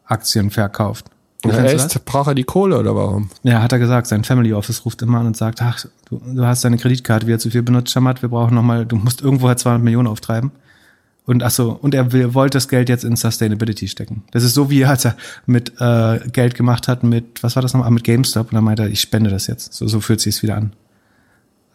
Aktien 0.05 0.51
verkauft. 0.51 1.07
Echt? 1.43 2.05
Braucht 2.05 2.29
er 2.29 2.35
die 2.35 2.45
Kohle 2.45 2.79
oder 2.79 2.95
warum? 2.95 3.31
Ja, 3.43 3.63
hat 3.63 3.73
er 3.73 3.79
gesagt. 3.79 4.07
Sein 4.07 4.25
Family 4.25 4.53
Office 4.53 4.85
ruft 4.85 5.01
immer 5.01 5.21
an 5.21 5.27
und 5.27 5.37
sagt, 5.37 5.63
ach, 5.63 5.85
du, 6.09 6.21
du 6.35 6.45
hast 6.45 6.65
deine 6.65 6.77
Kreditkarte 6.77 7.27
wieder 7.27 7.39
zu 7.39 7.51
viel 7.51 7.63
benutzt, 7.63 7.93
Shamat, 7.93 8.21
wir 8.21 8.29
brauchen 8.29 8.55
nochmal, 8.55 8.85
du 8.85 8.97
musst 8.97 9.23
irgendwo 9.23 9.49
halt 9.49 9.59
200 9.59 9.83
Millionen 9.83 10.07
auftreiben. 10.07 10.51
Und 11.27 11.43
ach 11.43 11.51
so, 11.51 11.73
und 11.73 11.95
er 11.95 12.13
will, 12.13 12.35
wollte 12.35 12.57
das 12.57 12.69
Geld 12.69 12.89
jetzt 12.89 13.05
in 13.05 13.15
Sustainability 13.15 13.89
stecken. 13.89 14.25
Das 14.33 14.43
ist 14.43 14.55
so, 14.55 14.71
wie 14.71 14.81
er, 14.81 14.91
als 14.91 15.05
er 15.05 15.17
mit 15.47 15.81
äh, 15.81 16.21
Geld 16.33 16.55
gemacht 16.55 16.89
hat 16.89 17.05
mit, 17.05 17.43
was 17.43 17.57
war 17.57 17.63
das 17.63 17.73
nochmal, 17.73 17.91
mit 17.91 18.05
GameStop. 18.05 18.49
Und 18.49 18.55
dann 18.55 18.65
meinte 18.65 18.83
er, 18.83 18.89
ich 18.91 19.01
spende 19.01 19.31
das 19.31 19.47
jetzt. 19.47 19.75
So, 19.75 19.87
so 19.87 20.01
fühlt 20.01 20.21
sich 20.21 20.37
es 20.37 20.43
wieder 20.43 20.57
an. 20.57 20.73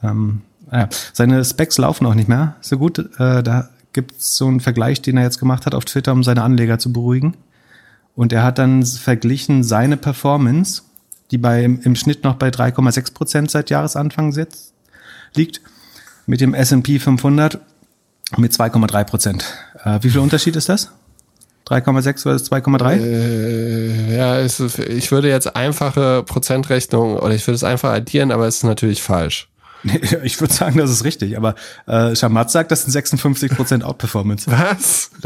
Ähm, 0.03 0.41
ja. 0.71 0.89
Seine 1.13 1.45
Specs 1.45 1.77
laufen 1.77 2.05
auch 2.05 2.15
nicht 2.15 2.27
mehr 2.27 2.55
so 2.61 2.77
gut. 2.77 2.99
Äh, 3.19 3.43
da 3.43 3.69
gibt's 3.93 4.35
so 4.35 4.47
einen 4.47 4.59
Vergleich, 4.59 5.01
den 5.01 5.17
er 5.17 5.23
jetzt 5.23 5.39
gemacht 5.39 5.65
hat 5.65 5.73
auf 5.73 5.85
Twitter, 5.85 6.11
um 6.11 6.23
seine 6.23 6.43
Anleger 6.43 6.79
zu 6.79 6.91
beruhigen. 6.91 7.37
Und 8.15 8.33
er 8.33 8.43
hat 8.43 8.57
dann 8.57 8.85
verglichen 8.85 9.63
seine 9.63 9.97
Performance, 9.97 10.83
die 11.31 11.37
bei, 11.37 11.63
im 11.63 11.95
Schnitt 11.95 12.23
noch 12.23 12.35
bei 12.35 12.49
3,6 12.49 13.13
Prozent 13.13 13.51
seit 13.51 13.69
Jahresanfang 13.69 14.31
sitzt, 14.31 14.73
liegt, 15.33 15.61
mit 16.25 16.41
dem 16.41 16.53
S&P 16.53 16.99
500 16.99 17.59
mit 18.37 18.51
2,3 18.51 19.03
Prozent. 19.03 19.45
Äh, 19.83 19.99
wie 20.01 20.09
viel 20.09 20.19
Unterschied 20.19 20.55
ist 20.55 20.69
das? 20.69 20.91
3,6 21.67 22.21
versus 22.21 22.51
2,3? 22.51 22.99
Äh, 22.99 24.17
ja, 24.17 24.37
ist, 24.37 24.59
ich 24.79 25.11
würde 25.11 25.29
jetzt 25.29 25.55
einfache 25.55 26.23
Prozentrechnung 26.23 27.17
oder 27.17 27.33
ich 27.33 27.45
würde 27.47 27.55
es 27.55 27.63
einfach 27.63 27.91
addieren, 27.91 28.31
aber 28.31 28.47
es 28.47 28.57
ist 28.57 28.63
natürlich 28.63 29.01
falsch. 29.01 29.49
Ich 30.23 30.39
würde 30.41 30.53
sagen, 30.53 30.77
das 30.77 30.89
ist 30.89 31.03
richtig, 31.03 31.37
aber 31.37 31.55
äh, 31.85 32.15
Shamat 32.15 32.49
sagt, 32.49 32.71
das 32.71 32.83
sind 32.83 32.91
56 32.91 33.51
Prozent 33.51 33.83
Outperformance. 33.83 34.49
Was? 34.51 35.11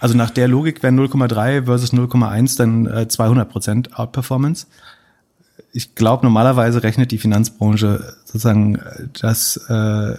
Also 0.00 0.16
nach 0.16 0.30
der 0.30 0.48
Logik 0.48 0.82
wären 0.82 0.98
0,3 0.98 1.64
versus 1.64 1.92
0,1 1.92 2.58
dann 2.58 2.86
äh, 2.86 3.08
200 3.08 3.48
Prozent 3.48 3.98
Outperformance. 3.98 4.66
Ich 5.72 5.94
glaube, 5.94 6.26
normalerweise 6.26 6.82
rechnet 6.82 7.10
die 7.10 7.16
Finanzbranche 7.16 8.14
sozusagen 8.24 8.74
äh, 8.74 9.06
das 9.18 9.56
äh, 9.68 10.14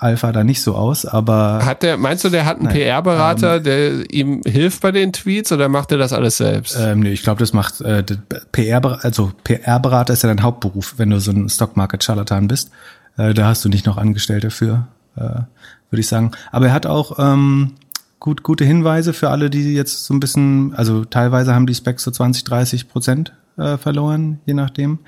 Alpha 0.00 0.32
da 0.32 0.44
nicht 0.44 0.62
so 0.62 0.74
aus, 0.74 1.04
aber. 1.04 1.64
Hat 1.64 1.82
der, 1.82 1.98
meinst 1.98 2.24
du, 2.24 2.30
der 2.30 2.46
hat 2.46 2.58
einen 2.58 2.68
PR-Berater, 2.68 3.56
ähm, 3.56 3.62
der 3.62 4.10
ihm 4.10 4.40
hilft 4.46 4.80
bei 4.80 4.92
den 4.92 5.12
Tweets 5.12 5.52
oder 5.52 5.68
macht 5.68 5.92
er 5.92 5.98
das 5.98 6.14
alles 6.14 6.38
selbst? 6.38 6.76
Ähm, 6.80 7.00
nee, 7.00 7.12
ich 7.12 7.22
glaube, 7.22 7.38
das 7.38 7.52
macht 7.52 7.82
äh, 7.82 8.02
PR, 8.50 9.04
also 9.04 9.30
PR-Berater 9.44 10.14
ist 10.14 10.22
ja 10.22 10.28
dein 10.28 10.42
Hauptberuf, 10.42 10.94
wenn 10.96 11.10
du 11.10 11.20
so 11.20 11.32
ein 11.32 11.48
Stockmarket-Charlatan 11.50 12.48
bist. 12.48 12.70
Äh, 13.18 13.34
da 13.34 13.46
hast 13.46 13.62
du 13.64 13.68
nicht 13.68 13.84
noch 13.84 13.98
Angestellte 13.98 14.50
für, 14.50 14.88
äh, 15.16 15.20
würde 15.20 16.00
ich 16.00 16.08
sagen. 16.08 16.32
Aber 16.50 16.68
er 16.68 16.72
hat 16.72 16.86
auch 16.86 17.18
ähm, 17.18 17.72
gut, 18.20 18.42
gute 18.42 18.64
Hinweise 18.64 19.12
für 19.12 19.28
alle, 19.28 19.50
die 19.50 19.74
jetzt 19.74 20.04
so 20.06 20.14
ein 20.14 20.20
bisschen, 20.20 20.74
also 20.74 21.04
teilweise 21.04 21.54
haben 21.54 21.66
die 21.66 21.74
Specs 21.74 22.04
so 22.04 22.10
20, 22.10 22.44
30 22.44 22.88
Prozent 22.88 23.34
äh, 23.58 23.76
verloren, 23.76 24.40
je 24.46 24.54
nachdem. 24.54 25.00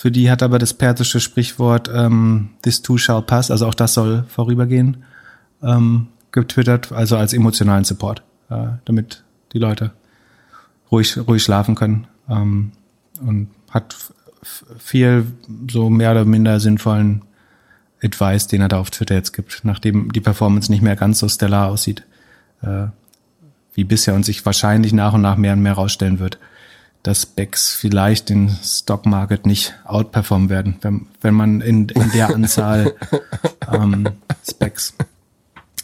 Für 0.00 0.10
die 0.10 0.30
hat 0.30 0.42
aber 0.42 0.58
das 0.58 0.72
persische 0.72 1.20
Sprichwort 1.20 1.90
ähm, 1.94 2.48
This 2.62 2.80
too 2.80 2.96
shall 2.96 3.20
pass, 3.20 3.50
also 3.50 3.66
auch 3.66 3.74
das 3.74 3.92
soll 3.92 4.24
vorübergehen, 4.28 5.04
ähm, 5.62 6.06
getwittert, 6.32 6.90
also 6.90 7.18
als 7.18 7.34
emotionalen 7.34 7.84
Support, 7.84 8.22
äh, 8.48 8.68
damit 8.86 9.24
die 9.52 9.58
Leute 9.58 9.90
ruhig, 10.90 11.18
ruhig 11.18 11.42
schlafen 11.42 11.74
können. 11.74 12.06
Ähm, 12.30 12.72
und 13.20 13.50
hat 13.68 13.94
viel 14.78 15.26
so 15.70 15.90
mehr 15.90 16.12
oder 16.12 16.24
minder 16.24 16.60
sinnvollen 16.60 17.20
Advice, 18.02 18.46
den 18.46 18.62
er 18.62 18.68
da 18.68 18.80
auf 18.80 18.88
Twitter 18.88 19.16
jetzt 19.16 19.34
gibt, 19.34 19.66
nachdem 19.66 20.12
die 20.12 20.22
Performance 20.22 20.72
nicht 20.72 20.80
mehr 20.80 20.96
ganz 20.96 21.18
so 21.18 21.28
stellar 21.28 21.68
aussieht 21.68 22.06
äh, 22.62 22.86
wie 23.74 23.84
bisher 23.84 24.14
und 24.14 24.24
sich 24.24 24.46
wahrscheinlich 24.46 24.94
nach 24.94 25.12
und 25.12 25.20
nach 25.20 25.36
mehr 25.36 25.52
und 25.52 25.60
mehr 25.60 25.74
rausstellen 25.74 26.20
wird, 26.20 26.38
dass 27.02 27.22
Specs 27.22 27.72
vielleicht 27.72 28.28
den 28.28 28.56
Stockmarket 28.62 29.46
nicht 29.46 29.74
outperformen 29.84 30.50
werden, 30.50 30.76
wenn, 30.82 31.06
wenn 31.20 31.34
man 31.34 31.60
in, 31.60 31.88
in 31.88 32.10
der 32.12 32.34
Anzahl 32.34 32.94
ähm, 33.72 34.08
Specs 34.48 34.94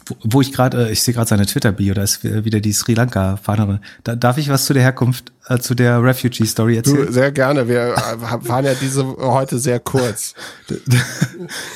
wo, 0.09 0.15
wo 0.23 0.41
ich 0.41 0.53
gerade, 0.53 0.87
äh, 0.87 0.91
ich 0.91 1.01
sehe 1.01 1.13
gerade 1.13 1.27
seine 1.27 1.45
Twitter-Bio, 1.45 1.93
da 1.93 2.03
ist 2.03 2.23
wieder 2.23 2.59
die 2.59 2.73
Sri 2.73 2.93
Lanka-Fahnerin. 2.93 3.79
Da, 4.03 4.15
darf 4.15 4.37
ich 4.37 4.49
was 4.49 4.65
zu 4.65 4.73
der 4.73 4.83
Herkunft, 4.83 5.31
äh, 5.47 5.57
zu 5.59 5.75
der 5.75 6.01
Refugee-Story 6.01 6.77
erzählen? 6.77 7.07
Du, 7.07 7.11
sehr 7.11 7.31
gerne. 7.31 7.67
Wir 7.67 7.95
äh, 7.95 8.47
waren 8.47 8.65
ja 8.65 8.73
diese 8.73 9.05
heute 9.17 9.59
sehr 9.59 9.79
kurz. 9.79 10.33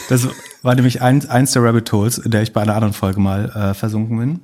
Das 0.10 0.28
war 0.62 0.76
nämlich 0.76 1.02
eins, 1.02 1.28
eins 1.28 1.54
der 1.54 1.64
Rabbit 1.64 1.92
Holes, 1.92 2.18
in 2.18 2.32
der 2.32 2.42
ich 2.42 2.52
bei 2.52 2.62
einer 2.62 2.76
anderen 2.76 2.94
Folge 2.94 3.20
mal 3.20 3.50
äh, 3.50 3.74
versunken 3.74 4.20
bin. 4.20 4.40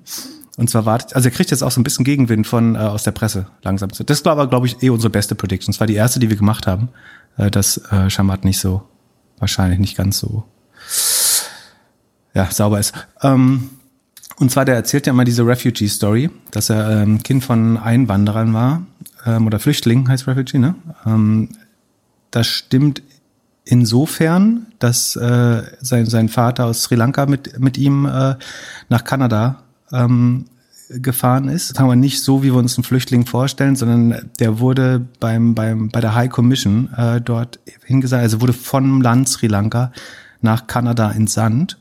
Und 0.57 0.69
zwar 0.71 0.85
wartet, 0.85 1.15
also 1.15 1.29
er 1.29 1.31
kriegt 1.31 1.51
jetzt 1.51 1.61
auch 1.61 1.71
so 1.71 1.79
ein 1.79 1.83
bisschen 1.83 2.03
Gegenwind 2.03 2.47
von 2.47 2.75
äh, 2.75 2.79
aus 2.79 3.03
der 3.03 3.11
Presse 3.11 3.45
langsam. 3.61 3.89
Das 4.05 4.25
war 4.25 4.31
aber, 4.31 4.47
glaube 4.47 4.65
ich, 4.65 4.81
eh 4.81 4.89
unsere 4.89 5.11
beste 5.11 5.35
Prediction. 5.35 5.71
Das 5.71 5.79
war 5.79 5.87
die 5.87 5.93
erste, 5.93 6.19
die 6.19 6.29
wir 6.29 6.35
gemacht 6.35 6.65
haben, 6.65 6.89
äh, 7.37 7.51
dass 7.51 7.77
äh, 7.91 8.09
Shamat 8.09 8.43
nicht 8.43 8.59
so, 8.59 8.83
wahrscheinlich 9.37 9.79
nicht 9.79 9.95
ganz 9.95 10.17
so 10.17 10.45
ja, 12.33 12.49
sauber 12.51 12.79
ist. 12.79 12.93
Ähm, 13.21 13.69
und 14.39 14.51
zwar, 14.51 14.65
der 14.65 14.75
erzählt 14.75 15.05
ja 15.05 15.13
immer 15.13 15.25
diese 15.25 15.45
Refugee-Story, 15.45 16.31
dass 16.51 16.69
er 16.69 17.03
ähm, 17.03 17.21
Kind 17.21 17.43
von 17.43 17.77
Einwanderern 17.77 18.53
war, 18.53 18.81
ähm, 19.25 19.45
oder 19.45 19.59
Flüchtling 19.59 20.07
heißt 20.07 20.27
Refugee, 20.27 20.59
ne? 20.59 20.75
Ähm, 21.05 21.49
das 22.31 22.47
stimmt 22.47 23.03
insofern, 23.63 24.67
dass 24.79 25.15
äh, 25.15 25.63
sein, 25.81 26.05
sein 26.05 26.29
Vater 26.29 26.65
aus 26.65 26.83
Sri 26.83 26.95
Lanka 26.95 27.25
mit, 27.25 27.59
mit 27.59 27.77
ihm 27.77 28.05
äh, 28.05 28.35
nach 28.89 29.03
Kanada 29.03 29.63
ähm, 29.91 30.45
gefahren 30.89 31.49
ist. 31.49 31.71
Das 31.71 31.79
haben 31.79 31.89
wir 31.89 31.95
nicht 31.95 32.23
so, 32.23 32.43
wie 32.43 32.47
wir 32.47 32.55
uns 32.55 32.77
einen 32.77 32.83
Flüchtling 32.83 33.25
vorstellen, 33.25 33.75
sondern 33.75 34.29
der 34.39 34.59
wurde 34.59 35.05
beim, 35.19 35.53
beim, 35.53 35.89
bei 35.89 35.99
der 35.99 36.15
High 36.15 36.29
Commission 36.29 36.93
äh, 36.95 37.19
dort 37.19 37.59
hingesagt, 37.85 38.23
also 38.23 38.41
wurde 38.41 38.53
vom 38.53 39.01
Land 39.01 39.27
Sri 39.27 39.47
Lanka 39.47 39.91
nach 40.41 40.67
Kanada 40.67 41.11
entsandt. 41.11 41.77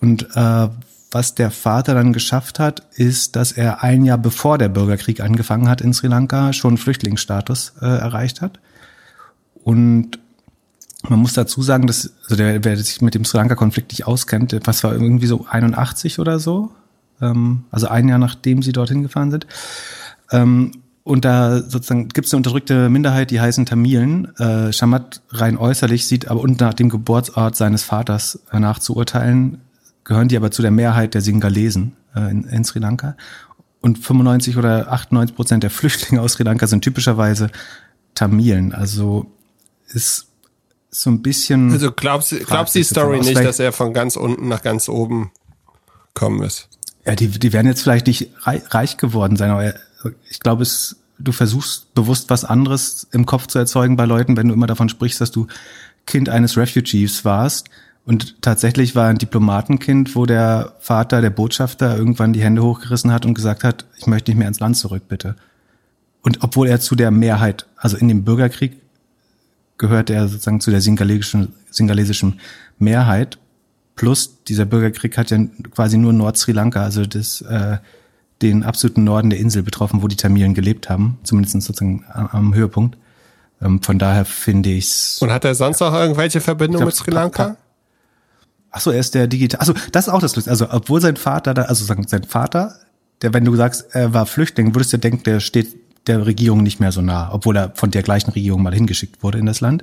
Und 0.00 0.28
äh, 0.34 0.68
was 1.10 1.34
der 1.34 1.50
Vater 1.50 1.94
dann 1.94 2.12
geschafft 2.12 2.58
hat, 2.58 2.86
ist, 2.94 3.36
dass 3.36 3.52
er 3.52 3.82
ein 3.82 4.04
Jahr 4.04 4.18
bevor 4.18 4.56
der 4.56 4.68
Bürgerkrieg 4.68 5.20
angefangen 5.20 5.68
hat 5.68 5.80
in 5.80 5.92
Sri 5.92 6.06
Lanka 6.06 6.52
schon 6.52 6.78
Flüchtlingsstatus 6.78 7.74
äh, 7.80 7.86
erreicht 7.86 8.40
hat. 8.40 8.60
Und 9.64 10.18
man 11.08 11.18
muss 11.18 11.34
dazu 11.34 11.62
sagen, 11.62 11.86
dass, 11.86 12.12
also 12.24 12.36
der, 12.36 12.64
wer 12.64 12.76
sich 12.76 13.00
mit 13.02 13.14
dem 13.14 13.24
Sri 13.24 13.38
Lanka-Konflikt 13.38 13.90
nicht 13.90 14.06
auskennt, 14.06 14.56
was 14.64 14.84
war 14.84 14.92
irgendwie 14.92 15.26
so 15.26 15.46
81 15.48 16.18
oder 16.18 16.38
so, 16.38 16.70
ähm, 17.22 17.64
also 17.70 17.88
ein 17.88 18.08
Jahr 18.08 18.18
nachdem 18.18 18.62
sie 18.62 18.72
dorthin 18.72 19.02
gefahren 19.02 19.30
sind. 19.30 19.46
Ähm, 20.30 20.72
und 21.04 21.24
da 21.24 21.60
sozusagen 21.62 22.08
gibt 22.08 22.26
es 22.26 22.32
eine 22.32 22.38
unterdrückte 22.38 22.88
Minderheit, 22.88 23.30
die 23.30 23.40
heißen 23.40 23.66
Tamilen. 23.66 24.36
Äh, 24.36 24.72
Shamat 24.72 25.22
rein 25.30 25.56
äußerlich 25.56 26.06
sieht 26.06 26.28
aber 26.28 26.40
und 26.40 26.60
nach 26.60 26.74
dem 26.74 26.88
Geburtsort 26.88 27.56
seines 27.56 27.82
Vaters 27.82 28.40
äh, 28.52 28.60
nachzuurteilen, 28.60 29.60
gehören 30.04 30.28
die 30.28 30.36
aber 30.36 30.50
zu 30.50 30.62
der 30.62 30.70
Mehrheit 30.70 31.14
der 31.14 31.20
Singalesen 31.20 31.96
äh, 32.14 32.30
in, 32.30 32.44
in 32.44 32.64
Sri 32.64 32.78
Lanka. 32.78 33.16
Und 33.80 33.98
95 33.98 34.56
oder 34.58 34.92
98 34.92 35.34
Prozent 35.34 35.62
der 35.64 35.70
Flüchtlinge 35.70 36.22
aus 36.22 36.34
Sri 36.34 36.44
Lanka 36.44 36.68
sind 36.68 36.82
typischerweise 36.84 37.50
Tamilen. 38.14 38.72
Also 38.72 39.26
ist 39.88 40.28
so 40.90 41.10
ein 41.10 41.20
bisschen. 41.20 41.72
Also 41.72 41.90
glaubst, 41.90 42.32
glaubst 42.46 42.76
die 42.76 42.84
Story 42.84 43.18
nicht, 43.20 43.42
dass 43.42 43.58
er 43.58 43.72
von 43.72 43.92
ganz 43.92 44.14
unten 44.14 44.46
nach 44.46 44.62
ganz 44.62 44.88
oben 44.88 45.32
kommen 46.14 46.42
ist? 46.42 46.68
Ja, 47.04 47.14
die, 47.14 47.28
die 47.28 47.52
werden 47.52 47.66
jetzt 47.66 47.82
vielleicht 47.82 48.06
nicht 48.06 48.30
reich 48.44 48.96
geworden 48.96 49.36
sein, 49.36 49.50
aber 49.50 49.74
ich 50.30 50.40
glaube, 50.40 50.62
es, 50.62 50.96
du 51.18 51.32
versuchst 51.32 51.94
bewusst 51.94 52.30
was 52.30 52.44
anderes 52.44 53.06
im 53.12 53.26
Kopf 53.26 53.46
zu 53.48 53.58
erzeugen 53.58 53.96
bei 53.96 54.04
Leuten, 54.04 54.36
wenn 54.36 54.48
du 54.48 54.54
immer 54.54 54.66
davon 54.66 54.88
sprichst, 54.88 55.20
dass 55.20 55.30
du 55.30 55.46
Kind 56.06 56.28
eines 56.28 56.56
Refugees 56.56 57.24
warst. 57.24 57.68
Und 58.04 58.42
tatsächlich 58.42 58.96
war 58.96 59.08
ein 59.08 59.18
Diplomatenkind, 59.18 60.16
wo 60.16 60.26
der 60.26 60.74
Vater, 60.80 61.20
der 61.20 61.30
Botschafter, 61.30 61.96
irgendwann 61.96 62.32
die 62.32 62.42
Hände 62.42 62.62
hochgerissen 62.62 63.12
hat 63.12 63.24
und 63.24 63.34
gesagt 63.34 63.62
hat, 63.62 63.84
ich 63.96 64.06
möchte 64.06 64.30
nicht 64.30 64.38
mehr 64.38 64.48
ins 64.48 64.58
Land 64.60 64.76
zurück, 64.76 65.04
bitte. 65.08 65.36
Und 66.22 66.42
obwohl 66.42 66.68
er 66.68 66.80
zu 66.80 66.94
der 66.96 67.10
Mehrheit, 67.10 67.66
also 67.76 67.96
in 67.96 68.08
dem 68.08 68.24
Bürgerkrieg 68.24 68.76
gehört 69.78 70.10
er 70.10 70.28
sozusagen 70.28 70.60
zu 70.60 70.70
der 70.70 70.80
singalesischen, 70.80 71.54
singalesischen 71.70 72.40
Mehrheit, 72.78 73.38
Plus 73.94 74.42
dieser 74.44 74.64
Bürgerkrieg 74.64 75.16
hat 75.18 75.30
ja 75.30 75.38
quasi 75.70 75.98
nur 75.98 76.12
Nord-Sri 76.12 76.52
Lanka, 76.52 76.82
also 76.82 77.04
das, 77.04 77.42
äh, 77.42 77.78
den 78.40 78.64
absoluten 78.64 79.04
Norden 79.04 79.30
der 79.30 79.38
Insel 79.38 79.62
betroffen, 79.62 80.02
wo 80.02 80.08
die 80.08 80.16
Tamilen 80.16 80.54
gelebt 80.54 80.88
haben, 80.88 81.18
zumindest 81.22 81.60
sozusagen 81.60 82.04
am, 82.12 82.26
am 82.28 82.54
Höhepunkt. 82.54 82.96
Ähm, 83.60 83.82
von 83.82 83.98
daher 83.98 84.24
finde 84.24 84.70
ich's. 84.70 85.20
Und 85.20 85.30
hat 85.30 85.44
er 85.44 85.54
sonst 85.54 85.80
auch 85.82 85.94
irgendwelche 85.94 86.40
Verbindungen 86.40 86.86
mit 86.86 86.94
Sri 86.94 87.10
Lanka? 87.10 87.56
Ach 88.70 88.80
so, 88.80 88.90
er 88.90 89.00
ist 89.00 89.14
der 89.14 89.26
digital. 89.26 89.60
Also 89.60 89.74
das 89.92 90.06
ist 90.06 90.12
auch 90.12 90.20
das 90.20 90.34
Lustige. 90.34 90.50
Also 90.50 90.68
obwohl 90.70 91.00
sein 91.00 91.16
Vater 91.16 91.54
da, 91.54 91.62
also 91.62 91.84
sagen 91.84 92.06
sein 92.08 92.24
Vater, 92.24 92.74
der, 93.20 93.34
wenn 93.34 93.44
du 93.44 93.54
sagst, 93.54 93.94
er 93.94 94.14
war 94.14 94.26
Flüchtling, 94.26 94.74
würdest 94.74 94.92
du 94.92 94.96
denken, 94.96 95.22
der 95.24 95.40
steht 95.40 95.76
der 96.06 96.26
Regierung 96.26 96.62
nicht 96.62 96.80
mehr 96.80 96.92
so 96.92 97.00
nah, 97.00 97.30
obwohl 97.32 97.56
er 97.56 97.72
von 97.74 97.90
der 97.90 98.02
gleichen 98.02 98.30
Regierung 98.30 98.62
mal 98.62 98.74
hingeschickt 98.74 99.22
wurde 99.22 99.38
in 99.38 99.46
das 99.46 99.60
Land. 99.60 99.82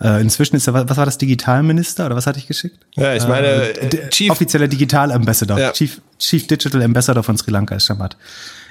Äh, 0.00 0.20
inzwischen 0.20 0.56
ist 0.56 0.66
er, 0.66 0.74
was 0.74 0.96
war 0.96 1.04
das, 1.04 1.18
Digitalminister 1.18 2.06
oder 2.06 2.16
was 2.16 2.26
hatte 2.26 2.38
ich 2.38 2.46
geschickt? 2.46 2.78
Ja, 2.94 3.14
ich 3.14 3.26
meine, 3.28 3.46
äh, 3.46 4.08
Chief, 4.10 4.30
offizieller 4.30 4.68
Digital 4.68 5.12
Ambassador, 5.12 5.58
ja. 5.58 5.72
Chief, 5.72 6.00
Chief 6.18 6.46
Digital 6.46 6.82
Ambassador 6.82 7.22
von 7.22 7.36
Sri 7.36 7.50
Lanka 7.50 7.76
ist 7.76 7.86
Shamat. 7.86 8.16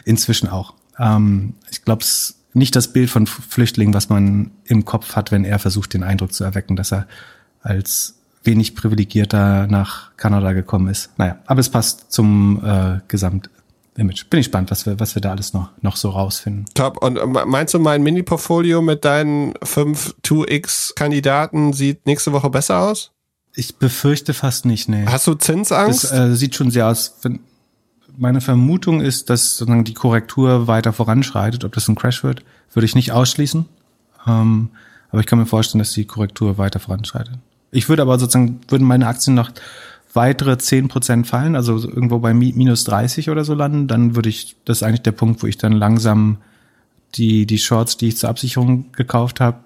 Inzwischen 0.03 0.49
auch. 0.49 0.73
Ähm, 0.99 1.53
ich 1.72 1.84
glaube, 1.85 2.01
es 2.01 2.35
nicht 2.53 2.76
das 2.76 2.91
Bild 2.91 3.09
von 3.09 3.27
Flüchtlingen, 3.27 3.93
was 3.93 4.09
man 4.09 4.51
im 4.65 4.84
Kopf 4.85 5.15
hat, 5.15 5.31
wenn 5.31 5.45
er 5.45 5.59
versucht, 5.59 5.93
den 5.93 6.03
Eindruck 6.03 6.34
zu 6.34 6.43
erwecken, 6.43 6.76
dass 6.76 6.91
er 6.91 7.07
als 7.61 8.15
wenig 8.43 8.76
privilegierter 8.76 9.68
nach 9.68 10.15
Kanada 10.18 10.53
gekommen 10.53 10.88
ist. 10.89 11.18
Naja, 11.18 11.38
aber 11.45 11.59
es 11.59 11.69
passt 11.69 12.11
zum 12.11 12.61
äh, 12.63 12.99
Gesamt 13.07 13.49
Image. 13.97 14.30
Bin 14.30 14.39
ich 14.39 14.45
gespannt, 14.47 14.72
was 14.72 14.85
wir, 14.85 14.99
was 14.99 15.15
wir 15.15 15.22
da 15.22 15.31
alles 15.31 15.53
noch, 15.53 15.69
noch 15.81 15.97
so 15.97 16.09
rausfinden. 16.09 16.65
Top. 16.73 17.03
Und 17.03 17.18
äh, 17.18 17.26
meinst 17.26 17.73
du, 17.73 17.80
mein 17.80 18.03
Mini-Portfolio 18.03 18.81
mit 18.81 19.03
deinen 19.03 19.53
fünf 19.63 20.15
2X-Kandidaten 20.23 21.73
sieht 21.73 22.05
nächste 22.05 22.31
Woche 22.31 22.49
besser 22.49 22.80
aus? 22.80 23.11
Ich 23.53 23.76
befürchte 23.76 24.34
fast 24.34 24.65
nicht, 24.65 24.88
nee. 24.88 25.05
Hast 25.05 25.27
du 25.27 25.34
Zinsangst? 25.34 26.05
Das 26.05 26.11
äh, 26.11 26.35
sieht 26.35 26.55
schon 26.55 26.72
sehr 26.72 26.88
aus. 26.88 27.19
Meine 28.18 28.39
Vermutung 28.39 29.01
ist, 29.01 29.30
dass 29.30 29.57
sozusagen 29.57 29.84
die 29.84 29.93
Korrektur 29.93 30.68
weiter 30.68 30.93
voranschreitet. 30.93 31.65
Ob 31.65 31.73
das 31.73 31.88
ein 31.88 31.95
Crash 31.95 32.23
wird, 32.23 32.43
würde 32.72 32.85
ich 32.85 32.95
nicht 32.95 33.11
ausschließen. 33.11 33.65
Ähm, 34.26 34.69
aber 35.09 35.19
ich 35.19 35.26
kann 35.26 35.39
mir 35.39 35.45
vorstellen, 35.45 35.80
dass 35.80 35.91
die 35.91 36.05
Korrektur 36.05 36.57
weiter 36.57 36.80
voranschreitet. 36.80 37.34
Ich 37.72 37.89
würde 37.89 38.01
aber 38.01 38.19
sozusagen, 38.19 38.61
würden 38.68 38.88
meine 38.88 39.07
Aktien 39.07 39.35
noch 39.35 39.51
weitere 40.13 40.57
zehn 40.57 40.88
Prozent 40.88 41.27
fallen, 41.27 41.55
also 41.55 41.77
irgendwo 41.77 42.19
bei 42.19 42.33
minus 42.33 42.83
30 42.83 43.29
oder 43.29 43.43
so 43.43 43.53
landen, 43.53 43.88
dann 43.88 44.15
würde 44.15 44.29
ich, 44.29 44.55
das 44.65 44.77
ist 44.77 44.83
eigentlich 44.83 45.03
der 45.03 45.11
Punkt, 45.11 45.41
wo 45.41 45.47
ich 45.47 45.57
dann 45.57 45.73
langsam 45.73 46.38
die, 47.15 47.45
die 47.45 47.57
Shorts, 47.57 47.97
die 47.97 48.09
ich 48.09 48.17
zur 48.17 48.29
Absicherung 48.29 48.91
gekauft 48.91 49.39
habe, 49.39 49.59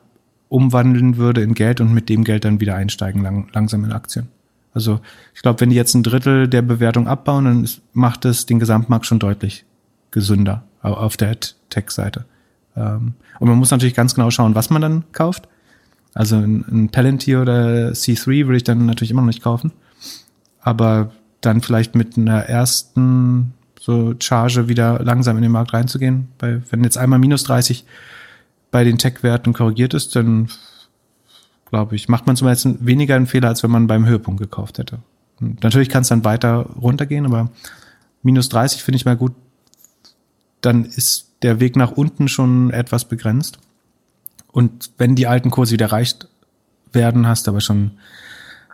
umwandeln 0.50 1.18
würde 1.18 1.42
in 1.42 1.54
Geld 1.54 1.82
und 1.82 1.94
mit 1.94 2.10
dem 2.10 2.24
Geld 2.24 2.46
dann 2.46 2.60
wieder 2.60 2.76
einsteigen, 2.76 3.24
lang, 3.24 3.48
langsam 3.54 3.84
in 3.84 3.92
Aktien. 3.92 4.28
Also 4.74 5.00
ich 5.34 5.42
glaube, 5.42 5.62
wenn 5.62 5.70
die 5.70 5.76
jetzt 5.76 5.96
ein 5.96 6.04
Drittel 6.04 6.48
der 6.48 6.62
Bewertung 6.62 7.08
abbauen, 7.08 7.46
dann 7.46 7.64
ist, 7.64 7.82
macht 7.94 8.26
es 8.26 8.46
den 8.46 8.60
Gesamtmarkt 8.60 9.06
schon 9.06 9.20
deutlich 9.20 9.66
gesünder 10.12 10.64
auf 10.82 11.18
der 11.18 11.38
Tech-Seite. 11.70 12.26
Ähm, 12.76 13.14
und 13.40 13.50
man 13.50 13.58
muss 13.58 13.72
natürlich 13.72 13.96
ganz 13.96 14.16
genau 14.16 14.32
schauen, 14.32 14.56
was 14.56 14.70
man 14.70 14.82
dann 14.82 15.04
kauft. 15.12 15.48
Also 16.14 16.36
ein, 16.38 16.66
ein 16.70 16.90
Palantir 16.90 17.42
oder 17.42 17.92
C3 17.92 18.46
würde 18.46 18.58
ich 18.58 18.64
dann 18.64 18.86
natürlich 18.86 19.12
immer 19.12 19.22
noch 19.22 19.28
nicht 19.28 19.44
kaufen 19.44 19.72
aber 20.66 21.12
dann 21.42 21.62
vielleicht 21.62 21.94
mit 21.94 22.18
einer 22.18 22.42
ersten 22.42 23.54
so 23.80 24.16
Charge 24.20 24.68
wieder 24.68 25.00
langsam 25.04 25.38
in 25.38 25.44
den 25.44 25.52
Markt 25.52 25.74
reinzugehen. 25.74 26.28
Weil 26.40 26.64
wenn 26.72 26.84
jetzt 26.84 26.98
einmal 26.98 27.20
minus 27.20 27.44
30 27.44 27.86
bei 28.72 28.84
den 28.84 28.98
Tech-Werten 28.98 29.54
korrigiert 29.54 29.94
ist, 29.94 30.16
dann 30.16 30.50
glaube 31.70 31.96
ich, 31.96 32.10
macht 32.10 32.26
man 32.26 32.36
zum 32.36 32.48
Beispiel 32.48 32.78
weniger 32.80 33.16
einen 33.16 33.28
Fehler, 33.28 33.50
als 33.50 33.62
wenn 33.62 33.70
man 33.70 33.86
beim 33.86 34.08
Höhepunkt 34.08 34.42
gekauft 34.42 34.80
hätte. 34.80 35.00
Und 35.40 35.64
natürlich 35.64 35.90
kann 35.90 36.02
es 36.02 36.08
dann 36.08 36.26
weiter 36.26 36.68
runtergehen, 36.82 37.28
aber 37.28 37.52
minus 38.24 38.50
30 38.50 38.84
finde 38.84 38.98
ich 38.98 39.06
mal 39.06 39.18
gut. 39.18 39.34
Dann 40.62 40.84
ist 40.84 41.30
der 41.44 41.60
Weg 41.60 41.76
nach 41.76 41.92
unten 41.92 42.28
schon 42.28 42.72
etwas 42.72 43.06
begrenzt. 43.06 43.60
Und 44.52 44.90
wenn 44.98 45.16
die 45.16 45.28
alten 45.28 45.52
Kurse 45.52 45.74
wieder 45.74 45.88
erreicht 45.88 46.28
werden, 46.92 47.28
hast 47.28 47.46
du 47.46 47.52
aber 47.52 47.62
schon 47.62 47.92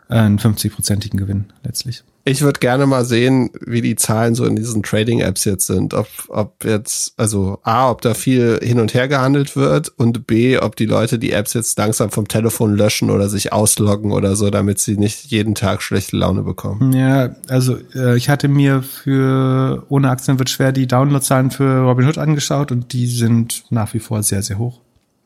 einen 0.08 0.38
50-prozentigen 0.38 1.16
Gewinn 1.16 1.46
letztlich. 1.64 2.04
Ich 2.24 2.42
würde 2.42 2.60
gerne 2.60 2.86
mal 2.86 3.04
sehen, 3.04 3.50
wie 3.66 3.80
die 3.80 3.96
Zahlen 3.96 4.36
so 4.36 4.44
in 4.44 4.54
diesen 4.54 4.84
Trading-Apps 4.84 5.44
jetzt 5.44 5.66
sind. 5.66 5.92
Ob, 5.92 6.06
ob 6.28 6.64
jetzt, 6.64 7.14
also 7.16 7.58
A, 7.64 7.90
ob 7.90 8.00
da 8.00 8.14
viel 8.14 8.60
hin 8.62 8.78
und 8.78 8.94
her 8.94 9.08
gehandelt 9.08 9.56
wird 9.56 9.88
und 9.88 10.24
B, 10.28 10.56
ob 10.56 10.76
die 10.76 10.86
Leute 10.86 11.18
die 11.18 11.32
Apps 11.32 11.52
jetzt 11.54 11.76
langsam 11.78 12.10
vom 12.10 12.28
Telefon 12.28 12.76
löschen 12.76 13.10
oder 13.10 13.28
sich 13.28 13.52
ausloggen 13.52 14.12
oder 14.12 14.36
so, 14.36 14.50
damit 14.50 14.78
sie 14.78 14.96
nicht 14.96 15.32
jeden 15.32 15.56
Tag 15.56 15.82
schlechte 15.82 16.16
Laune 16.16 16.42
bekommen. 16.42 16.92
Ja, 16.92 17.34
also 17.48 17.76
äh, 17.92 18.16
ich 18.16 18.28
hatte 18.28 18.46
mir 18.46 18.82
für 18.82 19.84
ohne 19.88 20.08
Aktien 20.08 20.38
wird 20.38 20.48
schwer 20.48 20.70
die 20.70 20.86
Downloadzahlen 20.86 21.50
für 21.50 21.80
Robinhood 21.80 22.18
angeschaut 22.18 22.70
und 22.70 22.92
die 22.92 23.08
sind 23.08 23.64
nach 23.70 23.94
wie 23.94 24.00
vor 24.00 24.22
sehr, 24.22 24.44
sehr 24.44 24.58
hoch. 24.58 24.78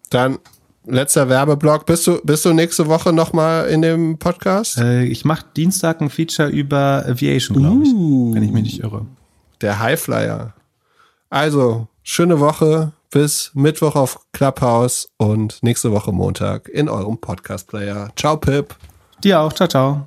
Dann 0.09 0.39
letzter 0.87 1.29
Werbeblock. 1.29 1.87
Bist 1.87 2.07
du, 2.07 2.21
bist 2.23 2.45
du 2.45 2.53
nächste 2.53 2.87
Woche 2.87 3.13
nochmal 3.13 3.69
in 3.69 3.83
dem 3.83 4.19
Podcast? 4.19 4.79
Äh, 4.79 5.05
ich 5.05 5.25
mache 5.25 5.47
Dienstag 5.57 6.01
ein 6.01 6.11
Feature 6.11 6.49
über 6.49 7.05
Aviation, 7.07 7.59
glaube 7.59 7.85
ich, 7.85 7.93
uh, 7.93 8.35
wenn 8.35 8.43
ich 8.43 8.53
mich 8.53 8.63
nicht 8.63 8.83
irre. 8.83 9.07
Der 9.61 9.81
Highflyer. 9.81 10.55
Also, 11.31 11.89
schöne 12.03 12.41
Woche. 12.41 12.93
Bis 13.11 13.53
Mittwoch 13.55 13.95
auf 13.95 14.19
Clubhouse 14.33 15.09
und 15.17 15.63
nächste 15.63 15.93
Woche 15.93 16.13
Montag 16.13 16.69
in 16.69 16.89
eurem 16.89 17.19
Podcast-Player. 17.19 18.11
Ciao, 18.17 18.37
Pip. 18.37 18.75
Dir 19.23 19.41
auch. 19.41 19.53
Ciao, 19.53 19.69
ciao. 19.69 20.05